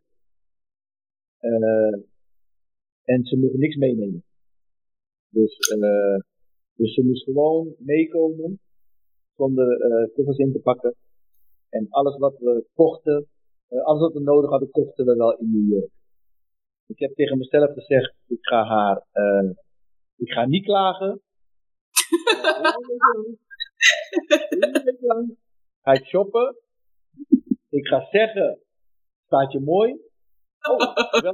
Eh, 1.39 1.97
en 3.05 3.25
ze 3.25 3.39
mochten 3.39 3.61
niks 3.61 3.77
meenemen. 3.77 4.25
Dus, 5.39 5.57
eh, 5.59 6.19
dus 6.77 6.95
ze 6.95 7.05
moest 7.05 7.25
gewoon 7.25 7.75
meekomen 7.79 8.61
zonder 9.37 9.81
eh 9.81 10.15
koffers 10.15 10.39
in 10.39 10.53
te 10.53 10.59
pakken. 10.59 10.95
En 11.69 11.87
alles 11.91 12.17
wat 12.17 12.39
we 12.39 12.67
kochten, 12.75 13.29
eh, 13.69 13.85
alles 13.85 14.01
wat 14.01 14.13
we 14.13 14.21
nodig 14.21 14.51
hadden, 14.51 14.71
kochten 14.71 15.05
we 15.05 15.15
wel 15.17 15.39
in 15.39 15.51
New 15.51 15.73
York. 15.73 15.91
Ik 16.87 16.99
heb 16.99 17.15
tegen 17.15 17.39
mezelf 17.39 17.73
gezegd, 17.73 18.15
ik 18.27 18.39
ga 18.41 18.65
haar, 18.65 19.07
ik 20.17 20.33
ga 20.33 20.47
niet 20.47 20.65
klagen. 20.65 21.21
Ga 25.83 25.93
ik 25.93 26.05
shoppen. 26.05 26.57
Ik 27.71 27.87
ga 27.87 28.09
zeggen, 28.11 28.61
staat 29.25 29.53
je 29.53 29.61
mooi? 29.61 29.93
Oh, 30.71 30.95
wel? 31.23 31.33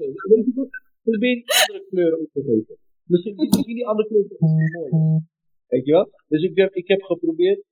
Probeer 1.03 1.35
die 1.35 1.45
andere 1.61 1.87
kleuren 1.89 2.19
ook. 2.19 2.81
Misschien, 3.05 3.35
misschien 3.37 3.75
die 3.75 3.87
andere 3.87 4.09
kleuren 4.09 4.31
is 4.31 4.39
mooi. 4.41 5.21
Weet 5.67 5.87
je 5.87 5.93
wel? 5.93 6.11
Dus 6.29 6.43
ik 6.43 6.57
heb, 6.57 6.75
ik 6.75 6.89
heb 6.89 7.03
geprobeerd, 7.03 7.65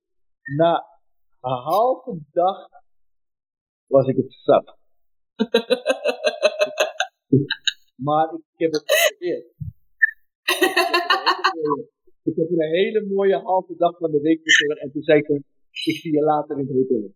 na 0.57 0.85
een 1.41 1.61
halve 1.63 2.19
dag 2.31 2.67
was 3.87 4.07
ik 4.07 4.15
het 4.15 4.33
zat. 4.33 4.77
maar 8.05 8.33
ik 8.33 8.59
heb 8.59 8.71
het 8.71 8.83
geprobeerd. 8.85 9.45
Ik 12.23 12.35
heb 12.35 12.49
er 12.49 12.63
een 12.63 12.75
hele 12.75 13.05
mooie 13.13 13.39
halve 13.39 13.75
dag 13.75 13.97
van 13.97 14.11
de 14.11 14.19
week 14.19 14.39
voor 14.43 14.75
en 14.75 14.91
toen 14.91 15.01
zei 15.01 15.19
ik, 15.19 15.27
ik 15.27 15.43
zie 15.71 16.13
je 16.13 16.21
later 16.21 16.59
in 16.59 16.67
het 16.67 16.75
hotel. 16.75 17.13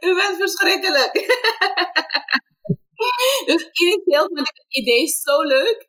U 0.08 0.14
bent 0.14 0.36
verschrikkelijk. 0.36 1.12
dus 3.50 3.62
initieel 3.84 4.26
vond 4.26 4.38
ik 4.38 4.60
het 4.62 4.76
idee 4.80 5.06
zo 5.06 5.42
leuk. 5.42 5.88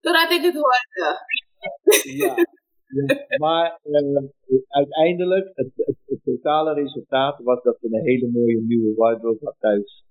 Totdat 0.00 0.30
ik 0.30 0.42
het 0.42 0.54
hoorde. 0.54 0.88
Ja, 1.00 2.34
ja. 2.36 3.38
maar 3.38 3.78
eh, 3.82 4.28
uiteindelijk, 4.68 5.50
het, 5.54 5.70
het, 5.74 5.96
het 6.04 6.20
totale 6.24 6.74
resultaat 6.74 7.40
was 7.42 7.62
dat 7.62 7.76
we 7.80 7.86
een 7.86 8.04
hele 8.04 8.30
mooie 8.30 8.60
nieuwe 8.60 8.94
wardrobe 8.94 9.44
had 9.44 9.56
thuis. 9.58 10.04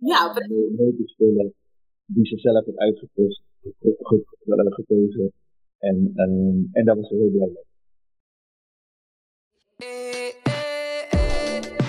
Ja, 0.00 0.32
Met 0.32 0.46
leuke 0.48 1.02
spullen 1.04 1.54
die 2.06 2.26
ze 2.26 2.38
zelf 2.38 2.64
had 2.64 2.76
uitgekozen. 2.76 3.44
ge- 3.62 3.74
ge- 3.80 4.24
ge- 4.44 4.72
gekozen. 4.74 5.32
En, 5.78 6.12
en, 6.14 6.68
en 6.72 6.84
daar 6.84 6.96
was 6.96 7.08
ze 7.08 7.14
heel 7.14 7.30
blij 7.30 7.46
mee. 7.48 7.72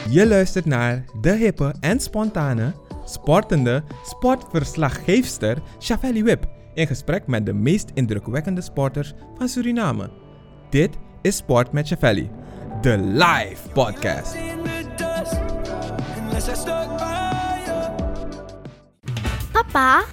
Je 0.09 0.27
luistert 0.27 0.65
naar 0.65 1.05
de 1.21 1.31
hippe 1.31 1.73
en 1.79 1.99
spontane, 1.99 2.73
sportende 3.05 3.83
sportverslaggeefster 4.03 5.57
Chavelli 5.79 6.23
Wip 6.23 6.47
in 6.73 6.87
gesprek 6.87 7.27
met 7.27 7.45
de 7.45 7.53
meest 7.53 7.91
indrukwekkende 7.93 8.61
sporters 8.61 9.13
van 9.37 9.47
Suriname. 9.47 10.09
Dit 10.69 10.97
is 11.21 11.35
Sport 11.35 11.71
met 11.71 11.87
Chavelli, 11.87 12.29
de 12.81 12.97
live 12.97 13.69
podcast. 13.73 14.35
Papa, 19.51 20.03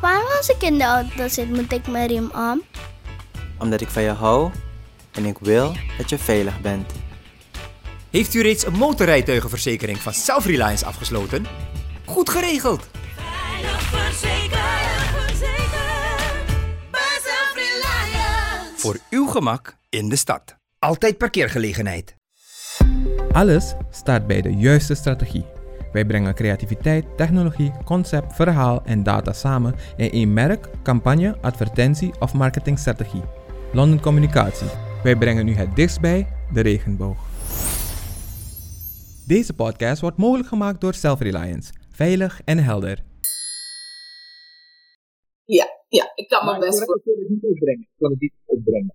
waarom 0.00 0.26
als 0.36 0.48
ik 0.48 0.62
in 0.62 0.78
de 0.78 0.84
auto 0.84 1.28
zit 1.28 1.50
moet 1.50 1.72
ik 1.72 1.88
mijn 1.88 2.06
riem 2.06 2.30
om? 2.34 2.62
Omdat 3.58 3.80
ik 3.80 3.88
van 3.88 4.02
je 4.02 4.10
hou 4.10 4.50
en 5.12 5.24
ik 5.24 5.38
wil 5.38 5.72
dat 5.98 6.10
je 6.10 6.18
veilig 6.18 6.60
bent. 6.60 6.92
Heeft 8.10 8.34
u 8.34 8.42
reeds 8.42 8.66
een 8.66 8.72
motorrijtuigenverzekering 8.72 9.98
van 9.98 10.12
Self-Reliance 10.12 10.86
afgesloten? 10.86 11.46
Goed 12.04 12.30
geregeld! 12.30 12.88
Veilig 13.16 13.82
verzekerd. 13.82 14.60
Verzekerd. 15.16 16.46
Bij 16.90 17.18
Self-Reliance. 17.22 18.72
Voor 18.76 18.98
uw 19.10 19.26
gemak 19.26 19.76
in 19.88 20.08
de 20.08 20.16
stad. 20.16 20.56
Altijd 20.78 21.18
parkeergelegenheid. 21.18 22.16
Alles 23.32 23.74
staat 23.90 24.26
bij 24.26 24.42
de 24.42 24.54
juiste 24.54 24.94
strategie. 24.94 25.44
Wij 25.92 26.04
brengen 26.04 26.34
creativiteit, 26.34 27.04
technologie, 27.16 27.72
concept, 27.84 28.34
verhaal 28.34 28.82
en 28.84 29.02
data 29.02 29.32
samen 29.32 29.74
in 29.96 30.10
één 30.10 30.32
merk, 30.32 30.68
campagne, 30.82 31.36
advertentie 31.40 32.12
of 32.18 32.32
marketingstrategie. 32.32 33.22
London 33.72 34.00
Communicatie. 34.00 34.68
Wij 35.02 35.16
brengen 35.16 35.48
u 35.48 35.54
het 35.54 35.76
dichtst 35.76 36.00
bij 36.00 36.28
de 36.52 36.60
regenboog. 36.60 37.18
Deze 39.26 39.52
podcast 39.52 40.00
wordt 40.00 40.16
mogelijk 40.16 40.48
gemaakt 40.48 40.80
door 40.80 40.94
Self-Reliance. 40.94 41.72
Veilig 42.02 42.40
en 42.44 42.58
helder. 42.58 42.98
Ja, 45.44 45.66
ja, 45.88 46.12
ik 46.14 46.28
kan 46.28 46.44
me 46.44 46.58
best 46.58 46.80
ik 46.80 46.86
voor. 46.86 47.02
kon 47.02 47.18
het 47.18 47.28
niet 47.28 47.44
opbrengen. 47.44 47.86
Ik 47.90 47.98
kon 47.98 48.10
het 48.10 48.20
niet 48.20 48.34
opbrengen. 48.44 48.94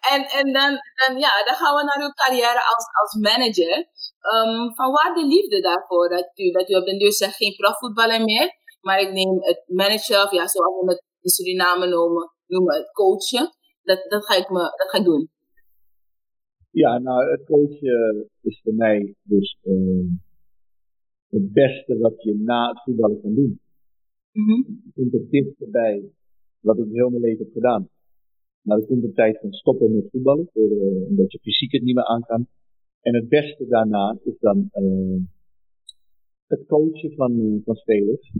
en 0.12 0.20
en 0.38 0.52
dan, 0.52 0.70
dan, 1.00 1.18
ja, 1.18 1.44
dan 1.44 1.54
gaan 1.54 1.74
we 1.76 1.82
naar 1.84 2.00
uw 2.06 2.12
carrière 2.12 2.62
als, 2.72 2.84
als 3.00 3.12
manager. 3.20 3.74
Ehm, 4.20 4.74
van 4.74 4.90
waar 4.92 5.14
de 5.14 5.26
liefde 5.26 5.60
daarvoor? 5.60 6.08
Dat 6.08 6.30
u, 6.34 6.50
dat 6.50 6.70
u 6.70 6.74
op 6.74 6.84
den 6.84 6.98
duur 6.98 7.12
zegt 7.12 7.36
geen 7.36 7.56
profvoetballer 7.56 8.24
meer, 8.24 8.56
maar 8.80 9.00
ik 9.00 9.12
neem 9.12 9.42
het 9.42 9.62
manager, 9.66 10.24
of 10.24 10.30
ja, 10.30 10.46
zoals 10.46 10.80
we 10.80 10.90
het 10.90 11.02
in 11.20 11.30
Suriname 11.30 11.86
noemen, 11.86 12.32
noemen 12.46 12.74
het 12.76 12.92
coachen. 12.92 13.54
Dat, 13.82 14.10
dat, 14.10 14.24
ga 14.26 14.34
ik 14.34 14.48
me, 14.50 14.60
dat 14.60 14.90
ga 14.90 14.98
ik 14.98 15.04
doen. 15.04 15.30
Ja, 16.82 16.98
nou, 16.98 17.30
het 17.30 17.44
coachen 17.44 18.28
is 18.40 18.60
voor 18.62 18.74
mij 18.74 19.14
dus 19.22 19.58
eh, 19.62 20.04
het 21.28 21.52
beste 21.52 21.98
wat 21.98 22.22
je 22.22 22.34
na 22.34 22.68
het 22.68 22.82
voetballen 22.82 23.20
kan 23.20 23.34
doen. 23.34 23.60
Mhm. 24.32 24.72
Er 24.86 24.92
komt 24.94 25.12
het 25.12 25.30
dichterbij 25.30 26.10
wat 26.60 26.78
ik 26.78 26.84
heel 26.90 27.10
mijn 27.10 27.22
leven 27.22 27.44
heb 27.44 27.52
gedaan. 27.52 27.88
Maar 28.62 28.78
er 28.78 28.86
komt 28.86 29.04
een 29.04 29.14
tijd 29.14 29.40
van 29.40 29.52
stoppen 29.52 29.94
met 29.94 30.10
voetballen, 30.10 30.48
voor, 30.52 30.70
eh, 30.70 31.08
omdat 31.08 31.32
je 31.32 31.38
fysiek 31.38 31.72
het 31.72 31.82
niet 31.82 31.94
meer 31.94 32.04
aan 32.04 32.22
kan. 32.22 32.46
En 33.00 33.14
het 33.14 33.28
beste 33.28 33.66
daarna 33.66 34.18
is 34.24 34.38
dan 34.38 34.68
eh, 34.72 35.20
het 36.46 36.66
coachen 36.66 37.12
van, 37.12 37.60
van 37.64 37.74
spelers. 37.74 38.32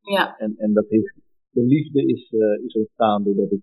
Ja, 0.00 0.38
En, 0.38 0.54
en 0.56 0.72
dat 0.72 0.88
heeft, 0.88 1.14
de 1.50 1.62
liefde 1.62 2.06
is, 2.06 2.32
is 2.66 2.74
ontstaan 2.74 3.24
doordat 3.24 3.52
ik 3.52 3.62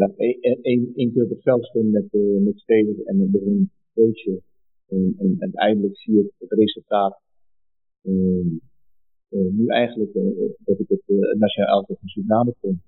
ja, 0.00 0.08
één- 0.16 0.58
één 0.62 0.92
één 1.00 1.12
keer 1.12 1.24
op 1.24 1.30
het 1.36 1.42
veld 1.42 1.64
stond 1.64 1.90
met, 1.90 2.08
eh, 2.10 2.38
met 2.46 2.58
spelers 2.64 3.00
en 3.08 3.16
met 3.18 3.32
hun 3.46 3.70
coachen. 3.94 4.38
En, 4.94 5.14
en 5.18 5.36
uiteindelijk 5.38 5.96
zie 6.02 6.14
je 6.14 6.32
het 6.38 6.52
resultaat. 6.62 7.14
eh, 8.02 8.46
eh, 9.34 9.50
nu 9.58 9.64
eigenlijk 9.66 10.12
eh, 10.14 10.22
dat 10.68 10.78
ik 10.78 10.88
het 10.88 11.02
eh, 11.06 11.16
nationaal 11.38 11.74
elftal 11.76 11.96
van 12.00 12.08
Suriname 12.08 12.54
kon. 12.60 12.82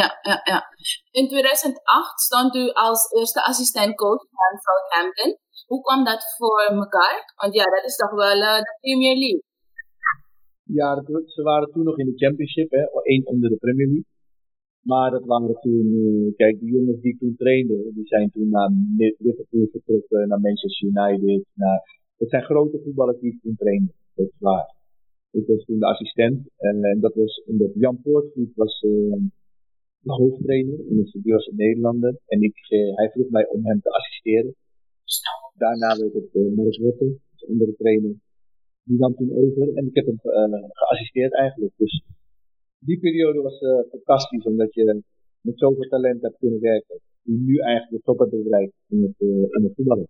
ja, 0.00 0.08
ja, 0.28 0.36
ja. 0.52 0.58
In 1.20 1.28
2008 1.28 2.20
stond 2.20 2.54
u 2.54 2.64
als 2.86 3.00
eerste 3.18 3.44
assistentcoach 3.44 4.24
van 4.38 4.52
Southampton. 4.64 5.30
Hoe 5.66 5.80
kwam 5.80 6.04
dat 6.04 6.22
voor 6.36 6.60
elkaar? 6.82 7.32
Want 7.36 7.54
ja, 7.54 7.64
dat 7.64 7.84
is 7.84 7.96
toch 7.96 8.10
wel 8.10 8.34
de 8.40 8.76
Premier 8.80 9.16
League. 9.24 9.42
Ja, 10.78 10.94
dat, 10.94 11.22
ze 11.30 11.42
waren 11.42 11.70
toen 11.72 11.84
nog 11.84 11.98
in 11.98 12.06
de 12.06 12.16
Championship, 12.24 12.70
hè, 12.70 12.82
één 13.02 13.26
onder 13.26 13.50
de 13.50 13.56
Premier 13.56 13.86
League. 13.86 14.09
Maar 14.82 15.10
dat 15.10 15.24
waren 15.24 15.60
toen, 15.60 15.86
eh, 15.92 16.36
kijk, 16.36 16.60
die 16.60 16.70
jongens 16.70 17.00
die 17.00 17.16
toen 17.18 17.34
trainde, 17.36 17.90
die 17.94 18.06
zijn 18.06 18.30
toen 18.30 18.48
naar 18.48 18.70
Liverpool 18.96 19.66
vertrokken, 19.70 20.28
naar 20.28 20.40
Manchester 20.40 20.88
United. 20.88 21.44
Naar, 21.54 22.00
het 22.16 22.28
zijn 22.28 22.42
grote 22.42 22.80
voetballers 22.84 23.20
die 23.20 23.38
toen 23.42 23.56
trainde, 23.56 23.92
dat 24.14 24.26
is 24.26 24.32
waar. 24.38 24.74
Ik 25.30 25.46
was 25.46 25.64
toen 25.64 25.78
de 25.78 25.86
assistent 25.86 26.48
en, 26.56 26.84
en 26.84 27.00
dat 27.00 27.14
was 27.14 27.42
omdat 27.46 27.70
Jan 27.74 28.00
Poortvliet 28.02 28.54
was 28.54 28.80
eh, 28.80 29.22
de 30.00 30.12
hoofdtrainer, 30.12 30.76
dus 30.88 31.12
die 31.12 31.32
was 31.32 31.46
een 31.46 31.56
Nederlander. 31.56 32.18
En 32.26 32.42
ik, 32.42 32.56
eh, 32.68 32.96
hij 32.96 33.10
vroeg 33.10 33.30
mij 33.30 33.48
om 33.48 33.66
hem 33.66 33.80
te 33.80 33.90
assisteren. 33.90 34.54
Daarna 35.56 35.96
werd 35.98 36.12
het 36.12 36.34
uh, 36.34 36.56
Mark 36.56 36.76
Rutte, 36.76 37.18
de 37.36 37.46
andere 37.46 37.74
trainer. 37.76 38.14
Die 38.84 38.98
nam 38.98 39.14
toen 39.14 39.32
over 39.32 39.74
en 39.74 39.86
ik 39.86 39.94
heb 39.94 40.06
hem 40.06 40.18
geassisteerd 40.72 41.34
eigenlijk. 41.34 41.72
Dus 41.76 42.04
die 42.88 42.98
periode 42.98 43.40
was 43.42 43.58
eh, 43.60 43.90
fantastisch, 43.90 44.44
omdat 44.44 44.74
je 44.74 45.02
met 45.40 45.58
zoveel 45.58 45.88
talent 45.88 46.22
hebt 46.22 46.38
kunnen 46.38 46.60
werken. 46.60 47.00
Die 47.22 47.38
nu 47.38 47.56
eigenlijk 47.58 47.96
de 47.96 48.02
top 48.04 48.18
hebben 48.18 48.42
bereikt 48.42 48.72
in 48.88 49.02
het, 49.02 49.14
eh, 49.18 49.56
in 49.56 49.62
het 49.64 49.74
voetballen. 49.76 50.08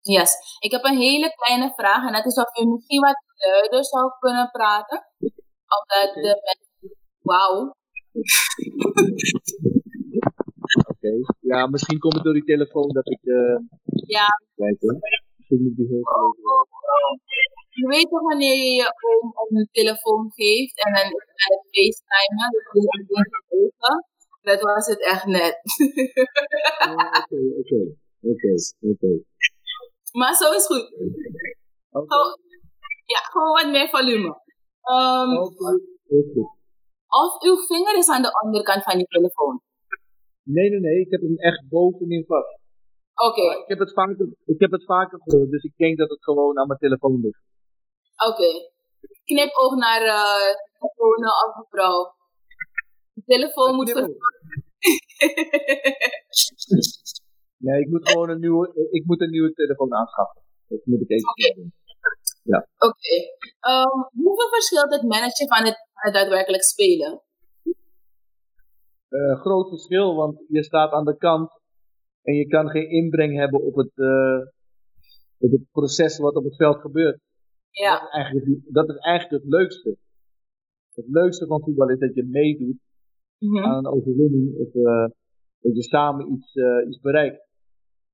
Yes. 0.00 0.32
Ik 0.58 0.70
heb 0.70 0.84
een 0.84 0.98
hele 0.98 1.34
kleine 1.34 1.72
vraag 1.76 2.06
en 2.06 2.12
dat 2.12 2.26
is 2.26 2.36
of 2.36 2.60
u 2.60 2.66
misschien 2.66 3.00
wat 3.00 3.22
luider 3.36 3.84
zou 3.84 4.04
kunnen 4.18 4.50
praten. 4.50 4.98
Omdat 5.76 6.14
de 6.14 6.40
mensen... 6.46 6.68
Wauw. 7.22 7.74
Oké. 10.88 11.10
Ja, 11.40 11.66
misschien 11.66 11.98
komt 11.98 12.14
het 12.14 12.24
door 12.24 12.32
die 12.32 12.44
telefoon 12.44 12.88
dat 12.92 13.10
ik... 13.10 13.20
eh 13.22 13.58
Ja. 14.06 14.26
Kijk 14.54 14.80
hoor. 14.80 14.98
Misschien 15.36 15.62
moet 15.62 15.70
ik 15.70 15.76
die 15.76 15.86
heel 15.86 16.04
Je 17.80 17.86
weet 17.94 18.08
toch 18.10 18.22
wanneer 18.30 18.56
je 18.64 18.70
je 18.80 18.88
oom 19.08 19.56
een 19.56 19.68
telefoon 19.78 20.24
geeft 20.34 20.76
en 20.84 20.92
dan 20.92 21.04
is 21.04 21.12
het 21.12 22.04
facetimen, 22.04 22.48
hebt 22.90 23.30
het 23.30 23.44
open. 23.58 23.94
Dat 24.42 24.60
was 24.60 24.86
het 24.86 25.00
echt 25.12 25.24
net. 25.26 25.54
Oké, 27.20 27.38
oké. 27.60 27.80
Oké, 28.32 28.52
oké. 28.90 29.10
maar 30.18 30.34
zo 30.34 30.52
is 30.52 30.66
goed. 30.66 30.86
Gewoon- 31.90 32.38
ja, 33.14 33.20
gewoon 33.32 33.52
wat 33.52 33.70
meer 33.70 33.88
volume. 33.88 34.30
Ehm, 34.82 35.30
Heel 35.30 35.52
goed. 35.56 35.82
of 37.22 37.42
uw 37.42 37.56
vinger 37.56 37.96
is 37.98 38.08
aan 38.08 38.22
de 38.22 38.40
onderkant 38.44 38.82
van 38.82 38.98
je 38.98 39.04
telefoon. 39.04 39.60
Nee, 40.42 40.70
nee, 40.70 40.80
nee. 40.80 41.00
Ik 41.00 41.10
heb 41.10 41.20
hem 41.20 41.36
echt 41.38 41.68
bovenin 41.68 42.24
vast. 42.26 42.58
Oké, 43.28 43.42
Ik 43.62 43.68
heb 43.68 43.78
het 43.78 43.92
vaker, 43.92 44.28
ik 44.44 44.60
heb 44.60 44.70
het 44.70 44.84
vaker 44.84 45.18
gehoord, 45.22 45.50
dus 45.50 45.62
ik 45.62 45.72
denk 45.76 45.98
dat 45.98 46.10
het 46.10 46.24
gewoon 46.24 46.58
aan 46.58 46.66
mijn 46.66 46.78
telefoon 46.78 47.20
ligt. 47.20 47.42
Oké. 48.28 48.50
Knip 49.24 49.50
ook 49.54 49.74
naar 49.74 50.02
eh 50.02 50.54
personen 50.78 51.32
of 51.44 51.56
mevrouw. 51.56 52.14
De 53.12 53.22
telefoon 53.24 53.74
moet. 53.74 53.94
Nee, 57.56 57.80
ik 57.80 57.88
moet 57.88 58.08
gewoon 58.08 58.30
een 58.30 58.40
nieuwe, 58.40 58.88
ik 58.90 59.06
moet 59.06 59.20
een 59.20 59.30
nieuwe 59.30 59.52
telefoon 59.52 59.94
aanschaffen. 59.94 60.42
Dat 60.68 60.80
moet 60.84 61.00
ik 61.00 61.10
even 61.10 61.54
doen. 61.54 61.72
Ja. 62.42 62.68
Oké. 62.78 63.14
Ehm, 63.60 64.22
hoeveel 64.24 64.48
verschilt 64.48 64.92
het 64.92 65.02
managen 65.02 65.48
van 65.48 65.64
het, 65.64 65.78
het 65.94 66.14
daadwerkelijk 66.14 66.62
spelen? 66.62 67.22
Eh, 69.08 69.40
groot 69.40 69.68
verschil, 69.68 70.14
want 70.14 70.44
je 70.48 70.64
staat 70.64 70.92
aan 70.92 71.04
de 71.04 71.16
kant 71.16 71.50
en 72.22 72.34
je 72.34 72.46
kan 72.46 72.68
geen 72.70 72.90
inbreng 72.90 73.36
hebben 73.36 73.60
op 73.60 73.74
het, 73.74 73.92
eh, 73.94 74.40
op 75.38 75.50
het 75.50 75.70
proces 75.70 76.18
wat 76.18 76.34
op 76.34 76.44
het 76.44 76.56
veld 76.56 76.80
gebeurt. 76.80 77.20
Ja. 77.70 77.92
Dat, 77.98 78.02
is 78.08 78.12
eigenlijk, 78.14 78.60
dat 78.72 78.88
is 78.88 78.96
eigenlijk 78.96 79.42
het 79.42 79.52
leukste. 79.52 79.96
Het 80.94 81.06
leukste 81.08 81.46
van 81.46 81.60
voetbal 81.62 81.90
is 81.90 81.98
dat 81.98 82.14
je 82.14 82.24
meedoet 82.24 82.78
Mhm. 83.38 83.64
aan 83.64 83.76
een 83.76 83.92
overwinning 83.92 84.56
of 84.58 84.74
eh, 84.74 85.06
dat 85.60 85.76
je 85.76 85.82
samen 85.82 86.32
iets, 86.32 86.54
eh, 86.54 86.86
iets 86.88 87.00
bereikt. 87.00 87.48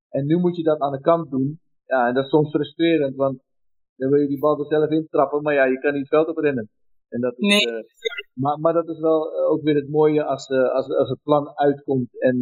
En 0.09 0.25
nu 0.25 0.37
moet 0.37 0.55
je 0.55 0.63
dat 0.63 0.79
aan 0.79 0.91
de 0.91 1.01
kant 1.01 1.29
doen. 1.29 1.59
Ja, 1.85 2.07
en 2.07 2.13
dat 2.13 2.23
is 2.23 2.29
soms 2.29 2.49
frustrerend, 2.49 3.15
want 3.15 3.41
dan 3.95 4.09
wil 4.09 4.19
je 4.21 4.27
die 4.27 4.39
bal 4.39 4.59
er 4.59 4.65
zelf 4.65 4.89
intrappen, 4.89 5.41
maar 5.41 5.53
ja, 5.53 5.65
je 5.65 5.79
kan 5.79 5.91
niet 5.91 5.99
het 6.01 6.09
veld 6.09 6.27
op 6.27 6.37
rennen. 6.37 6.69
En 7.09 7.21
dat 7.21 7.37
is, 7.37 7.47
Nee. 7.47 7.75
eh, 7.77 7.83
maar, 8.33 8.59
maar 8.59 8.73
dat 8.73 8.89
is 8.89 8.99
wel 8.99 9.47
ook 9.49 9.61
weer 9.61 9.75
het 9.75 9.89
mooie 9.89 10.23
als, 10.23 10.49
als, 10.49 10.89
als 10.89 11.09
het 11.09 11.19
plan 11.23 11.57
uitkomt 11.57 12.19
en, 12.21 12.35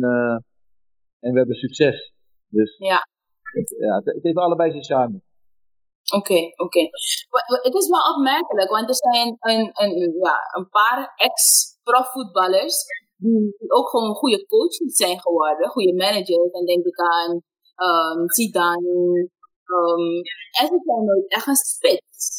en 1.20 1.32
we 1.32 1.38
hebben 1.38 1.55
succes. 1.55 2.13
Dus 2.47 2.78
Ja. 2.78 2.97
het, 3.41 3.76
ja, 3.80 3.95
het, 3.95 4.05
het 4.05 4.24
heeft 4.24 4.38
allebei 4.38 4.72
zijn 4.72 4.84
charme. 4.84 5.22
Oké, 6.14 6.39
oké. 6.56 6.82
Het 7.62 7.74
is 7.74 7.88
wel 7.89 8.14
opmerkelijk, 8.16 8.70
want 8.70 8.89
er 8.89 8.95
zijn 8.95 9.38
een, 9.39 10.18
ja, 10.22 10.38
een 10.58 10.70
paar 10.70 11.14
ex-profvoetballers 11.16 12.76
die 13.18 13.56
ook 13.68 13.89
gewoon 13.89 14.16
goede 14.16 14.45
coaches 14.45 14.95
zijn 14.95 15.20
geworden, 15.22 15.70
goede 15.70 15.93
managers. 15.93 16.51
Dan 16.51 16.66
denk 16.66 16.86
ik 16.86 16.99
aan 16.99 17.41
ehm 17.76 18.28
Zidane. 18.28 19.30
ehm 19.66 20.16
en 20.60 20.68
ze 20.68 20.82
zijn 20.84 21.06
nooit 21.06 21.32
echt 21.32 21.47
een 21.47 21.56
spits. 21.56 22.38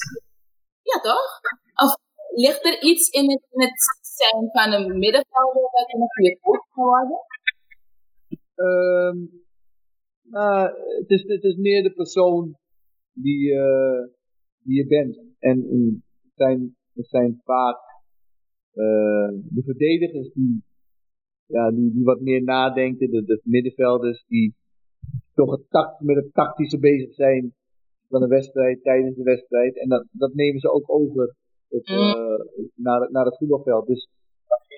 Ja, 0.82 1.00
toch? 1.00 1.40
Of 1.84 1.96
ligt 2.34 2.64
er 2.64 2.82
iets 2.82 3.08
in 3.08 3.30
het, 3.30 3.46
in 3.50 3.60
het 3.60 3.80
zijn 4.00 4.48
van 4.52 4.72
een 4.72 4.98
middenvelder 4.98 5.62
dat 5.62 5.92
een 5.92 6.08
goede 6.14 6.38
coach 6.40 6.66
geworden? 6.72 7.18
Ehm, 8.54 9.18
nou, 10.22 10.68
het, 11.00 11.10
is, 11.10 11.22
het 11.22 11.42
is 11.42 11.56
meer 11.56 11.82
de 11.82 11.92
persoon 11.92 12.56
die, 13.22 13.52
eh, 13.54 14.06
die 14.62 14.76
je 14.76 14.86
bent. 14.86 15.20
En 15.38 15.58
mm, 15.58 16.02
het, 16.22 16.32
zijn, 16.34 16.76
het 16.94 17.08
zijn 17.08 17.40
vaak 17.44 17.78
eh, 18.72 19.28
de 19.56 19.62
verdedigers 19.64 20.32
die, 20.32 20.62
ja, 21.46 21.70
die, 21.70 21.92
die 21.92 22.04
wat 22.04 22.20
meer 22.20 22.42
nadenken, 22.42 23.10
de, 23.10 23.24
de 23.24 23.40
middenvelders 23.44 24.24
die 24.28 24.54
toch 25.34 25.50
het 25.50 25.70
tact, 25.70 26.00
met 26.00 26.16
het 26.16 26.32
tactische 26.32 26.78
bezig 26.78 27.14
zijn 27.14 27.54
van 28.08 28.20
de 28.20 28.26
wedstrijd, 28.26 28.82
tijdens 28.82 29.16
de 29.16 29.22
wedstrijd. 29.22 29.76
En 29.78 29.88
dat, 29.88 30.06
dat 30.12 30.34
nemen 30.34 30.60
ze 30.60 30.70
ook 30.72 30.90
over 30.92 31.34
op, 31.68 31.84
eh, 31.84 32.14
naar, 32.74 33.00
het- 33.00 33.10
naar 33.10 33.24
het 33.24 33.36
voetbalveld. 33.36 33.86
Dus 33.86 34.08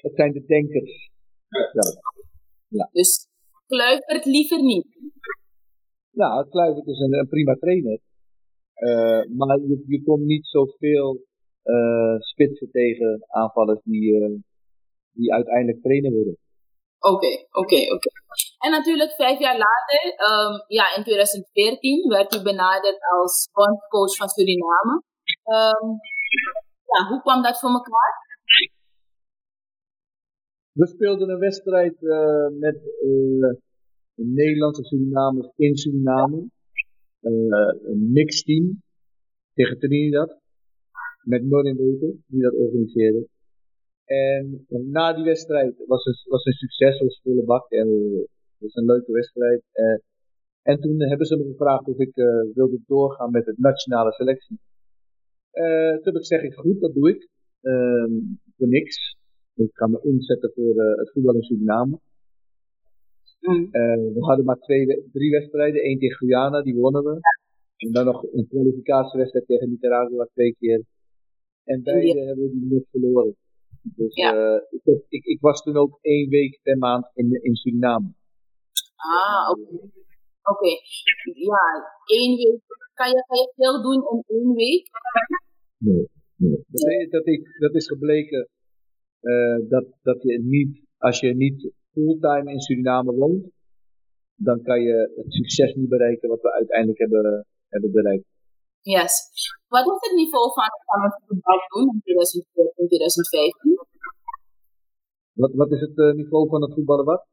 het 0.02 0.14
zijn 0.14 0.32
de 0.32 0.44
denkers. 0.44 1.10
Ja. 2.68 2.88
Dus 2.92 3.26
Kluivert 3.66 4.24
liever 4.24 4.62
niet. 4.62 4.86
Nou, 6.10 6.48
Kluivert 6.48 6.86
is 6.86 6.98
een, 6.98 7.12
een 7.18 7.28
prima 7.28 7.54
trainer. 7.54 7.98
Eh, 8.78 9.22
maar 9.38 9.58
je, 9.58 9.84
je 9.86 10.02
komt 10.02 10.24
niet 10.24 10.46
zoveel 10.46 11.26
eh 11.62 12.16
spitsen 12.18 12.70
tegen 12.70 13.24
aanvallers 13.28 13.80
die, 13.84 14.24
eh, 14.24 14.34
die 15.12 15.32
uiteindelijk 15.32 15.82
trainer 15.82 16.12
worden. 16.12 16.36
Oké, 16.98 17.30
oké, 17.50 17.80
oké. 17.94 18.08
En 18.58 18.70
natuurlijk 18.70 19.12
vijf 19.12 19.38
jaar 19.38 19.58
later, 19.58 20.02
ehm, 20.16 20.54
ja, 20.66 20.96
in 20.96 21.02
2014, 21.02 22.08
werd 22.08 22.34
hij 22.34 22.42
benaderd 22.42 22.98
als 23.18 23.48
bondcoach 23.52 24.16
van 24.16 24.28
Suriname. 24.28 25.02
Ehm, 25.42 25.88
ja, 26.92 27.08
hoe 27.08 27.20
kwam 27.20 27.42
dat 27.42 27.58
voor 27.58 27.70
elkaar? 27.70 28.26
We 30.72 30.86
speelden 30.86 31.28
een 31.28 31.38
wedstrijd 31.38 32.00
met 32.58 32.76
eh, 33.02 33.56
Nederlandse 34.14 34.84
Surinamers 34.84 35.52
in 35.56 35.76
Suriname. 35.76 36.48
Eh, 37.20 37.74
een 37.82 38.12
mixed 38.12 38.44
team 38.44 38.82
tegen 39.54 39.78
Trinidad. 39.78 40.40
Met 41.22 41.44
Norin 41.44 41.76
die 42.26 42.42
dat 42.42 42.54
organiseerde. 42.54 43.26
En 44.04 44.66
na 44.68 45.12
die 45.12 45.24
wedstrijd 45.24 45.84
was 45.86 46.04
een, 46.04 46.30
was 46.30 46.44
een 46.44 46.52
succes, 46.52 47.00
was 47.00 47.20
volle 47.22 47.44
bak. 47.44 47.70
En 47.70 47.88
eh, 47.88 48.18
het 48.18 48.58
was 48.58 48.74
een 48.74 48.84
leuke 48.84 49.12
wedstrijd. 49.12 49.62
Eh, 49.72 49.98
en 50.62 50.80
toen 50.80 51.00
hebben 51.00 51.26
ze 51.26 51.36
me 51.36 51.44
gevraagd 51.44 51.88
of 51.88 51.98
ik 51.98 52.16
eh, 52.16 52.26
wilde 52.54 52.80
doorgaan 52.86 53.30
met 53.30 53.44
de 53.44 53.54
nationale 53.56 54.12
selectie. 54.12 54.58
Eh, 55.50 55.92
toen 55.94 56.04
heb 56.04 56.14
ik 56.14 56.26
gezegd, 56.26 56.54
goed, 56.54 56.80
dat 56.80 56.94
doe 56.94 57.08
ik. 57.08 57.28
Ehm, 57.60 58.12
voor 58.56 58.68
niks. 58.68 59.16
Ik 59.54 59.70
ga 59.72 59.86
me 59.86 60.00
inzetten 60.02 60.52
voor 60.54 60.76
eh, 60.76 60.98
het 60.98 61.10
voetbal 61.12 61.34
in 61.34 61.42
Suriname. 61.42 61.98
Eh, 63.40 64.12
we 64.14 64.24
hadden 64.24 64.44
maar 64.44 64.58
twee, 64.58 64.86
we- 64.86 65.08
drie 65.12 65.30
wedstrijden. 65.30 65.84
Eén 65.86 65.98
tegen 65.98 66.16
Guyana, 66.16 66.62
die 66.62 66.74
wonnen 66.74 67.02
we. 67.04 67.20
En 67.76 67.92
dan 67.92 68.04
nog 68.04 68.22
een 68.32 68.46
kwalificatiewedstrijd 68.48 69.46
tegen 69.46 69.68
Nicaragua 69.70 70.28
twee 70.32 70.56
keer. 70.58 70.82
En 71.64 71.82
beide 71.82 72.20
hebben 72.24 72.44
we 72.44 72.50
die 72.50 72.66
net 72.72 72.86
verloren. 72.90 73.36
Dus 73.82 74.14
eh, 74.14 74.54
ik, 74.70 74.80
heb, 74.84 75.04
ik, 75.08 75.24
ik 75.24 75.40
was 75.40 75.62
toen 75.62 75.76
ook 75.76 75.98
één 76.00 76.28
week 76.28 76.60
per 76.62 76.78
maand 76.78 77.10
in, 77.14 77.42
in 77.42 77.54
Suriname. 77.54 78.12
Ah, 78.96 79.50
oké. 79.50 79.88
Oké, 80.42 80.68
ja, 81.34 81.60
één 82.04 82.36
week. 82.36 82.60
Kan 82.94 83.08
je, 83.08 83.24
kan 83.26 83.38
je 83.38 83.52
veel 83.56 83.82
doen 83.82 84.02
in 84.12 84.22
één 84.36 84.54
week? 84.54 84.88
Nee, 85.78 86.08
nee. 86.36 86.64
Dat, 86.68 86.86
is, 86.90 87.10
dat, 87.10 87.26
is, 87.26 87.58
dat 87.58 87.74
is 87.74 87.86
gebleken 87.86 88.48
eh, 89.20 89.68
dat, 89.68 89.86
dat 90.02 90.22
je 90.22 90.40
niet, 90.42 90.80
als 90.98 91.20
je 91.20 91.34
niet 91.34 91.72
fulltime 91.98 92.50
in 92.52 92.60
Suriname 92.60 93.12
woont, 93.12 93.44
dan 94.34 94.62
kan 94.62 94.80
je 94.80 95.12
het 95.16 95.32
succes 95.32 95.74
niet 95.74 95.88
bereiken 95.88 96.28
wat 96.28 96.40
we 96.40 96.52
uiteindelijk 96.52 96.98
hebben, 96.98 97.46
hebben 97.68 97.90
bereikt. 97.92 98.24
Yes. 98.80 99.12
Wat 99.68 99.84
was 99.84 100.00
het 100.06 100.14
niveau 100.14 100.52
van, 100.52 101.02
het 101.02 101.22
voetbal 101.26 101.58
toen 101.68 101.88
in 101.94 102.00
2014, 102.02 102.86
2015? 102.86 103.86
Wat, 105.32 105.52
wat 105.54 105.70
is 105.72 105.80
het 105.80 105.98
eh, 105.98 106.12
niveau 106.12 106.48
van 106.48 106.62
het 106.62 106.74
voetballen 106.74 107.04
wat? 107.04 107.26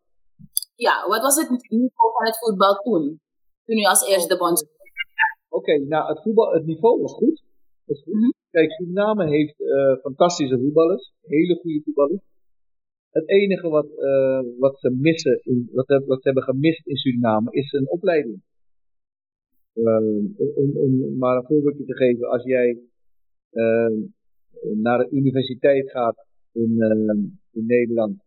Ja, 0.76 1.08
wat 1.08 1.22
was 1.22 1.36
het 1.36 1.50
niveau 1.70 2.12
van 2.18 2.26
het 2.26 2.38
voetbal 2.38 2.76
toen? 2.76 3.20
Toen 3.66 3.78
u 3.78 3.84
als 3.84 4.08
eerste 4.08 4.38
bond. 4.38 4.68
Oké, 5.50 5.74
nou 5.78 6.08
het, 6.08 6.22
voetbal, 6.22 6.54
het 6.54 6.66
niveau 6.66 7.02
was 7.02 7.14
goed. 7.14 7.44
Was 7.86 8.02
goed. 8.02 8.34
Kijk, 8.50 8.72
Suriname 8.72 9.28
heeft 9.28 9.62
eh, 9.62 9.96
fantastische 10.02 10.60
voetballers, 10.60 11.14
hele 11.22 11.60
goede 11.62 11.82
voetballers. 11.84 12.22
Het 13.18 13.30
enige 13.30 13.68
wat, 13.70 13.90
eh, 13.98 14.42
wat 14.60 14.80
ze 14.80 14.90
missen, 14.90 15.40
in, 15.44 15.70
wat, 15.72 15.86
ze- 15.88 16.20
hebben 16.22 16.44
gemist 16.44 16.88
in 16.88 16.96
Suriname, 16.96 17.52
is 17.52 17.72
een 17.72 17.90
opleiding. 17.90 18.42
Ehm, 19.74 20.26
om, 20.56 20.78
om 20.78 21.18
maar 21.18 21.38
een 21.38 21.46
voorbeeldje 21.46 21.86
te 21.86 21.96
geven, 21.96 22.30
als 22.30 22.44
jij 22.44 22.80
ehm, 23.52 23.94
naar 24.82 24.98
de 24.98 25.16
universiteit 25.16 25.92
gaat 25.92 26.26
in, 26.52 26.78
in 27.52 27.66
Nederland 27.66 28.24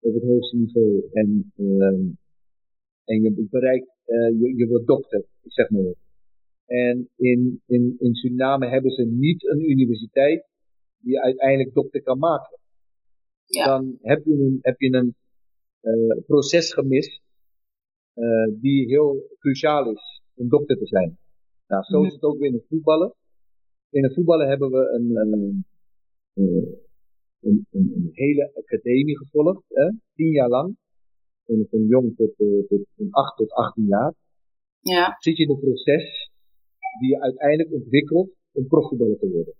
op 0.00 0.14
het 0.14 0.22
hoogste 0.22 0.56
niveau 0.56 1.08
en, 1.12 1.52
en 3.04 3.22
je 3.22 3.46
bereikt, 3.50 3.88
eh, 4.04 4.40
je, 4.40 4.56
je 4.56 4.66
wordt 4.68 4.86
dokter, 4.86 5.24
ik 5.42 5.52
zeg 5.52 5.70
maar. 5.70 5.94
En 6.66 7.08
in, 7.16 7.62
in, 7.66 7.96
in 7.98 8.14
Suriname 8.14 8.66
hebben 8.66 8.90
ze 8.90 9.04
niet 9.04 9.44
een 9.48 9.70
universiteit 9.70 10.46
die 10.98 11.20
uiteindelijk 11.20 11.74
dokter 11.74 12.02
kan 12.02 12.18
maken. 12.18 12.58
Ja. 13.58 13.64
Dan 13.66 13.98
heb 14.00 14.24
je 14.24 14.32
een, 14.32 14.58
heb 14.60 14.80
je 14.80 14.92
een, 14.92 15.14
eh, 15.80 16.24
proces 16.26 16.72
gemist 16.72 17.20
eh, 18.14 18.48
die 18.60 18.86
heel 18.86 19.36
cruciaal 19.38 19.90
is 19.90 20.22
om 20.34 20.48
dokter 20.48 20.76
te 20.76 20.86
zijn. 20.86 21.18
Nou, 21.66 21.82
zo 21.82 22.02
is 22.02 22.12
het 22.12 22.22
ook 22.22 22.38
weer 22.38 22.48
in 22.48 22.54
het 22.54 22.66
voetballen. 22.68 23.14
In 23.90 24.02
het 24.02 24.14
voetballen 24.14 24.48
hebben 24.48 24.70
we 24.70 24.92
een, 24.94 25.16
een, 25.16 25.64
een, 27.40 27.66
een, 27.70 28.10
hele 28.12 28.50
academie 28.54 29.18
gevolgd, 29.18 29.64
hè? 29.68 29.90
tien 30.14 30.30
jaar 30.30 30.48
lang. 30.48 30.76
Van, 31.44 31.66
van 31.70 31.86
jong 31.86 32.16
tot, 32.16 32.40
eh, 32.40 32.66
tot 32.68 32.86
van 32.96 33.10
8 33.10 33.36
tot 33.36 33.50
18 33.50 33.86
jaar. 33.86 34.14
Ja. 34.80 35.16
Zit 35.18 35.36
je 35.36 35.42
in 35.42 35.50
een 35.50 35.60
proces 35.60 36.30
die 37.00 37.08
je 37.08 37.20
uiteindelijk 37.20 37.72
ontwikkelt 37.72 38.30
om 38.52 38.66
profvoetballer 38.66 39.18
te 39.18 39.30
worden. 39.30 39.54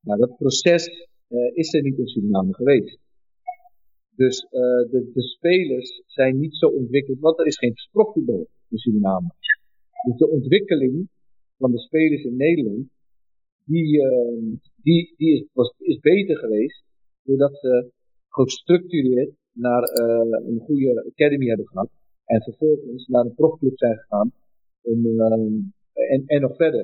Nou, 0.00 0.18
dat 0.18 0.36
proces 0.36 1.08
eh, 1.30 1.56
is 1.56 1.74
er 1.74 1.82
niet 1.82 1.98
in 1.98 2.06
Suriname 2.06 2.54
geweest. 2.54 2.98
Dus 4.14 4.40
eh, 4.40 4.50
de, 4.90 5.10
de 5.14 5.22
spelers 5.22 6.02
zijn 6.06 6.38
niet 6.38 6.56
zo 6.56 6.66
ontwikkeld, 6.66 7.18
want 7.20 7.38
er 7.38 7.46
is 7.46 7.58
geen 7.58 7.74
profvoetbal 7.90 8.46
in 8.68 8.78
Suriname. 8.78 9.28
Dus 10.06 10.16
de 10.16 10.28
ontwikkeling 10.28 11.08
van 11.58 11.70
de 11.70 11.78
spelers 11.78 12.22
in 12.24 12.36
Nederland, 12.36 12.88
die, 13.64 14.02
eh, 14.02 14.58
die, 14.82 15.14
die 15.16 15.32
is, 15.32 15.44
was, 15.52 15.74
is 15.78 15.98
beter 15.98 16.36
geweest, 16.36 16.84
doordat 17.22 17.58
ze 17.58 17.90
gestructureerd 18.28 19.34
naar 19.52 19.82
eh, 19.82 20.48
een 20.48 20.60
goede 20.60 21.06
academy 21.10 21.46
hebben 21.46 21.68
gehad. 21.68 21.90
En 22.24 22.42
vervolgens 22.42 23.06
naar 23.06 23.24
een 23.24 23.34
profclub 23.34 23.78
zijn 23.78 23.96
gegaan. 23.96 24.32
Om, 24.82 25.20
eh, 25.20 26.12
en, 26.12 26.22
en 26.26 26.40
nog 26.40 26.56
verder. 26.56 26.80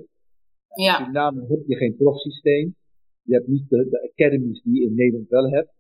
In 0.75 0.85
Ja. 0.85 0.97
Suriname 0.97 1.47
heb 1.49 1.63
je 1.67 1.77
geen 1.77 1.97
profsysteem. 1.97 2.75
Je 3.27 3.35
hebt 3.35 3.47
niet 3.47 3.68
de, 3.68 3.89
de 3.89 4.11
academies 4.12 4.62
die 4.62 4.81
je 4.81 4.87
in 4.87 4.95
Nederland 4.95 5.29
wel 5.29 5.51
hebt. 5.51 5.72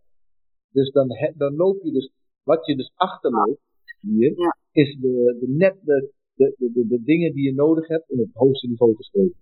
Dus 0.70 0.90
dan, 0.92 1.08
he- 1.16 1.32
dan 1.36 1.54
loop 1.54 1.82
je 1.82 1.92
dus, 1.92 2.12
wat 2.42 2.66
je 2.66 2.76
dus 2.76 2.92
achterloopt 2.94 3.60
hier, 4.00 4.38
Ja. 4.38 4.56
is 4.72 4.96
de, 5.00 5.36
de 5.40 5.48
net 5.48 5.74
de, 5.82 6.10
de, 6.34 6.84
de, 6.88 7.02
dingen 7.02 7.32
die 7.34 7.44
je 7.44 7.54
nodig 7.54 7.88
hebt 7.88 8.10
om 8.10 8.20
op 8.20 8.26
het 8.26 8.34
hoogste 8.36 8.66
niveau 8.68 8.96
te 8.96 9.02
spelen. 9.02 9.34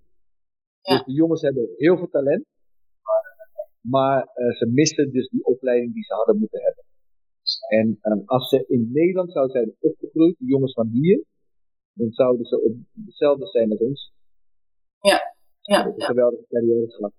Ja. 0.80 0.96
Dus 0.96 1.06
de 1.06 1.12
jongens 1.12 1.40
hebben 1.42 1.68
heel 1.76 1.96
veel 1.96 2.08
talent, 2.08 2.44
maar 3.80 4.20
eh, 4.34 4.50
ze 4.56 4.66
missen 4.66 5.12
dus 5.12 5.28
die 5.28 5.44
opleiding 5.44 5.92
die 5.94 6.02
ze 6.04 6.14
hadden 6.14 6.38
moeten 6.38 6.60
hebben. 6.62 6.84
En 7.68 7.98
eh, 8.00 8.26
als 8.26 8.48
ze 8.48 8.64
in 8.68 8.90
Nederland 8.92 9.32
zouden 9.32 9.52
zijn 9.56 9.74
opgegroeid, 9.80 10.36
de 10.38 10.44
jongens 10.46 10.72
van 10.72 10.88
hier, 10.88 11.24
dan 11.92 12.12
zouden 12.12 12.46
ze 12.46 12.62
op 12.62 12.74
hetzelfde 13.04 13.46
zijn 13.46 13.70
als 13.70 13.80
ons. 13.80 14.12
Ja, 15.00 15.34
Een 15.62 15.92
ja. 15.96 16.06
geweldige 16.06 16.44
carrière 16.48 16.90
gehad. 16.90 17.12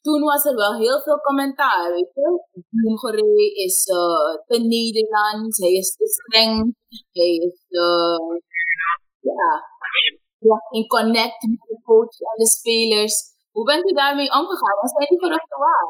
Toen 0.00 0.20
was 0.22 0.44
er 0.44 0.54
wel 0.54 0.74
heel 0.84 1.00
veel 1.00 1.20
commentaar, 1.28 1.92
weet 1.92 2.12
je. 2.14 2.28
Boemgeree 2.70 3.54
is 3.66 3.78
eh, 3.86 4.32
te 4.48 4.58
Nederlands, 4.74 5.58
hij 5.58 5.72
is 5.72 5.90
te 5.96 6.06
streng, 6.06 6.74
hij 7.12 7.34
is 7.48 7.60
eh, 7.68 8.28
ja, 9.20 9.50
ja, 10.48 10.56
in 10.70 10.86
connect 10.86 11.40
met 11.50 11.64
de 11.68 11.78
coach 11.82 12.16
en 12.30 12.36
de 12.42 12.46
spelers. 12.46 13.16
Hoe 13.50 13.64
bent 13.64 13.90
u 13.90 13.92
daarmee 13.94 14.30
omgegaan? 14.40 14.78
En 14.82 14.88
zijn 14.88 15.08
die 15.08 15.18
geruchten 15.18 15.58
waar? 15.58 15.88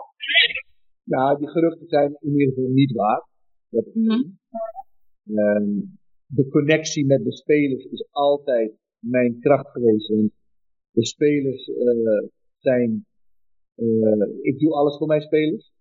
Ja, 1.05 1.35
die 1.35 1.49
geruchten 1.49 1.89
zijn 1.89 2.17
in 2.21 2.33
ieder 2.33 2.55
geval 2.55 2.71
niet 2.71 2.93
waar. 2.93 3.29
Dat 3.69 3.87
is 3.87 3.95
Mhm. 3.95 4.23
Ehm, 5.39 5.71
de 6.27 6.49
connectie 6.49 7.07
met 7.07 7.25
de 7.25 7.33
spelers 7.33 7.85
is 7.85 8.09
altijd 8.11 8.73
mijn 8.99 9.41
kracht 9.41 9.71
geweest. 9.71 10.09
De 10.91 11.07
spelers 11.07 11.69
eh, 11.69 12.29
zijn. 12.59 13.07
Eh, 13.79 14.29
ik 14.43 14.59
doe 14.59 14.73
alles 14.73 14.97
voor 14.97 15.07
mijn 15.07 15.21
spelers. 15.21 15.73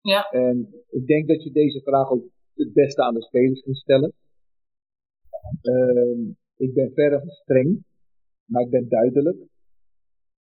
Ja. 0.00 0.30
En 0.30 0.74
ik 0.88 1.06
denk 1.06 1.28
dat 1.28 1.42
je 1.42 1.52
deze 1.52 1.80
vraag 1.80 2.10
ook 2.10 2.24
het 2.54 2.72
beste 2.72 3.02
aan 3.02 3.14
de 3.14 3.22
spelers 3.22 3.62
kunt 3.62 3.76
stellen. 3.76 4.12
Ehm, 5.60 6.20
ik 6.56 6.74
ben 6.74 6.92
verder 6.94 7.18
van 7.18 7.28
streng, 7.28 7.84
maar 8.44 8.62
ik 8.62 8.70
ben 8.70 8.88
duidelijk. 8.88 9.38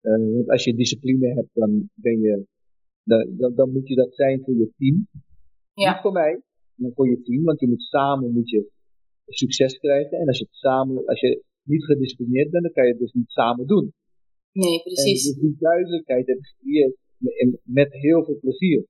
Eh, 0.01 0.33
want 0.33 0.49
als 0.49 0.63
je 0.63 0.75
discipline 0.75 1.33
hebt, 1.33 1.49
dan 1.53 1.89
ben 1.93 2.19
je 2.19 2.45
dan, 3.03 3.37
dan, 3.37 3.55
dan 3.55 3.71
moet 3.71 3.87
je 3.87 3.95
dat 3.95 4.15
zijn 4.15 4.43
voor 4.43 4.53
je 4.53 4.71
team. 4.77 5.07
Ja. 5.73 5.91
Niet 5.91 6.01
voor 6.01 6.11
mij, 6.11 6.41
maar 6.75 6.91
voor 6.93 7.09
je 7.09 7.21
team. 7.21 7.43
Want 7.43 7.59
je 7.59 7.67
moet 7.67 7.81
samen 7.81 8.33
moet 8.33 8.49
je 8.49 8.69
succes 9.25 9.77
krijgen. 9.77 10.17
En 10.17 10.27
als 10.27 10.37
je, 10.37 10.43
het 10.43 10.53
samen, 10.55 11.05
als 11.05 11.19
je 11.19 11.43
niet 11.63 11.85
gedisciplineerd 11.85 12.49
bent, 12.49 12.63
dan 12.63 12.73
kan 12.73 12.85
je 12.85 12.91
het 12.91 12.99
dus 12.99 13.13
niet 13.13 13.31
samen 13.31 13.67
doen. 13.67 13.93
Nee, 14.51 14.75
En 14.75 14.81
precies. 14.81 15.23
dus 15.23 15.35
die 15.35 15.55
duidelijkheid 15.59 16.27
heb 16.27 16.37
ik 16.37 16.45
gecreëerd 16.45 16.95
met, 17.63 17.93
heel 17.93 18.23
veel 18.25 18.39
plezier. 18.39 18.85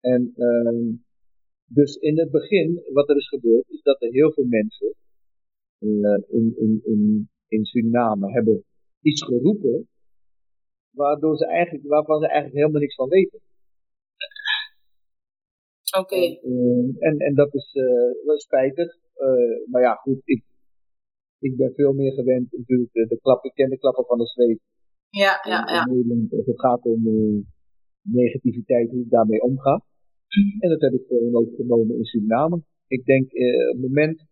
En 0.00 0.32
ehm, 0.36 0.94
dus 1.66 1.96
in 1.96 2.18
het 2.18 2.30
begin, 2.30 2.82
wat 2.92 3.08
er 3.08 3.16
is 3.16 3.28
gebeurd, 3.28 3.68
is 3.68 3.82
dat 3.82 4.02
er 4.02 4.10
heel 4.10 4.32
veel 4.32 4.44
mensen 4.44 4.94
eh, 5.78 6.18
in, 6.28 6.54
in, 6.56 6.80
in, 6.84 7.30
in 7.48 7.64
Suriname 7.64 8.32
hebben 8.32 8.64
iets 9.00 9.24
geroepen, 9.24 9.88
waardoor 10.90 11.36
ze 11.36 11.46
eigenlijk, 11.46 11.86
waarvan 11.86 12.20
ze 12.20 12.26
eigenlijk 12.26 12.56
helemaal 12.56 12.80
niks 12.80 12.94
van 12.94 13.08
weten. 13.08 13.40
Oké. 15.98 16.16
Eh, 16.16 17.08
en, 17.08 17.18
en 17.18 17.34
dat 17.34 17.54
is 17.54 17.72
eh, 17.72 18.26
wel 18.26 18.38
spijtig. 18.38 18.96
Maar 19.70 19.82
ja, 19.82 19.94
goed, 19.94 20.20
ik, 20.24 20.44
ik 21.38 21.56
ben 21.56 21.72
veel 21.74 21.92
meer 21.92 22.12
gewend 22.12 22.52
natuurlijk. 22.52 22.92
De, 22.92 23.06
de 23.06 23.18
klap, 23.20 23.44
ik 23.44 23.54
ken 23.54 23.70
de 23.70 23.78
klappen 23.78 24.04
van 24.04 24.18
de 24.18 24.26
zweep 24.26 24.60
Ja, 25.10 25.40
ja, 25.42 25.68
in 25.68 25.74
ja. 25.74 25.84
Nederland. 25.84 26.32
Als 26.32 26.46
het 26.46 26.60
gaat 26.60 26.84
om 26.84 27.06
eh, 27.06 27.38
negativiteit, 28.02 28.90
hoe 28.90 29.00
ik 29.00 29.10
daarmee 29.10 29.42
omga. 29.42 29.84
En 30.58 30.68
dat 30.68 30.80
heb 30.80 30.92
ik 30.92 31.06
gewoon 31.06 31.34
ook 31.34 31.54
genomen 31.54 31.96
in 31.96 32.04
Suriname. 32.04 32.62
Ik 32.86 33.04
denk, 33.04 33.32
eh, 33.32 33.68
op 33.68 33.76
het 33.76 33.80
moment 33.80 34.24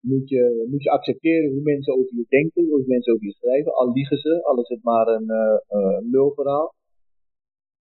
moet 0.00 0.28
je, 0.28 0.66
moet 0.70 0.82
je 0.82 0.90
accepteren 0.90 1.50
hoe 1.52 1.62
mensen 1.62 1.94
over 1.94 2.14
je 2.16 2.26
denken, 2.28 2.64
hoe 2.64 2.84
mensen 2.86 3.12
over 3.12 3.26
je 3.26 3.32
schrijven. 3.32 3.74
Al 3.74 3.92
liegen 3.92 4.18
ze, 4.18 4.42
al 4.42 4.60
is 4.60 4.68
het 4.68 4.82
maar 4.82 5.06
een 5.06 5.28
eh 5.28 5.58
eh, 5.66 6.10
lulverhaal. 6.10 6.74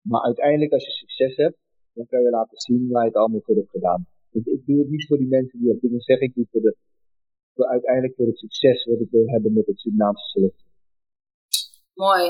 Maar 0.02 0.22
uiteindelijk, 0.22 0.72
als 0.72 0.86
je 0.86 0.92
succes 0.92 1.36
hebt, 1.36 1.58
dan 1.94 2.06
kan 2.06 2.22
je 2.22 2.30
laten 2.30 2.58
zien 2.58 2.88
waar 2.88 3.02
je 3.02 3.08
het 3.08 3.18
allemaal 3.18 3.42
voor 3.42 3.56
hebt 3.56 3.70
gedaan. 3.70 4.06
Dus 4.32 4.46
ik 4.46 4.66
doe 4.66 4.80
het 4.80 4.90
niet 4.90 5.08
voor 5.08 5.18
die 5.18 5.28
mensen 5.28 5.60
die 5.60 5.68
dat 5.68 5.82
dingen 5.82 6.00
zeggen, 6.00 6.28
ik 6.28 6.34
doe 6.34 6.44
het 6.44 6.52
voor, 6.52 6.62
de, 6.62 6.76
uiteindelijk 7.56 8.16
voor 8.16 8.26
het 8.26 8.38
succes 8.38 8.86
wat 8.86 9.00
ik 9.00 9.10
wil 9.12 9.28
hebben 9.28 9.54
met 9.54 9.66
het 9.66 9.80
Surinaamse 9.80 10.30
selectie. 10.30 10.68
Mooi. 11.94 12.24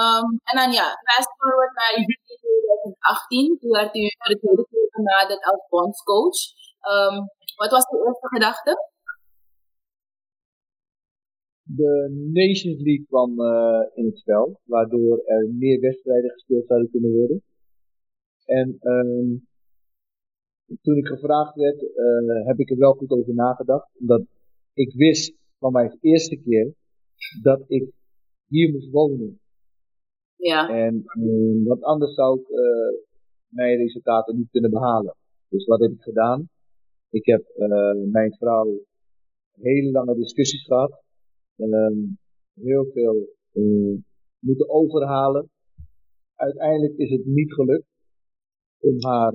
Ehm, 0.00 0.28
en 0.48 0.54
dan 0.60 0.70
ja, 0.80 0.88
fast 1.08 1.32
forward 1.38 1.74
naar 1.74 1.92
juli 1.98 2.18
2018. 2.24 3.58
Toen 3.58 3.70
werd 3.70 3.94
u 3.96 4.04
voor 4.18 4.34
de 4.34 4.40
tweede 4.40 4.66
keer 4.70 4.88
benaderd 4.96 5.42
als 5.50 5.68
bondscoach. 5.68 6.40
Ehm, 6.80 7.16
wat 7.56 7.70
was 7.70 7.84
uw 7.90 8.06
eerste 8.06 8.28
gedachte? 8.28 8.72
De 11.62 11.92
Nations 12.32 12.80
League 12.82 13.06
kwam 13.06 13.40
eh, 13.40 13.82
in 13.94 14.04
het 14.06 14.18
spel, 14.18 14.60
waardoor 14.64 15.22
er 15.24 15.48
meer 15.48 15.80
wedstrijden 15.80 16.30
gespeeld 16.30 16.66
zouden 16.66 16.90
kunnen 16.90 17.12
worden. 17.12 17.42
En 18.44 18.76
ehm, 18.80 19.30
toen 20.82 20.96
ik 20.96 21.06
gevraagd 21.06 21.54
werd, 21.54 21.82
eh, 21.82 22.46
heb 22.46 22.58
ik 22.58 22.70
er 22.70 22.78
wel 22.78 22.92
goed 22.92 23.10
over 23.10 23.34
nagedacht. 23.34 23.88
Omdat 24.00 24.22
ik 24.72 24.94
wist 24.94 25.34
van 25.58 25.72
mijn 25.72 25.98
eerste 26.00 26.36
keer 26.36 26.74
dat 27.42 27.64
ik 27.66 27.90
hier 28.46 28.72
moest 28.72 28.90
wonen. 28.90 29.40
Ja. 30.36 30.68
En 30.68 31.04
ehm, 31.06 31.64
want 31.64 31.82
anders 31.82 32.14
zou 32.14 32.40
ik 32.40 32.48
eh, 32.48 32.98
mijn 33.48 33.76
resultaten 33.76 34.36
niet 34.36 34.50
kunnen 34.50 34.70
behalen. 34.70 35.16
Dus 35.48 35.66
wat 35.66 35.80
heb 35.80 35.90
ik 35.90 36.02
gedaan? 36.02 36.48
Ik 37.10 37.26
heb 37.26 37.44
eh, 37.46 37.92
mijn 38.10 38.32
vrouw 38.32 38.80
hele 39.52 39.90
lange 39.90 40.14
discussies 40.14 40.64
gehad. 40.64 41.02
Ehm, 41.56 41.98
heel 42.54 42.90
veel 42.92 43.28
eh, 43.52 43.98
moeten 44.38 44.68
overhalen. 44.68 45.50
Uiteindelijk 46.34 46.96
is 46.96 47.10
het 47.10 47.24
niet 47.24 47.52
gelukt 47.52 47.88
om 48.78 49.04
haar 49.04 49.34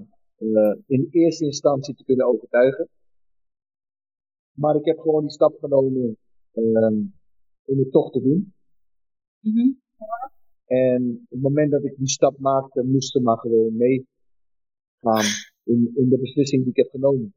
in 0.85 1.07
eerste 1.11 1.45
instantie 1.45 1.95
te 1.95 2.03
kunnen 2.03 2.27
overtuigen. 2.27 2.89
Maar 4.55 4.75
ik 4.75 4.85
heb 4.85 4.99
gewoon 4.99 5.21
die 5.21 5.31
stap 5.31 5.57
genomen 5.59 6.17
ehm, 6.51 7.01
om 7.65 7.77
het 7.79 7.91
toch 7.91 8.11
te 8.11 8.21
doen. 8.21 8.53
Mhm. 9.39 9.71
En 10.65 11.19
op 11.23 11.29
het 11.29 11.41
moment 11.41 11.71
dat 11.71 11.83
ik 11.83 11.97
die 11.97 12.09
stap 12.09 12.39
maakte, 12.39 12.83
moest 12.83 13.11
ze 13.11 13.21
maar 13.21 13.37
gewoon 13.37 13.75
meegaan 13.75 15.25
in, 15.63 15.91
in 15.95 16.09
de 16.09 16.19
beslissing 16.19 16.61
die 16.61 16.71
ik 16.71 16.77
heb 16.77 16.89
genomen. 16.89 17.33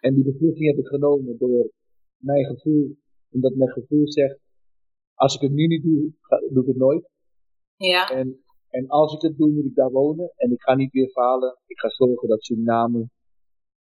En 0.00 0.14
die 0.14 0.24
beslissing 0.24 0.66
heb 0.66 0.78
ik 0.78 0.86
genomen 0.86 1.38
door 1.38 1.70
mijn 2.16 2.44
gevoel, 2.44 2.96
omdat 3.30 3.54
mijn 3.54 3.70
gevoel 3.70 4.12
zegt, 4.12 4.38
als 5.14 5.34
ik 5.34 5.40
het 5.40 5.52
nu 5.52 5.66
niet 5.66 5.82
doe, 5.82 6.12
ga, 6.20 6.38
doe 6.52 6.62
ik 6.62 6.68
het 6.68 6.76
nooit. 6.76 7.08
Ja. 7.76 8.10
En, 8.10 8.44
en 8.68 8.88
als 8.88 9.14
ik 9.14 9.20
het 9.20 9.36
doe, 9.36 9.50
moet 9.50 9.64
ik 9.64 9.74
daar 9.74 9.90
wonen. 9.90 10.32
En 10.36 10.52
ik 10.52 10.62
ga 10.62 10.74
niet 10.74 10.92
weer 10.92 11.08
falen. 11.08 11.58
Ik 11.66 11.78
ga 11.78 11.88
zorgen 11.88 12.28
dat 12.28 12.44
Suriname 12.44 13.08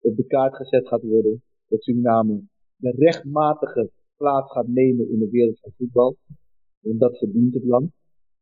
op 0.01 0.17
de 0.17 0.27
kaart 0.27 0.57
gezet 0.57 0.89
gaat 0.89 1.03
worden. 1.03 1.43
Dat 1.73 1.83
Suriname 1.83 2.43
de 2.77 2.91
rechtmatige 2.91 3.91
plaats 4.17 4.53
gaat 4.53 4.69
nemen 4.69 5.11
in 5.11 5.19
de 5.19 5.31
wereld 5.31 5.61
van 5.61 5.73
voetbal. 5.77 6.17
En 6.83 6.99
dat 6.99 7.19
verdient 7.19 7.55
het 7.55 7.65
land. 7.65 7.91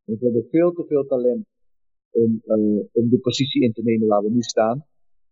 Want 0.05 0.19
we 0.19 0.25
hebben 0.25 0.47
veel 0.51 0.73
te 0.73 0.85
veel 0.87 1.07
talent 1.07 1.47
om, 2.11 2.41
eh, 2.45 2.85
om 2.93 3.09
de 3.09 3.19
positie 3.21 3.63
in 3.63 3.73
te 3.73 3.83
nemen 3.83 4.07
waar 4.07 4.23
we 4.23 4.31
nu 4.31 4.43
staan. 4.43 4.85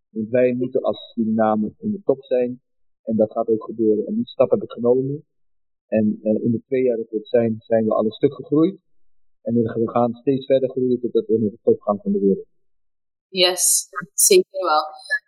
Want 0.09 0.29
wij 0.29 0.53
moeten 0.53 0.81
als 0.81 1.11
Suriname 1.11 1.73
in 1.77 1.91
de 1.91 2.01
top 2.03 2.23
zijn. 2.23 2.61
En 3.03 3.15
dat 3.15 3.31
gaat 3.31 3.47
ook 3.47 3.63
gebeuren. 3.63 4.05
En 4.05 4.15
die 4.15 4.27
stap 4.27 4.49
heb 4.49 4.63
ik 4.63 4.71
genomen. 4.71 5.23
En 5.87 6.19
eh, 6.21 6.43
in 6.43 6.51
de 6.51 6.61
twee 6.65 6.83
jaar 6.83 6.97
dat 6.97 7.09
we 7.09 7.17
het 7.17 7.27
zijn, 7.27 7.55
zijn 7.57 7.85
we 7.85 7.93
al 7.93 8.05
een 8.05 8.11
stuk 8.11 8.33
gegroeid. 8.33 8.79
En 9.41 9.53
we 9.53 9.89
gaan 9.89 10.13
steeds 10.13 10.45
verder 10.45 10.69
groeien 10.69 10.99
totdat 10.99 11.25
we 11.27 11.39
naar 11.39 11.49
de 11.49 11.59
top 11.61 11.81
gaan 11.81 11.99
van 12.01 12.11
de 12.11 12.19
wereld. 12.19 12.47
Yes, 13.29 13.89
zeker 14.13 14.61
wel. 14.71 14.83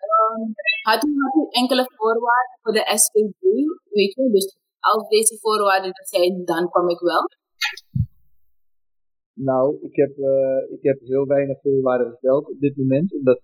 Ehm, 0.07 0.41
had, 0.89 1.03
u, 1.07 1.11
had 1.23 1.35
u 1.35 1.45
enkele 1.49 1.85
voorwaarden 1.95 2.57
voor 2.61 2.73
de 2.73 2.91
SPB? 2.95 3.41
Weet 3.89 4.13
je, 4.13 4.29
dus 4.31 4.57
als 4.79 5.07
deze 5.07 5.37
voorwaarden 5.39 5.91
er 5.91 6.07
zijn, 6.07 6.45
dan 6.45 6.69
kom 6.69 6.89
ik 6.89 6.99
wel. 6.99 7.23
Nou, 9.33 9.77
ik 9.81 9.95
heb, 9.95 10.17
eh, 10.17 10.75
ik 10.75 10.83
heb 10.83 10.99
heel 10.99 11.25
weinig 11.25 11.61
voorwaarden 11.61 12.11
gesteld 12.11 12.49
op 12.49 12.59
dit 12.59 12.77
moment. 12.77 13.13
Omdat 13.13 13.41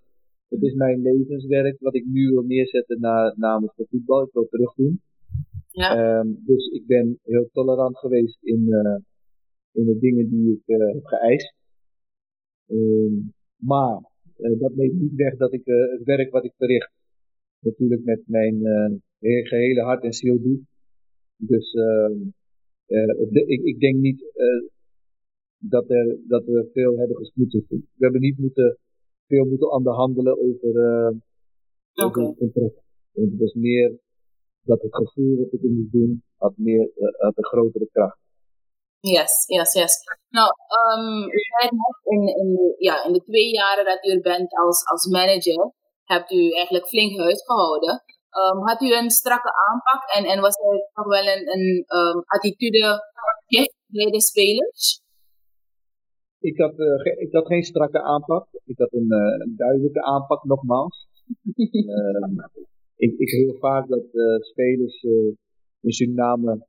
het 0.48 0.62
is 0.62 0.74
mijn 0.74 1.02
levenswerk 1.02 1.80
wat 1.80 1.96
ik 1.96 2.06
nu 2.06 2.30
wil 2.30 2.44
neerzetten 2.44 3.00
na, 3.00 3.34
namens 3.36 3.76
de 3.76 3.86
voetbal. 3.90 4.24
Ik 4.24 4.34
wil 4.34 4.48
terug 4.50 4.74
doen. 4.74 5.02
Ja. 5.70 5.96
Ehm, 5.96 6.28
dus 6.36 6.68
ik 6.68 6.86
ben 6.86 7.20
heel 7.24 7.50
tolerant 7.52 7.98
geweest 7.98 8.38
in, 8.42 8.74
eh, 8.74 8.98
in 9.72 9.86
de 9.86 9.98
dingen 10.00 10.30
die 10.30 10.54
ik 10.54 10.76
eh, 10.76 10.94
heb 10.94 11.06
geëist. 11.06 11.54
Ehm, 12.68 13.14
maar 13.56 14.02
dat 14.38 14.76
neemt 14.76 15.00
niet 15.02 15.16
weg 15.16 15.36
dat 15.36 15.54
ik 15.54 15.66
eh, 15.66 15.76
het 15.92 16.04
werk 16.04 16.32
wat 16.32 16.44
ik 16.46 16.54
verricht 16.58 16.92
natuurlijk 17.60 18.04
met 18.04 18.22
mijn 18.26 18.66
eh, 18.66 18.92
he- 19.20 19.46
gehele 19.48 19.82
hart 19.82 20.04
en 20.04 20.14
ziel 20.14 20.42
doe. 20.42 20.60
Dus 21.36 21.74
eh, 21.74 22.12
de- 23.30 23.46
ik, 23.48 23.64
ik 23.64 23.80
denk 23.80 23.96
niet 23.96 24.22
eh, 24.34 24.70
dat, 25.58 25.90
er, 25.90 26.18
dat 26.28 26.46
we 26.46 26.70
veel 26.74 26.98
hebben 26.98 27.16
gesmoed. 27.18 27.52
We 27.70 27.82
hebben 27.98 28.22
niet 28.22 28.38
moeten, 28.38 28.78
veel 29.28 29.46
moeten 29.46 29.72
onderhandelen 29.72 30.40
over, 30.40 30.76
eh 30.76 31.16
over 31.94 32.22
Oké. 32.22 32.28
het 32.28 32.38
contract. 32.38 32.84
Want 33.12 33.32
het 33.32 33.40
was 33.40 33.54
meer 33.54 33.98
dat 34.62 34.82
het 34.82 34.96
gevoel 34.96 35.36
dat 35.36 35.46
ik 35.54 35.62
het 35.62 35.72
moest 35.72 35.92
doen, 35.92 36.24
had, 36.36 36.54
meer, 36.58 36.90
eh, 36.96 37.20
had 37.20 37.38
een 37.38 37.44
grotere 37.46 37.88
kracht. 37.92 38.20
Yes, 39.00 39.32
yes, 39.48 39.74
yes. 39.74 39.94
Nou, 40.30 40.50
u 41.38 41.40
zei 41.50 41.64
het 41.70 41.72
net, 41.72 41.98
in, 42.04 42.22
in, 42.42 42.56
de, 42.56 42.76
ja, 42.78 43.06
in 43.06 43.14
de 43.14 43.24
twee 43.24 43.50
jaren 43.52 43.86
dat 43.86 44.06
u 44.06 44.10
er 44.12 44.22
bent 44.22 44.54
als, 44.58 44.86
als 44.86 45.06
manager, 45.08 45.72
hebt 46.04 46.32
u 46.32 46.52
eigenlijk 46.52 46.88
flink 46.88 47.18
huisgehouden. 47.20 48.04
Ehm 48.30 48.58
had 48.68 48.82
u 48.82 48.94
een 48.96 49.10
strakke 49.10 49.52
aanpak 49.70 50.02
en, 50.16 50.24
en 50.26 50.42
was 50.42 50.56
er 50.58 50.90
toch 50.94 51.06
wel 51.06 51.26
een, 51.36 51.44
een 51.54 51.84
ehm 51.88 52.18
attitude 52.26 53.00
bij 53.88 54.12
de 54.12 54.22
spelers? 54.22 55.02
Ik 56.40 56.58
had, 56.58 56.72
eh, 56.80 57.00
ge- 57.04 57.20
ik 57.20 57.34
had 57.34 57.46
geen 57.46 57.64
strakke 57.64 58.02
aanpak. 58.02 58.48
Ik 58.66 58.78
had 58.78 58.94
een, 58.94 59.10
eh, 59.12 59.46
een 59.46 59.54
duidelijke 59.58 60.02
aanpak, 60.04 60.44
nogmaals. 60.44 61.08
Ik, 63.06 63.14
ik 63.18 63.30
hoor 63.46 63.58
vaak 63.60 63.88
dat 63.88 64.04
eh, 64.14 64.40
spelers 64.40 65.02
in 65.82 65.92
Suriname, 65.92 66.68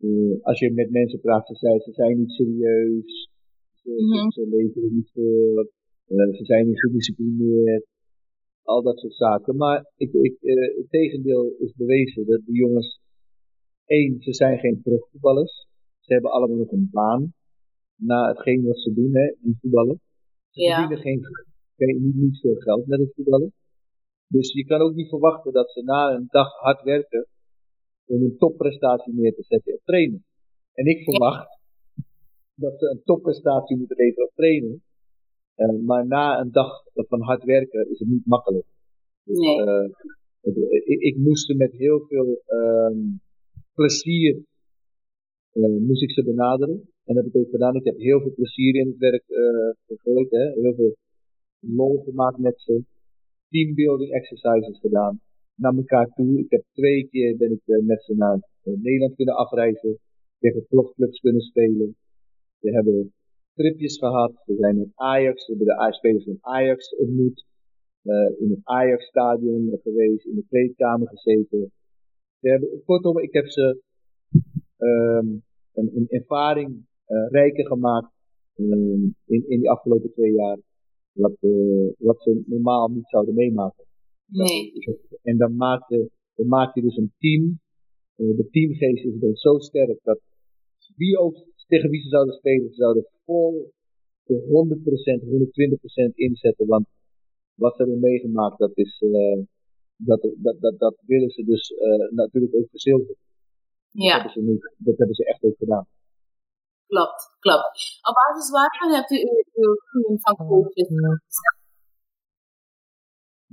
eh, 0.00 0.42
als 0.42 0.58
je 0.58 0.72
met 0.72 0.90
mensen 0.90 1.20
praat, 1.20 1.46
ze, 1.46 1.54
zijn, 1.54 1.80
ze 1.80 1.92
zijn 1.92 2.18
niet 2.18 2.30
serieus. 2.30 3.28
Ze, 3.72 3.90
Mhm. 3.90 4.30
ze 4.30 4.46
leven 4.48 4.82
er 4.82 4.90
niet 4.90 5.10
voor. 5.12 5.68
eh, 6.06 6.34
ze 6.36 6.44
zijn 6.44 6.66
niet 6.66 6.80
gedisciplineerd. 6.80 7.86
Al 8.62 8.82
dat 8.82 8.98
soort 8.98 9.14
zaken. 9.14 9.56
Maar 9.56 9.90
ik, 9.96 10.12
ik, 10.12 10.36
eh, 10.42 10.76
het 10.76 10.90
tegendeel 10.90 11.54
is 11.58 11.72
bewezen. 11.76 12.26
Dat 12.26 12.40
die 12.44 12.54
jongens, 12.56 13.00
één, 13.86 14.22
ze 14.22 14.32
zijn 14.34 14.58
geen 14.58 14.80
profvoetballers. 14.82 15.66
Ze 16.00 16.12
hebben 16.12 16.30
allemaal 16.30 16.56
nog 16.56 16.70
een 16.72 16.88
baan 16.92 17.32
na 17.96 18.28
hetgeen 18.28 18.62
wat 18.66 18.80
ze 18.80 18.94
doen, 18.94 19.14
hè, 19.16 19.26
in 19.42 19.56
voetballen. 19.60 20.00
Ze 20.50 20.62
Ja. 20.62 20.78
verdienen 20.78 21.04
geen, 21.04 21.20
geen, 21.76 22.02
niet, 22.02 22.14
niet 22.14 22.40
veel 22.40 22.54
geld 22.54 22.86
met 22.86 22.98
het 22.98 23.12
voetballen. 23.14 23.52
Dus 24.28 24.52
je 24.52 24.64
kan 24.64 24.80
ook 24.80 24.94
niet 24.94 25.08
verwachten 25.08 25.52
dat 25.52 25.70
ze 25.70 25.82
na 25.82 26.14
een 26.14 26.26
dag 26.30 26.52
hard 26.52 26.82
werken 26.82 27.26
om 28.10 28.22
een 28.22 28.36
topprestatie 28.38 29.14
neer 29.14 29.34
te 29.34 29.42
zetten 29.42 29.74
op 29.74 29.80
trainen. 29.84 30.24
En 30.72 30.86
ik 30.86 31.02
verwacht 31.02 31.58
dat 32.54 32.78
ze 32.78 32.90
een 32.90 33.02
topprestatie 33.04 33.76
moeten 33.76 33.96
leveren 33.96 34.26
op 34.26 34.34
trainen. 34.34 34.82
Eh, 35.54 35.78
maar 35.86 36.06
na 36.06 36.40
een 36.40 36.52
dag 36.52 36.84
van 36.94 37.20
hard 37.20 37.44
werken 37.44 37.90
is 37.90 37.98
het 37.98 38.08
niet 38.08 38.26
makkelijk. 38.26 38.66
Nee. 39.24 39.62
Eh, 39.62 39.88
ik, 40.84 41.00
ik 41.00 41.16
moest 41.16 41.46
ze 41.46 41.54
met 41.54 41.72
heel 41.72 42.00
veel 42.08 42.42
ehm, 42.46 42.98
plezier 43.74 44.42
eh, 45.52 45.78
moest 45.86 46.02
ik 46.02 46.10
ze 46.10 46.24
benaderen. 46.24 46.74
En 47.04 47.14
dat 47.14 47.24
heb 47.24 47.34
ik 47.34 47.40
ook 47.40 47.50
gedaan. 47.50 47.74
Ik 47.74 47.84
heb 47.84 47.98
heel 47.98 48.20
veel 48.20 48.34
plezier 48.34 48.74
in 48.74 48.86
het 48.86 48.98
werk 48.98 49.24
gegooid. 49.86 50.30
Hè? 50.30 50.52
Heel 50.52 50.74
veel 50.74 50.96
lol 51.58 52.02
gemaakt 52.02 52.38
met 52.38 52.60
ze. 52.60 52.82
Teambuilding 53.48 54.12
exercises 54.12 54.80
gedaan. 54.80 55.20
Naar 55.54 55.74
elkaar 55.76 56.08
toe. 56.14 56.38
Ik 56.38 56.50
heb 56.50 56.64
twee 56.72 57.08
keer 57.08 57.36
ben 57.36 57.52
ik 57.52 57.60
eh, 57.64 57.86
met 57.86 58.02
ze 58.04 58.14
naar 58.14 58.34
eh, 58.62 58.74
Nederland 58.82 59.14
kunnen 59.14 59.34
afreizen. 59.34 59.98
Tegen 60.38 60.66
profclubs 60.68 61.20
kunnen 61.20 61.42
spelen. 61.42 61.96
We 62.58 62.70
hebben 62.70 63.12
tripjes 63.54 63.98
gehad. 63.98 64.42
We 64.46 64.54
zijn 64.56 64.78
met 64.78 64.90
Ajax. 64.94 65.46
We 65.46 65.54
hebben 65.56 65.76
de 65.86 65.94
spelers 65.94 66.24
van 66.24 66.38
Ajax 66.40 66.96
ontmoet. 66.96 67.46
eh, 68.02 68.40
in 68.40 68.50
het 68.50 68.60
Ajax-stadion 68.62 69.78
geweest. 69.82 70.26
In 70.26 70.34
de 70.34 70.44
kleedkamer 70.48 71.08
gezeten. 71.08 71.72
We 72.38 72.50
hebben, 72.50 72.82
kortom, 72.84 73.18
ik 73.18 73.32
heb 73.32 73.46
ze 73.46 73.82
ehm, 74.76 75.26
een, 75.72 75.90
een 75.96 76.06
ervaring 76.08 76.86
eh, 77.04 77.26
rijker 77.30 77.66
gemaakt 77.66 78.12
ehm, 78.54 79.02
in, 79.26 79.44
in 79.48 79.60
die 79.60 79.70
afgelopen 79.70 80.12
twee 80.12 80.32
jaar. 80.32 80.58
Wat, 81.12 81.36
wat 81.98 82.22
ze 82.22 82.42
normaal 82.46 82.88
niet 82.88 83.08
zouden 83.08 83.34
meemaken. 83.34 83.84
Nee. 84.30 84.72
En 85.22 85.36
dan 85.36 85.56
maak 85.56 85.88
je, 85.88 86.10
dan 86.34 86.46
maak 86.46 86.74
je 86.74 86.82
dus 86.82 86.96
een 86.96 87.12
team. 87.18 87.60
Eh, 88.16 88.36
de 88.36 88.48
teamgeest 88.50 89.04
is 89.04 89.20
dan 89.20 89.34
zo 89.34 89.58
sterk 89.58 89.98
dat 90.02 90.20
wie 90.96 91.18
ook 91.18 91.36
tegen 91.66 91.90
wie 91.90 92.02
ze 92.02 92.08
zouden 92.08 92.34
spelen, 92.34 92.68
ze 92.68 92.74
zouden 92.74 93.06
vol 93.24 93.72
de 94.24 94.36
100%, 94.48 95.22
120% 95.22 96.14
inzetten. 96.14 96.66
Want 96.66 96.86
wat 97.54 97.76
ze 97.76 97.82
hebben 97.82 98.00
meegemaakt, 98.00 98.58
dat 98.58 98.70
is, 98.74 99.00
eh, 99.00 99.42
dat, 99.96 100.20
dat, 100.36 100.60
dat, 100.60 100.78
dat 100.78 100.96
willen 101.06 101.30
ze 101.30 101.44
dus 101.44 101.70
eh, 101.70 102.10
natuurlijk 102.10 102.54
ook 102.54 102.68
verzilveren. 102.70 103.16
Dat, 103.92 104.04
Ja, 104.04 104.14
hebben 104.14 104.32
ze 104.32 104.40
niet, 104.40 104.74
dat 104.76 104.98
hebben 104.98 105.16
ze 105.16 105.24
echt 105.24 105.42
ook 105.44 105.56
gedaan. 105.58 105.86
klopt, 106.86 107.36
klopt. 107.38 107.98
Op 108.08 108.14
basis 108.14 108.50
waarvan 108.50 108.90
hebt 108.92 109.10
u 109.10 109.16
uw, 109.60 109.74
team 109.90 110.20
van 110.20 110.46
coaches? 110.46 110.88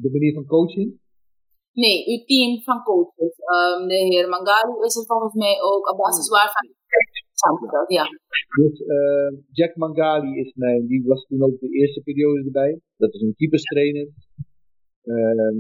De 0.04 0.10
manier 0.12 0.34
van 0.34 0.46
coaching. 0.46 0.90
Nee, 1.84 1.98
uw 2.12 2.22
team 2.30 2.62
van 2.68 2.84
coaches. 2.84 3.36
Ehm, 3.54 3.88
de 3.88 4.00
heer 4.10 4.30
Mangali 4.30 4.76
is 4.88 4.96
er 4.96 5.06
volgens 5.06 5.34
mij 5.34 5.56
ook. 5.62 5.92
Op 5.92 5.98
basis 5.98 6.30
waarvan 6.30 6.66
samengesteld, 7.34 7.90
ja. 7.92 8.06
Dus 8.62 8.76
eh, 8.96 9.30
Jack 9.52 9.76
Mangali 9.76 10.40
is 10.40 10.52
mijn, 10.56 10.88
die 10.88 11.04
was 11.06 11.26
toen 11.26 11.44
ook 11.44 11.60
de 11.60 11.70
eerste 11.70 12.02
periode 12.02 12.44
erbij. 12.46 12.80
Dat 12.98 13.14
is 13.14 13.22
een 13.22 13.36
keeperstrainer. 13.36 14.08
Ehm, 15.04 15.60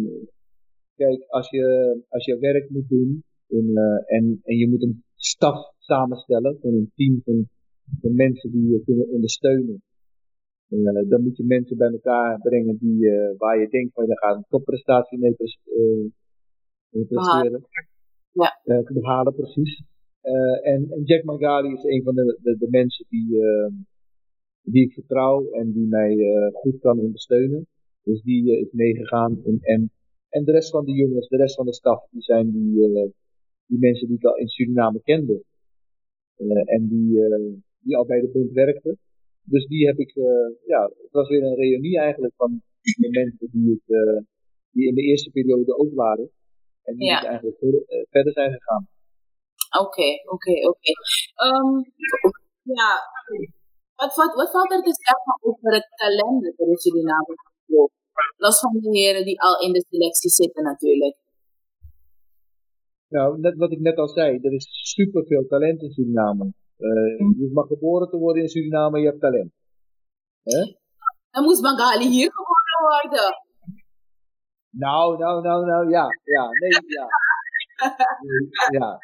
kijk, 0.96 1.24
als 1.28 1.50
je, 1.50 1.66
als 2.10 2.26
je 2.26 2.40
werk 2.40 2.70
moet 2.70 2.90
doen 2.90 3.24
in, 3.48 3.78
eh, 3.78 4.16
en, 4.18 4.40
en 4.44 4.58
je 4.58 4.70
moet 4.70 4.84
een 4.84 5.04
staf 5.16 5.74
samenstellen 5.78 6.58
van 6.62 6.74
een 6.74 6.92
team 6.96 7.22
van, 7.24 7.50
van 8.02 8.16
mensen 8.16 8.52
die 8.52 8.68
je 8.68 8.82
kunnen 8.86 9.10
ondersteunen. 9.10 9.82
Eh, 10.70 11.10
dan 11.10 11.24
moet 11.24 11.38
je 11.38 11.44
mensen 11.44 11.78
bij 11.78 11.92
elkaar 11.92 12.40
brengen 12.40 12.78
die, 12.78 13.10
eh, 13.12 13.38
waar 13.38 13.60
je 13.60 13.68
denkt 13.68 13.94
van 13.94 14.06
je 14.06 14.18
gaat 14.18 14.36
een 14.36 14.46
topprestatie 14.50 15.20
mee 15.20 15.34
pres- 15.34 15.60
eh, 15.64 17.06
presteren. 17.08 17.66
Ja. 18.32 18.60
Behalen, 18.94 19.36
precies. 19.36 19.84
En, 20.62 20.92
en 20.92 21.04
Jack 21.04 21.24
Mangali 21.24 21.74
is 21.74 21.84
een 21.84 22.04
van 22.04 22.16
de, 22.16 22.40
de, 22.42 22.58
de 22.58 22.68
mensen 22.70 23.06
die, 23.10 23.42
eh, 23.42 23.72
die 24.62 24.84
ik 24.84 24.94
vertrouw 24.94 25.50
en 25.52 25.72
die 25.72 25.88
mij 25.88 26.18
goed 26.54 26.80
kan 26.80 27.00
ondersteunen. 27.00 27.68
Dus 28.04 28.22
die 28.22 28.60
is 28.60 28.72
meegegaan. 28.72 29.42
En, 29.46 29.60
en, 29.62 29.92
en 30.30 30.44
de 30.44 30.52
rest 30.52 30.70
van 30.70 30.86
de 30.86 30.92
jongens, 30.92 31.28
de 31.28 31.38
rest 31.38 31.56
van 31.56 31.66
de 31.66 31.74
staf, 31.74 32.10
die 32.10 32.22
zijn 32.22 32.52
die, 32.52 32.74
die 33.66 33.80
mensen 33.80 34.08
die 34.08 34.18
ik 34.18 34.24
al 34.24 34.38
in 34.38 34.48
Suriname 34.48 35.02
kende. 35.04 35.44
En 36.66 36.88
die, 36.88 37.20
die 37.80 37.98
al 37.98 38.06
bij 38.06 38.22
de 38.22 38.30
bond 38.30 38.52
werkten. 38.52 38.98
Dus 39.54 39.64
die 39.68 39.86
heb 39.90 39.98
ik, 39.98 40.12
eh, 40.16 40.48
ja, 40.74 40.82
het 41.04 41.12
was 41.12 41.28
weer 41.30 41.44
een 41.44 41.56
reunie 41.56 42.00
eigenlijk 42.00 42.34
van 42.36 42.62
de 42.82 43.10
mensen 43.20 43.48
die, 43.52 43.72
ik, 43.78 43.86
eh, 44.00 44.20
die 44.72 44.88
in 44.88 44.96
de 44.96 45.02
eerste 45.02 45.32
periode 45.32 45.78
ook 45.78 45.94
waren. 45.94 46.30
En 46.84 46.96
die 46.96 47.08
Ja. 47.08 47.20
dus 47.20 47.28
eigenlijk 47.30 47.58
verder, 47.58 47.84
eh, 47.86 48.06
verder 48.10 48.34
zijn 48.34 48.52
gegaan. 48.52 48.88
Oké, 49.84 50.10
oké, 50.36 50.54
oké. 50.72 50.92
Ehm, 51.46 51.76
Ja, 52.80 52.92
wat, 53.96 54.16
wat, 54.16 54.34
wat 54.36 54.52
valt 54.52 54.72
er 54.72 54.82
te 54.82 54.96
zeggen 55.06 55.34
over 55.40 55.74
het 55.74 55.88
talent 55.96 56.44
dat 56.44 56.54
er 56.60 56.68
in 56.68 56.78
Suriname? 56.78 57.36
Los 58.38 58.60
van 58.60 58.80
de 58.80 58.90
heren 58.98 59.26
die 59.26 59.42
al 59.42 59.60
in 59.66 59.74
de 59.74 59.86
selectie 59.90 60.30
zitten 60.30 60.64
natuurlijk. 60.64 61.18
Nou, 63.08 63.40
net 63.40 63.56
wat 63.58 63.72
ik 63.72 63.80
net 63.80 63.98
al 63.98 64.08
zei, 64.08 64.40
er 64.42 64.54
is 64.54 64.68
superveel 64.96 65.46
talent 65.48 65.82
in 65.82 65.92
Suriname. 65.92 66.54
Eh, 66.78 67.18
je 67.18 67.36
hoeft 67.38 67.54
maar 67.54 67.66
geboren 67.66 68.10
te 68.10 68.18
worden 68.18 68.42
in 68.42 68.50
Suriname, 68.50 69.00
je 69.00 69.06
hebt 69.06 69.20
talent. 69.20 69.52
Hè? 70.44 70.62
Dan 71.32 71.44
moest 71.44 71.62
Bangali 71.62 72.08
hier 72.08 72.32
geboren 72.32 72.80
worden. 72.90 73.30
Nou, 74.70 75.18
nou, 75.18 75.42
nou, 75.42 75.66
nou, 75.66 75.90
ja, 75.90 76.06
ja, 76.24 76.46
nee, 76.62 76.72
ja. 76.98 77.08
Ja. 78.80 79.00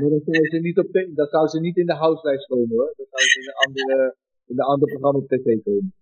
Maar 0.00 0.10
dat 0.10 0.22
zou 0.24 0.48
ze 0.48 0.58
niet, 0.58 0.78
op 0.78 0.88
dat 1.14 1.30
zou 1.30 1.48
ze 1.48 1.60
niet 1.60 1.76
in 1.76 1.86
de 1.86 1.94
housewives 1.94 2.46
komen 2.46 2.76
hoor. 2.76 2.94
Dat 2.96 3.06
zou 3.10 3.22
ze 3.22 3.40
in 3.40 3.46
een 3.46 3.66
andere, 3.66 4.16
in 4.46 4.58
een 4.58 4.64
ander 4.64 4.88
programma 4.88 5.18
op 5.18 5.28
tv 5.28 5.62
komen. 5.62 5.94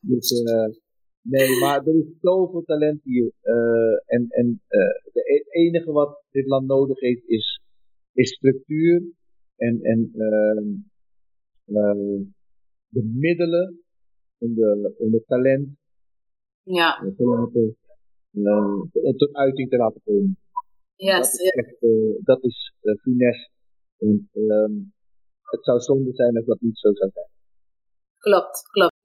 Dus, 0.00 0.42
eh, 0.42 0.68
nee, 1.22 1.60
maar 1.60 1.86
er 1.86 1.96
is 1.98 2.06
zoveel 2.20 2.62
talent 2.64 3.02
hier. 3.02 3.32
eh, 3.40 4.14
en 4.14 4.26
en 4.28 4.62
eh, 4.68 5.12
de 5.12 5.22
e- 5.34 5.60
enige 5.60 5.92
wat 5.92 6.22
dit 6.30 6.46
land 6.46 6.66
nodig 6.66 7.00
heeft 7.00 7.26
is, 7.26 7.60
is 8.12 8.30
structuur 8.34 9.02
en, 9.58 9.78
en 9.82 10.10
ehm, 10.16 10.66
eh, 11.76 12.20
de 12.88 13.02
middelen 13.14 13.80
om 14.38 14.54
de, 14.54 14.94
om 14.98 15.12
het 15.12 15.26
talent 15.26 15.68
Ja, 16.62 17.12
te 17.16 17.24
laten, 17.24 17.76
eh, 18.32 19.16
tot 19.16 19.34
uiting 19.34 19.70
te 19.70 19.76
laten 19.76 20.00
komen. 20.04 20.38
dat 20.96 21.06
yes, 21.08 21.32
is 21.32 21.42
ja. 21.42 21.50
echt, 21.62 21.82
eh, 21.82 21.90
dat 22.24 22.42
is 22.44 22.74
eh, 22.80 22.94
finesse. 23.00 23.48
En, 23.98 24.28
ehm, 24.32 24.72
het 25.42 25.64
zou 25.64 25.80
zonde 25.80 26.14
zijn 26.14 26.36
als 26.36 26.46
dat 26.46 26.60
niet 26.60 26.78
zo 26.78 26.92
zou 26.94 27.10
zijn. 27.14 27.26
klopt, 28.18 28.62
klopt. 28.70 28.96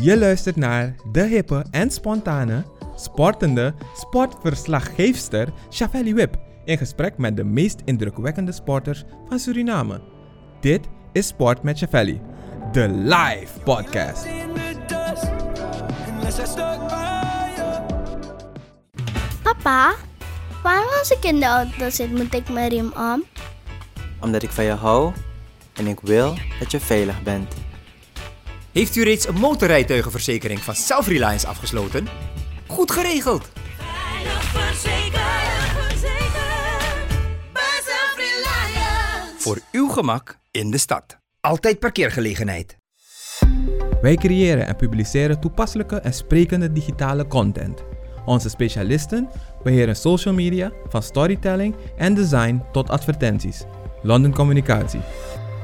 Je 0.00 0.18
luistert 0.18 0.56
naar 0.56 0.96
de 1.12 1.22
hippe 1.22 1.64
en 1.70 1.90
spontane, 1.90 2.64
sportende 2.96 3.74
sportverslaggeefster 3.94 5.52
Shavelli 5.70 6.14
Wip 6.14 6.47
in 6.68 6.78
gesprek 6.78 7.18
met 7.18 7.36
de 7.36 7.44
meest 7.44 7.80
indrukwekkende 7.84 8.52
sporters 8.52 9.04
van 9.28 9.38
Suriname. 9.38 10.00
Dit 10.60 10.80
is 11.12 11.26
Sport 11.26 11.62
met 11.62 11.78
Shavelli, 11.78 12.20
de 12.72 12.88
live 12.88 13.60
podcast. 13.64 14.26
Papa, 19.42 19.94
waarom 20.62 20.88
als 20.98 21.10
ik 21.10 21.24
in 21.24 21.40
de 21.40 21.46
auto 21.46 21.90
zit 21.90 22.10
moet 22.10 22.34
ik 22.34 22.48
mijn 22.48 22.68
riem 22.68 22.92
om? 22.96 23.24
Omdat 24.20 24.42
ik 24.42 24.50
van 24.50 24.64
je 24.64 24.70
hou 24.70 25.12
en 25.74 25.86
ik 25.86 26.00
wil 26.00 26.34
dat 26.60 26.70
je 26.70 26.80
veilig 26.80 27.22
bent. 27.22 27.54
Heeft 28.72 28.96
u 28.96 29.02
reeds 29.02 29.28
een 29.28 29.38
motorrijtuigenverzekering 29.38 30.60
van 30.60 30.74
Self-Reliance 30.74 31.46
afgesloten? 31.46 32.08
Goed 32.66 32.90
geregeld! 32.90 33.50
Veilig 33.76 34.42
Voor 39.48 39.60
uw 39.72 39.88
gemak 39.88 40.38
in 40.50 40.70
de 40.70 40.78
stad. 40.78 41.18
Altijd 41.40 41.78
parkeergelegenheid. 41.78 42.78
Wij 44.00 44.16
creëren 44.16 44.66
en 44.66 44.76
publiceren 44.76 45.40
toepasselijke 45.40 45.96
en 45.96 46.12
sprekende 46.12 46.72
digitale 46.72 47.26
content. 47.26 47.82
Onze 48.24 48.48
specialisten 48.48 49.28
beheren 49.62 49.96
social 49.96 50.34
media, 50.34 50.72
van 50.88 51.02
storytelling 51.02 51.74
en 51.96 52.14
design 52.14 52.62
tot 52.72 52.90
advertenties. 52.90 53.64
London 54.02 54.34
Communicatie. 54.34 55.00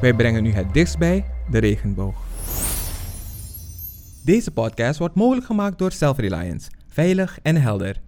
Wij 0.01 0.15
brengen 0.15 0.45
u 0.45 0.53
het 0.53 0.75
dichtst 0.75 0.99
bij 0.99 1.25
de 1.51 1.59
regenboog. 1.59 2.17
Deze 4.25 4.51
podcast 4.51 4.99
wordt 4.99 5.15
mogelijk 5.15 5.47
gemaakt 5.47 5.79
door 5.79 5.93
Self-Reliance. 5.93 6.71
Veilig 6.89 7.39
en 7.43 7.57
helder. 7.57 8.03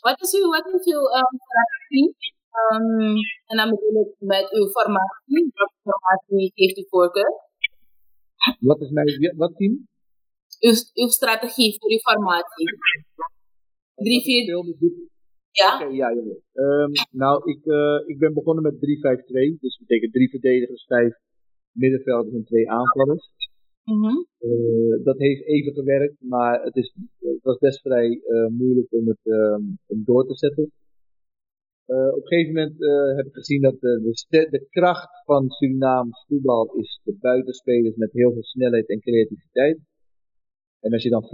Wat 0.00 0.20
is 0.20 0.32
uw, 0.32 0.50
wat 0.50 0.66
is 0.66 0.92
uw 0.92 1.00
um, 1.00 1.38
strategie? 1.38 2.38
Um, 2.58 3.16
en 3.50 3.56
dan 3.56 3.70
bedoel 3.70 4.02
ik 4.04 4.14
met 4.18 4.46
uw 4.52 4.66
formatie. 4.66 5.50
Welke 5.54 5.78
formatie 5.82 6.52
heeft 6.54 6.78
u 6.78 6.84
voorkeur? 6.88 7.32
Wat 8.60 8.80
is 8.80 8.90
mijn, 8.90 9.34
wat 9.36 9.56
team? 9.56 9.88
Uw, 10.60 10.74
uw 10.94 11.08
strategie 11.08 11.76
voor 11.78 11.90
uw 11.90 11.98
formatie. 11.98 12.66
Drie, 13.94 14.22
vier, 14.22 14.44
ja? 15.50 15.74
Oké, 15.74 15.84
ja, 15.84 16.08
ja. 16.08 16.22
ja. 16.22 16.36
Ehm, 16.52 16.92
nou, 17.10 17.50
ik, 17.52 17.64
eh, 17.64 17.98
ik 18.06 18.18
ben 18.18 18.34
begonnen 18.34 18.62
met 18.62 18.80
3-5-2. 18.80 19.58
Dus 19.60 19.78
dat 19.78 19.86
betekent 19.86 20.12
drie 20.12 20.30
verdedigers, 20.30 20.84
vijf 20.86 21.14
middenvelders 21.72 22.34
en 22.34 22.44
twee 22.44 22.70
aanvallers. 22.70 23.30
Mhm. 23.84 24.16
Eh, 24.38 25.04
dat 25.04 25.18
heeft 25.18 25.46
even 25.46 25.72
gewerkt, 25.72 26.16
maar 26.18 26.62
het, 26.62 26.76
is, 26.76 26.94
het 27.18 27.42
was 27.42 27.58
best 27.58 27.80
vrij 27.80 28.20
eh, 28.22 28.46
moeilijk 28.46 28.92
om 28.92 29.08
het 29.08 29.20
ehm, 29.22 29.62
om 29.86 30.04
door 30.04 30.26
te 30.26 30.36
zetten. 30.36 30.72
Eh, 31.90 32.12
op 32.16 32.22
een 32.22 32.26
gegeven 32.26 32.54
moment 32.54 32.82
eh, 32.82 33.16
heb 33.16 33.26
ik 33.26 33.34
gezien 33.34 33.62
dat 33.62 33.80
de, 33.80 33.92
de, 34.28 34.48
de 34.50 34.66
kracht 34.68 35.24
van 35.24 35.50
Surinaams 35.50 36.24
voetbal 36.28 36.74
is 36.74 37.00
de 37.02 37.16
buitenspelers 37.20 37.96
met 37.96 38.12
heel 38.12 38.32
veel 38.32 38.44
snelheid 38.44 38.88
en 38.88 39.00
creativiteit. 39.00 39.78
En 40.80 40.92
als 40.92 41.02
je 41.02 41.10
dan 41.10 41.24
4-3-3 41.24 41.28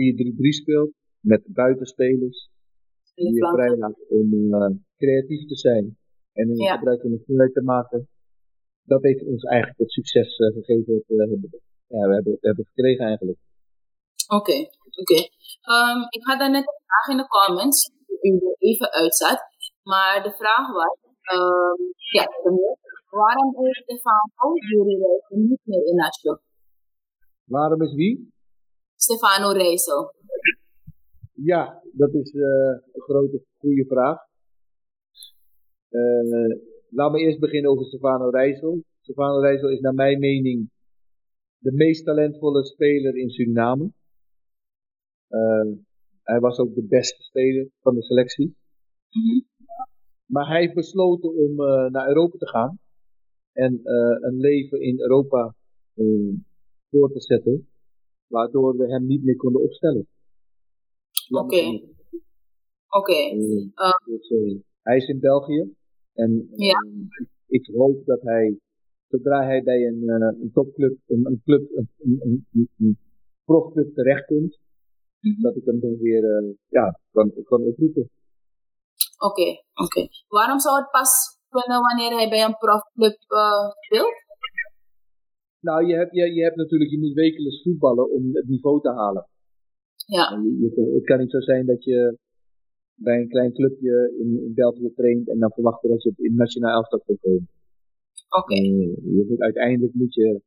speelt 0.63 0.93
met 1.21 1.43
buitenspelers, 1.53 2.49
die 3.15 3.33
je 3.33 3.39
flanken. 3.39 3.65
vrijlaat 3.65 3.99
om 4.09 4.55
eh, 4.55 4.71
creatief 4.97 5.47
te 5.47 5.57
zijn 5.57 5.99
en 6.33 6.55
Ja. 6.55 6.77
gebruik 6.77 7.01
van 7.01 7.11
de 7.11 7.23
snelheid 7.25 7.53
te 7.53 7.63
maken, 7.63 8.09
dat 8.85 9.03
heeft 9.03 9.27
ons 9.27 9.43
eigenlijk 9.43 9.79
het 9.79 9.91
succes 9.91 10.37
eh, 10.37 10.53
gegeven 10.53 10.95
dat 10.95 11.05
we 11.07 11.17
hebben, 11.17 11.51
ja, 11.87 12.09
we 12.09 12.15
hebben, 12.15 12.33
we 12.33 12.47
hebben 12.47 12.65
gekregen 12.65 13.07
eigenlijk. 13.07 13.39
Oké, 14.39 14.57
oké. 15.03 15.19
Ehm, 15.73 16.01
ik 16.09 16.25
had 16.25 16.39
daar 16.39 16.51
net 16.51 16.67
een 16.69 16.83
vraag 16.87 17.07
in 17.15 17.17
de 17.23 17.29
comments, 17.29 17.91
die 18.07 18.33
u 18.33 18.37
er 18.37 18.57
even 18.59 18.93
uitzet. 18.93 19.41
Maar 19.91 20.23
de 20.23 20.33
vraag 20.41 20.67
was, 20.73 20.99
ehm, 21.23 21.83
ja, 22.17 22.27
waarom 23.11 23.67
is 23.67 23.79
Stefano 23.79 24.55
Jury 24.69 24.97
niet 25.29 25.61
meer 25.65 25.87
in 25.87 25.95
Nashville? 25.95 26.41
Waarom 27.45 27.83
is 27.83 27.95
wie? 27.95 28.33
Stefano 28.97 29.51
Reisel. 29.53 30.15
Ja, 31.33 31.83
dat 31.93 32.15
is 32.15 32.31
eh, 32.33 32.43
een 32.93 33.03
grote, 33.03 33.45
goede 33.59 33.85
vraag. 33.85 34.19
Eh 35.89 36.75
laat 36.91 37.13
me 37.13 37.19
eerst 37.19 37.39
beginnen 37.39 37.71
over 37.71 37.85
Stefano 37.85 38.29
Rijssel. 38.29 38.85
Stefano 39.01 39.41
Rijssel 39.41 39.71
is 39.71 39.81
naar 39.81 39.95
mijn 39.95 40.19
mening 40.19 40.71
de 41.59 41.73
meest 41.73 42.05
talentvolle 42.05 42.65
speler 42.65 43.17
in 43.17 43.31
Suriname. 43.31 43.93
Eh, 45.29 45.73
hij 46.23 46.41
was 46.41 46.59
ook 46.59 46.75
de 46.75 46.87
beste 46.87 47.23
speler 47.23 47.69
van 47.81 47.95
de 47.95 48.03
selectie. 48.03 48.57
Mhm. 49.11 49.46
Maar 50.27 50.47
hij 50.47 50.61
heeft 50.61 50.75
besloten 50.75 51.35
om 51.35 51.61
eh, 51.61 51.91
naar 51.91 52.09
Europa 52.09 52.39
te 52.39 52.49
gaan. 52.49 52.79
En 53.53 53.81
eh, 53.85 54.17
een 54.21 54.37
leven 54.37 54.81
in 54.81 55.01
Europa 55.01 55.55
eh, 55.95 56.35
voor 56.91 57.13
te 57.13 57.21
zetten. 57.21 57.69
Waardoor 58.27 58.77
we 58.77 58.87
hem 58.93 59.07
niet 59.07 59.25
meer 59.25 59.37
konden 59.37 59.63
opstellen. 59.63 60.07
Oké. 61.31 61.81
Oké. 62.89 63.13
Eh, 63.13 63.91
dus, 64.05 64.29
hij 64.83 64.97
is 64.97 65.09
in 65.09 65.21
België. 65.21 65.75
En 66.13 66.49
Ja. 66.57 66.79
ik 67.47 67.67
hoop 67.67 68.05
dat 68.07 68.23
hij, 68.23 68.59
zodra 69.09 69.45
hij 69.45 69.63
bij 69.63 69.87
een, 69.87 70.09
een 70.41 70.51
topclub, 70.53 70.99
een, 71.07 71.27
een 71.27 71.41
club, 71.45 71.71
een, 71.99 72.47
een, 72.79 72.99
profclub 73.45 73.95
terechtkomt, 73.95 74.59
Mhm. 75.21 75.41
dat 75.43 75.57
ik 75.57 75.65
hem 75.65 75.81
dan 75.81 75.97
weer 75.99 76.55
ja, 76.69 77.01
kan, 77.11 77.33
kan 77.45 77.63
oproepen. 77.63 78.11
Oké, 79.29 79.49
oké. 79.85 80.03
Waarom 80.29 80.59
zou 80.61 80.77
het 80.81 80.91
pas 80.91 81.11
kunnen 81.49 81.81
wanneer 81.81 82.13
hij 82.19 82.29
bij 82.29 82.45
een 82.45 82.57
profclub 82.65 83.17
eh 83.43 83.69
speelt? 83.81 84.15
Nou, 85.61 85.87
je 85.87 85.95
hebt, 85.95 86.15
je, 86.15 86.35
je 86.35 86.43
hebt 86.43 86.57
natuurlijk, 86.57 86.91
je 86.91 86.99
moet 86.99 87.13
wekelijks 87.13 87.63
voetballen 87.63 88.11
om 88.11 88.35
het 88.35 88.49
niveau 88.49 88.81
te 88.81 88.89
halen. 88.91 89.29
Ja, 90.07 90.41
je- 90.43 90.59
je- 90.61 90.95
het 90.95 91.05
kan 91.05 91.19
niet 91.19 91.31
zo 91.31 91.41
zijn 91.41 91.67
dat 91.67 91.85
je 91.85 92.19
bij 92.95 93.21
een 93.21 93.29
klein 93.29 93.53
clubje 93.53 94.15
in, 94.19 94.43
in 94.47 94.55
België 94.55 94.93
traint 94.95 95.29
en 95.29 95.39
dan 95.39 95.53
verwachten 95.53 95.89
dat 95.91 96.03
je 96.03 96.09
op 96.11 96.19
in 96.19 96.35
nationaal 96.35 96.75
elftal 96.75 97.03
kan 97.07 97.19
komen. 97.21 97.49
oké. 98.29 98.55
Eh, 98.55 99.39
uiteindelijk 99.39 99.95
moet 99.95 100.15
je 100.15 100.41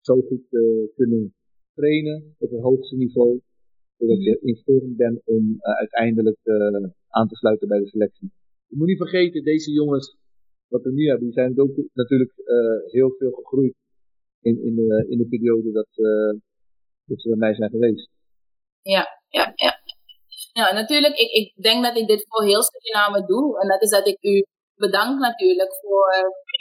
zo 0.00 0.14
goed 0.20 0.46
eh, 0.50 0.94
kunnen 0.94 1.34
trainen 1.74 2.34
op 2.38 2.50
het 2.50 2.60
hoogste 2.60 2.96
niveau, 2.96 3.40
zodat 3.98 4.22
je 4.22 4.38
in 4.42 4.62
vorm 4.64 4.96
bent 4.96 5.20
om 5.24 5.56
uiteindelijk 5.60 6.38
eh, 6.42 6.90
aan 7.18 7.28
te 7.28 7.36
sluiten 7.36 7.68
bij 7.68 7.78
de 7.78 7.88
selectie. 7.88 8.28
Je 8.66 8.76
moet 8.76 8.86
niet 8.86 9.04
vergeten, 9.06 9.44
deze 9.44 9.70
jongens, 9.70 10.16
wat 10.68 10.82
we 10.82 10.92
nu 10.92 11.08
hebben, 11.08 11.24
die 11.24 11.38
zijn 11.40 11.60
ook 11.60 11.74
natuurlijk 11.92 12.32
eh, 12.54 12.92
heel 12.96 13.10
veel 13.18 13.30
gegroeid 13.30 13.74
in, 14.40 14.56
in, 14.68 14.74
de, 14.74 15.06
in 15.08 15.18
de 15.18 15.28
periode 15.28 15.72
dat, 15.72 15.90
eh, 16.08 16.32
dat 17.04 17.20
ze 17.20 17.28
bij 17.28 17.38
mij 17.38 17.54
zijn 17.54 17.70
geweest. 17.70 18.08
Ja, 18.82 19.04
ja, 19.28 19.52
ja. 19.54 19.72
Ja, 20.60 20.72
natuurlijk, 20.72 21.16
ik, 21.24 21.30
ik 21.42 21.62
denk 21.62 21.84
dat 21.84 21.96
ik 21.96 22.06
dit 22.06 22.24
voor 22.28 22.44
heel 22.44 22.62
Suriname 22.62 23.26
doe. 23.26 23.60
En 23.60 23.68
dat 23.68 23.82
is 23.82 23.90
dat 23.90 24.06
ik 24.06 24.18
u 24.32 24.44
bedank 24.74 25.18
natuurlijk 25.18 25.72
voor 25.80 26.08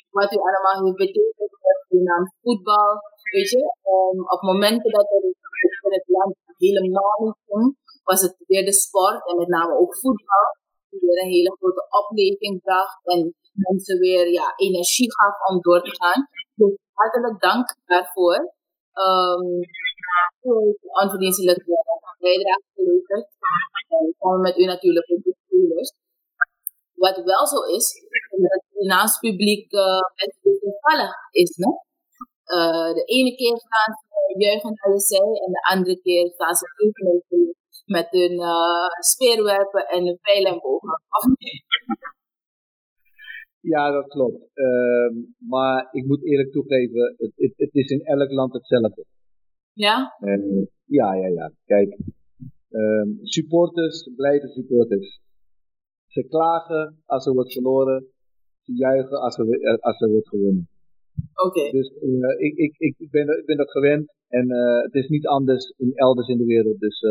wat 0.10 0.34
u 0.36 0.38
allemaal 0.38 0.84
heeft 0.84 0.98
betekend 0.98 1.52
voor 1.62 1.76
Surinaams 1.88 2.32
voetbal. 2.42 2.92
Weet 3.36 3.50
je, 3.50 3.64
um, 3.94 4.20
op 4.36 4.42
momenten 4.42 4.92
dat 4.92 5.08
er 5.16 5.24
in 5.24 5.94
het 5.98 6.08
land 6.08 6.36
helemaal 6.58 7.18
niet 7.24 7.40
ging, 7.48 7.68
was 8.04 8.22
het 8.22 8.36
weer 8.48 8.66
de 8.66 8.74
sport 8.74 9.30
en 9.30 9.38
met 9.38 9.48
name 9.48 9.74
ook 9.80 9.98
voetbal. 9.98 10.48
Die 10.90 11.00
weer 11.00 11.24
een 11.24 11.30
hele 11.30 11.56
grote 11.60 11.86
opleving 12.00 12.62
bracht 12.62 13.00
en 13.04 13.36
mensen 13.54 14.00
weer 14.00 14.32
ja, 14.32 14.54
energie 14.56 15.12
gaf 15.18 15.50
om 15.50 15.62
door 15.62 15.82
te 15.84 15.96
gaan. 15.96 16.28
Dus 16.56 16.78
hartelijk 16.94 17.42
dank 17.42 17.76
daarvoor. 17.86 18.54
Ehm, 18.94 19.62
onverdienstelijk 21.02 21.66
bijdrage 22.20 22.64
geleverd. 22.76 23.28
En 23.88 24.16
samen 24.20 24.42
met 24.42 24.58
u 24.58 24.66
natuurlijk 24.66 25.12
ook 25.12 25.24
de 25.24 25.36
spelers. 25.46 25.94
Wat 26.94 27.24
wel 27.24 27.48
zo 27.48 27.60
is, 27.62 27.86
is 28.32 28.42
dat 28.42 28.52
het 28.52 28.64
Surinaams 28.70 29.20
publiek 29.20 29.74
uh, 29.74 30.00
best 30.16 30.38
wisselvallig 30.42 31.14
is. 31.32 31.56
No? 31.56 31.70
Uh, 32.58 32.94
de 32.94 33.04
ene 33.04 33.36
keer 33.36 33.58
staan 33.58 33.92
ze 34.00 34.40
juichend 34.46 34.82
aan 34.84 34.92
de 34.92 35.00
zij 35.00 35.32
en 35.46 35.52
de 35.52 35.64
andere 35.72 36.02
keer 36.02 36.32
staan 36.34 36.56
ze 36.56 36.66
vloekend 36.76 37.24
met 37.86 38.08
hun 38.10 38.32
uh, 38.32 38.88
speerwerpen 39.00 39.88
en 39.88 40.06
hun 40.06 40.20
pijl 40.22 40.46
en 40.46 40.60
bogen. 40.60 41.00
Ja, 43.72 43.92
dat 43.92 44.08
klopt. 44.08 44.50
Uh, 44.54 45.24
maar 45.38 45.88
ik 45.92 46.06
moet 46.06 46.26
eerlijk 46.26 46.52
toegeven, 46.52 47.16
het, 47.18 47.32
het, 47.36 47.54
het, 47.56 47.70
is 47.74 47.90
in 47.90 48.02
elk 48.02 48.32
land 48.32 48.54
hetzelfde. 48.54 49.06
Ja? 49.74 50.16
En, 50.20 50.70
ja, 50.86 51.14
ja, 51.14 51.28
ja. 51.28 51.52
Kijk, 51.66 51.98
uh, 52.70 53.04
supporters 53.22 54.10
blijven 54.16 54.50
supporters. 54.50 55.20
Ze 56.08 56.28
klagen 56.28 57.02
als 57.06 57.26
er 57.26 57.34
wordt 57.34 57.54
verloren. 57.54 58.06
Ze 58.62 58.74
juichen 58.76 59.22
als 59.22 59.38
er, 59.38 59.80
als 59.80 60.02
er 60.02 60.10
wordt 60.10 60.28
gewonnen. 60.28 60.70
Oké. 61.34 61.60
Okay. 61.60 61.72
Dus 61.72 61.92
uh, 62.02 62.40
ik, 62.40 62.58
ik, 62.58 62.76
ik, 62.78 62.96
ik, 62.98 63.10
ben, 63.10 63.40
ik 63.40 63.46
ben 63.46 63.58
dat 63.58 63.72
gewend. 63.72 64.14
En 64.28 64.52
het 64.84 64.94
is 64.94 65.08
niet 65.08 65.28
anders 65.28 65.74
in, 65.78 65.92
elders 65.94 66.28
in 66.28 66.38
de 66.38 66.46
wereld. 66.46 66.80
Dus 66.80 67.02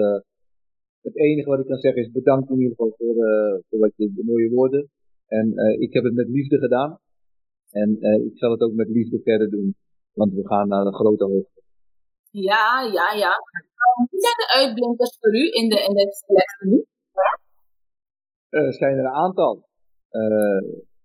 het 1.03 1.17
enige 1.17 1.49
wat 1.49 1.61
ik 1.61 1.67
kan 1.67 1.79
zeggen 1.79 2.03
is 2.03 2.11
bedankt 2.11 2.51
in 2.51 2.61
ieder 2.61 2.77
geval 2.77 2.95
voor, 2.99 3.15
voor 3.69 3.79
wat 3.79 3.93
je, 3.97 4.13
de 4.15 4.25
mooie 4.25 4.51
woorden. 4.51 4.91
En 5.27 5.55
ik 5.79 5.93
heb 5.93 6.05
het 6.05 6.15
met 6.15 6.29
liefde 6.29 6.59
gedaan. 6.59 6.99
En 7.71 7.91
ik 8.25 8.39
zal 8.39 8.51
het 8.51 8.61
ook 8.61 8.73
met 8.73 8.89
liefde 8.89 9.21
verder 9.23 9.51
doen. 9.51 9.75
Want 10.13 10.33
we 10.33 10.47
gaan 10.47 10.69
naar 10.69 10.87
een 10.87 10.95
grote 10.95 11.25
hoogte. 11.25 11.61
Ja, 12.31 12.83
ja, 12.93 13.13
ja. 13.25 13.33
Wie 14.11 14.21
zijn 14.21 14.39
de 14.43 14.53
uitblinkers 14.61 15.17
voor 15.21 15.35
u 15.35 15.45
in 15.61 15.69
de, 15.69 15.79
in 15.89 15.95
de 15.95 16.07
selectie 16.27 16.69
nu? 16.69 16.85
Er 18.49 18.73
zijn 18.73 18.99
er 18.99 19.05
een 19.05 19.21
aantal. 19.25 19.69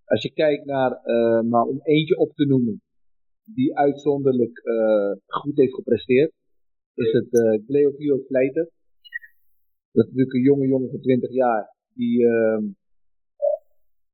als 0.06 0.22
je 0.22 0.34
kijkt 0.34 0.66
naar, 0.66 1.02
maar 1.45 1.64
om 1.64 1.80
eentje 1.84 2.18
op 2.18 2.34
te 2.34 2.45
noemen 2.45 2.82
die 3.54 3.78
uitzonderlijk 3.78 4.62
uh, 4.64 5.12
goed 5.26 5.58
heeft 5.58 5.74
gepresteerd, 5.74 6.32
is 6.93 7.12
het 7.12 7.34
uh, 7.34 7.66
Cleovio 7.66 8.18
Vleiter. 8.28 8.70
Dat 9.92 10.06
is 10.06 10.12
natuurlijk 10.12 10.34
een 10.34 10.42
jonge 10.42 10.68
jongen 10.68 10.90
van 10.90 11.02
20 11.02 11.32
jaar, 11.32 11.76
die 11.94 12.22
uh, 12.22 12.64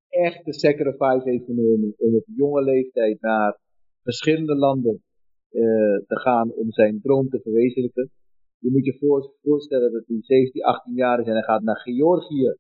echt 0.10 0.46
de 0.46 0.54
sacrifice 0.54 1.30
heeft 1.30 1.46
genomen 1.46 1.94
om 1.98 2.16
op 2.16 2.26
jonge 2.36 2.64
leeftijd 2.64 3.22
naar 3.22 3.60
verschillende 4.02 4.56
landen 4.56 5.04
uh, 5.52 5.98
te 6.08 6.20
gaan 6.20 6.54
om 6.54 6.72
zijn 6.72 7.00
droom 7.02 7.30
te 7.30 7.40
verwezenlijken. 7.42 8.12
Je 8.60 8.72
moet 8.72 8.86
je 8.86 8.98
voor, 9.00 9.34
voorstellen 9.42 9.92
dat 9.92 10.04
hij 10.08 10.18
17, 10.20 10.64
18 10.64 10.94
jaar 10.94 11.20
is 11.20 11.28
en 11.28 11.34
hij 11.34 11.42
gaat 11.42 11.64
naar 11.64 11.80
Georgië. 11.80 12.56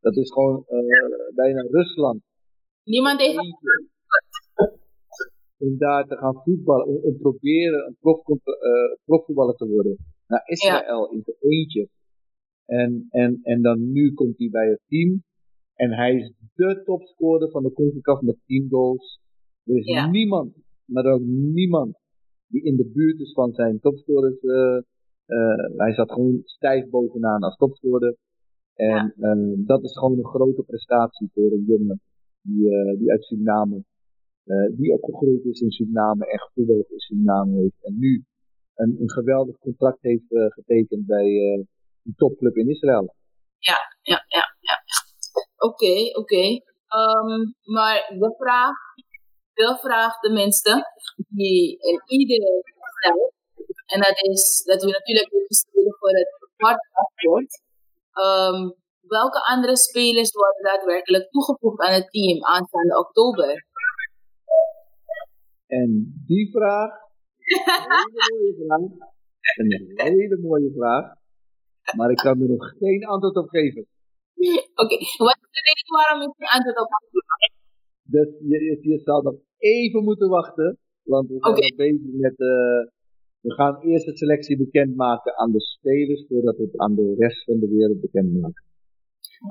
Dat 0.00 0.16
is 0.16 0.32
gewoon 0.32 0.64
bijna 1.34 1.60
Rusland. 1.60 2.22
Niemand 2.84 3.20
heeft 3.20 3.38
om 5.62 5.78
daar 5.78 6.06
te 6.06 6.16
gaan 6.16 6.42
voetballen, 6.44 6.86
om, 6.86 6.96
om 7.02 7.18
proberen 7.18 7.86
een 7.86 7.96
prof, 8.00 8.28
uh, 8.28 8.36
profvoetballer 9.04 9.54
te 9.54 9.68
worden. 9.68 9.96
Naar 10.26 10.42
Israël 10.44 11.08
ja. 11.10 11.16
in 11.16 11.22
zijn 11.24 11.36
eentje. 11.40 11.88
En, 12.72 13.06
en, 13.10 13.38
en 13.42 13.62
dan 13.62 13.92
nu 13.92 14.12
komt 14.12 14.38
hij 14.38 14.50
bij 14.50 14.68
het 14.68 14.80
team. 14.86 15.22
En 15.74 15.90
hij 15.92 16.14
is 16.14 16.32
de 16.54 16.82
topscorer 16.84 17.50
van 17.50 17.62
de 17.62 17.72
CONCACAF 17.72 18.20
met 18.20 18.36
10 18.46 18.66
goals. 18.70 19.20
Er 19.64 19.76
is 19.76 19.86
ja. 19.86 20.10
niemand, 20.10 20.54
maar 20.84 21.04
ook 21.04 21.22
niemand, 21.54 21.98
die 22.46 22.62
in 22.62 22.76
de 22.76 22.90
buurt 22.94 23.20
is 23.20 23.32
van 23.32 23.52
zijn 23.52 23.80
topscorers. 23.80 24.42
Uh, 24.42 24.80
uh, 25.26 25.76
hij 25.76 25.94
zat 25.94 26.12
gewoon 26.12 26.40
stijf 26.44 26.90
bovenaan 26.90 27.42
als 27.42 27.56
topscorer. 27.56 28.16
En 28.74 29.14
ja. 29.16 29.36
dat 29.56 29.82
is 29.82 29.98
gewoon 29.98 30.18
een 30.18 30.24
grote 30.24 30.62
prestatie 30.62 31.30
voor 31.32 31.52
een 31.52 31.64
jongen 31.66 32.00
die, 32.42 32.96
die 32.98 33.10
uit 33.10 33.24
Suriname 33.24 33.84
die 34.76 34.92
opgegroeid 34.92 35.44
is 35.44 35.60
in 35.60 35.70
Suriname 35.70 36.26
en 36.26 36.38
gevoetbald 36.38 36.90
in 36.90 36.98
Suriname 36.98 37.56
heeft. 37.56 37.84
En 37.84 37.98
nu 37.98 38.24
een, 38.74 38.96
een 39.00 39.10
geweldig 39.10 39.58
contract 39.58 40.02
heeft 40.02 40.24
getekend 40.28 41.06
bij 41.06 41.66
een 42.04 42.14
topclub 42.16 42.56
in 42.56 42.68
Israël. 42.68 43.14
Ja, 43.58 43.78
ja, 44.02 44.24
ja. 44.28 44.44
ja. 44.60 44.76
Oké, 45.56 45.84
okay, 45.84 46.06
oké. 46.06 46.20
Okay. 46.20 46.62
Um, 47.00 47.54
maar 47.62 47.96
de 48.18 48.34
vraag, 48.38 48.76
de 49.52 49.78
vraag 49.80 50.20
tenminste, 50.20 50.84
die 51.28 51.78
in 51.78 52.02
iedereen 52.06 52.62
stelt, 52.98 53.32
en 53.86 54.00
dat 54.00 54.22
is 54.22 54.62
dat 54.64 54.82
we 54.82 54.90
natuurlijk 54.90 55.44
spelen 55.48 55.96
voor 55.98 56.10
het 56.10 56.88
antwoord. 56.92 57.62
Um, 58.12 58.80
welke 59.00 59.40
andere 59.52 59.76
spelers 59.76 60.30
worden 60.32 60.62
daadwerkelijk 60.62 61.30
toegevoegd 61.30 61.80
aan 61.80 61.92
het 61.92 62.10
team 62.10 62.44
aanstaande 62.44 62.98
oktober? 62.98 63.66
En 65.66 66.22
die 66.26 66.50
vraag, 66.50 66.90
een 67.98 68.06
hele 68.06 68.26
mooie 68.38 68.54
vraag, 68.66 70.06
een 70.06 70.12
hele 70.12 70.38
mooie 70.40 70.72
vraag, 70.76 71.21
maar 71.96 72.10
ik 72.10 72.16
kan 72.26 72.40
er 72.40 72.48
nog 72.48 72.74
geen 72.78 73.04
antwoord 73.04 73.36
op 73.36 73.48
geven. 73.48 73.86
Oké, 74.34 74.82
okay. 74.82 74.98
wat 75.28 75.38
is 75.44 75.50
de 75.56 75.62
reden 75.68 75.92
waarom 75.98 76.20
ik 76.26 76.32
geen 76.38 76.52
antwoord 76.56 76.78
op 76.84 76.92
geven? 76.92 77.60
Dus 78.14 78.28
je, 78.50 78.78
je, 78.90 78.98
zal 78.98 79.22
nog 79.22 79.36
even 79.58 80.04
moeten 80.04 80.28
wachten, 80.28 80.78
want 81.02 81.28
we 81.28 81.36
zijn 81.38 81.54
okay. 81.54 81.72
bezig 81.76 82.12
met, 82.24 82.36
uh, 82.38 82.82
we 83.40 83.52
gaan 83.58 83.80
eerst 83.80 84.06
de 84.06 84.16
selectie 84.16 84.56
bekendmaken 84.56 85.36
aan 85.36 85.52
de 85.52 85.60
spelers, 85.60 86.24
voordat 86.28 86.56
we 86.56 86.62
het 86.62 86.78
aan 86.78 86.94
de 86.94 87.14
rest 87.18 87.44
van 87.44 87.58
de 87.58 87.68
wereld 87.68 88.00
bekendmaken. 88.00 88.64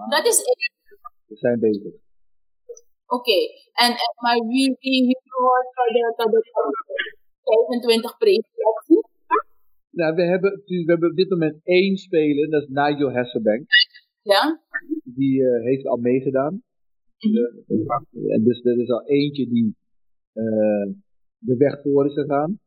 Dat 0.10 0.26
is 0.26 0.38
het. 0.38 0.72
We 1.26 1.36
zijn 1.38 1.60
bezig. 1.60 1.94
Oké, 3.06 3.16
okay. 3.16 3.44
en, 3.84 3.92
en, 3.92 4.14
maar 4.24 4.40
wie, 4.48 4.76
wie 4.80 5.18
gehoord 5.24 5.68
voor 5.76 5.90
de, 5.96 6.14
de 6.32 6.42
25 7.44 8.18
pre-selectie? 8.18 9.11
Nou, 9.92 10.16
we 10.16 10.22
hebben, 10.22 10.62
we 10.66 10.84
hebben 10.86 11.10
op 11.10 11.16
dit 11.16 11.30
moment 11.30 11.60
één 11.64 11.98
speler, 11.98 12.50
dat 12.50 12.62
is 12.62 12.68
Nigel 12.68 13.12
Hasselbank. 13.12 13.66
Ja? 14.22 14.62
Die 15.04 15.42
uh, 15.42 15.64
heeft 15.64 15.86
al 15.86 15.98
meegedaan. 15.98 16.62
-hmm. 17.18 18.30
en 18.30 18.44
dus 18.44 18.64
er 18.64 18.80
is 18.80 18.90
al 18.90 19.06
eentje 19.06 19.48
die 19.50 19.76
uh, 20.34 20.94
de 21.38 21.58
weg 21.58 21.82
voor 21.82 22.06
is 22.06 22.14
gegaan. 22.14 22.60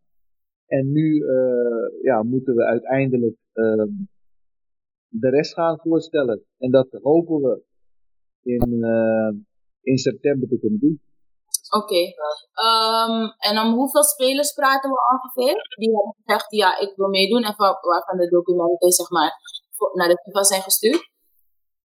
En 0.66 0.92
nu 0.92 1.14
uh, 1.14 2.02
ja, 2.02 2.22
moeten 2.22 2.54
we 2.54 2.64
uiteindelijk 2.64 3.36
ehm, 3.52 3.90
de 5.08 5.30
rest 5.30 5.52
gaan 5.54 5.78
voorstellen. 5.78 6.42
En 6.58 6.70
dat 6.70 6.98
hopen 7.02 7.40
we 7.40 7.62
in 8.42 8.84
in 9.82 9.98
september 9.98 10.48
te 10.48 10.58
kunnen 10.58 10.78
doen. 10.78 11.00
Oké. 11.80 11.82
Okay. 11.82 12.06
Um, 12.66 13.14
en 13.48 13.54
om 13.64 13.74
hoeveel 13.74 14.04
spelers 14.04 14.52
praten 14.52 14.90
we 14.90 14.96
ongeveer? 15.12 15.56
Die 15.78 15.90
hebben 15.96 16.14
gezegd, 16.24 16.50
ja, 16.50 16.78
ik 16.80 16.92
wil 16.96 17.08
meedoen. 17.08 17.42
En 17.42 17.54
waarvan 17.56 18.18
de 18.18 18.28
documenten, 18.28 18.92
zeg 18.92 19.10
maar, 19.10 19.32
naar 19.92 20.08
de 20.08 20.20
FIFA 20.22 20.42
zijn 20.42 20.62
gestuurd? 20.62 21.12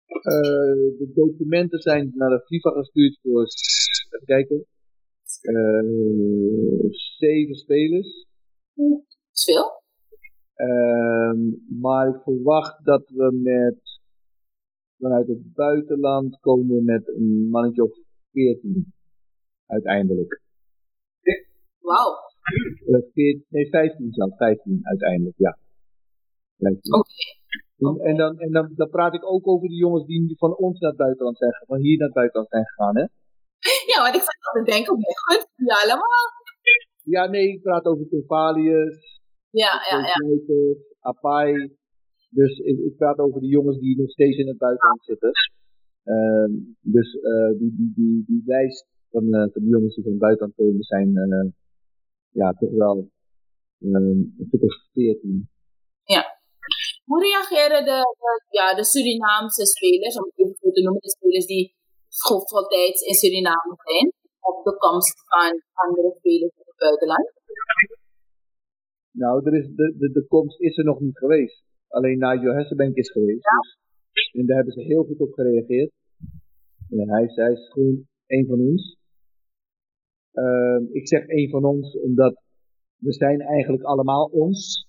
Uh, 0.09 0.97
de 0.99 1.11
documenten 1.13 1.79
zijn 1.79 2.11
naar 2.15 2.29
de 2.29 2.41
FIFA 2.45 2.69
gestuurd 2.69 3.19
voor, 3.21 3.41
even 3.41 4.25
kijken, 4.25 4.65
uh, 5.41 6.91
zeven 7.17 7.55
spelers. 7.55 8.25
Dat 8.73 9.03
is 9.31 9.43
veel. 9.43 9.81
Uh, 10.55 11.33
maar 11.81 12.07
ik 12.07 12.21
verwacht 12.23 12.85
dat 12.85 13.09
we 13.09 13.31
met 13.31 13.99
vanuit 14.97 15.27
het 15.27 15.53
buitenland 15.53 16.39
komen 16.39 16.83
met 16.83 17.07
een 17.07 17.47
mannetje 17.49 17.83
of 17.83 17.97
14 18.31 18.93
uiteindelijk. 19.69 20.41
Wauw. 21.79 22.11
Uh, 22.87 23.41
nee, 23.49 23.69
15 23.69 24.13
zelfs, 24.13 24.35
15 24.37 24.79
uiteindelijk, 24.83 25.37
ja. 25.37 25.57
Oké. 26.57 26.77
Okay. 26.89 28.09
En, 28.09 28.17
dan, 28.17 28.39
en 28.39 28.51
dan, 28.51 28.71
dan 28.75 28.89
praat 28.89 29.13
ik 29.13 29.25
ook 29.31 29.47
over 29.47 29.67
de 29.67 29.75
jongens 29.75 30.05
die 30.05 30.35
van 30.37 30.55
ons 30.55 30.79
naar 30.79 30.89
het 30.89 30.99
buitenland 30.99 31.37
zijn 31.37 31.51
gegaan, 31.51 31.67
van 31.67 31.79
hier 31.79 31.97
naar 31.97 32.07
het 32.07 32.15
buitenland 32.15 32.49
zijn 32.49 32.65
gegaan, 32.65 32.95
hè? 32.97 33.05
Ja, 33.91 33.97
want 34.03 34.15
ik 34.15 34.21
zat 34.21 34.37
al 34.41 34.63
te 34.63 34.71
denken, 34.71 34.93
oh 34.93 34.99
goed, 35.25 35.47
ja, 35.55 35.75
allemaal. 35.83 36.25
Ja, 37.03 37.25
nee, 37.25 37.47
ik 37.47 37.61
praat 37.61 37.85
over 37.85 38.07
Tovalius. 38.09 39.21
Ja, 39.49 39.71
ja, 39.89 39.97
ja. 39.97 40.15
Apai, 40.99 41.75
dus 42.29 42.57
ik, 42.57 42.79
ik, 42.79 42.95
praat 42.97 43.17
over 43.17 43.39
de 43.41 43.47
jongens 43.47 43.79
die 43.79 43.97
nog 43.97 44.09
steeds 44.09 44.37
in 44.37 44.47
het 44.47 44.57
buitenland 44.57 45.03
zitten. 45.03 45.31
Uh, 46.03 46.45
dus 46.81 47.13
uh, 47.13 47.59
die, 47.59 47.75
die, 47.75 47.91
die, 47.95 48.23
die 48.27 48.43
lijst 48.45 48.85
van, 49.11 49.23
uh, 49.23 49.47
van 49.53 49.61
de 49.63 49.69
jongens 49.69 49.95
die 49.95 50.03
van 50.03 50.17
buitenland 50.17 50.55
komen 50.55 50.83
zijn 50.83 51.17
eh, 51.17 51.49
ja, 52.31 52.47
toch 52.53 52.71
wel 52.71 52.97
een 53.79 54.35
stuk 54.47 54.63
of 54.63 54.75
14. 54.93 55.49
Ja. 56.03 56.23
Hoe 57.09 57.21
reageren 57.29 57.81
de, 57.89 57.99
de, 58.23 58.31
ja, 58.59 58.75
de 58.75 58.85
Surinaamse 58.85 59.65
spelers, 59.65 60.15
om 60.17 60.23
het 60.23 60.39
even 60.39 60.73
te 60.73 60.81
noemen, 60.81 61.01
de 61.01 61.09
spelers 61.09 61.45
die 61.45 61.75
voltijds 62.53 63.01
in 63.01 63.13
Suriname 63.13 63.73
zijn, 63.87 64.13
op 64.39 64.63
de 64.63 64.75
komst 64.77 65.17
van 65.31 65.61
andere 65.73 66.11
spelers 66.17 66.53
in 66.59 66.63
het 66.65 66.77
buitenland? 66.77 67.27
Nou, 69.11 69.45
er 69.45 69.55
is, 69.59 69.67
de, 69.75 69.95
de, 69.97 70.11
de 70.11 70.25
komst 70.27 70.59
is 70.59 70.77
er 70.77 70.83
nog 70.83 70.99
niet 70.99 71.17
geweest. 71.17 71.63
Alleen 71.87 72.17
naar 72.17 72.41
Johannesburg 72.43 72.95
is 72.95 73.11
geweest. 73.11 73.43
Dus, 74.11 74.31
en 74.31 74.45
daar 74.45 74.55
hebben 74.55 74.73
ze 74.73 74.81
heel 74.81 75.03
goed 75.03 75.19
op 75.19 75.33
gereageerd. 75.33 75.91
En 76.89 77.09
hij, 77.09 77.23
is, 77.23 77.35
hij 77.35 77.51
is 77.51 77.69
gewoon 77.71 78.07
een 78.27 78.45
van 78.47 78.59
ons. 78.59 78.98
Ehm, 80.31 80.83
ik 80.91 81.07
zeg 81.07 81.27
een 81.27 81.49
van 81.49 81.65
ons 81.65 81.99
omdat 81.99 82.41
we 82.97 83.13
zijn 83.13 83.41
eigenlijk 83.41 83.83
allemaal 83.83 84.25
ons. 84.25 84.87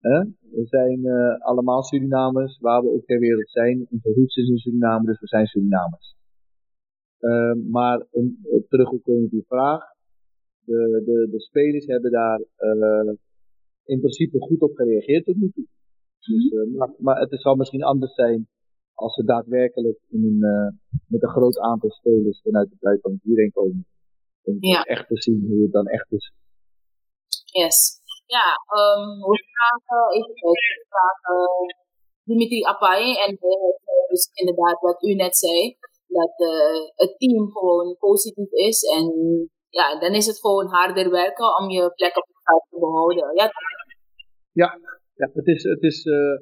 Hè? 0.00 0.20
We 0.40 0.66
zijn 0.66 1.06
eh, 1.06 1.40
allemaal 1.40 1.82
Surinamers, 1.82 2.58
waar 2.58 2.82
we 2.82 2.90
ook 2.90 3.04
ter 3.04 3.18
wereld 3.18 3.50
zijn. 3.50 3.86
Onze 3.90 4.12
roots 4.12 4.36
is 4.36 4.48
in 4.48 4.58
Suriname, 4.58 5.06
dus 5.06 5.20
we 5.20 5.26
zijn 5.26 5.46
Surinamers. 5.46 6.16
Ehm, 7.18 7.70
maar 7.70 8.06
om 8.10 8.38
uh, 8.44 8.60
terug 8.68 8.90
te 8.90 9.00
komen 9.02 9.24
op 9.24 9.30
die 9.30 9.44
vraag. 9.46 9.82
De, 10.64 11.02
de, 11.04 11.28
de 11.30 11.40
spelers 11.40 11.86
hebben 11.86 12.10
daar 12.10 12.40
eh, 12.56 13.12
in 13.84 13.98
principe 13.98 14.40
goed 14.40 14.60
op 14.60 14.74
gereageerd 14.74 15.24
tot 15.24 15.36
nu 15.36 15.50
toe. 15.54 15.66
Dus, 16.20 16.52
eh, 16.52 16.76
maar, 16.78 16.94
maar 16.98 17.20
het 17.20 17.40
zal 17.40 17.54
misschien 17.54 17.82
anders 17.82 18.14
zijn 18.14 18.48
als 18.94 19.14
ze 19.14 19.24
daadwerkelijk 19.24 19.98
in 20.08 20.24
een, 20.24 20.42
eh, 20.42 20.98
met 21.06 21.22
een 21.22 21.28
groot 21.28 21.58
aantal 21.58 21.90
spelers 21.90 22.40
vanuit 22.42 22.70
het 22.70 22.78
buitenland 22.80 23.22
hierheen 23.22 23.52
komen. 23.52 23.86
Om 24.44 24.56
Ja. 24.60 24.82
echt 24.82 25.06
te 25.08 25.22
zien 25.22 25.44
hoe 25.48 25.62
het 25.62 25.72
dan 25.72 25.86
echt 25.86 26.12
is. 26.12 26.32
Yes. 27.60 27.78
Ja, 28.26 28.48
um, 28.78 29.06
we 29.30 29.36
vragen, 29.52 30.02
even 30.16 30.34
kijken, 30.34 30.70
we 30.80 30.86
vragen 30.88 31.38
Dimitri 32.24 32.62
Apai 32.62 33.02
en 33.24 33.30
hij 33.40 33.76
zei 33.84 34.06
dus 34.08 34.30
inderdaad 34.32 34.80
wat 34.80 35.02
u 35.02 35.14
net 35.14 35.36
zei, 35.36 35.76
dat 36.06 36.34
eh, 36.36 36.80
het 36.94 37.18
team 37.18 37.50
gewoon 37.50 37.96
positief 37.98 38.50
is 38.50 38.82
en 38.96 39.04
ja, 39.68 39.98
dan 39.98 40.12
is 40.12 40.26
het 40.26 40.40
gewoon 40.40 40.66
harder 40.66 41.10
werken 41.10 41.58
om 41.58 41.70
je 41.70 41.92
plek 41.94 42.16
op 42.16 42.26
het 42.26 42.40
veld 42.44 42.64
te 42.70 42.78
behouden. 42.78 43.34
Ja, 43.34 43.50
Ja, 44.52 44.78
ja 45.14 45.30
het 45.32 45.46
is, 45.46 45.62
het 45.62 45.82
is, 45.82 46.04
eh, 46.04 46.36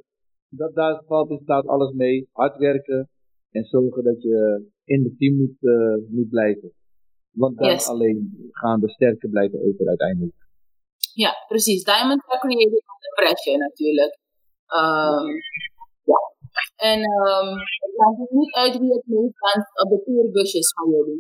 dat, 0.49 0.75
daar 0.75 1.03
valt 1.07 1.31
inderdaad 1.31 1.67
alles 1.67 1.93
mee. 1.93 2.29
Hard 2.33 2.57
werken 2.57 3.11
en 3.51 3.65
zorgen 3.65 4.05
dat 4.05 4.23
je 4.23 4.71
in 4.85 5.05
het 5.05 5.19
team 5.19 5.37
moet, 5.37 5.57
eh, 5.61 6.11
moet 6.15 6.29
blijven. 6.29 6.73
Want 7.33 7.59
dan 7.59 7.71
Yes. 7.71 7.89
alleen 7.89 8.49
gaan 8.51 8.81
de 8.81 8.89
sterke 8.91 9.29
blijven 9.29 9.59
over 9.67 9.89
uiteindelijk. 9.89 10.35
ja 11.15 11.33
precies. 11.49 11.83
Created 11.83 12.83
under 12.93 13.13
pressure 13.15 13.59
natuurlijk. 13.59 14.19
Ehm, 14.67 15.27
ja. 16.13 16.21
En 16.77 17.01
ehm, 17.03 17.51
het 17.85 17.93
maakt 17.97 18.19
dus 18.19 18.31
niet 18.31 18.53
uit 18.55 18.79
wie 18.79 18.93
het 18.93 19.07
meest 19.07 19.39
danst 19.41 19.83
op 19.83 19.89
de 19.91 20.03
tourbusjes 20.05 20.73
van 20.73 20.91
jullie. 20.91 21.19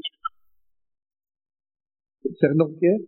Ik 2.20 2.36
zeg 2.36 2.48
het 2.48 2.59
nog 2.59 2.68
een 2.68 2.78
keer. 2.78 3.01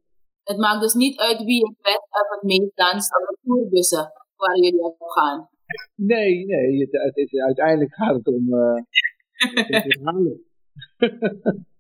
Het 0.42 0.58
maakt 0.58 0.80
dus 0.80 0.94
niet 0.94 1.18
uit 1.18 1.44
wie 1.44 1.66
het 1.66 1.76
best 1.82 2.06
of 2.20 2.28
het 2.34 2.42
meest 2.42 2.76
danst 2.76 3.16
op 3.20 3.26
de 3.28 3.36
tourbussen 3.42 4.12
waar 4.36 4.58
jullie 4.58 4.82
op 4.82 4.96
gaan. 5.00 5.48
Nee, 5.94 6.44
nee, 6.44 6.80
het, 6.80 6.92
het 6.92 7.16
is, 7.16 7.40
uiteindelijk 7.40 7.94
gaat 7.94 8.14
het 8.14 8.26
om 8.26 8.54
eh, 8.54 8.82
het. 9.54 10.40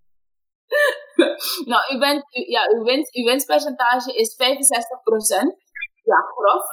nou, 1.70 1.82
u 1.94 1.98
bent, 2.04 2.22
u- 2.38 2.50
ja, 2.56 2.62
uw, 2.74 2.82
winst, 2.90 3.14
uw 3.18 3.24
winstpercentage 3.30 4.08
is 4.22 4.28
65%. 4.36 5.56
Ja, 6.12 6.18
grof. 6.36 6.64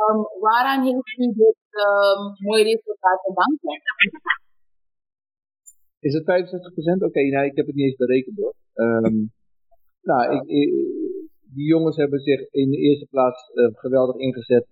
Ehm, 0.00 0.20
waaraan 0.46 0.82
heeft 0.84 1.18
u 1.18 1.26
dit 1.44 1.58
ehm 1.84 2.22
mooie 2.46 2.62
resultaat 2.72 3.20
te 3.24 3.32
danken? 3.42 3.80
Is 6.00 6.14
het 6.14 6.24
65%? 6.24 7.02
Oké, 7.08 7.20
nee, 7.20 7.46
ik 7.50 7.56
heb 7.56 7.66
het 7.66 7.74
niet 7.74 7.84
eens 7.86 7.96
berekend 7.96 8.36
hoor. 8.36 8.54
Ehm, 8.74 9.16
nou, 10.02 10.22
ik, 10.36 10.42
ik- 10.46 10.74
die 11.54 11.66
jongens 11.66 11.96
hebben 11.96 12.20
zich 12.20 12.40
in 12.50 12.70
de 12.70 12.76
eerste 12.76 13.06
plaats 13.10 13.50
eh, 13.52 13.68
geweldig 13.72 14.16
ingezet. 14.16 14.66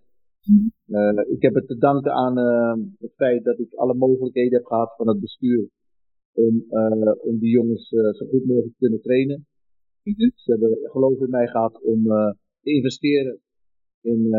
Eh, 0.86 1.32
ik 1.34 1.42
heb 1.42 1.54
het 1.54 1.66
te 1.66 1.78
danken 1.78 2.12
aan 2.12 2.38
eh, 2.38 2.74
het 2.98 3.12
feit 3.16 3.44
dat 3.44 3.58
ik 3.58 3.74
alle 3.74 3.94
mogelijkheden 3.94 4.52
heb 4.58 4.64
gehad 4.66 4.94
van 4.96 5.08
het 5.08 5.20
bestuur 5.20 5.68
om, 6.34 6.64
eh, 6.68 7.12
om 7.18 7.38
die 7.38 7.50
jongens 7.50 7.92
eh, 7.92 8.12
zo 8.12 8.26
goed 8.26 8.44
mogelijk 8.46 8.72
te 8.72 8.78
kunnen 8.78 9.00
trainen. 9.00 9.46
Ze 10.34 10.50
hebben 10.50 10.78
geloof 10.82 11.20
in 11.20 11.30
mij 11.30 11.46
gehad 11.46 11.82
om 11.82 12.10
eh, 12.10 12.30
te 12.60 12.70
investeren 12.70 13.40
in, 14.00 14.30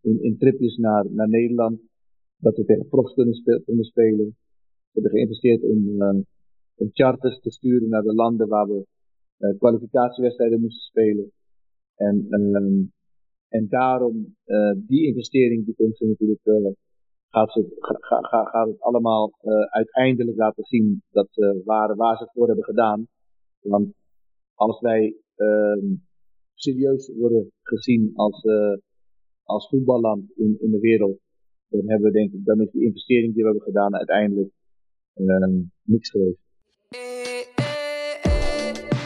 in, 0.00 0.22
in 0.22 0.38
tripjes 0.38 0.76
naar, 0.76 1.06
naar 1.10 1.28
Nederland. 1.28 1.80
Dat 2.36 2.56
we 2.56 2.64
tegen 2.64 2.88
profs 2.88 3.14
kunnen, 3.14 3.34
spe- 3.34 3.62
kunnen 3.64 3.84
spelen. 3.84 4.36
We 4.92 5.00
hebben 5.00 5.10
geïnvesteerd 5.10 5.62
om, 5.62 6.02
eh, 6.02 6.18
om 6.74 6.88
charters 6.92 7.40
te 7.40 7.50
sturen 7.50 7.88
naar 7.88 8.02
de 8.02 8.14
landen 8.14 8.48
waar 8.48 8.68
we 8.68 8.86
eh, 9.36 9.58
kwalificatiewedstrijden 9.58 10.60
moesten 10.60 10.82
spelen. 10.82 11.32
En, 11.94 12.26
ehm, 12.30 12.82
en 13.48 13.68
daarom, 13.68 14.36
eh, 14.44 14.72
die 14.86 15.06
investering, 15.06 15.64
die 15.64 15.74
komt 15.74 15.96
ze 15.96 16.06
natuurlijk, 16.06 16.40
gaat, 17.30 17.50
ga, 18.50 18.66
het 18.66 18.80
allemaal 18.80 19.32
eh, 19.40 19.52
uiteindelijk 19.60 20.36
laten 20.36 20.64
zien 20.64 21.02
dat 21.10 21.28
waar 21.64 22.16
ze 22.16 22.22
het 22.22 22.32
voor 22.32 22.46
hebben 22.46 22.64
gedaan. 22.64 23.06
Want 23.60 23.92
als 24.54 24.80
wij 24.80 25.16
ehm, 25.36 25.94
serieus 26.54 27.12
worden 27.18 27.52
gezien 27.62 28.12
als, 28.14 28.42
eh, 28.42 28.78
als 29.44 29.68
voetballand 29.68 30.30
in, 30.36 30.56
in 30.60 30.70
de 30.70 30.78
wereld, 30.78 31.18
dan 31.68 31.88
hebben 31.88 32.12
we 32.12 32.18
denk 32.18 32.32
ik, 32.32 32.44
dan 32.44 32.60
is 32.60 32.70
die 32.70 32.84
investering 32.84 33.34
die 33.34 33.42
we 33.42 33.48
hebben 33.48 33.66
gedaan 33.66 33.96
uiteindelijk 33.96 34.50
ehm, 35.14 35.60
niks 35.82 36.10
geweest. 36.10 36.48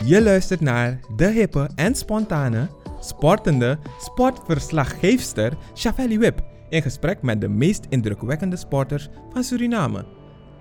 Je 0.07 0.23
luistert 0.23 0.61
naar 0.61 1.01
de 1.17 1.27
hippe 1.27 1.71
en 1.75 1.95
spontane, 1.95 2.69
sportende 3.01 3.79
sportverslaggeefster 3.99 5.57
Chavelli 5.75 6.19
Wip 6.19 6.54
in 6.75 6.83
gesprek 6.83 7.23
met 7.23 7.41
de 7.41 7.49
meest 7.49 7.87
indrukwekkende 7.89 8.57
sporters 8.57 9.09
van 9.33 9.45
Suriname. 9.45 10.05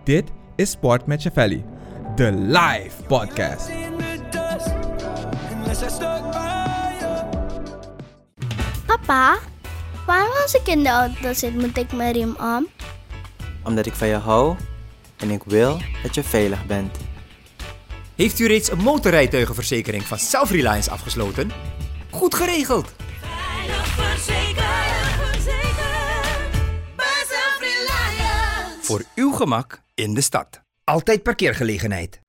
Dit 0.04 0.32
is 0.56 0.70
Sport 0.70 1.06
met 1.06 1.22
Chavelli, 1.22 1.64
de 2.16 2.32
live 2.32 3.04
podcast. 3.08 3.70
Papa, 8.86 9.38
waarom 10.06 10.32
als 10.42 10.54
ik 10.54 10.68
in 10.68 10.84
de 10.84 10.90
auto 10.90 11.34
zit, 11.34 11.54
moet 11.54 11.78
ik 11.78 11.94
mijn 11.94 12.14
riem 12.14 12.36
om? 12.40 12.68
Omdat 13.64 13.86
ik 13.86 13.94
van 13.94 14.08
je 14.08 14.16
hou 14.16 14.56
en 15.18 15.30
ik 15.30 15.44
wil 15.44 15.78
dat 16.04 16.16
je 16.16 16.24
veilig 16.24 16.66
bent. 16.66 16.98
Heeft 18.16 18.40
u 18.40 18.48
reeds 18.48 18.72
een 18.72 18.82
motorrijtuigenverzekering 18.82 20.04
van 20.04 20.18
Self-Reliance 20.18 20.92
afgesloten? 20.92 21.52
Goed 22.12 22.36
geregeld! 22.36 23.03
Voor 28.84 29.04
uw 29.16 29.32
gemak 29.32 29.84
in 29.94 30.14
de 30.14 30.22
stad. 30.22 30.62
Altijd 30.84 31.24
parkeergelegenheid. 31.24 32.22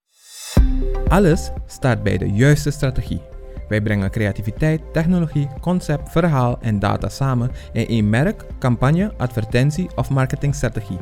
Alles 1.09 1.51
start 1.67 2.03
bij 2.03 2.19
de 2.19 2.31
juiste 2.31 2.71
strategie. 2.71 3.21
Wij 3.69 3.83
brengen 3.83 4.11
creativiteit, 4.11 4.93
technologie, 4.93 5.49
concept, 5.61 6.11
verhaal 6.11 6.59
en 6.61 6.79
data 6.79 7.09
samen 7.09 7.51
in 7.73 7.87
één 7.87 8.11
merk, 8.11 8.45
campagne, 8.59 9.15
advertentie 9.17 9.97
of 9.97 10.11
marketingstrategie. 10.11 10.99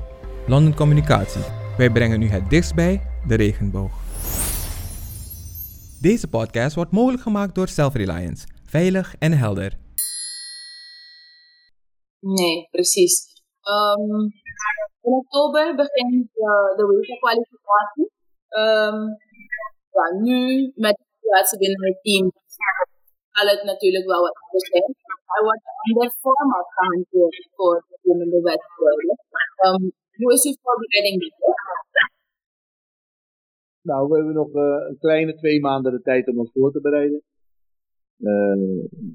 London 0.47 0.75
Communicatie. 0.75 1.43
Wij 1.77 1.91
brengen 1.91 2.23
u 2.23 2.29
het 2.29 2.51
dichtst 2.51 2.75
bij 2.75 3.03
de 3.27 3.35
regenboog. 3.35 3.93
Deze 6.01 6.29
podcast 6.29 6.75
wordt 6.75 6.93
mogelijk 6.93 7.23
gemaakt 7.23 7.55
door 7.55 7.69
Self-Reliance. 7.69 8.47
Veilig 8.65 9.15
en 9.19 9.33
helder. 9.33 9.79
Nee, 12.21 12.69
precies. 12.71 13.43
Ehm, 13.61 14.29
in 15.07 15.13
oktober 15.23 15.75
begint 15.75 16.29
eh, 16.47 16.69
de 16.79 16.85
WK-kwalificatie. 16.91 18.09
Ehm, 18.49 19.01
nu 20.27 20.39
met 20.75 20.97
de 21.01 21.07
situatie 21.15 21.59
binnen 21.59 21.87
het 21.89 22.03
team 22.03 22.27
zal 23.35 23.47
het 23.55 23.63
natuurlijk 23.73 24.07
wel 24.07 24.23
wat 24.27 24.39
anders 24.43 24.69
zijn. 24.71 24.95
Er 25.37 25.45
wordt 25.49 25.65
een 25.69 25.81
ander 25.87 26.11
format 26.25 26.69
gehanteerd 26.77 27.49
voor 27.57 27.85
de 27.89 27.99
komende 28.03 28.41
wedstrijden. 28.41 29.17
Ehm, 29.57 29.85
hoe 30.21 30.33
is 30.33 30.45
uw 30.45 30.57
voorbereiding? 30.63 31.17
Nou, 33.83 34.09
we 34.09 34.17
hebben 34.17 34.35
nog 34.35 34.53
eh, 34.55 34.89
een 34.89 34.99
kleine 34.99 35.35
twee 35.35 35.61
maanden 35.61 35.93
de 35.93 36.03
tijd 36.03 36.29
om 36.29 36.39
ons 36.39 36.51
voor 36.53 36.73
te 36.73 36.81
bereiden. 36.81 37.23
Eh, 38.31 38.57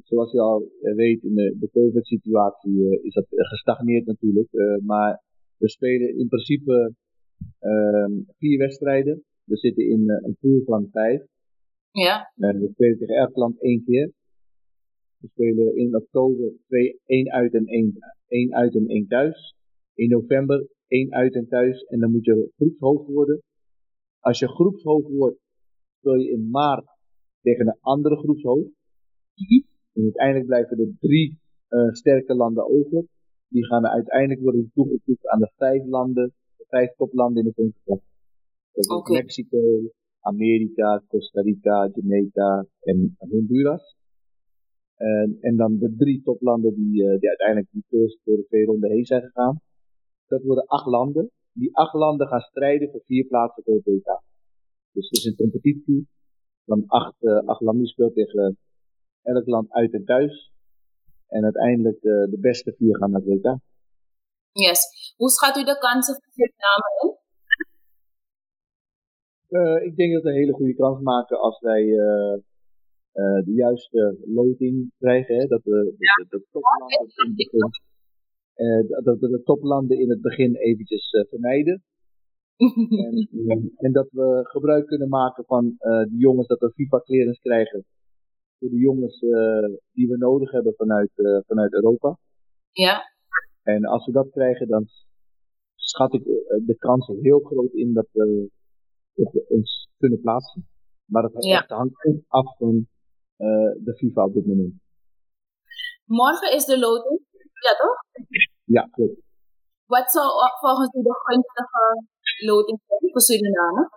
zoals 0.03 0.31
je 0.31 0.39
al 0.41 0.71
weet, 0.81 1.23
in 1.23 1.35
de, 1.35 1.57
de 1.59 1.69
COVID-situatie 1.71 3.01
is 3.01 3.13
dat 3.13 3.25
gestagneerd 3.29 4.05
natuurlijk. 4.05 4.49
Maar 4.83 5.25
we 5.57 5.69
spelen 5.69 6.17
in 6.17 6.27
principe 6.27 6.93
ehm, 7.59 8.11
vier 8.37 8.57
wedstrijden. 8.57 9.23
We 9.43 9.57
zitten 9.57 9.89
in 9.89 10.09
eh, 10.09 10.17
een 10.21 10.37
pool 10.39 10.61
van 10.65 10.89
vijf. 10.91 11.21
Ja, 11.91 12.31
Eh, 12.35 12.59
we 12.59 12.69
spelen 12.73 12.97
tegen 12.97 13.15
Erkland 13.15 13.61
één 13.61 13.83
keer. 13.83 14.11
We 15.17 15.27
spelen 15.27 15.75
in 15.75 15.95
oktober 15.95 16.51
twee, 16.67 16.99
één 17.05 17.31
uit 17.31 17.53
en 17.53 17.65
één, 17.65 17.93
één 18.27 18.53
uit 18.53 18.75
en 18.75 18.87
één 18.87 19.07
thuis. 19.07 19.55
In 19.93 20.09
november 20.09 20.67
één 20.87 21.13
uit 21.13 21.35
en 21.35 21.47
thuis. 21.47 21.83
En 21.83 21.99
dan 21.99 22.11
moet 22.11 22.25
je 22.25 22.51
groepshoofd 22.55 23.07
worden. 23.07 23.41
Als 24.19 24.39
je 24.39 24.47
groepshoofd 24.47 25.09
wordt, 25.09 25.39
speel 25.99 26.15
je 26.15 26.31
in 26.31 26.49
maart 26.49 26.85
tegen 27.41 27.67
een 27.67 27.77
andere 27.79 28.17
groepshoofd. 28.17 28.69
En 29.93 30.03
uiteindelijk 30.03 30.45
blijven 30.45 30.79
er 30.79 30.91
drie 30.99 31.39
eh, 31.67 31.91
sterke 31.91 32.33
landen 32.33 32.69
over. 32.69 33.05
Die 33.47 33.65
gaan 33.65 33.87
uiteindelijk 33.87 34.41
worden 34.41 34.71
toegevoegd 34.73 35.27
aan 35.27 35.39
de 35.39 35.51
vijf 35.55 35.85
landen, 35.85 36.33
de 36.57 36.65
vijf 36.67 36.95
toplanden 36.95 37.43
in 37.43 37.47
de 37.47 37.53
Verenigde 37.53 38.01
Dat 38.71 39.09
is. 39.09 39.15
Mexico, 39.17 39.59
Amerika, 40.19 41.03
Costa 41.07 41.41
Rica, 41.41 41.89
Jamaica 41.93 42.65
en 42.79 43.15
Honduras. 43.17 43.95
En, 44.95 45.37
en 45.41 45.55
dan 45.55 45.77
de 45.77 45.95
drie 45.97 46.21
toplanden 46.23 46.75
die, 46.75 47.03
eh, 47.03 47.19
die 47.19 47.29
uiteindelijk 47.29 47.71
die 47.71 47.83
first 47.87 48.19
door 48.23 48.35
de 48.35 48.45
twee 48.47 48.65
ronden 48.65 48.91
heen 48.91 49.05
zijn 49.05 49.21
gegaan. 49.21 49.61
Dat 50.27 50.43
worden 50.43 50.65
acht 50.65 50.85
landen. 50.85 51.31
Die 51.53 51.75
acht 51.75 51.93
landen 51.93 52.27
gaan 52.27 52.39
strijden 52.39 52.89
voor 52.89 53.01
vier 53.05 53.25
plaatsen 53.27 53.63
voor 53.63 53.75
het 53.75 53.85
WK. 53.85 54.21
Dus 54.91 55.09
het 55.09 55.17
is 55.17 55.25
een 55.25 55.35
competitie 55.35 56.07
van 56.65 56.83
acht, 56.87 57.23
eh, 57.23 57.37
acht 57.37 57.61
landen. 57.61 57.83
Je 57.83 57.89
speelt 57.89 58.13
tegen 58.13 58.57
elk 59.21 59.45
land 59.45 59.71
uit 59.71 59.93
en 59.93 60.05
thuis. 60.05 60.51
En 61.27 61.43
uiteindelijk 61.43 61.95
eh, 62.03 62.11
de 62.33 62.37
beste 62.41 62.73
vier 62.77 62.97
gaan 62.97 63.11
naar 63.11 63.23
WK. 63.23 63.57
Yes. 64.51 65.13
Hoe 65.17 65.29
schat 65.29 65.57
u 65.57 65.63
de 65.63 65.77
kansen 65.77 66.13
van 66.13 66.31
Suriname 66.33 66.89
in? 67.01 67.25
Eh, 69.47 69.85
ik 69.87 69.95
denk 69.95 70.13
dat 70.13 70.23
we 70.23 70.29
een 70.29 70.35
hele 70.35 70.53
goede 70.53 70.75
kans 70.75 71.01
maken 71.01 71.39
als 71.39 71.59
wij 71.59 71.83
eh, 71.97 72.33
eh, 73.11 73.43
de 73.45 73.53
juiste 73.53 74.17
loting 74.25 74.91
krijgen. 74.97 75.35
Hè? 75.35 75.45
Dat 75.47 75.63
we 75.63 75.95
de, 75.97 76.25
de, 76.29 76.37
de 76.37 76.45
toplanden 76.51 76.99
in 76.99 77.05
het 77.25 77.35
begin, 77.35 77.71
dat- 79.03 79.19
we 79.19 79.29
de 79.29 79.41
toplanden 79.43 79.99
in 79.99 80.09
het 80.09 80.21
begin 80.21 80.55
eventjes 80.55 81.25
vermijden. 81.29 81.83
en, 83.47 83.73
en 83.75 83.91
dat 83.91 84.07
we 84.11 84.39
gebruik 84.43 84.87
kunnen 84.87 85.09
maken 85.09 85.45
van 85.45 85.75
de 85.77 86.15
jongens, 86.17 86.47
dat 86.47 86.59
we 86.59 86.71
FIFA-clearance 86.71 87.41
krijgen. 87.41 87.85
Voor 88.59 88.69
de 88.69 88.77
jongens 88.77 89.21
eh, 89.21 89.77
die 89.91 90.07
we 90.07 90.17
nodig 90.17 90.51
hebben 90.51 90.73
vanuit, 90.75 91.11
eh, 91.15 91.39
vanuit 91.47 91.73
Europa. 91.73 92.17
Ja. 92.71 93.01
En 93.63 93.85
als 93.85 94.05
we 94.05 94.11
dat 94.11 94.29
krijgen, 94.29 94.67
dan 94.67 94.87
schat 95.75 96.13
ik 96.13 96.25
eh, 96.25 96.65
de 96.65 96.75
kans 96.77 97.07
heel 97.07 97.39
groot 97.39 97.73
in 97.73 97.93
dat 97.93 98.07
we, 98.11 98.49
dat 99.13 99.31
we 99.31 99.45
ons 99.49 99.89
kunnen 99.97 100.21
plaatsen. 100.21 100.67
Maar 101.05 101.21
dat 101.21 101.43
Ja. 101.45 101.57
echt 101.59 101.69
hangt 101.69 102.05
echt 102.05 102.23
af 102.27 102.57
van 102.57 102.87
de 103.83 103.93
FIFA 103.97 104.23
op 104.23 104.33
dit 104.33 104.45
moment. 104.45 104.73
Morgen 106.05 106.53
is 106.53 106.65
de 106.65 106.79
loting. 106.79 107.19
Ja, 107.67 107.73
toch? 107.75 108.25
Ja, 108.63 108.81
klopt. 108.91 109.21
Wat 109.85 110.11
zou 110.11 110.25
volgens 110.59 110.93
u 110.93 111.01
de 111.01 111.13
gunstige 111.23 112.05
loting 112.45 112.79
zijn 112.87 113.11
voor 113.11 113.21
Suriname? 113.21 113.89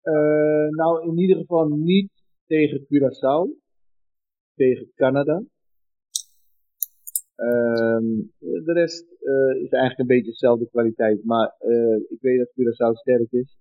Eh, 0.00 0.68
nou, 0.76 1.08
in 1.08 1.18
ieder 1.18 1.36
geval 1.36 1.68
niet 1.68 2.10
tegen 2.46 2.86
Curaçao. 2.86 3.48
Tegen 4.56 4.92
Canada. 4.94 5.42
Ehm, 7.34 8.06
de 8.38 8.72
rest 8.72 9.04
eh, 9.04 9.62
is 9.62 9.70
eigenlijk 9.70 9.98
een 9.98 10.16
beetje 10.16 10.30
dezelfde 10.30 10.68
kwaliteit. 10.68 11.24
Maar 11.24 11.54
eh, 11.58 11.96
ik 11.96 12.18
weet 12.20 12.38
dat 12.38 12.52
Curaçao 12.52 12.92
sterk 12.92 13.32
is. 13.32 13.56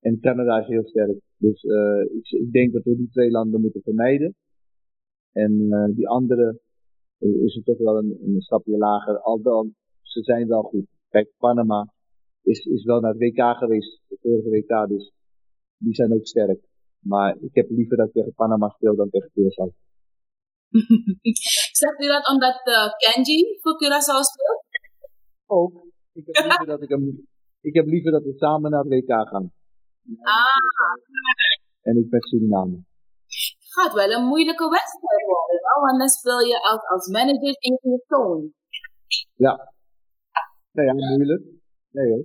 En 0.00 0.20
Canada 0.20 0.60
is 0.60 0.66
heel 0.66 0.86
sterk. 0.86 1.20
Dus 1.36 1.62
eh, 1.62 2.00
ik, 2.00 2.30
ik 2.30 2.52
denk 2.52 2.72
dat 2.72 2.82
we 2.84 2.96
die 2.96 3.10
twee 3.10 3.30
landen 3.30 3.60
moeten 3.60 3.82
vermijden. 3.82 4.34
En 5.32 5.68
die 5.94 6.08
andere 6.08 6.60
is 7.18 7.54
het 7.54 7.64
toch 7.64 7.78
wel 7.78 7.98
een, 7.98 8.18
een 8.22 8.40
stapje 8.40 8.76
lager. 8.76 9.18
Al 9.18 9.42
dan, 9.42 9.74
ze 10.02 10.22
zijn 10.22 10.48
wel 10.48 10.62
goed. 10.62 10.86
Kijk, 11.08 11.32
Panama 11.38 11.92
is, 12.42 12.64
is 12.64 12.84
wel 12.84 13.00
naar 13.00 13.14
het 13.14 13.20
WK 13.20 13.56
geweest. 13.56 14.00
De 14.08 14.16
vorige 14.20 14.48
WK. 14.48 14.88
Dus 14.88 15.12
die 15.76 15.94
zijn 15.94 16.12
ook 16.12 16.26
sterk. 16.26 16.69
Maar 17.00 17.36
ik 17.40 17.54
heb 17.54 17.70
liever 17.70 17.96
dat 17.96 18.06
ik 18.06 18.12
tegen 18.12 18.34
Panama 18.34 18.68
speel 18.68 18.96
dan 18.96 19.10
tegen 19.10 19.30
Curaçao. 19.30 19.68
Zegt 21.80 22.00
u 22.00 22.06
dat 22.06 22.28
omdat 22.28 22.60
eh, 22.66 22.88
Kenji 22.96 23.58
voor 23.60 23.74
Curaçao 23.82 24.20
speelt? 24.30 24.64
Ook. 25.46 25.86
Ik 26.12 26.26
heb 26.26 26.44
liever 26.44 26.66
dat 26.66 26.82
ik 26.82 26.88
hem, 26.88 27.28
ik 27.60 27.74
heb 27.74 27.86
liever 27.86 28.10
dat 28.10 28.22
we 28.22 28.32
samen 28.36 28.70
naar 28.70 28.84
het 28.84 28.92
WK 28.92 29.28
gaan. 29.28 29.52
Ah, 30.22 30.44
En 31.80 31.96
ik 31.96 32.10
met 32.10 32.24
Suriname. 32.24 32.84
gaat 33.58 33.92
wel 33.92 34.10
een 34.10 34.26
moeilijke 34.26 34.68
wedstrijd 34.68 35.24
worden. 35.26 35.60
hoor, 35.62 35.86
Want 35.86 35.98
dan 35.98 36.08
speel 36.08 36.40
je 36.40 36.62
als, 36.70 36.82
als 36.88 37.08
manager 37.08 37.56
in 37.58 37.78
je 37.80 38.04
toon. 38.06 38.52
Ja. 39.34 39.72
Nou 40.72 40.86
ja, 40.88 40.94
moeilijk. 41.16 41.42
Nee 41.90 42.08
hoor. 42.10 42.24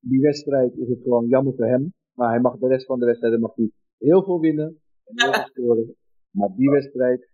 Die 0.00 0.20
wedstrijd 0.20 0.72
is 0.76 0.88
het 0.88 1.02
gewoon 1.02 1.26
jammer 1.28 1.54
voor 1.56 1.66
hem. 1.66 1.94
Maar 2.18 2.30
hij 2.30 2.40
mag 2.40 2.58
de 2.58 2.68
rest 2.68 2.86
van 2.86 2.98
de 2.98 3.06
wedstrijden 3.06 3.40
mag 3.40 3.54
hij 3.54 3.70
heel 3.98 4.24
veel 4.24 4.40
winnen. 4.40 4.80
En 5.04 5.22
heel 5.22 5.32
veel 5.32 5.46
scoren. 5.46 5.96
Maar 6.30 6.48
die 6.56 6.70
wedstrijd 6.70 7.28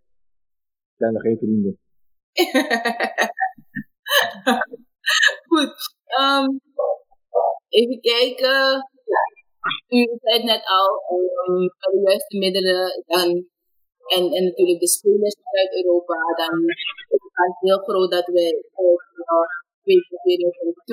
zijn 0.97 1.13
we 1.13 1.19
geen 1.19 1.37
vrienden. 1.37 1.79
Goed. 5.49 5.73
ehm, 6.05 6.49
even 7.67 7.99
kijken. 7.99 8.89
U 9.87 10.17
zei 10.21 10.37
het 10.37 10.43
net 10.43 10.63
al, 10.77 10.89
um, 11.11 11.73
de 11.79 11.99
juiste 12.03 12.37
middelen 12.37 13.03
dan, 13.05 13.29
en, 14.15 14.23
en 14.35 14.43
natuurlijk 14.43 14.79
de 14.79 14.87
spelers 14.87 15.35
uit 15.61 15.83
Europa, 15.83 16.17
dan 16.35 16.63
is 17.07 17.29
kans 17.31 17.59
heel 17.59 17.77
groot 17.77 18.11
dat 18.11 18.25
wij 18.25 18.63
ook 18.73 19.03
uh, 19.13 19.47
2022 19.81 20.69
of 20.69 20.83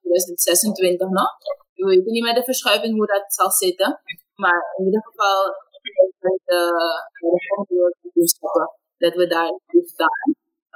2026 0.00 1.08
nog. 1.08 1.36
We 1.74 1.86
weten 1.86 2.12
niet 2.12 2.24
met 2.24 2.34
de 2.34 2.44
verschuiving 2.44 2.96
hoe 2.96 3.06
dat 3.06 3.34
zal 3.34 3.50
zitten, 3.50 4.00
maar 4.34 4.74
in 4.78 4.84
ieder 4.84 5.02
geval 5.02 5.40
met 6.20 6.40
de, 6.44 6.60
de 7.20 7.28
volgende 7.46 8.72
dat 8.96 9.14
we 9.14 9.26
daar 9.26 9.52
staan. 9.94 10.28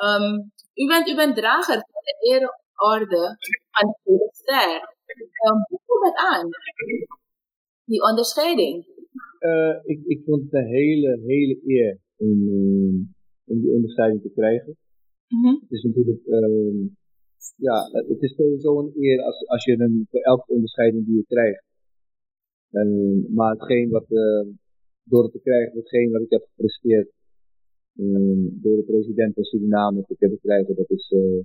Um, 0.06 0.52
u, 0.74 0.86
bent, 0.86 1.08
u 1.08 1.14
bent 1.14 1.36
drager 1.36 1.80
van 1.92 2.02
de 2.08 2.16
ereorde 2.28 3.36
van 3.70 3.96
de 4.02 4.28
Ster. 4.32 4.96
Um, 5.46 5.64
hoe 5.68 5.80
voelt 5.86 6.04
dat 6.04 6.16
aan? 6.16 6.48
Die 7.84 8.02
onderscheiding. 8.02 8.86
Eh, 9.38 9.76
ik, 9.84 10.00
ik 10.06 10.22
vond 10.24 10.42
het 10.42 10.52
een 10.52 10.66
hele, 10.66 11.22
hele 11.26 11.60
eer 11.66 11.98
om, 12.16 12.38
eh, 12.48 13.52
om 13.52 13.60
die 13.60 13.72
onderscheiding 13.72 14.22
te 14.22 14.30
krijgen. 14.34 14.76
Mhm. 15.28 15.54
Het 15.54 15.70
is 15.70 15.82
natuurlijk, 15.82 16.26
ehm, 16.26 16.86
ja, 17.56 17.88
het 17.92 18.22
is 18.22 18.34
sowieso 18.34 18.78
een 18.78 18.92
eer 18.96 19.22
als, 19.22 19.46
als 19.46 19.64
je 19.64 19.80
een, 19.80 20.06
voor 20.10 20.20
elke 20.20 20.52
onderscheiding 20.52 21.06
die 21.06 21.16
je 21.16 21.24
krijgt. 21.26 21.64
Ehm, 22.70 23.34
maar 23.34 23.52
hetgeen 23.52 23.90
wat, 23.90 24.10
eh, 24.10 24.46
door 25.02 25.22
het 25.22 25.32
te 25.32 25.40
krijgen, 25.40 25.78
hetgeen 25.78 26.10
wat 26.10 26.20
ik 26.20 26.30
heb 26.30 26.42
gepresteerd, 26.48 27.10
ehm, 27.96 28.42
door 28.62 28.76
de 28.76 28.84
president 28.86 29.34
van 29.34 29.44
Suriname 29.44 30.04
te 30.06 30.16
kunnen 30.18 30.38
krijgen, 30.40 30.74
dat 30.76 30.90
is, 30.90 31.10
eh, 31.10 31.40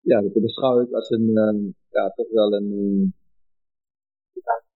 ja, 0.00 0.20
dat 0.22 0.42
beschouw 0.42 0.80
ik 0.80 0.92
als 0.92 1.10
een, 1.10 1.36
ehm, 1.36 1.60
ja, 1.90 2.10
toch 2.10 2.30
wel 2.30 2.52
een, 2.52 2.72
eh, 2.72 3.18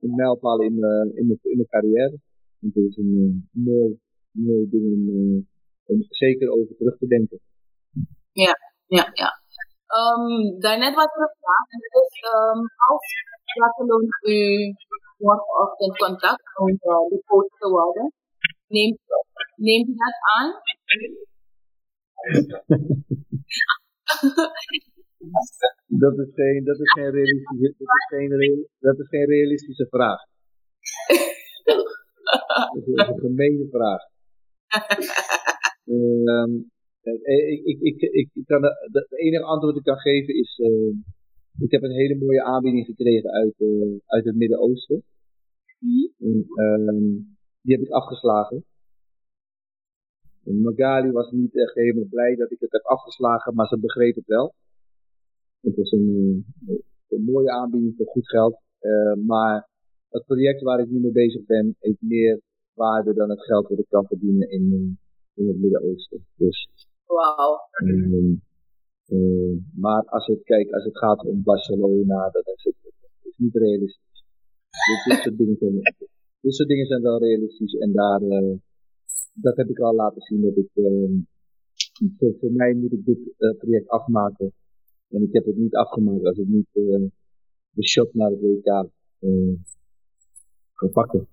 een 0.03 0.15
mijlpaal 0.15 0.63
in, 0.63 0.83
eh, 0.83 1.19
in, 1.19 1.27
mijn, 1.27 1.39
in 1.43 1.57
mijn 1.57 1.69
carrière. 1.69 2.19
Het 2.61 2.77
is 2.77 2.97
een 2.97 3.45
eh, 3.53 3.65
mooi, 3.65 3.99
mooi 4.31 4.69
ding 4.71 4.85
om, 4.85 5.09
eh, 5.09 5.43
om 5.85 6.05
zeker 6.09 6.49
over 6.49 6.77
terug 6.77 6.99
te 6.99 7.07
denken. 7.07 7.39
Ja, 8.33 8.55
ja, 8.87 9.11
ja. 9.13 9.41
Um, 10.01 10.60
daarnet 10.60 10.94
was 10.94 11.10
er 11.14 11.23
een 11.23 11.36
vraag 11.40 11.66
en 11.74 11.81
dat 11.85 11.94
is 12.02 12.14
um, 12.35 12.60
als 12.89 13.06
Barcelona 13.59 14.16
u 14.23 14.39
morgenochtend 15.16 15.97
contact 15.97 16.59
om 16.59 16.69
uh, 16.69 17.09
de 17.09 17.23
coach 17.27 17.59
te 17.59 17.69
worden, 17.69 18.12
neemt, 18.66 18.98
neemt 19.56 19.89
u 19.89 19.94
dat 19.94 20.16
aan? 20.36 20.48
Dat 25.86 26.19
is 26.19 26.31
geen, 26.35 26.64
dat 26.64 26.78
is 26.81 26.93
geen, 26.93 27.10
realistische, 27.10 27.74
dat 27.78 27.97
is 27.97 28.06
geen, 28.09 28.36
real- 28.36 28.69
dat 28.78 28.98
is 28.98 29.09
geen 29.09 29.27
realistische 29.27 29.86
vraag. 29.90 30.20
Dat 32.74 32.86
is 32.86 33.06
een 33.09 33.19
gemene 33.19 33.69
vraag. 33.70 34.02
Ehm, 35.85 36.28
eh, 36.28 36.82
ik, 37.03 37.65
ik, 37.65 37.81
ik, 37.81 38.01
ik, 38.01 38.31
ik 38.33 38.47
kan, 38.47 38.61
de- 38.61 38.89
het 38.93 39.19
enige 39.19 39.43
antwoord 39.45 39.74
dat 39.74 39.83
ik 39.87 39.93
kan 39.93 39.99
geven 40.12 40.35
is, 40.35 40.59
eh, 40.59 40.95
ik 41.59 41.70
heb 41.70 41.83
een 41.83 41.91
hele 42.03 42.16
mooie 42.16 42.43
aanbieding 42.43 42.87
gekregen 42.87 43.31
uit, 43.31 43.55
eh, 43.57 43.99
uit 44.07 44.24
het 44.24 44.37
Midden-Oosten. 44.37 45.03
En, 46.19 46.47
ehm, 46.55 46.99
die 47.62 47.77
heb 47.77 47.81
ik 47.87 47.91
afgeslagen. 47.91 48.65
En 50.45 50.61
Magali 50.61 51.11
was 51.11 51.31
niet 51.31 51.57
echt 51.57 51.74
helemaal 51.74 52.07
blij 52.11 52.35
dat 52.37 52.51
ik 52.51 52.61
het 52.61 52.73
heb 52.73 52.83
afgeslagen, 52.83 53.55
maar 53.55 53.66
ze 53.66 53.79
begreep 53.79 54.15
het 54.15 54.27
wel. 54.27 54.55
Het 55.61 55.77
is 55.77 55.93
een, 55.93 56.45
eh, 56.66 56.74
een 57.09 57.24
mooie 57.24 57.51
aanbieding 57.51 57.95
voor 57.97 58.07
goed 58.07 58.29
geld. 58.29 58.61
eh, 58.79 59.15
maar 59.27 59.69
het 60.09 60.24
project 60.24 60.62
waar 60.62 60.81
ik 60.81 60.91
nu 60.91 61.01
mee 61.01 61.12
bezig 61.12 61.45
ben, 61.47 61.77
heeft 61.79 62.01
meer 62.01 62.41
waarde 62.74 63.15
dan 63.15 63.31
het 63.31 63.43
geld 63.45 63.69
wat 63.69 63.79
ik 63.79 63.89
kan 63.89 64.07
verdienen 64.07 64.51
in, 64.51 64.62
eh, 64.73 65.43
in 65.45 65.49
het 65.49 65.61
Midden-Oosten. 65.61 66.27
Dus, 66.37 66.69
Wauw. 67.17 67.53
ehm, 67.73 68.33
eh, 69.07 69.55
maar 69.75 70.03
als 70.05 70.27
het, 70.27 70.43
kijk, 70.43 70.71
als 70.73 70.85
het 70.85 70.99
gaat 70.99 71.25
om 71.25 71.43
Barcelona, 71.43 72.31
dan 72.31 72.43
is 72.55 72.65
het, 72.65 72.75
is 73.23 73.37
niet 73.37 73.55
realistisch. 73.55 74.25
Dit, 74.71 75.05
dit, 75.05 75.23
soort 75.23 75.37
dingen 75.37 75.57
zijn, 75.59 75.75
dit 76.41 76.55
soort 76.55 76.69
dingen 76.69 76.87
zijn 76.87 77.03
wel 77.03 77.19
realistisch 77.19 77.75
en 77.75 77.93
daar, 77.93 78.23
eh, 78.23 78.55
dat 79.33 79.57
heb 79.57 79.69
ik 79.69 79.79
al 79.79 79.95
laten 79.95 80.23
zien 80.23 80.43
dat 80.43 80.57
ik, 80.57 80.71
ehm, 80.75 81.15
voor, 82.19 82.35
voor 82.41 82.53
mij 82.53 82.75
moet 82.75 82.93
ik 82.93 83.05
dit 83.05 83.35
eh, 83.39 83.57
project 83.59 83.89
afmaken. 83.89 84.53
En 85.09 85.23
ik 85.23 85.33
heb 85.33 85.45
het 85.45 85.57
niet 85.57 85.75
afgemaakt 85.75 86.25
als 86.25 86.39
ik 86.39 86.47
niet 86.47 86.69
de 87.71 87.87
shot 87.89 88.15
naar 88.15 88.31
het 88.31 88.41
WK 88.41 88.91
kan 90.73 90.91
pakken. 90.93 91.29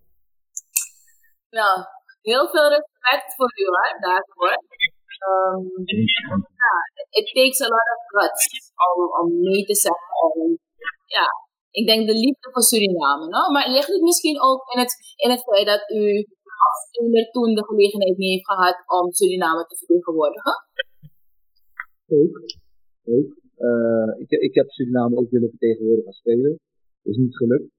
Nou, 1.50 1.86
heel 2.22 2.48
veel 2.50 2.70
respect 2.70 3.36
voor 3.36 3.52
u 3.56 3.66
daarvoor. 4.02 4.58
Ja, 6.64 6.74
it 7.20 7.26
takes 7.38 7.60
a 7.68 7.70
lot 7.76 7.88
of 7.96 8.02
guts 8.16 8.42
om, 8.88 9.00
om 9.20 9.28
nee 9.48 9.64
te 9.66 9.76
zeggen. 9.76 10.12
En, 10.34 10.60
ja, 11.18 11.26
ik 11.80 11.86
denk 11.88 12.08
de 12.08 12.18
liefde 12.26 12.48
voor 12.54 12.64
Suriname. 12.70 13.26
No? 13.36 13.42
Maar 13.54 13.70
ligt 13.70 13.88
het 13.96 14.02
misschien 14.02 14.42
ook 14.42 14.62
in 14.74 14.80
het, 14.80 14.94
in 15.16 15.30
het 15.30 15.44
feit 15.44 15.66
dat 15.66 15.84
u 16.00 16.02
als 16.68 16.80
speler 16.90 17.26
toen 17.32 17.54
de 17.56 17.66
gelegenheid 17.66 18.18
niet 18.18 18.32
heeft 18.32 18.46
gehad 18.52 18.78
om 18.88 19.12
Suriname 19.12 19.64
te 19.66 19.76
vertegenwoordigen? 19.78 20.54
Ook. 22.08 22.36
ook. 23.16 23.30
Eh, 23.68 24.22
ik, 24.24 24.30
ik 24.30 24.54
heb 24.56 24.70
Suriname 24.70 25.18
ook 25.18 25.30
willen 25.30 25.50
vertegenwoordigen 25.50 26.08
als 26.08 26.18
speler. 26.18 26.58
Is 27.04 27.18
niet 27.18 27.38
gelukt. 27.38 27.72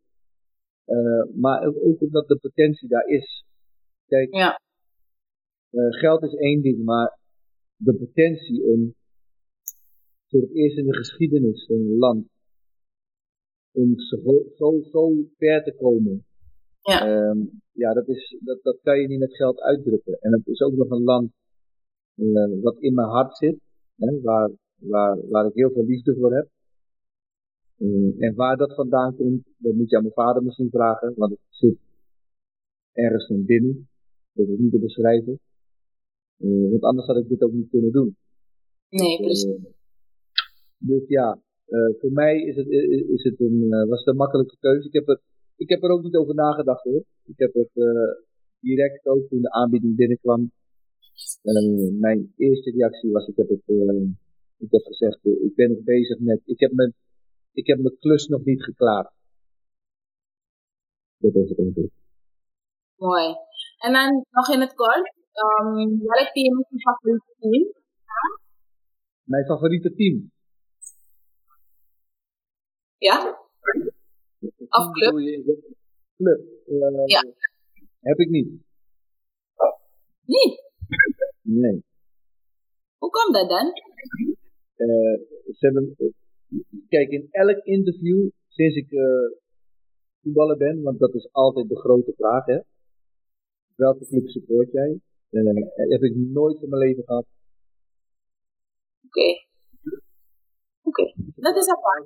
Eh, 0.84 1.22
maar 1.34 1.66
ook 1.66 1.76
ook 1.86 2.00
omdat 2.00 2.28
de 2.28 2.36
potentie 2.36 2.88
daar 2.88 3.06
is. 3.06 3.44
Kijk, 4.06 4.34
Ja. 4.34 4.60
eh, 5.70 5.98
geld 6.00 6.22
is 6.22 6.34
één 6.34 6.62
ding, 6.62 6.84
maar 6.84 7.18
de 7.84 7.94
potentie 7.94 8.64
om 8.64 8.94
voor 10.28 10.40
het 10.40 10.54
eerst 10.54 10.78
in 10.78 10.86
de 10.86 10.96
geschiedenis 10.96 11.66
van 11.66 11.76
een 11.76 11.96
land 11.96 12.28
om 13.72 13.98
zo, 13.98 14.16
zo, 14.54 14.80
zo 14.82 15.24
ver 15.36 15.62
te 15.62 15.74
komen. 15.76 16.24
Ja. 16.80 17.06
Ehm, 17.06 17.38
ja, 17.72 17.92
dat, 17.92 18.08
is, 18.08 18.36
dat, 18.40 18.62
dat 18.62 18.78
kan 18.82 19.00
je 19.00 19.08
niet 19.08 19.18
met 19.18 19.36
geld 19.36 19.60
uitdrukken. 19.60 20.18
En 20.20 20.32
het 20.32 20.46
is 20.46 20.60
ook 20.60 20.74
nog 20.74 20.90
een 20.90 21.02
land 21.02 21.32
eh, 22.14 22.62
wat 22.62 22.76
in 22.78 22.94
mijn 22.94 23.08
hart 23.08 23.36
zit, 23.36 23.58
hè, 23.96 24.20
waar, 24.20 24.50
waar, 24.76 25.28
waar 25.28 25.46
ik 25.46 25.54
heel 25.54 25.70
veel 25.70 25.84
liefde 25.84 26.14
voor 26.14 26.34
heb. 26.34 26.48
Eh, 27.76 28.26
en 28.26 28.34
waar 28.34 28.56
dat 28.56 28.74
vandaan 28.74 29.16
komt, 29.16 29.46
dat 29.56 29.74
moet 29.74 29.90
je 29.90 29.96
aan 29.96 30.02
mijn 30.02 30.14
vader 30.14 30.42
misschien 30.42 30.70
vragen, 30.70 31.12
want 31.16 31.30
het 31.30 31.40
zit 31.48 31.78
ergens 32.92 33.26
van 33.26 33.44
binnen. 33.44 33.88
Dat 34.32 34.48
is 34.48 34.58
niet 34.58 34.72
te 34.72 34.78
beschrijven. 34.78 35.40
Eh, 36.44 36.70
want 36.70 36.82
anders 36.82 37.06
had 37.06 37.16
ik 37.16 37.28
dit 37.28 37.42
ook 37.42 37.52
niet 37.52 37.70
kunnen 37.70 37.92
doen. 37.92 38.16
Nee, 38.88 39.16
Dus, 39.16 39.44
precies. 39.44 39.64
eh, 39.64 39.72
dus 40.78 41.08
ja, 41.08 41.42
eh, 41.64 41.90
voor 42.00 42.12
mij 42.12 42.42
is 42.42 42.56
het, 42.56 42.68
is 43.16 43.22
het 43.22 43.40
een, 43.40 43.68
was 43.88 43.98
het 43.98 44.06
een 44.06 44.16
makkelijke 44.16 44.56
keuze. 44.60 44.86
Ik 44.86 44.92
heb, 44.92 45.06
het, 45.06 45.20
ik 45.56 45.68
heb 45.68 45.82
er 45.82 45.90
ook 45.90 46.02
niet 46.02 46.16
over 46.16 46.34
nagedacht 46.34 46.82
hoor. 46.82 47.04
Ik 47.24 47.38
heb 47.38 47.54
het 47.54 47.70
direct 48.60 49.06
ook 49.06 49.28
toen 49.28 49.40
de 49.40 49.50
aanbieding 49.50 49.96
binnenkwam. 49.96 50.52
mijn 51.98 52.32
eerste 52.36 52.70
reactie 52.70 53.10
was, 53.10 53.26
ik 53.26 53.36
heb, 53.36 53.48
het, 53.48 53.62
ik 54.58 54.70
heb 54.70 54.82
gezegd, 54.82 55.18
ik 55.24 55.54
ben 55.54 55.68
nog 55.70 55.82
bezig 55.84 56.18
met, 56.18 56.40
ik 56.44 56.60
heb 56.60 56.72
mijn, 56.72 56.94
ik 57.52 57.66
heb 57.66 57.78
mijn 57.78 57.98
klus 57.98 58.26
nog 58.26 58.44
niet 58.44 58.62
geklaard. 58.64 59.12
Dat 61.16 61.34
is 61.34 61.48
het 61.48 61.58
eigenlijk. 61.58 61.92
Mooi. 62.96 63.24
En 63.78 63.92
dan 63.92 64.24
nog 64.30 64.48
in 64.54 64.60
het 64.60 64.74
kort, 64.74 65.14
ehm, 65.44 65.98
welk 66.12 66.30
team 66.32 66.58
is 66.60 66.66
je 66.70 66.80
favoriete 66.80 67.34
team? 67.38 67.72
Mijn 69.24 69.44
favoriete 69.44 69.94
team. 69.94 70.30
Ja? 72.98 73.16
Of 74.68 74.90
club? 74.90 75.12
Club. 76.16 76.40
eh, 76.66 77.06
Ja. 77.06 77.22
Heb 78.00 78.18
ik 78.18 78.28
niet. 78.28 78.48
Niet. 80.24 80.62
Nee. 81.42 81.84
Hoe 82.98 83.10
komt 83.10 83.34
dat 83.34 83.48
dan? 83.48 83.66
Eh, 84.76 85.18
ze 85.56 85.66
hebben, 85.66 85.96
kijk, 86.88 87.10
in 87.10 87.28
elk 87.30 87.64
interview 87.64 88.28
sinds 88.48 88.76
ik 88.76 88.90
eh 88.92 89.38
voetballer 90.22 90.56
ben, 90.56 90.82
want 90.82 90.98
dat 90.98 91.14
is 91.14 91.28
altijd 91.32 91.68
de 91.68 91.76
grote 91.78 92.12
vraag, 92.16 92.44
hè. 92.46 92.60
Welke 93.74 94.06
club 94.06 94.28
support 94.28 94.70
jij? 94.72 95.00
Eh, 95.30 95.90
heb 95.90 96.02
ik 96.02 96.16
nooit 96.16 96.62
in 96.62 96.68
mijn 96.68 96.82
leven 96.82 97.04
gehad. 97.04 97.26
Oké. 99.06 99.28
Oké, 100.82 101.14
dat 101.36 101.56
is 101.56 101.68
apart. 101.68 102.04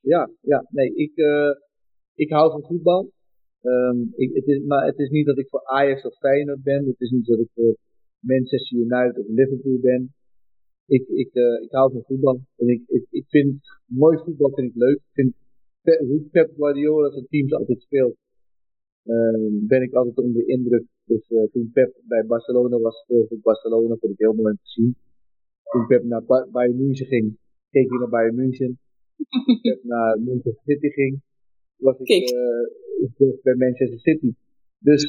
Ja, 0.00 0.30
ja, 0.40 0.66
nee, 0.70 0.94
ik, 0.94 1.16
eh, 1.16 1.50
ik 2.14 2.30
hou 2.30 2.50
van 2.50 2.64
voetbal. 2.64 3.10
Ehm, 3.60 3.98
ik, 4.14 4.34
het 4.34 4.46
is, 4.46 4.64
maar 4.64 4.86
het 4.86 4.98
is 4.98 5.10
niet 5.10 5.26
dat 5.26 5.38
ik 5.38 5.48
voor 5.48 5.64
Ajax 5.64 6.02
of 6.02 6.18
Feyenoord 6.18 6.62
ben. 6.62 6.86
Het 6.86 7.00
is 7.00 7.10
niet 7.10 7.26
dat 7.26 7.38
ik 7.38 7.48
voor 7.54 7.76
Manchester 8.18 8.78
United 8.78 9.18
of 9.18 9.26
Liverpool 9.28 9.78
ben. 9.80 10.14
Ik, 10.86 11.08
ik, 11.08 11.34
eh, 11.34 11.62
ik 11.62 11.70
hou 11.70 11.92
van 11.92 12.02
voetbal. 12.02 12.40
En 12.56 12.68
ik, 12.68 12.82
ik, 12.86 13.06
ik 13.10 13.24
vind 13.28 13.60
mooi 13.84 14.18
voetbal 14.18 14.50
vind 14.54 14.68
ik 14.68 14.76
leuk. 14.76 14.96
Ik 14.96 15.12
vind 15.12 15.34
hoe 15.82 16.28
Pep 16.30 16.50
Guardiola 16.56 17.10
zijn 17.10 17.26
teams 17.26 17.52
altijd 17.52 17.82
speelt, 17.82 18.16
ehm, 19.04 19.66
ben 19.66 19.82
ik 19.82 19.92
altijd 19.94 20.18
onder 20.18 20.42
de 20.42 20.46
indruk. 20.46 20.84
Dus 21.04 21.28
eh, 21.28 21.44
toen 21.52 21.70
Pep 21.72 22.00
bij 22.02 22.24
Barcelona 22.26 22.78
was, 22.78 23.04
voor 23.06 23.26
Barcelona, 23.42 23.96
vond 24.00 24.12
ik 24.12 24.18
heel 24.18 24.32
mooi 24.32 24.50
om 24.50 24.56
te 24.62 24.70
zien. 24.70 24.96
Toen 25.70 25.86
Pep 25.86 26.04
naar 26.04 26.24
Ba- 26.24 26.48
Bayern 26.50 26.76
München 26.76 27.06
ging, 27.06 27.36
keek 27.70 27.84
ik 27.84 27.98
naar 27.98 28.08
Bayern 28.08 28.34
München. 28.34 28.78
Toen 29.46 29.60
Pep 29.62 29.80
naar 29.82 30.18
Manchester 30.20 30.62
City 30.64 30.88
ging, 30.88 31.20
was 31.76 31.98
ik 31.98 32.30
eh, 32.30 33.42
bij 33.42 33.54
Manchester 33.54 33.98
City. 34.00 34.32
Dus 34.78 35.02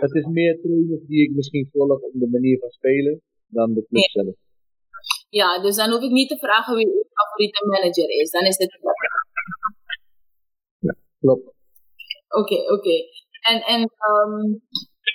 het 0.00 0.14
is 0.14 0.26
meer 0.26 0.60
trainers 0.60 1.06
die 1.06 1.22
ik 1.22 1.34
misschien 1.34 1.68
volg 1.72 2.00
om 2.00 2.18
de 2.18 2.28
manier 2.28 2.58
van 2.58 2.70
spelen 2.70 3.20
dan 3.46 3.74
de 3.74 3.86
club 3.88 4.02
zelf. 4.02 4.34
Ja, 5.28 5.62
dus 5.62 5.76
dan 5.76 5.90
hoef 5.90 6.02
ik 6.02 6.10
niet 6.10 6.28
te 6.28 6.38
vragen 6.38 6.76
wie 6.76 6.86
uw 6.86 7.04
favoriete 7.12 7.66
manager 7.66 8.08
is. 8.08 8.30
Dan 8.30 8.44
is 8.44 8.58
het 8.58 8.78
Klopt. 11.20 11.59
Oké, 12.38 12.72
oké. 12.72 12.96
En, 13.50 13.58
en 13.74 13.80
ehm, 13.80 14.42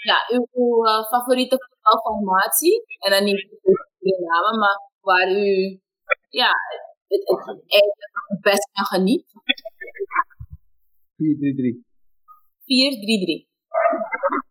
ja, 0.09 0.17
uw, 0.33 0.47
uw 0.53 0.85
eh, 0.85 1.03
favoriete 1.03 1.57
voetbalformatie, 1.67 2.83
en 2.99 3.11
dan 3.11 3.23
niet 3.23 3.47
de 3.99 4.25
namen, 4.29 4.59
maar 4.59 4.77
waar 5.01 5.31
u 5.31 5.79
ja, 6.29 6.51
het, 7.07 7.21
het, 7.27 7.63
eigenlijk 7.67 8.11
het 8.27 8.41
best 8.41 8.69
van 8.71 8.85
geniet. 8.85 9.25
4-3-3. 11.15 11.83
4-3-3. 12.63 13.47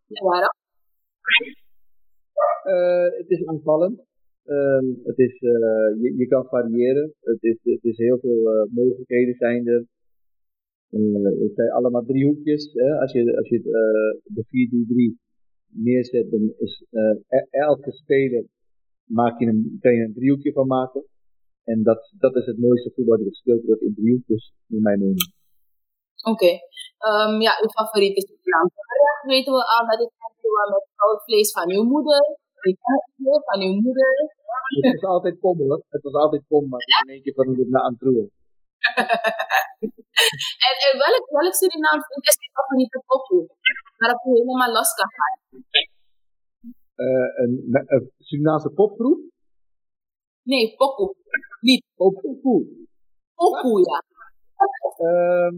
En 0.09 0.25
waarom? 0.25 0.55
Eh, 2.63 3.19
het 3.19 3.31
is 3.31 3.47
aanvallend. 3.47 4.05
Ehm, 4.45 4.87
het 5.05 5.19
is, 5.19 5.35
eh, 5.41 6.03
je, 6.03 6.15
je 6.17 6.27
kan 6.27 6.45
variëren. 6.45 7.15
Het 7.21 7.43
is, 7.43 7.59
het 7.63 7.85
is 7.85 7.97
heel 7.97 8.19
veel 8.19 8.53
eh, 8.53 8.73
mogelijkheden 8.73 9.35
zijn 9.35 9.67
er. 9.67 9.85
Eh, 10.95 11.43
het 11.45 11.55
zijn 11.55 11.71
allemaal 11.71 12.05
driehoekjes. 12.05 12.73
Hè? 12.73 13.01
Als 13.01 13.13
je, 13.13 13.37
als 13.37 13.49
je 13.49 13.59
eh, 13.59 14.35
de 14.35 14.45
4-3-3 14.45 15.19
neerzet, 15.87 16.31
dan 16.31 16.55
is 16.59 16.85
eh, 16.91 17.39
e- 17.39 17.49
elke 17.51 17.93
speler 17.93 18.45
maak 19.05 19.39
je 19.41 19.47
een, 19.47 19.79
kan 19.81 19.95
je 19.95 20.03
een 20.05 20.15
driehoekje 20.15 20.53
van 20.53 20.67
maken. 20.67 21.05
En 21.65 21.83
dat, 21.83 22.13
dat 22.19 22.37
is 22.37 22.47
het 22.47 22.59
mooiste 22.59 22.91
voetbal 22.95 23.19
dat 23.19 23.27
gespeeld 23.29 23.65
wordt 23.65 23.83
in 23.83 23.95
driehoekjes, 23.95 24.53
in 24.69 24.83
mijn 24.83 24.99
mening. 24.99 25.33
Oké. 26.33 26.51
Ehm, 27.09 27.41
ja, 27.47 27.53
uw 27.63 27.73
favoriete 27.79 28.21
gerecht 28.91 29.25
weten 29.35 29.53
we 29.53 29.63
al 29.75 29.87
dat 29.91 29.99
het 29.99 30.13
met 30.73 30.87
koud 30.95 31.25
vlees 31.25 31.51
van 31.53 31.71
uw 31.71 31.83
moeder, 31.83 32.21
van 33.45 33.61
uw 33.61 33.75
moeder. 33.81 34.11
Het 34.83 35.01
was 35.01 35.11
altijd 35.11 35.39
kom 35.39 35.59
hoor. 35.59 35.85
Het 35.89 36.03
was 36.03 36.13
altijd 36.13 36.43
kom, 36.49 36.69
maar 36.69 36.81
in 37.05 37.13
één 37.13 37.23
keer 37.23 37.35
van 37.35 37.49
het 37.49 37.69
naar 37.69 37.83
aan 37.83 37.93
het 37.93 38.03
roeren. 38.03 38.31
En, 40.69 40.75
en 40.87 40.95
welk, 41.05 41.25
welk 41.39 41.55
Surinaams 41.55 42.07
is 42.29 42.37
uw 42.45 42.51
favoriete 42.59 43.03
pokoe? 43.07 43.47
Waarop 43.99 44.25
u 44.27 44.31
helemaal 44.31 44.73
los 44.73 44.95
kan 44.95 45.09
gaan. 45.17 45.37
Eh, 46.95 47.29
een, 47.43 47.53
een 47.87 48.13
Surinaamse 48.19 48.71
popgroep. 48.71 49.21
Nee, 50.43 50.75
pokoe. 50.77 51.15
Niet 51.61 51.85
Oh, 51.97 52.21
pokoe. 52.21 52.67
pokoe, 53.35 53.81
ja. 53.81 54.03
Ehm, 55.07 55.57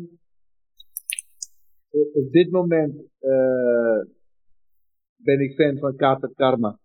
op- 1.91 2.15
op 2.15 2.33
dit 2.33 2.51
moment 2.51 2.95
eh, 3.19 4.01
ben 5.17 5.41
ik 5.41 5.55
fan 5.55 5.79
van 5.79 5.97
Kater 5.97 6.31
Karma. 6.35 6.79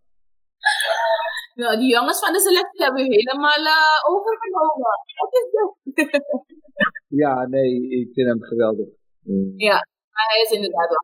Nou, 1.62 1.74
die 1.82 1.92
jongens 1.96 2.20
van 2.24 2.34
de 2.34 2.40
selectie 2.48 2.84
hebben 2.86 3.06
u 3.06 3.10
helemaal 3.20 3.64
eh, 3.76 4.00
overgenomen. 4.12 4.96
Wat 5.20 5.34
is 5.40 5.48
dit? 5.56 6.12
Ja, 7.24 7.48
nee, 7.48 7.72
ik 8.00 8.14
vind 8.14 8.28
hem 8.28 8.42
geweldig. 8.42 8.88
Ja, 9.68 9.78
maar 10.14 10.28
hij 10.32 10.42
is 10.46 10.52
inderdaad 10.52 10.90
wel. 10.90 11.04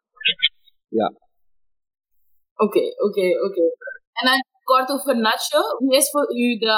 ja. 0.88 1.08
Oké, 2.56 2.80
oké, 3.08 3.26
oké. 3.48 3.62
En 4.20 4.26
dan 4.30 4.44
kort 4.64 4.90
over 4.92 5.18
Nacho. 5.18 5.62
Wie 5.78 5.98
is 5.98 6.10
voor 6.10 6.36
u 6.36 6.58
de, 6.58 6.78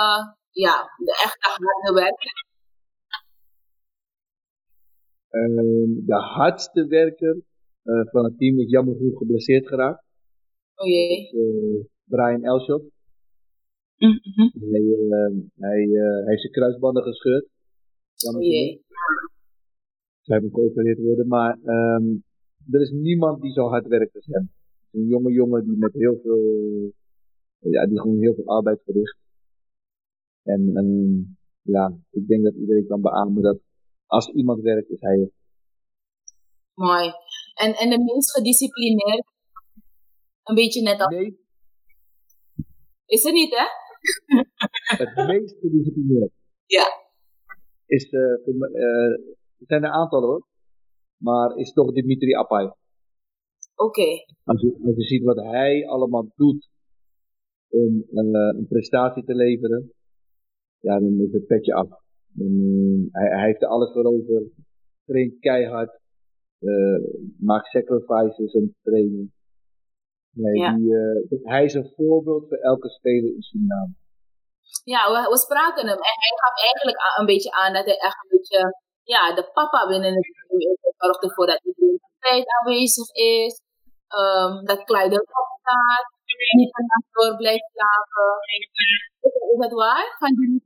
ja, 0.52 0.76
de 0.98 1.12
echte 1.12 1.48
harde 1.50 1.94
werker? 2.02 2.34
Ehm, 5.30 6.06
de 6.06 6.20
hardste 6.36 6.88
werker 6.88 7.42
eh, 7.84 8.02
van 8.12 8.24
het 8.24 8.38
team 8.38 8.60
is 8.60 8.70
jammer 8.70 8.96
genoeg 8.96 9.18
geblesseerd 9.18 9.68
geraakt. 9.68 10.04
Oh 10.76 10.88
jee. 10.88 11.30
eh, 11.30 11.86
Brian 12.04 12.44
Elshot. 12.44 12.84
Mhm. 14.00 14.72
Hij, 14.72 14.82
eh, 14.82 15.36
hij, 15.56 15.84
eh, 15.84 16.24
hij 16.24 16.24
heeft 16.26 16.42
zijn 16.42 16.54
kruisbanden 16.54 17.04
gescheurd. 17.04 17.44
Oh 17.44 17.50
Jammer 18.16 18.44
jee. 18.44 18.84
Hij 20.22 20.42
moet 20.42 20.54
geopereerd 20.54 21.00
worden, 21.00 21.28
maar 21.28 21.60
ehm, 21.64 22.06
er 22.72 22.82
is 22.82 22.92
niemand 22.92 23.42
die 23.42 23.52
zo 23.52 23.68
hard 23.68 23.88
werkt 23.88 24.16
als 24.16 24.26
hem. 24.26 24.42
Het 24.42 24.94
is 24.94 25.02
Een 25.02 25.08
jonge 25.08 25.32
jongen 25.32 25.66
die 25.66 25.78
met 25.78 25.94
heel 25.94 26.20
veel, 26.24 26.40
ja, 27.60 27.88
die 27.88 28.00
gewoon 28.00 28.20
heel 28.20 28.34
veel 28.34 28.46
arbeid 28.46 28.82
verricht. 28.84 29.18
En, 30.44 30.72
en 30.76 30.88
ja, 31.62 31.98
ik 32.12 32.28
denk 32.28 32.44
dat 32.44 32.54
iedereen 32.54 32.88
kan 32.88 33.02
beamen 33.02 33.42
dat 33.42 33.60
als 34.06 34.30
iemand 34.30 34.62
werkt, 34.62 34.90
is 34.90 35.02
hij 35.02 35.18
het. 35.18 35.32
Mooi. 36.74 37.12
En, 37.54 37.74
en 37.74 37.90
de 37.90 38.04
meest 38.04 38.32
gedisciplineerd, 38.32 39.26
een 40.44 40.56
beetje 40.56 40.82
net 40.82 41.00
als... 41.00 41.16
Nee, 41.16 41.40
Is 43.06 43.24
het 43.24 43.34
niet, 43.34 43.56
hè? 43.56 43.66
Het 45.04 45.28
meest 45.28 45.56
gedisciplineerd 45.60 46.32
Ja. 46.66 46.86
is, 47.86 48.10
eh, 48.10 48.22
voor 48.44 48.56
me- 48.56 48.74
eh, 48.74 49.12
er 49.60 49.66
zijn 49.68 49.84
een 49.84 49.90
aantal 49.92 50.22
hoor, 50.22 50.48
maar 51.18 51.56
is 51.58 51.74
toch 51.74 51.94
Dimitri 51.94 52.34
Apai. 52.34 52.72
Oké. 53.76 54.08
Als 54.44 54.62
je, 54.62 54.80
als 54.84 54.96
je 54.96 55.04
ziet 55.04 55.24
wat 55.24 55.38
hij 55.38 55.88
allemaal 55.88 56.32
doet 56.36 56.70
om 57.70 58.04
een, 58.12 58.34
eh, 58.36 58.58
een 58.60 58.68
prestatie 58.68 59.24
te 59.24 59.36
leveren, 59.36 59.92
ja, 60.80 61.00
dan 61.00 61.22
is 61.22 61.32
het 61.32 61.46
petje 61.48 61.74
af. 61.74 61.90
Eh, 61.90 62.46
hij, 63.12 63.30
hij 63.38 63.46
heeft 63.46 63.62
er 63.62 63.68
alles 63.68 63.92
voor 63.92 64.04
over, 64.04 64.44
traint 65.06 65.40
keihard, 65.40 66.00
eh, 66.60 67.04
maakt 67.40 67.68
sacrifices 67.68 68.54
om 68.54 68.66
te 68.68 68.76
trainen. 68.82 69.34
Nee, 70.44 70.58
Ja. 70.64 70.72
die, 70.76 70.90
eh, 71.02 71.46
hij 71.54 71.64
is 71.70 71.74
een 71.80 71.92
voorbeeld 71.96 72.44
voor 72.48 72.58
elke 72.72 72.90
speler 72.98 73.32
in 73.38 73.42
Suriname. 73.48 73.94
Ja, 74.94 75.02
we, 75.14 75.20
we 75.34 75.38
spraken 75.48 75.84
hem. 75.92 76.00
En 76.10 76.16
hij 76.26 76.34
gaf 76.42 76.56
eigenlijk 76.68 76.98
een 77.20 77.30
beetje 77.34 77.52
aan 77.62 77.74
dat 77.78 77.86
hij 77.90 77.98
echt 78.08 78.18
een 78.24 78.32
beetje, 78.36 78.60
ja, 79.14 79.24
de 79.40 79.46
papa 79.58 79.80
binnen 79.92 80.14
het 80.20 80.28
team 80.36 80.60
is. 80.60 80.78
Hij 80.86 80.94
zorgt 80.98 81.24
ervoor 81.24 81.48
dat 81.54 81.62
iedereen 81.68 82.00
op 82.10 82.16
tijd 82.28 82.46
aanwezig 82.58 83.08
is. 83.38 83.54
ehm, 84.20 84.54
dat 84.70 84.84
Clyde 84.90 85.16
erop 85.22 85.50
staat. 85.64 86.06
Niet 86.60 86.72
lang 86.78 87.04
door 87.16 87.36
blijft 87.42 87.68
slapen. 87.74 88.30
Is, 89.26 89.34
is 89.54 89.60
dat 89.66 89.72
waar? 89.84 90.08
Van 90.22 90.32
jullie? 90.40 90.64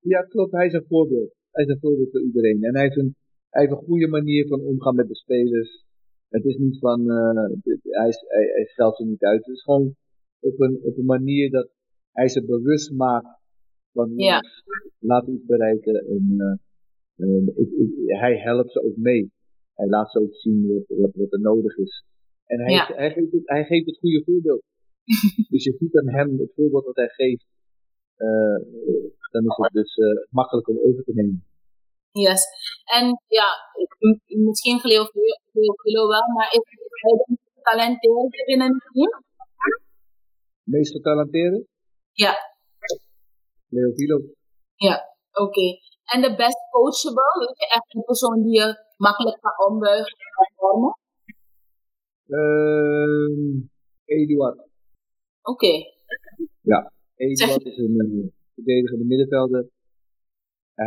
Ja, 0.00 0.20
klopt. 0.32 0.52
Hij 0.52 0.66
is 0.66 0.72
een 0.72 0.86
voorbeeld. 0.88 1.30
Hij 1.50 1.64
is 1.64 1.70
een 1.70 1.80
voorbeeld 1.80 2.10
voor 2.10 2.20
iedereen. 2.28 2.58
En 2.62 2.74
hij 2.74 2.82
heeft 2.82 2.96
een, 2.96 3.16
hij 3.50 3.60
heeft 3.62 3.74
een 3.76 3.86
goede 3.88 4.08
manier 4.08 4.46
van 4.48 4.60
omgaan 4.60 4.94
met 4.94 5.08
de 5.08 5.16
spelers. 5.16 5.84
Het 6.30 6.44
is 6.44 6.56
niet 6.56 6.78
van, 6.78 7.10
eh, 7.10 7.44
hij, 8.00 8.08
is, 8.08 8.24
hij, 8.28 8.92
ze 8.96 9.04
niet 9.04 9.22
uit. 9.22 9.44
Het 9.46 9.54
is 9.54 9.62
gewoon 9.62 9.94
op 10.40 10.60
een, 10.60 10.78
op 10.82 10.96
een 10.98 11.04
manier 11.04 11.50
dat 11.50 11.68
hij 12.12 12.28
ze 12.28 12.44
bewust 12.44 12.92
maakt 12.92 13.38
van, 13.92 14.12
Ja. 14.16 14.24
jongens, 14.24 14.64
laat 14.98 15.26
iets 15.28 15.44
bereiken. 15.46 15.94
En, 15.94 16.34
eh, 16.38 17.26
eh, 17.26 17.46
ik, 17.46 17.70
ik- 17.70 18.18
hij 18.18 18.36
helpt 18.38 18.72
ze 18.72 18.82
ook 18.84 18.96
mee. 18.96 19.30
Hij 19.74 19.86
laat 19.88 20.10
ze 20.10 20.20
ook 20.20 20.34
zien 20.34 20.66
wat, 20.66 20.98
wat, 20.98 21.10
wat 21.14 21.32
er 21.32 21.40
nodig 21.40 21.76
is. 21.76 22.04
En 22.46 22.60
hij, 22.60 22.72
Ja. 22.72 22.86
hij, 22.94 23.10
geeft 23.12 23.32
het, 23.32 23.42
hij 23.48 23.64
geeft 23.64 23.86
het 23.86 23.98
goede 23.98 24.22
voorbeeld. 24.24 24.62
dus 25.50 25.64
je 25.64 25.74
ziet 25.78 25.96
aan 25.98 26.08
hem 26.08 26.38
het 26.38 26.52
voorbeeld 26.54 26.84
dat 26.84 26.96
hij 26.96 27.08
geeft. 27.08 27.46
eh, 28.16 28.64
dan 29.30 29.44
is 29.44 29.56
het 29.56 29.72
dus 29.72 29.96
eh, 29.96 30.26
makkelijk 30.30 30.68
om 30.68 30.78
over 30.78 31.04
te 31.04 31.12
nemen. 31.14 31.44
Yes. 32.12 32.42
En 32.84 33.22
ja, 33.26 33.48
misschien 34.26 34.80
geloof 34.80 35.10
geloof 35.82 36.08
wel, 36.08 36.26
maar 36.34 36.48
is 36.52 36.62
hij 36.64 37.12
de 37.16 37.38
getalenteerde 37.54 38.44
binnen 38.46 38.72
het 38.72 38.92
team? 38.92 39.24
Meest 40.62 40.92
getalenteerde? 40.92 41.66
Ja. 42.12 42.34
Leo 43.68 43.92
Vilo. 43.94 44.20
Ja, 44.74 45.16
oké. 45.32 45.78
En 46.04 46.20
de 46.20 46.34
best 46.36 46.58
coachable, 46.70 47.46
weet 47.46 47.58
je, 47.58 47.66
echt 47.66 47.94
een 47.94 48.04
persoon 48.04 48.42
die 48.42 48.54
je 48.60 48.84
makkelijk 48.96 49.40
kan 49.40 49.66
ombuigen 49.66 50.16
en 50.18 50.52
vormen? 50.56 50.98
Ehm 52.26 53.68
Eduard. 54.04 54.68
Oké. 55.42 55.72
Ja, 56.60 56.92
Eduard 57.14 57.64
is 57.64 57.76
een 57.76 57.96
eh, 57.98 58.32
verdedigende 58.54 59.04
middenvelder. 59.04 59.68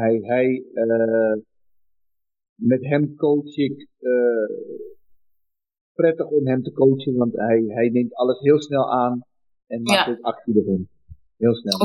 Hij, 0.02 0.16
hij, 0.22 0.48
eh, 0.74 1.36
met 2.56 2.82
hem 2.92 3.16
coach 3.16 3.56
ik 3.56 3.88
eh, 4.00 4.50
prettig 5.94 6.28
om 6.28 6.48
hem 6.48 6.64
te 6.64 6.72
coachen, 6.72 7.16
want 7.16 7.34
hij, 7.36 7.64
hij 7.68 7.90
neemt 7.90 8.14
alles 8.14 8.40
heel 8.40 8.62
snel 8.62 8.92
aan 8.92 9.26
en 9.68 9.82
maakt 9.82 10.06
Ja. 10.06 10.12
ook 10.12 10.22
actie 10.22 10.58
ervan. 10.58 10.88
Heel 11.38 11.56
snel. 11.56 11.80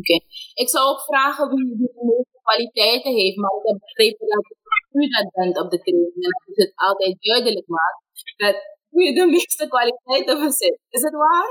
Oké. 0.00 0.16
Ik 0.62 0.68
zou 0.68 0.82
ook 0.90 1.00
vragen 1.00 1.48
wie, 1.54 1.76
de 1.76 2.04
meeste 2.10 2.38
kwaliteiten 2.42 3.12
heeft, 3.20 3.36
maar 3.36 3.54
ik 3.58 3.66
heb 3.68 3.78
begrepen 3.78 4.26
dat 4.26 4.44
u 4.92 5.08
dat 5.08 5.28
bent 5.32 5.56
op 5.62 5.70
de 5.70 5.78
training 5.78 6.14
en 6.14 6.20
dat 6.20 6.42
u 6.48 6.52
het 6.62 6.72
altijd 6.74 7.16
duidelijk 7.20 7.66
maakt 7.66 8.00
dat 8.36 8.56
u 8.90 9.12
de 9.14 9.26
meeste 9.26 9.68
kwaliteiten 9.68 10.40
bezit. 10.44 10.78
Is 10.88 11.02
het 11.02 11.12
waar? 11.24 11.50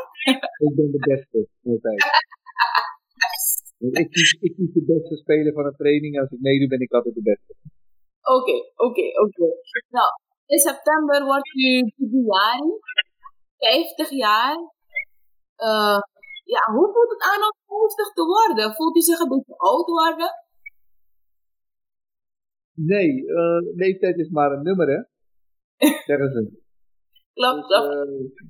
Ik 0.66 0.76
ben 0.76 0.92
de 0.92 1.00
beste, 1.00 1.48
altijd. 1.64 2.04
ik, 4.02 4.10
kies, 4.12 4.32
ik 4.40 4.54
kies 4.56 4.74
de 4.74 4.84
beste 4.86 5.16
speler 5.18 5.54
van 5.54 5.66
een 5.66 5.76
training. 5.76 6.20
Als 6.20 6.30
ik 6.32 6.40
meedoe, 6.40 6.68
ben 6.68 6.80
ik 6.80 6.92
altijd 6.92 7.16
de 7.16 7.22
beste. 7.22 7.56
Oké, 8.22 8.56
oké, 8.76 9.06
oké. 9.26 9.46
Nou, 9.98 10.10
in 10.46 10.60
september 10.60 11.24
wordt 11.26 11.54
u 11.56 11.92
jubilaris, 11.96 12.80
50 13.58 14.10
jaar. 14.10 14.56
Eh, 15.56 16.00
ja, 16.56 16.62
hoe 16.76 16.88
voelt 16.94 17.12
het 17.16 17.24
aan 17.32 17.42
om 17.50 17.56
50 17.88 18.14
te 18.14 18.24
worden? 18.26 18.74
Voelt 18.76 18.96
u 18.98 19.02
zich 19.02 19.20
een 19.20 19.30
beetje 19.30 19.56
oud 19.58 19.88
worden? 19.90 20.30
Nee, 22.74 23.10
eh, 23.26 23.76
leeftijd 23.76 24.18
is 24.18 24.30
maar 24.30 24.52
een 24.52 24.64
nummer, 24.64 24.88
hè? 24.88 25.00
Zeggen 26.10 26.32
ze. 26.32 26.60
Klopt, 27.34 27.68
Dus, 27.68 27.78
klopt. 27.78 27.94
eh, 27.94 28.46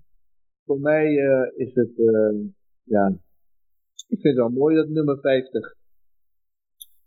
voor 0.65 0.79
mij 0.79 1.05
eh, 1.17 1.51
is 1.67 1.73
het, 1.73 1.97
eh, 1.99 2.35
ja, 2.83 3.13
ik 4.07 4.19
vind 4.21 4.35
het 4.35 4.35
wel 4.35 4.49
mooi 4.49 4.75
dat 4.75 4.87
nummer 4.87 5.19
50. 5.19 5.75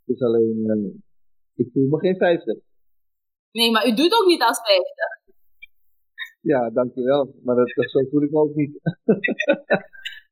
Het 0.04 0.16
is 0.16 0.22
alleen, 0.22 0.70
eh, 0.70 1.00
ik 1.54 1.72
voel 1.72 1.88
me 1.88 1.98
geen 1.98 2.16
50. 2.16 2.58
Nee, 3.50 3.70
maar 3.70 3.86
u 3.86 3.94
doet 3.94 4.14
ook 4.14 4.26
niet 4.26 4.42
als 4.42 4.60
50. 4.60 5.22
Ja, 6.40 6.70
dankjewel. 6.70 7.34
Maar 7.42 7.56
dat, 7.56 7.72
dat, 7.74 7.90
zo 7.90 8.00
voel 8.10 8.22
ik 8.22 8.30
me 8.30 8.38
ook 8.38 8.54
niet. 8.54 8.80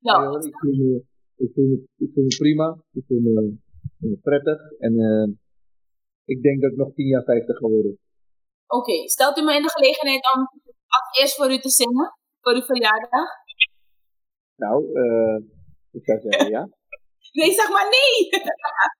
Nou, 0.02 0.46
ik, 0.46 0.58
voel 0.58 0.76
me, 0.76 1.04
ik, 1.36 1.50
voel 1.54 1.66
me, 1.66 1.86
ik 1.96 2.10
voel 2.14 2.24
me 2.24 2.36
prima. 2.36 2.82
Ik 2.92 3.04
voel 3.06 3.20
me, 3.20 3.56
me 3.96 4.16
prettig. 4.16 4.72
En 4.78 4.98
eh, 4.98 5.28
ik 6.24 6.42
denk 6.42 6.60
dat 6.60 6.70
ik 6.70 6.76
nog 6.76 6.94
10 6.94 7.06
jaar 7.06 7.24
50 7.24 7.56
ga 7.56 7.68
worden. 7.68 7.98
Oké, 8.66 9.08
stelt 9.08 9.38
u 9.38 9.42
me 9.42 9.54
in 9.54 9.62
de 9.62 9.70
gelegenheid 9.70 10.34
om 10.34 10.40
als 10.96 11.20
eerst 11.20 11.36
voor 11.36 11.50
u 11.50 11.58
te 11.58 11.68
zingen, 11.68 12.16
voor 12.40 12.54
uw 12.54 12.62
verjaardag? 12.62 13.28
Nou, 14.56 14.76
eh, 15.00 15.36
ik 15.92 16.04
zou 16.04 16.20
zeggen 16.20 16.50
ja. 16.50 16.68
Nee, 17.32 17.52
zeg 17.52 17.68
maar 17.70 17.88
nee! 17.96 18.28
ja 18.64 18.90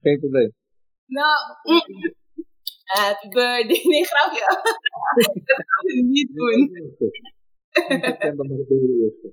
geen 0.00 0.18
probleem. 0.18 0.52
nou, 1.06 1.36
mm. 1.62 2.14
happy 2.84 3.28
birthday. 3.28 3.82
Nee, 3.84 4.04
grapje. 4.04 4.44
dat 5.48 5.64
gaan 5.68 5.84
we 5.84 6.02
niet 6.06 6.30
doen. 6.34 6.60
10 7.88 8.02
september 8.02 8.46
mag 8.46 8.58
ik 8.58 8.68
de 8.68 8.98
eerste. 9.02 9.32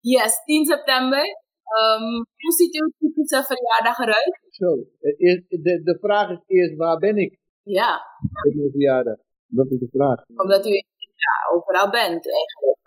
Yes, 0.00 0.44
10 0.44 0.64
september. 0.64 1.24
Ehm, 1.64 2.12
hoe 2.42 2.52
ziet 2.56 2.80
uw 2.80 2.92
typische 2.98 3.42
verjaardag 3.42 3.98
eruit? 3.98 4.38
Zo, 4.50 4.70
eh, 5.00 5.42
de, 5.48 5.82
de 5.82 5.98
vraag 6.00 6.30
is 6.30 6.42
eerst 6.46 6.76
waar 6.76 6.98
ben 6.98 7.16
ik 7.16 7.38
Ja, 7.62 8.00
op 8.46 8.54
mijn 8.54 8.70
verjaardag? 8.70 9.16
Dat 9.46 9.70
is 9.70 9.78
de 9.78 9.88
vraag. 9.90 10.24
omdat 10.34 10.66
u 10.66 10.82
ja, 11.26 11.34
overal 11.54 11.90
bent 11.90 12.24
eigenlijk. 12.40 12.82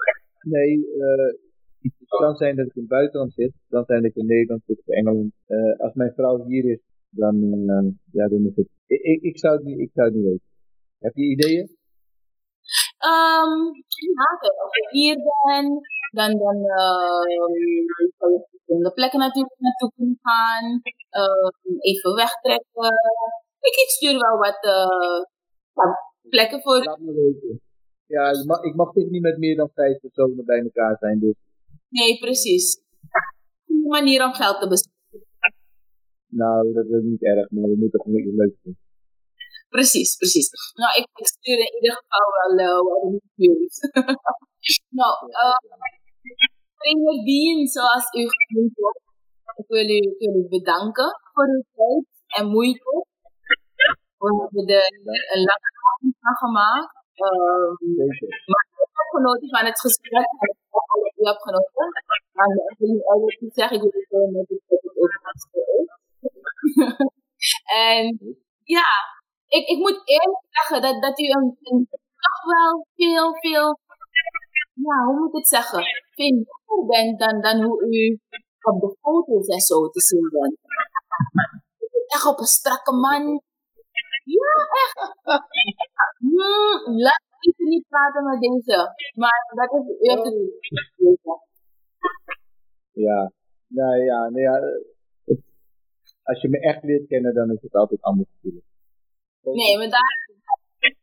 Nee, 0.55 0.71
eh, 1.03 1.29
het 1.81 2.19
kan 2.23 2.35
zijn 2.35 2.55
dat 2.55 2.65
ik 2.65 2.75
in 2.75 2.81
het 2.81 2.89
buitenland 2.89 3.33
zit, 3.33 3.53
het 3.53 3.69
kan 3.69 3.85
zijn 3.85 4.01
dat 4.01 4.11
ik 4.11 4.17
in 4.17 4.25
Nederland 4.25 4.61
zit 4.65 4.79
of 4.79 4.87
Engeland. 4.87 5.33
Eh, 5.45 5.79
als 5.79 5.93
mijn 5.93 6.13
vrouw 6.13 6.45
hier 6.45 6.65
is, 6.71 6.81
dan, 7.09 7.35
eh, 7.43 7.87
ja, 8.11 8.27
dan 8.27 8.45
is 8.45 8.55
het. 8.55 8.69
Ik, 8.87 9.01
ik, 9.01 9.21
ik, 9.21 9.39
zou 9.39 9.55
het 9.55 9.63
niet, 9.63 9.79
ik 9.79 9.91
zou 9.93 10.07
het 10.07 10.15
niet 10.15 10.25
weten. 10.25 10.47
Heb 10.99 11.15
je 11.15 11.23
ideeën? 11.23 11.75
Ehm 12.97 13.53
ja, 14.17 14.27
als 14.63 14.75
ik 14.81 14.89
hier 14.89 15.15
ben, 15.15 15.65
dan, 16.11 16.37
dan 16.37 16.55
ehm, 16.55 17.31
zou 18.17 18.31
je 18.31 18.37
op 18.37 18.47
verschillende 18.49 18.91
plekken 18.91 19.19
natuurlijk 19.19 19.55
naartoe 19.59 19.91
kunnen 19.95 20.19
gaan. 20.21 20.81
Ehm, 21.09 21.79
even 21.79 22.15
wegtrekken. 22.15 22.93
Ik, 23.59 23.75
ik 23.83 23.89
stuur 23.89 24.19
wel 24.19 24.37
wat 24.37 24.63
eh, 24.63 25.23
wat 25.73 25.93
plekken 26.29 26.61
voor. 26.61 26.83
Laat 26.83 26.99
me 26.99 27.13
weten. 27.13 27.61
Ja, 28.07 28.43
mag, 28.45 28.61
ik 28.63 28.75
mag 28.75 28.93
toch 28.93 29.09
niet 29.09 29.21
met 29.21 29.37
meer 29.37 29.55
dan 29.55 29.69
vijf 29.73 29.99
personen 29.99 30.45
bij 30.45 30.61
elkaar 30.61 30.97
zijn, 30.99 31.19
dus. 31.19 31.35
Nee, 31.89 32.17
precies. 32.17 32.81
Een 33.67 33.87
manier 33.87 34.25
om 34.25 34.33
geld 34.33 34.61
te 34.61 34.67
besteden. 34.67 34.95
Nou, 36.27 36.73
dat 36.73 36.85
is 36.85 37.03
niet 37.03 37.23
erg, 37.23 37.49
maar 37.49 37.69
we 37.69 37.75
moeten 37.77 38.01
gewoon 38.01 38.19
iets 38.19 38.35
leuks 38.35 38.61
doen. 38.63 38.77
Precies, 39.69 40.15
precies. 40.15 40.49
Nou, 40.81 40.91
ik, 40.99 41.07
ik 41.21 41.27
stuur 41.27 41.59
in 41.67 41.73
ieder 41.77 41.93
geval 41.99 42.27
wel 42.55 42.83
wat 42.87 43.21
reviews. 43.35 43.75
nou, 44.99 45.13
uh, 45.43 45.59
trainer 46.77 47.17
Dean, 47.25 47.67
zoals 47.67 48.07
u 48.19 48.23
genoemd 48.37 48.75
wordt, 48.75 49.01
ik 49.61 49.67
wil 49.67 49.89
u, 49.97 49.99
ik 50.11 50.17
wil 50.17 50.35
u 50.41 50.47
bedanken 50.49 51.09
voor 51.33 51.47
uw 51.55 51.63
tijd 51.75 52.05
en 52.37 52.45
moeite. 52.47 53.05
We 54.17 54.29
hebben 54.41 54.67
er 54.79 54.87
een 55.33 55.43
lange 55.49 55.71
avond 55.87 56.15
van 56.19 56.35
gemaakt. 56.43 56.95
Um, 57.25 57.73
maar 58.51 58.65
ik 58.69 58.77
heb 58.81 59.09
genoten 59.17 59.49
van 59.49 59.65
het 59.65 59.79
gesprek 59.79 60.29
en 60.41 60.49
ik 61.07 61.15
u 61.15 61.23
hebt 61.25 61.43
genoten. 61.43 61.87
Maar 62.33 62.47
ik 62.71 62.77
wil 62.77 63.01
eigenlijk 63.09 63.71
ik 63.71 63.81
het 63.81 64.31
met 64.31 64.49
het 64.49 64.61
ook 64.71 65.15
En 67.91 68.03
ja, 68.63 68.89
ik, 69.47 69.67
ik 69.67 69.77
moet 69.77 70.01
eerlijk 70.05 70.43
zeggen 70.49 70.81
dat, 70.81 71.01
dat 71.01 71.19
u 71.19 71.23
een, 71.23 71.57
een 71.61 71.87
toch 72.25 72.43
wel 72.53 72.85
veel, 72.95 73.35
veel, 73.35 73.79
ja, 74.73 75.05
hoe 75.05 75.17
moet 75.19 75.27
ik 75.27 75.35
het 75.35 75.47
zeggen, 75.47 75.83
veel 76.09 76.45
jonger 76.47 76.85
bent 76.87 77.19
dan, 77.19 77.41
dan 77.41 77.63
hoe 77.63 77.85
u 77.89 78.19
op 78.61 78.81
de 78.81 78.95
foto's 79.01 79.47
en 79.47 79.59
zo 79.59 79.89
te 79.89 80.01
zien 80.01 80.29
bent. 80.31 80.57
Echt 82.07 82.25
op 82.25 82.39
een 82.39 82.45
strakke 82.45 82.91
man. 82.91 83.41
Ja, 84.35 84.53
echt. 84.83 84.99
Hmm, 86.17 86.97
laat 86.97 87.23
ik 87.39 87.57
niet 87.57 87.87
praten 87.87 88.23
met 88.23 88.39
deze. 88.41 88.77
Maar 89.15 89.53
dat 89.55 89.71
is, 89.73 89.85
het 90.11 90.33
Ja, 92.91 93.31
nou 93.67 94.03
ja, 94.03 94.29
nou 94.29 94.41
ja, 94.41 94.59
als 96.23 96.41
je 96.41 96.49
me 96.49 96.59
echt 96.59 96.83
leert 96.83 97.07
kennen, 97.07 97.33
dan 97.33 97.51
is 97.51 97.61
het 97.61 97.73
altijd 97.73 98.01
anders 98.01 98.29
natuurlijk. 98.35 98.65
Nee, 99.41 99.77
maar 99.77 99.89
daar, 99.89 100.37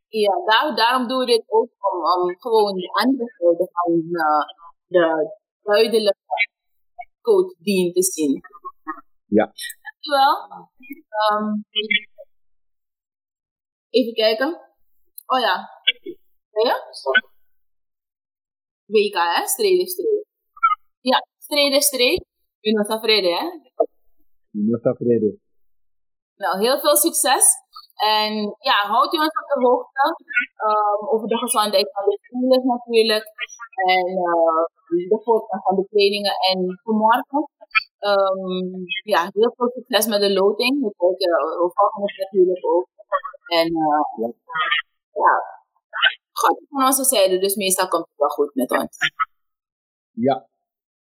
ja, 0.09 0.33
daar, 0.45 0.77
daarom 0.77 1.09
doen 1.09 1.19
we 1.19 1.25
dit 1.25 1.45
ook 1.47 1.71
om, 1.91 1.99
om 2.23 2.37
gewoon 2.39 2.75
de 2.75 2.89
andere 2.93 3.33
zijde 3.39 3.69
van 3.73 3.93
uh, 4.11 4.45
de 4.87 5.37
duidelijke 5.63 6.49
coach 7.21 7.55
dien 7.59 7.93
te 7.93 8.03
zien. 8.03 8.41
Ja. 9.27 9.53
Dankjewel. 9.83 10.69
Um, 11.33 11.65
even 13.99 14.15
kijken. 14.15 14.51
Oh 15.27 15.41
ja. 15.41 15.55
Ja? 16.67 16.77
WK, 18.87 19.17
hè? 19.35 19.47
Streden, 19.47 19.87
streden. 19.87 20.25
Ja, 21.01 21.19
streden, 21.39 21.83
streden. 21.83 22.27
U 22.61 22.71
nog 22.71 22.87
tevreden, 22.87 23.33
hè? 23.39 23.45
Nog 24.51 24.81
tevreden. 24.81 25.41
Nou, 26.37 26.59
heel 26.65 26.79
veel 26.81 26.97
succes. 26.97 27.45
En 27.95 28.33
ja, 28.71 28.79
houdt 28.93 29.15
u 29.15 29.19
ons 29.19 29.37
op 29.43 29.49
de 29.53 29.59
hoogte 29.67 30.05
um, 30.67 31.09
over 31.13 31.29
de 31.29 31.39
gezondheid 31.39 31.89
van 31.93 32.05
de 32.05 32.19
spelers 32.21 32.65
natuurlijk. 32.75 33.25
En 33.93 34.07
uh, 34.33 34.63
de 35.13 35.21
voortgang 35.25 35.63
van 35.63 35.77
de 35.77 35.85
trainingen. 35.91 36.35
En 36.51 36.81
vanmorgen, 36.83 37.43
um, 38.11 38.85
ja, 39.15 39.21
heel 39.33 39.53
veel 39.57 39.71
succes 39.77 40.07
met 40.07 40.21
de 40.21 40.33
loting. 40.33 40.73
We 40.85 40.91
kijken 40.97 41.31
uh, 41.31 41.71
volgende 41.77 42.13
natuurlijk 42.25 42.65
ook. 42.75 42.87
En 43.47 43.67
uh, 43.73 44.03
ja. 44.21 44.33
ja, 45.13 45.33
God 46.33 46.63
van 46.69 46.85
onze 46.85 47.05
zijde, 47.05 47.39
dus 47.39 47.55
meestal 47.55 47.89
komt 47.89 48.07
het 48.09 48.17
wel 48.17 48.29
goed 48.29 48.55
met 48.55 48.71
ons. 48.71 48.97
Ja, 50.11 50.49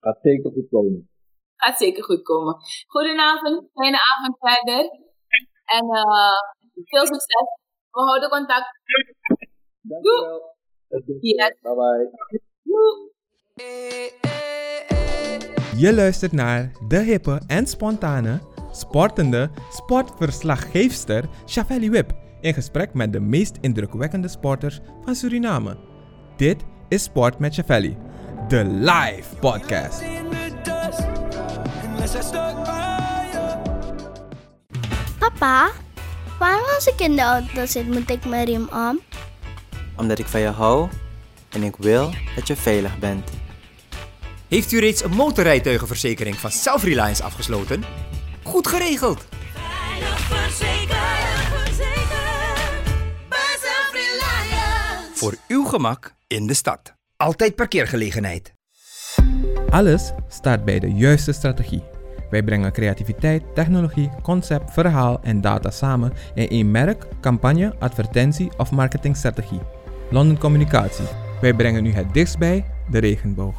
gaat 0.01 0.19
zeker 0.23 0.53
goed 0.53 0.69
komen. 0.71 1.11
Gaat 1.57 1.79
zeker 1.79 2.05
goed 2.05 2.23
komen. 2.23 2.57
Goedenavond, 2.87 3.71
fijne 3.73 3.99
avond 4.15 4.37
verder. 4.39 4.91
En 5.65 5.85
uh, 5.85 6.39
veel 6.85 7.07
succes. 7.07 7.61
We 7.91 8.01
houden 8.01 8.29
contact. 8.29 8.81
Dankjewel. 9.81 10.57
Yes. 11.21 11.61
Bye 11.61 11.75
bye. 11.75 12.41
Je 15.77 15.95
luistert 15.95 16.33
naar 16.33 16.73
de 16.89 16.99
hippe 16.99 17.41
en 17.47 17.67
spontane, 17.67 18.41
sportende 18.71 19.51
sportverslaggeefster 19.71 21.29
Chavelli 21.45 21.91
Wip 21.91 22.13
in 22.43 22.55
gesprek 22.55 22.95
met 22.95 23.13
de 23.13 23.21
meest 23.21 23.57
indrukwekkende 23.61 24.29
sporters 24.29 24.81
van 25.05 25.15
Suriname. 25.15 25.77
Dit 26.37 26.65
is 26.89 27.03
Sport 27.03 27.39
met 27.39 27.55
Chavelli, 27.55 27.97
de 28.49 28.65
live 28.65 29.37
podcast. 29.41 30.03
Papa, 35.19 35.71
waarom 36.39 36.65
als 36.75 36.87
ik 36.87 37.01
in 37.01 37.17
de 37.17 37.23
auto 37.23 37.67
zit 37.67 37.87
moet 37.87 38.11
ik 38.11 38.25
mijn 38.25 38.45
riem 38.45 38.69
om? 38.73 39.01
Omdat 39.97 40.19
ik 40.19 40.27
van 40.27 40.41
je 40.41 40.49
hou 40.49 40.89
en 41.51 41.63
ik 41.63 41.77
wil 41.77 42.11
dat 42.37 42.47
je 42.47 42.57
veilig 42.57 42.99
bent. 42.99 43.31
Heeft 44.49 44.73
u 44.73 44.79
reeds 44.79 45.05
een 45.05 45.11
motorrijtuigenverzekering 45.11 46.37
van 46.37 46.51
Self-Reliance 46.51 47.23
afgesloten? 47.23 47.85
Goed 48.43 48.67
geregeld! 48.67 49.27
Veilig 49.55 50.29
Voor 55.23 55.37
uw 55.49 55.65
gemak 55.65 56.15
in 56.27 56.47
de 56.47 56.55
stad. 56.55 56.95
Altijd 57.17 57.55
parkeergelegenheid. 57.55 58.55
Alles 59.71 60.13
staat 60.29 60.65
bij 60.65 60.79
de 60.79 60.93
juiste 60.93 61.33
strategie. 61.33 61.83
Wij 62.31 62.43
brengen 62.43 62.73
creativiteit, 62.73 63.55
technologie, 63.55 64.11
concept, 64.23 64.73
verhaal 64.73 65.21
en 65.21 65.41
data 65.41 65.71
samen 65.71 66.13
in 66.35 66.49
één 66.49 66.71
merk, 66.71 67.07
campagne, 67.21 67.75
advertentie 67.79 68.51
of 68.57 68.71
marketingstrategie. 68.71 69.61
London 70.11 70.39
Communicatie. 70.39 71.09
Wij 71.41 71.55
brengen 71.55 71.87
u 71.87 71.93
het 71.93 72.13
dichtst 72.15 72.39
bij 72.39 72.65
de 72.91 72.99
regenboog. 72.99 73.57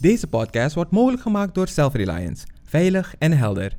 Deze 0.00 0.26
podcast 0.26 0.74
wordt 0.74 0.90
mogelijk 0.90 1.22
gemaakt 1.22 1.54
door 1.54 1.68
Self-Reliance. 1.68 2.46
Veilig 2.64 3.14
en 3.18 3.32
helder. 3.32 3.76